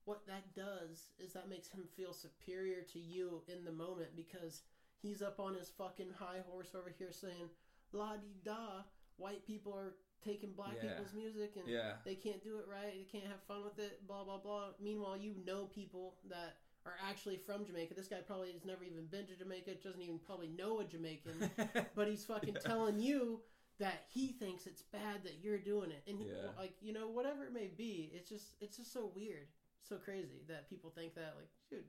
what 0.08 0.26
that 0.26 0.56
does 0.56 1.10
is 1.20 1.34
that 1.34 1.50
makes 1.50 1.68
him 1.68 1.84
feel 1.98 2.14
superior 2.14 2.82
to 2.94 2.98
you 2.98 3.42
in 3.50 3.66
the 3.66 3.72
moment 3.72 4.16
because 4.16 4.62
he's 5.02 5.22
up 5.22 5.40
on 5.40 5.54
his 5.54 5.70
fucking 5.78 6.12
high 6.20 6.42
horse 6.48 6.70
over 6.76 6.90
here 6.98 7.12
saying 7.12 7.50
la 7.94 8.18
di 8.18 8.34
da, 8.44 8.84
white 9.18 9.46
people 9.46 9.74
are 9.74 9.94
taking 10.24 10.52
black 10.52 10.76
Yeah. 10.76 10.90
people's 10.90 11.14
music 11.14 11.56
and 11.58 11.68
yeah, 11.68 11.94
they 12.04 12.16
can't 12.16 12.42
do 12.44 12.58
it 12.60 12.66
right, 12.68 12.94
they 12.98 13.04
can't 13.06 13.30
have 13.30 13.42
fun 13.48 13.64
with 13.64 13.80
it, 13.80 14.06
blah 14.08 14.24
blah 14.24 14.38
blah. 14.38 14.70
Meanwhile, 14.80 15.18
you 15.18 15.34
know 15.46 15.66
people 15.66 16.16
that 16.30 16.56
are 16.86 16.96
actually 17.10 17.38
from 17.38 17.66
Jamaica. 17.66 17.94
This 17.94 18.08
guy 18.08 18.22
probably 18.26 18.52
has 18.54 18.64
never 18.64 18.84
even 18.84 19.06
been 19.08 19.26
to 19.28 19.36
Jamaica, 19.36 19.76
doesn't 19.76 20.02
even 20.02 20.20
probably 20.20 20.48
know 20.48 20.80
a 20.80 20.86
Jamaican 20.86 21.50
but 21.96 22.08
he's 22.08 22.24
fucking 22.24 22.54
Yeah. 22.56 22.60
telling 22.70 23.00
you 23.00 23.42
that 23.80 24.04
he 24.08 24.32
thinks 24.32 24.66
it's 24.66 24.82
bad 24.82 25.24
that 25.24 25.36
you're 25.42 25.60
doing 25.60 25.92
it, 25.92 26.02
and 26.08 26.18
he, 26.18 26.26
like 26.58 26.74
you 26.82 26.94
know 26.94 27.08
whatever 27.10 27.44
it 27.46 27.54
may 27.54 27.68
be, 27.68 28.10
it's 28.14 28.30
just 28.30 28.56
it's 28.60 28.78
just 28.78 28.92
so 28.92 29.06
weird, 29.14 29.48
so 29.84 29.98
crazy 29.98 30.42
that 30.48 30.68
people 30.68 30.90
think 30.90 31.14
that 31.16 31.34
like, 31.38 31.50
dude, 31.70 31.84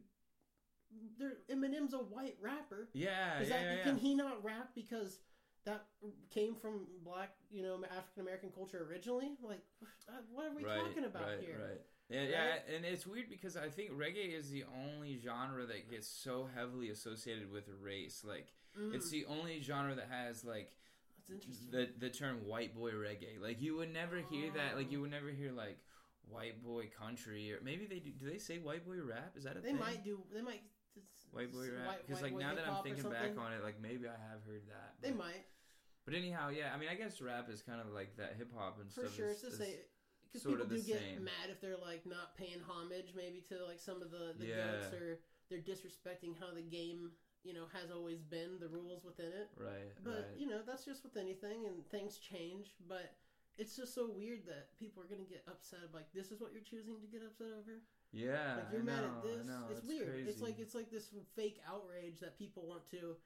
there 1.18 1.32
Eminem's 1.50 1.94
a 1.94 1.98
white 1.98 2.36
rapper. 2.40 2.88
yeah, 2.92 3.40
Is 3.40 3.48
yeah, 3.48 3.56
that 3.56 3.62
yeah, 3.64 3.74
yeah. 3.76 3.82
can 3.84 3.96
he 3.96 4.14
not 4.14 4.42
rap 4.44 4.70
because 4.74 5.18
that 5.64 5.86
came 6.30 6.54
from 6.54 6.86
black, 7.04 7.30
you 7.50 7.62
know, 7.62 7.76
African 7.84 8.22
American 8.22 8.50
culture 8.50 8.86
originally? 8.90 9.32
Like, 9.42 9.60
what 10.32 10.46
are 10.46 10.54
we 10.56 10.64
right, 10.64 10.78
talking 10.78 11.04
about 11.04 11.22
right, 11.22 11.40
here? 11.40 11.60
Right. 11.68 11.80
Yeah, 12.08 12.22
yeah, 12.22 12.74
and 12.74 12.86
it's 12.86 13.06
weird 13.06 13.28
because 13.28 13.54
I 13.56 13.68
think 13.68 13.90
reggae 13.90 14.34
is 14.34 14.50
the 14.50 14.64
only 14.86 15.18
genre 15.22 15.66
that 15.66 15.90
gets 15.90 16.08
so 16.08 16.48
heavily 16.54 16.88
associated 16.88 17.50
with 17.52 17.68
race. 17.82 18.24
Like, 18.26 18.48
Mm, 18.78 18.94
it's 18.94 19.10
the 19.10 19.24
only 19.26 19.60
genre 19.60 19.94
that 19.94 20.08
has 20.10 20.44
like 20.44 20.72
that's 21.18 21.30
interesting. 21.30 21.70
the 21.70 21.88
the 21.98 22.10
term 22.10 22.46
white 22.46 22.74
boy 22.76 22.92
reggae. 22.92 23.40
Like, 23.40 23.60
you 23.60 23.76
would 23.76 23.92
never 23.92 24.20
hear 24.30 24.50
that. 24.52 24.76
Like, 24.76 24.86
Oh. 24.88 24.92
you 24.92 25.00
would 25.00 25.10
never 25.10 25.30
hear 25.30 25.52
like 25.52 25.78
white 26.28 26.62
boy 26.62 26.88
country 26.98 27.52
or 27.52 27.60
maybe 27.62 27.86
they 27.86 27.98
do. 27.98 28.10
Do 28.10 28.30
they 28.30 28.38
say 28.38 28.58
white 28.58 28.86
boy 28.86 29.00
rap? 29.02 29.34
Is 29.36 29.44
that 29.44 29.56
a 29.56 29.60
thing? 29.60 29.62
they 29.62 29.70
thing? 29.70 29.80
might 29.80 30.04
do. 30.04 30.20
They 30.32 30.42
might. 30.42 30.62
White 31.32 31.52
boy 31.52 31.68
rap. 31.70 32.00
Because 32.06 32.22
like 32.22 32.34
now 32.36 32.54
that 32.54 32.66
I'm 32.68 32.82
thinking 32.82 33.08
back 33.10 33.36
on 33.38 33.52
it, 33.52 33.62
like 33.62 33.80
maybe 33.80 34.06
I 34.08 34.16
have 34.30 34.40
heard 34.46 34.62
that. 34.68 34.94
They 35.00 35.10
but- 35.10 35.18
might 35.18 35.44
But 36.04 36.14
anyhow, 36.14 36.48
yeah. 36.48 36.72
I 36.74 36.78
mean, 36.78 36.88
I 36.88 36.94
guess 36.94 37.20
rap 37.20 37.48
is 37.50 37.60
kind 37.62 37.80
of 37.80 37.92
like 37.92 38.16
that 38.16 38.34
hip 38.36 38.48
hop 38.56 38.80
and 38.80 38.88
for 38.90 39.00
stuff. 39.02 39.10
For 39.12 39.16
sure. 39.16 39.28
is- 39.28 39.44
It's 39.44 39.52
is- 39.54 39.58
say 39.58 39.80
because 40.24 40.42
people 40.44 40.64
do 40.66 40.80
get 40.82 41.00
same. 41.00 41.24
mad 41.24 41.48
if 41.50 41.60
they're 41.60 41.76
like 41.80 42.04
not 42.04 42.36
paying 42.36 42.60
homage 42.68 43.12
maybe 43.16 43.40
to 43.48 43.64
like 43.64 43.80
some 43.80 44.02
of 44.02 44.10
the 44.10 44.34
the 44.38 44.46
Yeah. 44.46 44.72
goats 44.80 44.92
or 44.94 45.20
they're 45.48 45.60
disrespecting 45.64 46.36
how 46.38 46.52
the 46.52 46.60
game 46.62 47.12
you 47.44 47.52
know 47.54 47.66
has 47.72 47.90
always 47.90 48.20
been 48.20 48.58
the 48.58 48.68
rules 48.68 49.04
within 49.04 49.32
it. 49.32 49.48
right, 49.56 49.92
But 50.04 50.28
right. 50.32 50.36
you 50.36 50.46
know 50.46 50.60
that's 50.62 50.84
just 50.84 51.02
with 51.04 51.16
anything 51.16 51.66
and 51.66 51.86
things 51.90 52.18
change. 52.18 52.74
But 52.88 53.16
it's 53.56 53.74
just 53.76 53.94
so 53.94 54.08
weird 54.10 54.44
that 54.46 54.76
people 54.78 55.02
are 55.02 55.06
gonna 55.06 55.24
get 55.28 55.44
upset 55.48 55.92
like 55.94 56.12
this 56.12 56.30
is 56.30 56.40
what 56.40 56.52
you're 56.52 56.62
choosing 56.62 57.00
to 57.00 57.06
get 57.06 57.22
upset 57.22 57.52
over. 57.52 57.80
Yeah, 58.12 58.56
Like 58.56 58.72
you're 58.72 58.80
I 58.80 58.84
mad 58.84 59.02
know, 59.02 59.08
at 59.08 59.22
this. 59.22 59.46
Know, 59.46 59.64
it's, 59.70 59.84
weird. 59.84 60.26
It's 60.26 60.40
like 60.40 60.58
it's 60.58 60.74
like 60.74 60.90
this 60.90 61.10
fake 61.36 61.60
outrage 61.68 62.20
that 62.20 62.38
people 62.38 62.64
want 62.66 62.88
to 62.90 63.16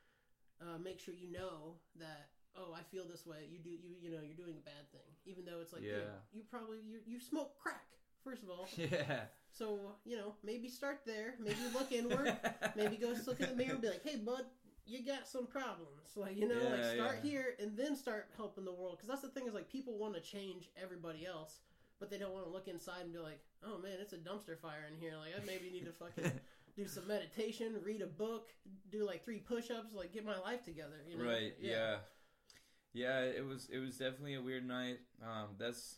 uh, 0.60 0.78
make 0.82 0.98
sure 0.98 1.14
you 1.14 1.30
know 1.30 1.78
that 1.98 2.30
oh 2.56 2.74
I 2.74 2.82
feel 2.90 3.04
this 3.08 3.26
way. 3.26 3.46
You 3.48 3.58
do 3.58 3.70
you 3.70 3.94
you 4.00 4.10
know 4.10 4.18
you're 4.22 4.36
doing 4.36 4.58
a 4.58 4.64
bad 4.64 4.90
thing, 4.90 5.06
even 5.24 5.44
though 5.44 5.60
it's 5.60 5.72
like 5.72 5.82
Yeah. 5.82 6.18
you 6.32 6.42
probably 6.50 6.78
you 6.84 6.98
you 7.06 7.20
smoke 7.20 7.54
crack 7.62 7.86
first 8.24 8.42
of 8.42 8.50
all. 8.50 8.68
yeah. 8.76 9.30
So 9.50 9.78
you 10.04 10.16
know 10.16 10.34
maybe 10.42 10.68
start 10.68 11.00
there. 11.06 11.34
Maybe 11.38 11.62
look 11.72 11.92
inward. 11.92 12.36
maybe 12.76 12.96
go 12.96 13.14
look 13.26 13.40
in 13.40 13.50
the 13.50 13.54
mirror 13.54 13.72
and 13.72 13.82
be 13.82 13.88
like 13.88 14.02
hey 14.04 14.16
bud. 14.16 14.44
You 14.84 15.06
got 15.06 15.28
some 15.28 15.46
problems, 15.46 16.10
like 16.16 16.36
you 16.36 16.48
know, 16.48 16.58
like 16.58 16.84
start 16.84 17.18
yeah. 17.22 17.30
here 17.30 17.54
and 17.60 17.76
then 17.76 17.94
start 17.94 18.30
helping 18.36 18.64
the 18.64 18.72
world. 18.72 18.96
Because 18.96 19.08
that's 19.08 19.22
the 19.22 19.28
thing 19.28 19.46
is 19.46 19.54
like 19.54 19.70
people 19.70 19.96
want 19.96 20.14
to 20.14 20.20
change 20.20 20.70
everybody 20.76 21.24
else, 21.24 21.60
but 22.00 22.10
they 22.10 22.18
don't 22.18 22.32
want 22.32 22.46
to 22.46 22.50
look 22.50 22.66
inside 22.66 23.02
and 23.02 23.12
be 23.12 23.20
like, 23.20 23.38
oh 23.64 23.78
man, 23.78 23.92
it's 24.00 24.12
a 24.12 24.16
dumpster 24.16 24.58
fire 24.58 24.86
in 24.90 24.98
here. 25.00 25.12
Like 25.18 25.32
I 25.36 25.44
maybe 25.46 25.70
need 25.70 25.86
to 25.86 25.92
fucking 25.92 26.32
do 26.76 26.86
some 26.86 27.06
meditation, 27.06 27.76
read 27.84 28.02
a 28.02 28.06
book, 28.06 28.50
do 28.90 29.06
like 29.06 29.24
three 29.24 29.38
push-ups, 29.38 29.94
like 29.94 30.12
get 30.12 30.24
my 30.24 30.38
life 30.38 30.64
together. 30.64 31.02
You 31.08 31.18
know? 31.18 31.24
Right. 31.30 31.54
Yeah. 31.60 31.96
yeah. 32.92 33.20
It 33.20 33.46
was. 33.46 33.68
It 33.72 33.78
was 33.78 33.96
definitely 33.98 34.34
a 34.34 34.42
weird 34.42 34.66
night. 34.66 34.98
Um. 35.22 35.56
That's 35.58 35.96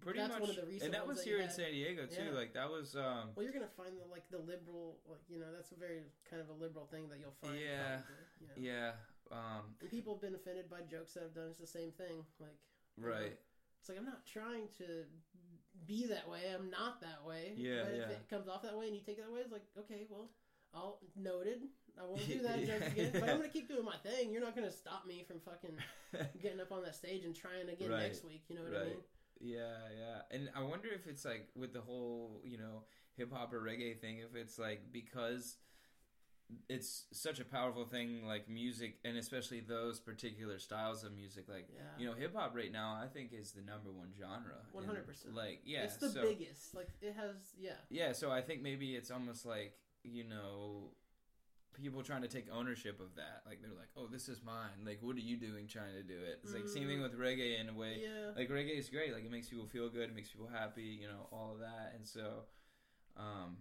pretty 0.00 0.20
That's 0.20 0.32
much. 0.32 0.40
one 0.40 0.50
of 0.50 0.56
the 0.56 0.66
recent 0.66 0.84
and 0.84 0.94
that 0.94 1.06
was 1.06 1.18
that 1.18 1.24
here 1.24 1.40
in. 1.40 1.50
San 1.50 1.72
Diego 1.72 2.06
too. 2.06 2.30
Yeah. 2.30 2.38
Like 2.38 2.54
that 2.54 2.70
was. 2.70 2.96
Um. 2.96 3.30
Well, 3.34 3.44
you're 3.44 3.54
gonna 3.54 3.72
find 3.76 3.92
the 3.96 4.10
like 4.10 4.28
the 4.30 4.38
liberal, 4.38 4.98
like 5.08 5.22
you 5.28 5.38
know, 5.38 5.52
that's 5.54 5.72
a 5.72 5.76
very 5.76 6.00
kind 6.28 6.42
of 6.42 6.48
a 6.48 6.56
liberal 6.58 6.86
thing 6.86 7.08
that 7.10 7.18
you'll 7.20 7.36
find. 7.42 7.58
Yeah. 7.58 8.02
probably, 8.02 8.14
you 8.40 8.46
know. 8.48 8.56
Yeah. 8.56 8.90
Um, 9.32 9.74
And 9.80 9.90
people 9.90 10.14
have 10.14 10.22
been 10.22 10.34
offended 10.34 10.70
by 10.70 10.86
jokes 10.86 11.14
that 11.14 11.24
I've 11.24 11.34
done. 11.34 11.50
It's 11.50 11.58
the 11.58 11.66
same 11.66 11.90
thing. 11.98 12.22
Like, 12.38 12.54
right. 12.96 13.34
it's 13.80 13.88
like 13.88 13.98
I'm 13.98 14.04
not 14.06 14.24
trying 14.24 14.70
to 14.78 15.02
be 15.86 16.06
that 16.06 16.28
way. 16.28 16.40
I'm 16.54 16.70
not 16.70 17.00
that 17.00 17.24
way. 17.26 17.52
Yeah, 17.56 17.82
But 17.84 17.92
if 17.92 17.98
yeah. 17.98 18.16
it 18.16 18.28
comes 18.28 18.48
off 18.48 18.62
that 18.62 18.76
way 18.76 18.86
and 18.86 18.94
you 18.96 19.02
take 19.02 19.18
it 19.18 19.24
that 19.24 19.32
way, 19.32 19.40
it's 19.40 19.52
like, 19.52 19.64
okay, 19.78 20.06
well, 20.10 20.30
I'll 20.74 20.98
noted. 21.16 21.62
I 21.98 22.04
won't 22.04 22.26
do 22.26 22.42
that 22.42 22.66
joke 22.66 22.82
again. 22.92 23.10
But 23.14 23.28
I'm 23.28 23.36
gonna 23.38 23.48
keep 23.48 23.68
doing 23.68 23.84
my 23.84 23.96
thing. 24.02 24.30
You're 24.32 24.42
not 24.42 24.54
gonna 24.54 24.70
stop 24.70 25.06
me 25.06 25.24
from 25.26 25.40
fucking 25.40 25.76
getting 26.42 26.60
up 26.60 26.72
on 26.72 26.82
that 26.82 26.94
stage 26.94 27.24
and 27.24 27.34
trying 27.34 27.68
again 27.68 27.90
Right. 27.90 28.02
next 28.02 28.24
week. 28.24 28.44
You 28.48 28.56
know 28.56 28.62
what 28.62 28.80
I 28.80 28.84
mean? 28.84 28.96
Yeah, 29.40 29.76
yeah. 29.98 30.22
And 30.30 30.50
I 30.54 30.62
wonder 30.62 30.88
if 30.94 31.06
it's 31.06 31.24
like 31.24 31.48
with 31.54 31.72
the 31.72 31.80
whole, 31.80 32.40
you 32.44 32.58
know, 32.58 32.84
hip 33.16 33.32
hop 33.32 33.52
or 33.52 33.60
reggae 33.60 33.98
thing, 33.98 34.18
if 34.18 34.34
it's 34.34 34.58
like 34.58 34.92
because 34.92 35.56
it's 36.68 37.06
such 37.12 37.40
a 37.40 37.44
powerful 37.44 37.84
thing, 37.84 38.24
like 38.26 38.48
music, 38.48 38.98
and 39.04 39.16
especially 39.16 39.60
those 39.60 39.98
particular 39.98 40.58
styles 40.58 41.02
of 41.04 41.12
music. 41.12 41.48
Like, 41.48 41.68
Yeah. 41.74 41.82
you 41.98 42.06
know, 42.06 42.14
hip 42.14 42.34
hop 42.36 42.54
right 42.54 42.70
now, 42.70 42.94
I 42.94 43.08
think 43.08 43.32
is 43.32 43.52
the 43.52 43.62
number 43.62 43.90
one 43.90 44.12
genre. 44.16 44.54
100%. 44.72 45.34
Like, 45.34 45.60
yeah. 45.64 45.82
it's 45.84 45.96
the 45.96 46.10
so, 46.10 46.22
biggest. 46.22 46.74
Like 46.74 46.88
it 47.00 47.14
has, 47.16 47.34
yeah. 47.58 47.72
Yeah, 47.90 48.12
so 48.12 48.30
I 48.30 48.42
think 48.42 48.62
maybe 48.62 48.94
it's 48.94 49.10
almost 49.10 49.44
like, 49.44 49.74
you 50.04 50.22
know, 50.24 50.92
people 51.72 52.02
trying 52.02 52.22
to 52.22 52.28
take 52.28 52.46
ownership 52.50 53.00
of 53.00 53.16
that. 53.16 53.42
Like, 53.44 53.60
they're 53.60 53.70
like, 53.76 53.90
oh, 53.96 54.06
this 54.06 54.28
is 54.28 54.40
mine. 54.44 54.84
Like, 54.84 54.98
what 55.02 55.16
are 55.16 55.20
you 55.20 55.36
doing 55.36 55.66
trying 55.66 55.94
to 55.94 56.02
do 56.02 56.14
it? 56.18 56.40
It's 56.44 56.52
like, 56.54 56.68
same 56.68 56.86
thing 56.86 57.00
Mm. 57.00 57.02
with 57.02 57.18
reggae 57.18 57.60
in 57.60 57.68
a 57.68 57.74
way 57.74 58.00
Yeah. 58.02 58.30
like 58.36 58.48
reggae 58.50 58.78
is 58.78 58.88
great 58.88 59.12
like 59.12 59.24
it 59.24 59.30
makes 59.30 59.48
people 59.48 59.66
feel 59.66 59.88
good 59.90 60.08
it 60.10 60.14
makes 60.14 60.30
people 60.30 60.46
happy 60.46 60.82
you 61.02 61.08
know 61.08 61.26
all 61.32 61.52
of 61.54 61.58
that 61.58 61.92
and 61.96 62.06
so 62.06 62.44
um 63.16 63.58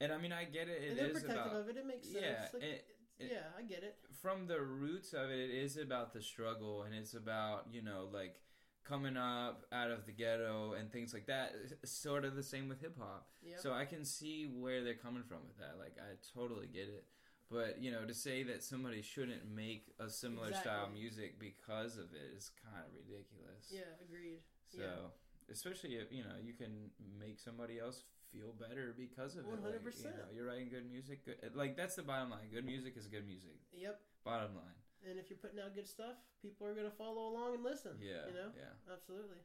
and 0.00 0.12
i 0.12 0.18
mean 0.18 0.32
i 0.32 0.44
get 0.44 0.68
it 0.68 0.82
and 0.82 0.92
It 0.92 0.96
they're 0.96 1.06
is 1.06 1.22
protective 1.22 1.46
about 1.52 1.60
of 1.60 1.68
it. 1.68 1.76
It 1.76 1.86
makes 1.86 2.06
sense. 2.08 2.22
Yeah, 2.22 2.48
Like, 2.52 2.62
it- 2.62 2.86
it- 3.18 3.30
yeah, 3.32 3.46
I 3.58 3.62
get 3.62 3.82
it. 3.82 3.96
from 4.20 4.46
the 4.46 4.60
roots 4.60 5.14
of 5.14 5.30
it 5.30 5.38
it 5.38 5.50
is 5.50 5.76
about 5.78 6.12
the 6.12 6.20
struggle 6.20 6.82
and 6.82 6.94
it's 6.94 7.14
about 7.14 7.66
you 7.72 7.80
know 7.82 8.08
like 8.12 8.40
coming 8.84 9.16
up 9.16 9.64
out 9.72 9.90
of 9.90 10.06
the 10.06 10.12
ghetto 10.12 10.74
and 10.74 10.92
things 10.92 11.12
like 11.14 11.26
that 11.26 11.54
It's 11.82 11.90
sort 11.90 12.24
of 12.24 12.36
the 12.36 12.42
same 12.42 12.68
with 12.68 12.80
hip-hop 12.80 13.26
Yeah. 13.42 13.56
so 13.58 13.72
i 13.72 13.84
can 13.84 14.04
see 14.04 14.46
where 14.46 14.84
they're 14.84 14.94
coming 15.06 15.22
from 15.24 15.38
with 15.48 15.56
that 15.58 15.76
like 15.78 15.96
i 15.98 16.14
totally 16.38 16.66
get 16.68 16.88
it 16.88 17.04
but 17.50 17.80
you 17.80 17.90
know 17.90 18.04
to 18.04 18.14
say 18.14 18.42
that 18.44 18.62
somebody 18.62 19.00
shouldn't 19.02 19.44
make 19.50 19.92
a 19.98 20.08
similar 20.10 20.48
style 20.52 20.84
Exactly. 20.84 21.00
music 21.00 21.38
because 21.40 21.96
of 21.96 22.12
it 22.14 22.28
is 22.36 22.50
kind 22.62 22.84
of 22.86 22.92
ridiculous 22.94 23.70
yeah, 23.72 23.80
agreed. 24.04 24.40
so, 24.68 24.78
Yeah. 24.82 25.52
especially 25.52 25.96
if 25.96 26.12
you 26.12 26.22
know 26.22 26.36
you 26.42 26.52
can 26.52 26.90
make 27.18 27.38
somebody 27.40 27.78
else 27.80 28.04
feel 28.36 28.52
better 28.52 28.94
because 28.96 29.36
of 29.36 29.44
it. 29.44 29.56
100%. 29.56 30.04
you 30.04 30.04
know, 30.12 30.28
you're 30.34 30.46
writing 30.46 30.68
good 30.68 30.84
music. 30.90 31.24
Good, 31.24 31.56
like 31.56 31.76
that's 31.76 31.96
the 31.96 32.02
bottom 32.02 32.30
line. 32.30 32.52
Good 32.52 32.64
music 32.66 32.94
is 32.96 33.06
good 33.06 33.26
music. 33.26 33.56
Yep. 33.72 33.98
Bottom 34.24 34.54
line. 34.54 34.76
And 35.08 35.18
if 35.18 35.30
you're 35.30 35.38
putting 35.38 35.60
out 35.60 35.74
good 35.74 35.88
stuff, 35.88 36.16
people 36.42 36.66
are 36.66 36.74
gonna 36.74 36.90
follow 36.90 37.28
along 37.32 37.54
and 37.54 37.64
listen. 37.64 37.92
Yeah. 38.00 38.26
You 38.28 38.34
know. 38.34 38.50
Yeah. 38.56 38.92
Absolutely. 38.92 39.40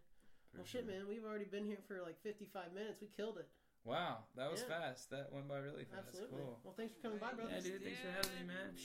for 0.51 0.57
well, 0.57 0.65
shit, 0.67 0.87
man. 0.87 1.07
We've 1.07 1.23
already 1.23 1.45
been 1.45 1.65
here 1.65 1.79
for 1.87 2.01
like 2.03 2.19
55 2.23 2.73
minutes. 2.73 2.99
We 2.99 3.07
killed 3.15 3.37
it. 3.37 3.47
Wow, 3.83 4.25
that 4.35 4.51
was 4.51 4.61
Yeah. 4.61 4.79
fast. 4.79 5.09
That 5.09 5.31
went 5.33 5.47
by 5.47 5.57
really 5.57 5.85
fast. 5.85 6.09
Absolutely. 6.09 6.37
Cool. 6.37 6.59
Well, 6.63 6.73
thanks 6.77 6.93
for 6.93 7.01
coming 7.01 7.17
by, 7.17 7.33
brother. 7.33 7.51
Yeah, 7.51 7.61
dude. 7.61 7.83
Thanks 7.83 7.99
for 7.99 8.11
having 8.11 8.47
me, 8.47 8.53
man. 8.53 8.75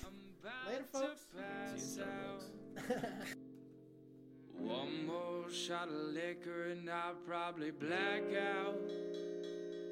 Later, 0.67 0.85
folks. 0.91 1.27
See 1.77 1.99
you 1.99 2.05
soon, 2.05 2.09
folks. 2.87 3.35
One 4.59 5.07
more 5.07 5.51
shot 5.51 5.89
of 5.89 5.95
liquor 5.95 6.71
and 6.71 6.89
I'll 6.89 7.15
probably 7.27 7.71
black 7.73 8.23
out. 8.35 8.81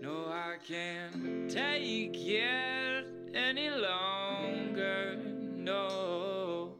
No, 0.04 0.26
I 0.28 0.56
can't 0.62 1.50
take 1.50 2.14
it 2.14 3.06
any 3.34 3.70
longer. 3.70 5.16
No, 5.56 6.74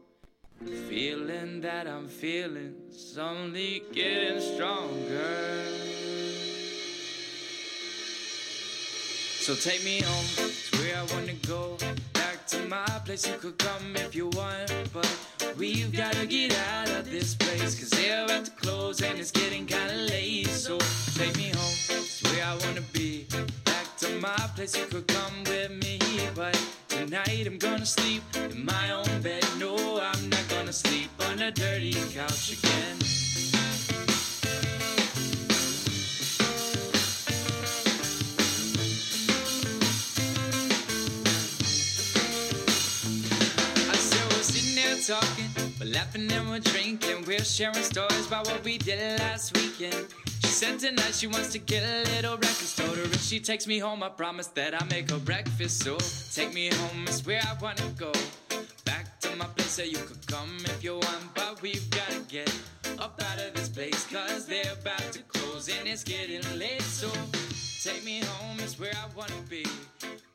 feeling 0.87 1.59
that 1.61 1.87
I'm 1.87 2.07
feeling's 2.07 3.17
only 3.17 3.81
getting 3.91 4.39
stronger. 4.39 5.65
So 9.39 9.55
take 9.55 9.83
me 9.83 10.01
home 10.01 10.51
to 10.69 10.77
where 10.77 10.95
I 10.95 11.03
wanna 11.15 11.33
go. 11.47 11.77
Back 12.13 12.45
to 12.49 12.59
my 12.67 12.85
place, 13.05 13.27
you 13.27 13.37
could 13.39 13.57
come 13.57 13.95
if 13.95 14.13
you 14.13 14.27
want. 14.27 14.71
But 14.93 15.11
we've 15.57 15.91
gotta 15.91 16.27
get 16.27 16.55
out 16.75 16.89
of 16.89 17.09
this 17.09 17.33
place. 17.33 17.73
Cause 17.79 17.89
they're 17.89 18.23
about 18.25 18.45
to 18.45 18.51
close 18.51 19.01
and 19.01 19.17
it's 19.17 19.31
getting 19.31 19.65
kinda 19.65 19.95
late. 19.95 20.45
So 20.49 20.77
take 21.15 21.35
me 21.37 21.49
home 21.49 21.85
where 22.35 22.45
I 22.45 22.55
wanna 22.65 22.81
be. 22.93 23.25
Back 23.63 23.97
to 23.97 24.09
my 24.19 24.35
place, 24.55 24.75
you 24.77 24.85
could 24.85 25.07
come 25.07 25.43
with 25.45 25.71
me. 25.83 25.99
But 26.35 26.59
tonight 26.87 27.47
I'm 27.47 27.57
gonna 27.57 27.85
sleep 27.85 28.23
in 28.35 28.65
my 28.65 28.91
own 28.91 29.21
bed. 29.21 29.45
No, 29.59 29.99
I'm 30.01 30.29
not 30.29 30.45
gonna 30.49 30.73
sleep 30.73 31.09
on 31.29 31.41
a 31.41 31.51
dirty 31.51 31.93
couch 32.13 32.53
again. 32.57 32.97
I 43.93 43.97
said 44.07 44.25
we're 44.31 44.43
sitting 44.43 44.75
there 44.75 44.97
talking, 44.97 45.49
we're 45.79 45.93
laughing 45.93 46.31
and 46.31 46.49
we're 46.49 46.59
drinking. 46.59 47.25
We're 47.25 47.45
sharing 47.45 47.83
stories 47.83 48.27
about 48.27 48.47
what 48.47 48.63
we 48.63 48.77
did 48.77 49.19
last 49.19 49.55
weekend. 49.57 50.24
Said 50.55 50.79
tonight 50.79 51.13
she 51.13 51.27
wants 51.27 51.51
to 51.51 51.59
get 51.59 51.83
a 51.83 52.09
little 52.15 52.37
breakfast. 52.37 52.77
Told 52.77 52.95
her 52.95 53.03
if 53.03 53.21
she 53.21 53.41
takes 53.41 53.67
me 53.67 53.77
home, 53.77 54.01
I 54.01 54.07
promise 54.07 54.47
that 54.55 54.73
I'll 54.73 54.87
make 54.87 55.11
her 55.11 55.17
breakfast. 55.17 55.83
So 55.83 55.97
take 56.33 56.53
me 56.53 56.69
home, 56.73 57.05
is 57.09 57.25
where 57.25 57.41
I 57.41 57.61
wanna 57.61 57.89
go. 57.97 58.13
Back 58.85 59.19
to 59.19 59.35
my 59.35 59.47
place, 59.47 59.71
so 59.71 59.83
you 59.83 59.97
could 59.97 60.25
come 60.27 60.55
if 60.63 60.81
you 60.81 60.93
want. 60.93 61.35
But 61.35 61.61
we've 61.61 61.89
gotta 61.89 62.21
get 62.29 62.47
up 62.99 63.21
out 63.21 63.37
of 63.45 63.53
this 63.53 63.67
place, 63.67 64.07
cause 64.07 64.45
they're 64.45 64.71
about 64.79 65.11
to 65.11 65.19
close 65.23 65.67
and 65.67 65.89
it's 65.89 66.05
getting 66.05 66.41
late. 66.57 66.81
So 66.83 67.09
take 67.83 68.05
me 68.05 68.21
home, 68.23 68.57
is 68.61 68.79
where 68.79 68.95
I 68.95 69.13
wanna 69.13 69.41
be. 69.49 69.65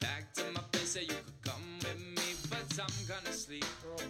Back 0.00 0.34
to 0.34 0.44
my 0.52 0.60
place, 0.70 0.90
so 0.92 1.00
you 1.00 1.16
could 1.24 1.40
come 1.50 1.64
with 1.78 1.98
me. 1.98 2.28
But 2.50 2.68
I'm 2.78 2.92
gonna 3.08 3.32
sleep 3.32 3.64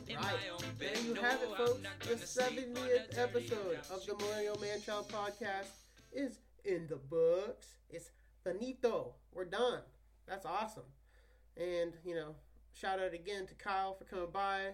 in 0.08 0.16
Alright. 0.16 0.34
my 0.34 0.48
own 0.54 0.74
bed. 0.76 0.90
There 0.92 1.04
you 1.04 1.14
No, 1.14 1.22
have 1.22 1.40
it, 1.40 1.56
folks. 1.56 1.78
The 1.78 2.08
gonna 2.08 2.26
sleep 2.26 2.76
on 2.76 2.88
a 2.88 2.98
70th 3.06 3.16
episode 3.16 3.78
of 3.94 4.04
the 4.06 4.16
Millennial 4.16 4.58
Man 4.58 4.82
Child 4.82 5.08
podcast 5.08 5.70
is 6.12 6.38
in 6.64 6.86
the 6.88 6.96
books. 6.96 7.76
It's 7.88 8.10
finito. 8.44 9.14
We're 9.32 9.44
done. 9.44 9.80
That's 10.26 10.46
awesome. 10.46 10.84
And, 11.56 11.94
you 12.04 12.14
know, 12.14 12.34
shout 12.72 13.00
out 13.00 13.14
again 13.14 13.46
to 13.46 13.54
Kyle 13.54 13.94
for 13.94 14.04
coming 14.04 14.30
by. 14.32 14.70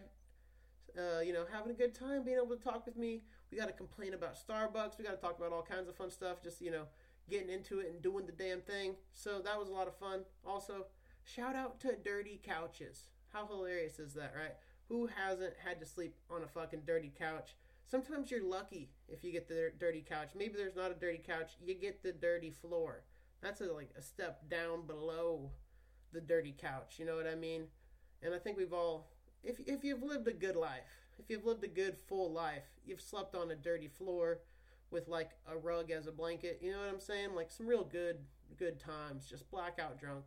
Uh, 0.96 1.20
you 1.20 1.32
know, 1.32 1.44
having 1.52 1.70
a 1.70 1.74
good 1.74 1.94
time, 1.94 2.24
being 2.24 2.38
able 2.38 2.56
to 2.56 2.62
talk 2.62 2.86
with 2.86 2.96
me. 2.96 3.22
We 3.50 3.58
got 3.58 3.66
to 3.66 3.72
complain 3.72 4.14
about 4.14 4.34
Starbucks. 4.34 4.98
We 4.98 5.04
got 5.04 5.10
to 5.10 5.20
talk 5.20 5.38
about 5.38 5.52
all 5.52 5.62
kinds 5.62 5.88
of 5.88 5.96
fun 5.96 6.10
stuff. 6.10 6.42
Just, 6.42 6.60
you 6.60 6.70
know, 6.70 6.84
getting 7.28 7.50
into 7.50 7.80
it 7.80 7.90
and 7.90 8.02
doing 8.02 8.24
the 8.24 8.32
damn 8.32 8.60
thing. 8.60 8.94
So 9.12 9.40
that 9.40 9.58
was 9.58 9.68
a 9.68 9.72
lot 9.72 9.88
of 9.88 9.96
fun. 9.96 10.20
Also, 10.46 10.86
shout 11.24 11.54
out 11.54 11.80
to 11.80 11.96
Dirty 12.02 12.40
Couches. 12.42 13.08
How 13.32 13.46
hilarious 13.46 13.98
is 13.98 14.14
that, 14.14 14.32
right? 14.34 14.54
Who 14.88 15.08
hasn't 15.08 15.54
had 15.64 15.80
to 15.80 15.86
sleep 15.86 16.14
on 16.30 16.42
a 16.42 16.46
fucking 16.46 16.82
dirty 16.86 17.12
couch? 17.18 17.54
Sometimes 17.88 18.30
you're 18.30 18.44
lucky 18.44 18.90
if 19.08 19.22
you 19.22 19.30
get 19.32 19.48
the 19.48 19.70
dirty 19.78 20.04
couch. 20.06 20.30
Maybe 20.36 20.54
there's 20.56 20.74
not 20.74 20.90
a 20.90 20.94
dirty 20.94 21.22
couch. 21.24 21.52
You 21.64 21.74
get 21.74 22.02
the 22.02 22.12
dirty 22.12 22.50
floor. 22.50 23.04
That's 23.42 23.60
a, 23.60 23.72
like 23.72 23.90
a 23.96 24.02
step 24.02 24.48
down 24.50 24.86
below 24.86 25.50
the 26.12 26.20
dirty 26.20 26.54
couch. 26.56 26.96
You 26.98 27.06
know 27.06 27.16
what 27.16 27.26
I 27.26 27.36
mean? 27.36 27.66
And 28.22 28.34
I 28.34 28.38
think 28.38 28.56
we've 28.56 28.72
all, 28.72 29.12
if 29.44 29.60
if 29.66 29.84
you've 29.84 30.02
lived 30.02 30.26
a 30.26 30.32
good 30.32 30.56
life, 30.56 31.06
if 31.18 31.30
you've 31.30 31.44
lived 31.44 31.62
a 31.64 31.68
good 31.68 31.96
full 32.08 32.32
life, 32.32 32.64
you've 32.84 33.00
slept 33.00 33.34
on 33.34 33.50
a 33.50 33.54
dirty 33.56 33.88
floor 33.88 34.40
with 34.90 35.06
like 35.08 35.30
a 35.50 35.56
rug 35.56 35.90
as 35.90 36.06
a 36.06 36.12
blanket. 36.12 36.58
You 36.60 36.72
know 36.72 36.78
what 36.78 36.88
I'm 36.88 37.00
saying? 37.00 37.34
Like 37.34 37.50
some 37.50 37.66
real 37.66 37.84
good 37.84 38.18
good 38.58 38.80
times, 38.80 39.26
just 39.26 39.50
blackout 39.50 40.00
drunk, 40.00 40.24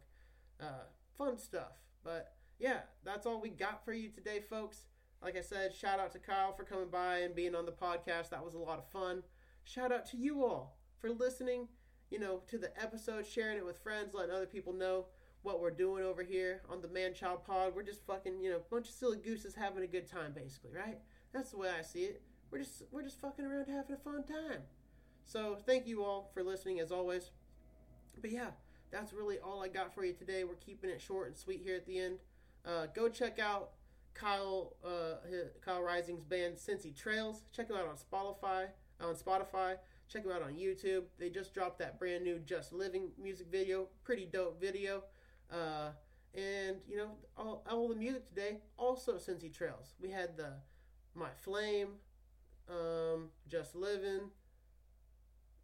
uh, 0.61 0.85
fun 1.17 1.37
stuff. 1.37 1.73
But 2.03 2.33
yeah, 2.59 2.81
that's 3.03 3.25
all 3.25 3.41
we 3.41 3.49
got 3.49 3.83
for 3.83 3.93
you 3.93 4.09
today, 4.09 4.41
folks. 4.49 4.85
Like 5.21 5.35
I 5.35 5.41
said, 5.41 5.75
shout 5.75 5.99
out 5.99 6.11
to 6.13 6.19
Kyle 6.19 6.53
for 6.53 6.63
coming 6.63 6.89
by 6.89 7.19
and 7.19 7.35
being 7.35 7.55
on 7.55 7.65
the 7.65 7.71
podcast. 7.71 8.29
That 8.29 8.43
was 8.43 8.53
a 8.53 8.59
lot 8.59 8.79
of 8.79 8.89
fun. 8.89 9.23
Shout 9.63 9.91
out 9.91 10.05
to 10.07 10.17
you 10.17 10.45
all 10.45 10.77
for 10.99 11.09
listening, 11.09 11.67
you 12.09 12.19
know, 12.19 12.41
to 12.47 12.57
the 12.57 12.71
episode, 12.81 13.25
sharing 13.25 13.57
it 13.57 13.65
with 13.65 13.77
friends, 13.77 14.13
letting 14.13 14.33
other 14.33 14.45
people 14.45 14.73
know 14.73 15.05
what 15.41 15.61
we're 15.61 15.71
doing 15.71 16.03
over 16.03 16.23
here 16.23 16.61
on 16.69 16.81
the 16.81 16.87
Man 16.87 17.13
Child 17.13 17.43
Pod. 17.45 17.73
We're 17.75 17.83
just 17.83 18.05
fucking, 18.05 18.41
you 18.41 18.49
know, 18.49 18.61
bunch 18.69 18.87
of 18.87 18.93
silly 18.93 19.17
gooses 19.17 19.55
having 19.55 19.83
a 19.83 19.87
good 19.87 20.07
time, 20.09 20.31
basically, 20.33 20.71
right? 20.73 20.99
That's 21.33 21.51
the 21.51 21.57
way 21.57 21.69
I 21.77 21.81
see 21.81 22.03
it. 22.03 22.21
We're 22.51 22.59
just 22.59 22.83
we're 22.91 23.03
just 23.03 23.19
fucking 23.21 23.45
around 23.45 23.67
having 23.67 23.95
a 23.95 23.99
fun 23.99 24.23
time. 24.23 24.61
So 25.25 25.57
thank 25.65 25.85
you 25.85 26.03
all 26.03 26.31
for 26.33 26.43
listening 26.43 26.79
as 26.79 26.91
always. 26.91 27.29
But 28.19 28.31
yeah, 28.31 28.49
that's 28.91 29.13
really 29.13 29.37
all 29.37 29.61
I 29.61 29.67
got 29.67 29.93
for 29.93 30.03
you 30.03 30.13
today. 30.13 30.43
We're 30.43 30.55
keeping 30.55 30.89
it 30.89 30.99
short 30.99 31.27
and 31.27 31.37
sweet 31.37 31.61
here 31.63 31.75
at 31.75 31.85
the 31.85 31.99
end. 31.99 32.17
Uh, 32.65 32.87
go 32.93 33.07
check 33.07 33.37
out 33.37 33.71
Kyle 34.13 34.75
uh, 34.83 35.15
hi- 35.29 35.49
Kyle 35.63 35.81
Rising's 35.81 36.23
band 36.23 36.57
Sensi 36.57 36.91
Trails. 36.91 37.43
Check 37.51 37.67
them 37.67 37.77
out 37.77 37.87
on 37.87 37.95
Spotify. 37.97 38.67
On 39.01 39.15
Spotify. 39.15 39.75
Check 40.07 40.23
them 40.23 40.31
out 40.31 40.41
on 40.41 40.55
YouTube. 40.55 41.03
They 41.17 41.29
just 41.29 41.53
dropped 41.53 41.79
that 41.79 41.99
brand 41.99 42.23
new 42.23 42.39
Just 42.39 42.73
Living 42.73 43.11
music 43.21 43.47
video. 43.51 43.87
Pretty 44.03 44.25
dope 44.25 44.59
video. 44.59 45.03
Uh, 45.51 45.91
And 46.35 46.77
you 46.87 46.97
know, 46.97 47.11
all, 47.37 47.63
all 47.69 47.87
the 47.89 47.95
music 47.95 48.27
today 48.29 48.59
also 48.77 49.17
Sensi 49.17 49.49
Trails. 49.49 49.93
We 49.99 50.09
had 50.11 50.37
the 50.37 50.53
My 51.15 51.29
Flame, 51.43 51.89
um, 52.69 53.29
Just 53.47 53.75
Living, 53.75 54.29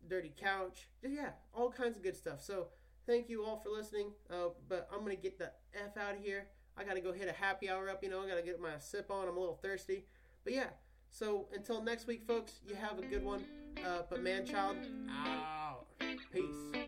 Dirty 0.07 0.33
Couch. 0.39 0.87
Yeah, 1.03 1.29
all 1.53 1.71
kinds 1.71 1.97
of 1.97 2.03
good 2.03 2.15
stuff. 2.15 2.41
So 2.41 2.67
thank 3.07 3.29
you 3.29 3.43
all 3.43 3.57
for 3.57 3.69
listening. 3.69 4.11
Uh, 4.29 4.49
but 4.69 4.87
I'm 4.93 4.99
gonna 4.99 5.15
get 5.15 5.37
the 5.39 5.51
f 5.73 5.97
out 5.97 6.15
of 6.15 6.21
here. 6.21 6.47
I 6.78 6.84
gotta 6.84 7.01
go 7.01 7.11
hit 7.11 7.28
a 7.28 7.34
happy 7.34 7.69
hour 7.69 7.89
up. 7.89 8.03
You 8.03 8.09
know, 8.09 8.21
I 8.21 8.28
gotta 8.28 8.41
get 8.41 8.59
my 8.59 8.78
sip 8.80 9.09
on. 9.09 9.28
I'm 9.28 9.38
a 9.38 9.39
little 9.39 9.59
thirsty. 9.61 10.05
But 10.43 10.53
yeah. 10.53 10.69
So 11.09 11.47
until 11.53 11.82
next 11.82 12.07
week, 12.07 12.23
folks. 12.28 12.59
You 12.67 12.76
have 12.76 12.99
a 12.99 13.01
good 13.01 13.23
one. 13.23 13.45
Uh, 13.86 14.01
but 14.09 14.21
man, 14.21 14.45
child, 14.45 14.78
out. 15.09 15.86
Peace. 16.32 16.84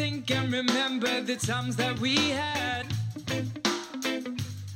Think 0.00 0.30
and 0.30 0.50
remember 0.50 1.20
the 1.20 1.36
times 1.36 1.76
that 1.76 1.98
we 2.00 2.14
had. 2.30 2.86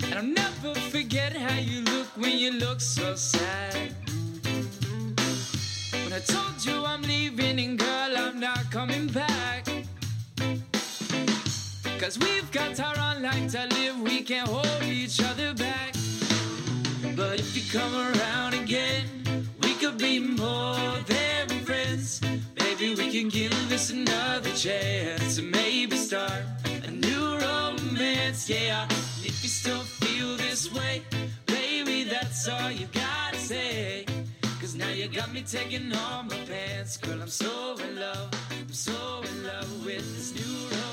And 0.04 0.14
I'll 0.18 0.32
never 0.42 0.74
forget 0.94 1.32
how 1.34 1.58
you 1.58 1.80
look 1.92 2.08
when 2.22 2.36
you 2.38 2.50
look 2.64 2.78
so 2.78 3.14
sad. 3.14 3.90
When 6.02 6.12
I 6.12 6.20
told 6.34 6.56
you 6.66 6.76
I'm 6.84 7.00
leaving 7.14 7.58
and 7.58 7.78
girl, 7.78 8.10
I'm 8.24 8.38
not 8.38 8.70
coming 8.70 9.06
back. 9.06 9.62
Cause 11.98 12.18
we've 12.18 12.50
got 12.52 12.78
our 12.86 12.98
own 13.08 13.22
life 13.22 13.46
to 13.52 13.62
live, 13.76 13.98
we 14.00 14.20
can't 14.20 14.50
hold 14.56 14.82
each 14.82 15.22
other 15.22 15.54
back. 15.54 15.94
But 17.16 17.40
if 17.40 17.50
you 17.56 17.64
come 17.78 17.94
around 17.94 18.52
again, 18.52 19.06
we 19.62 19.72
could 19.80 19.96
be 19.96 20.18
more 20.18 20.94
than. 21.08 21.53
Maybe 22.84 23.02
we 23.02 23.10
can 23.10 23.28
give 23.30 23.68
this 23.70 23.88
another 23.88 24.50
chance 24.50 25.38
and 25.38 25.50
maybe 25.50 25.96
start 25.96 26.42
a 26.86 26.90
new 26.90 27.38
romance. 27.38 28.50
Yeah, 28.50 28.84
if 29.22 29.42
you 29.42 29.48
still 29.48 29.78
feel 29.78 30.36
this 30.36 30.70
way, 30.70 31.02
baby, 31.46 32.04
that's 32.04 32.46
all 32.46 32.70
you 32.70 32.86
gotta 32.92 33.38
say. 33.38 34.04
Cause 34.60 34.74
now 34.74 34.90
you 34.90 35.08
got 35.08 35.32
me 35.32 35.40
taking 35.40 35.94
off 35.94 36.28
my 36.28 36.36
pants. 36.44 36.98
Girl, 36.98 37.22
I'm 37.22 37.28
so 37.28 37.74
in 37.88 37.98
love, 37.98 38.28
I'm 38.50 38.70
so 38.70 39.22
in 39.30 39.44
love 39.44 39.86
with 39.86 40.04
this 40.14 40.34
new 40.34 40.68
romance. 40.68 40.83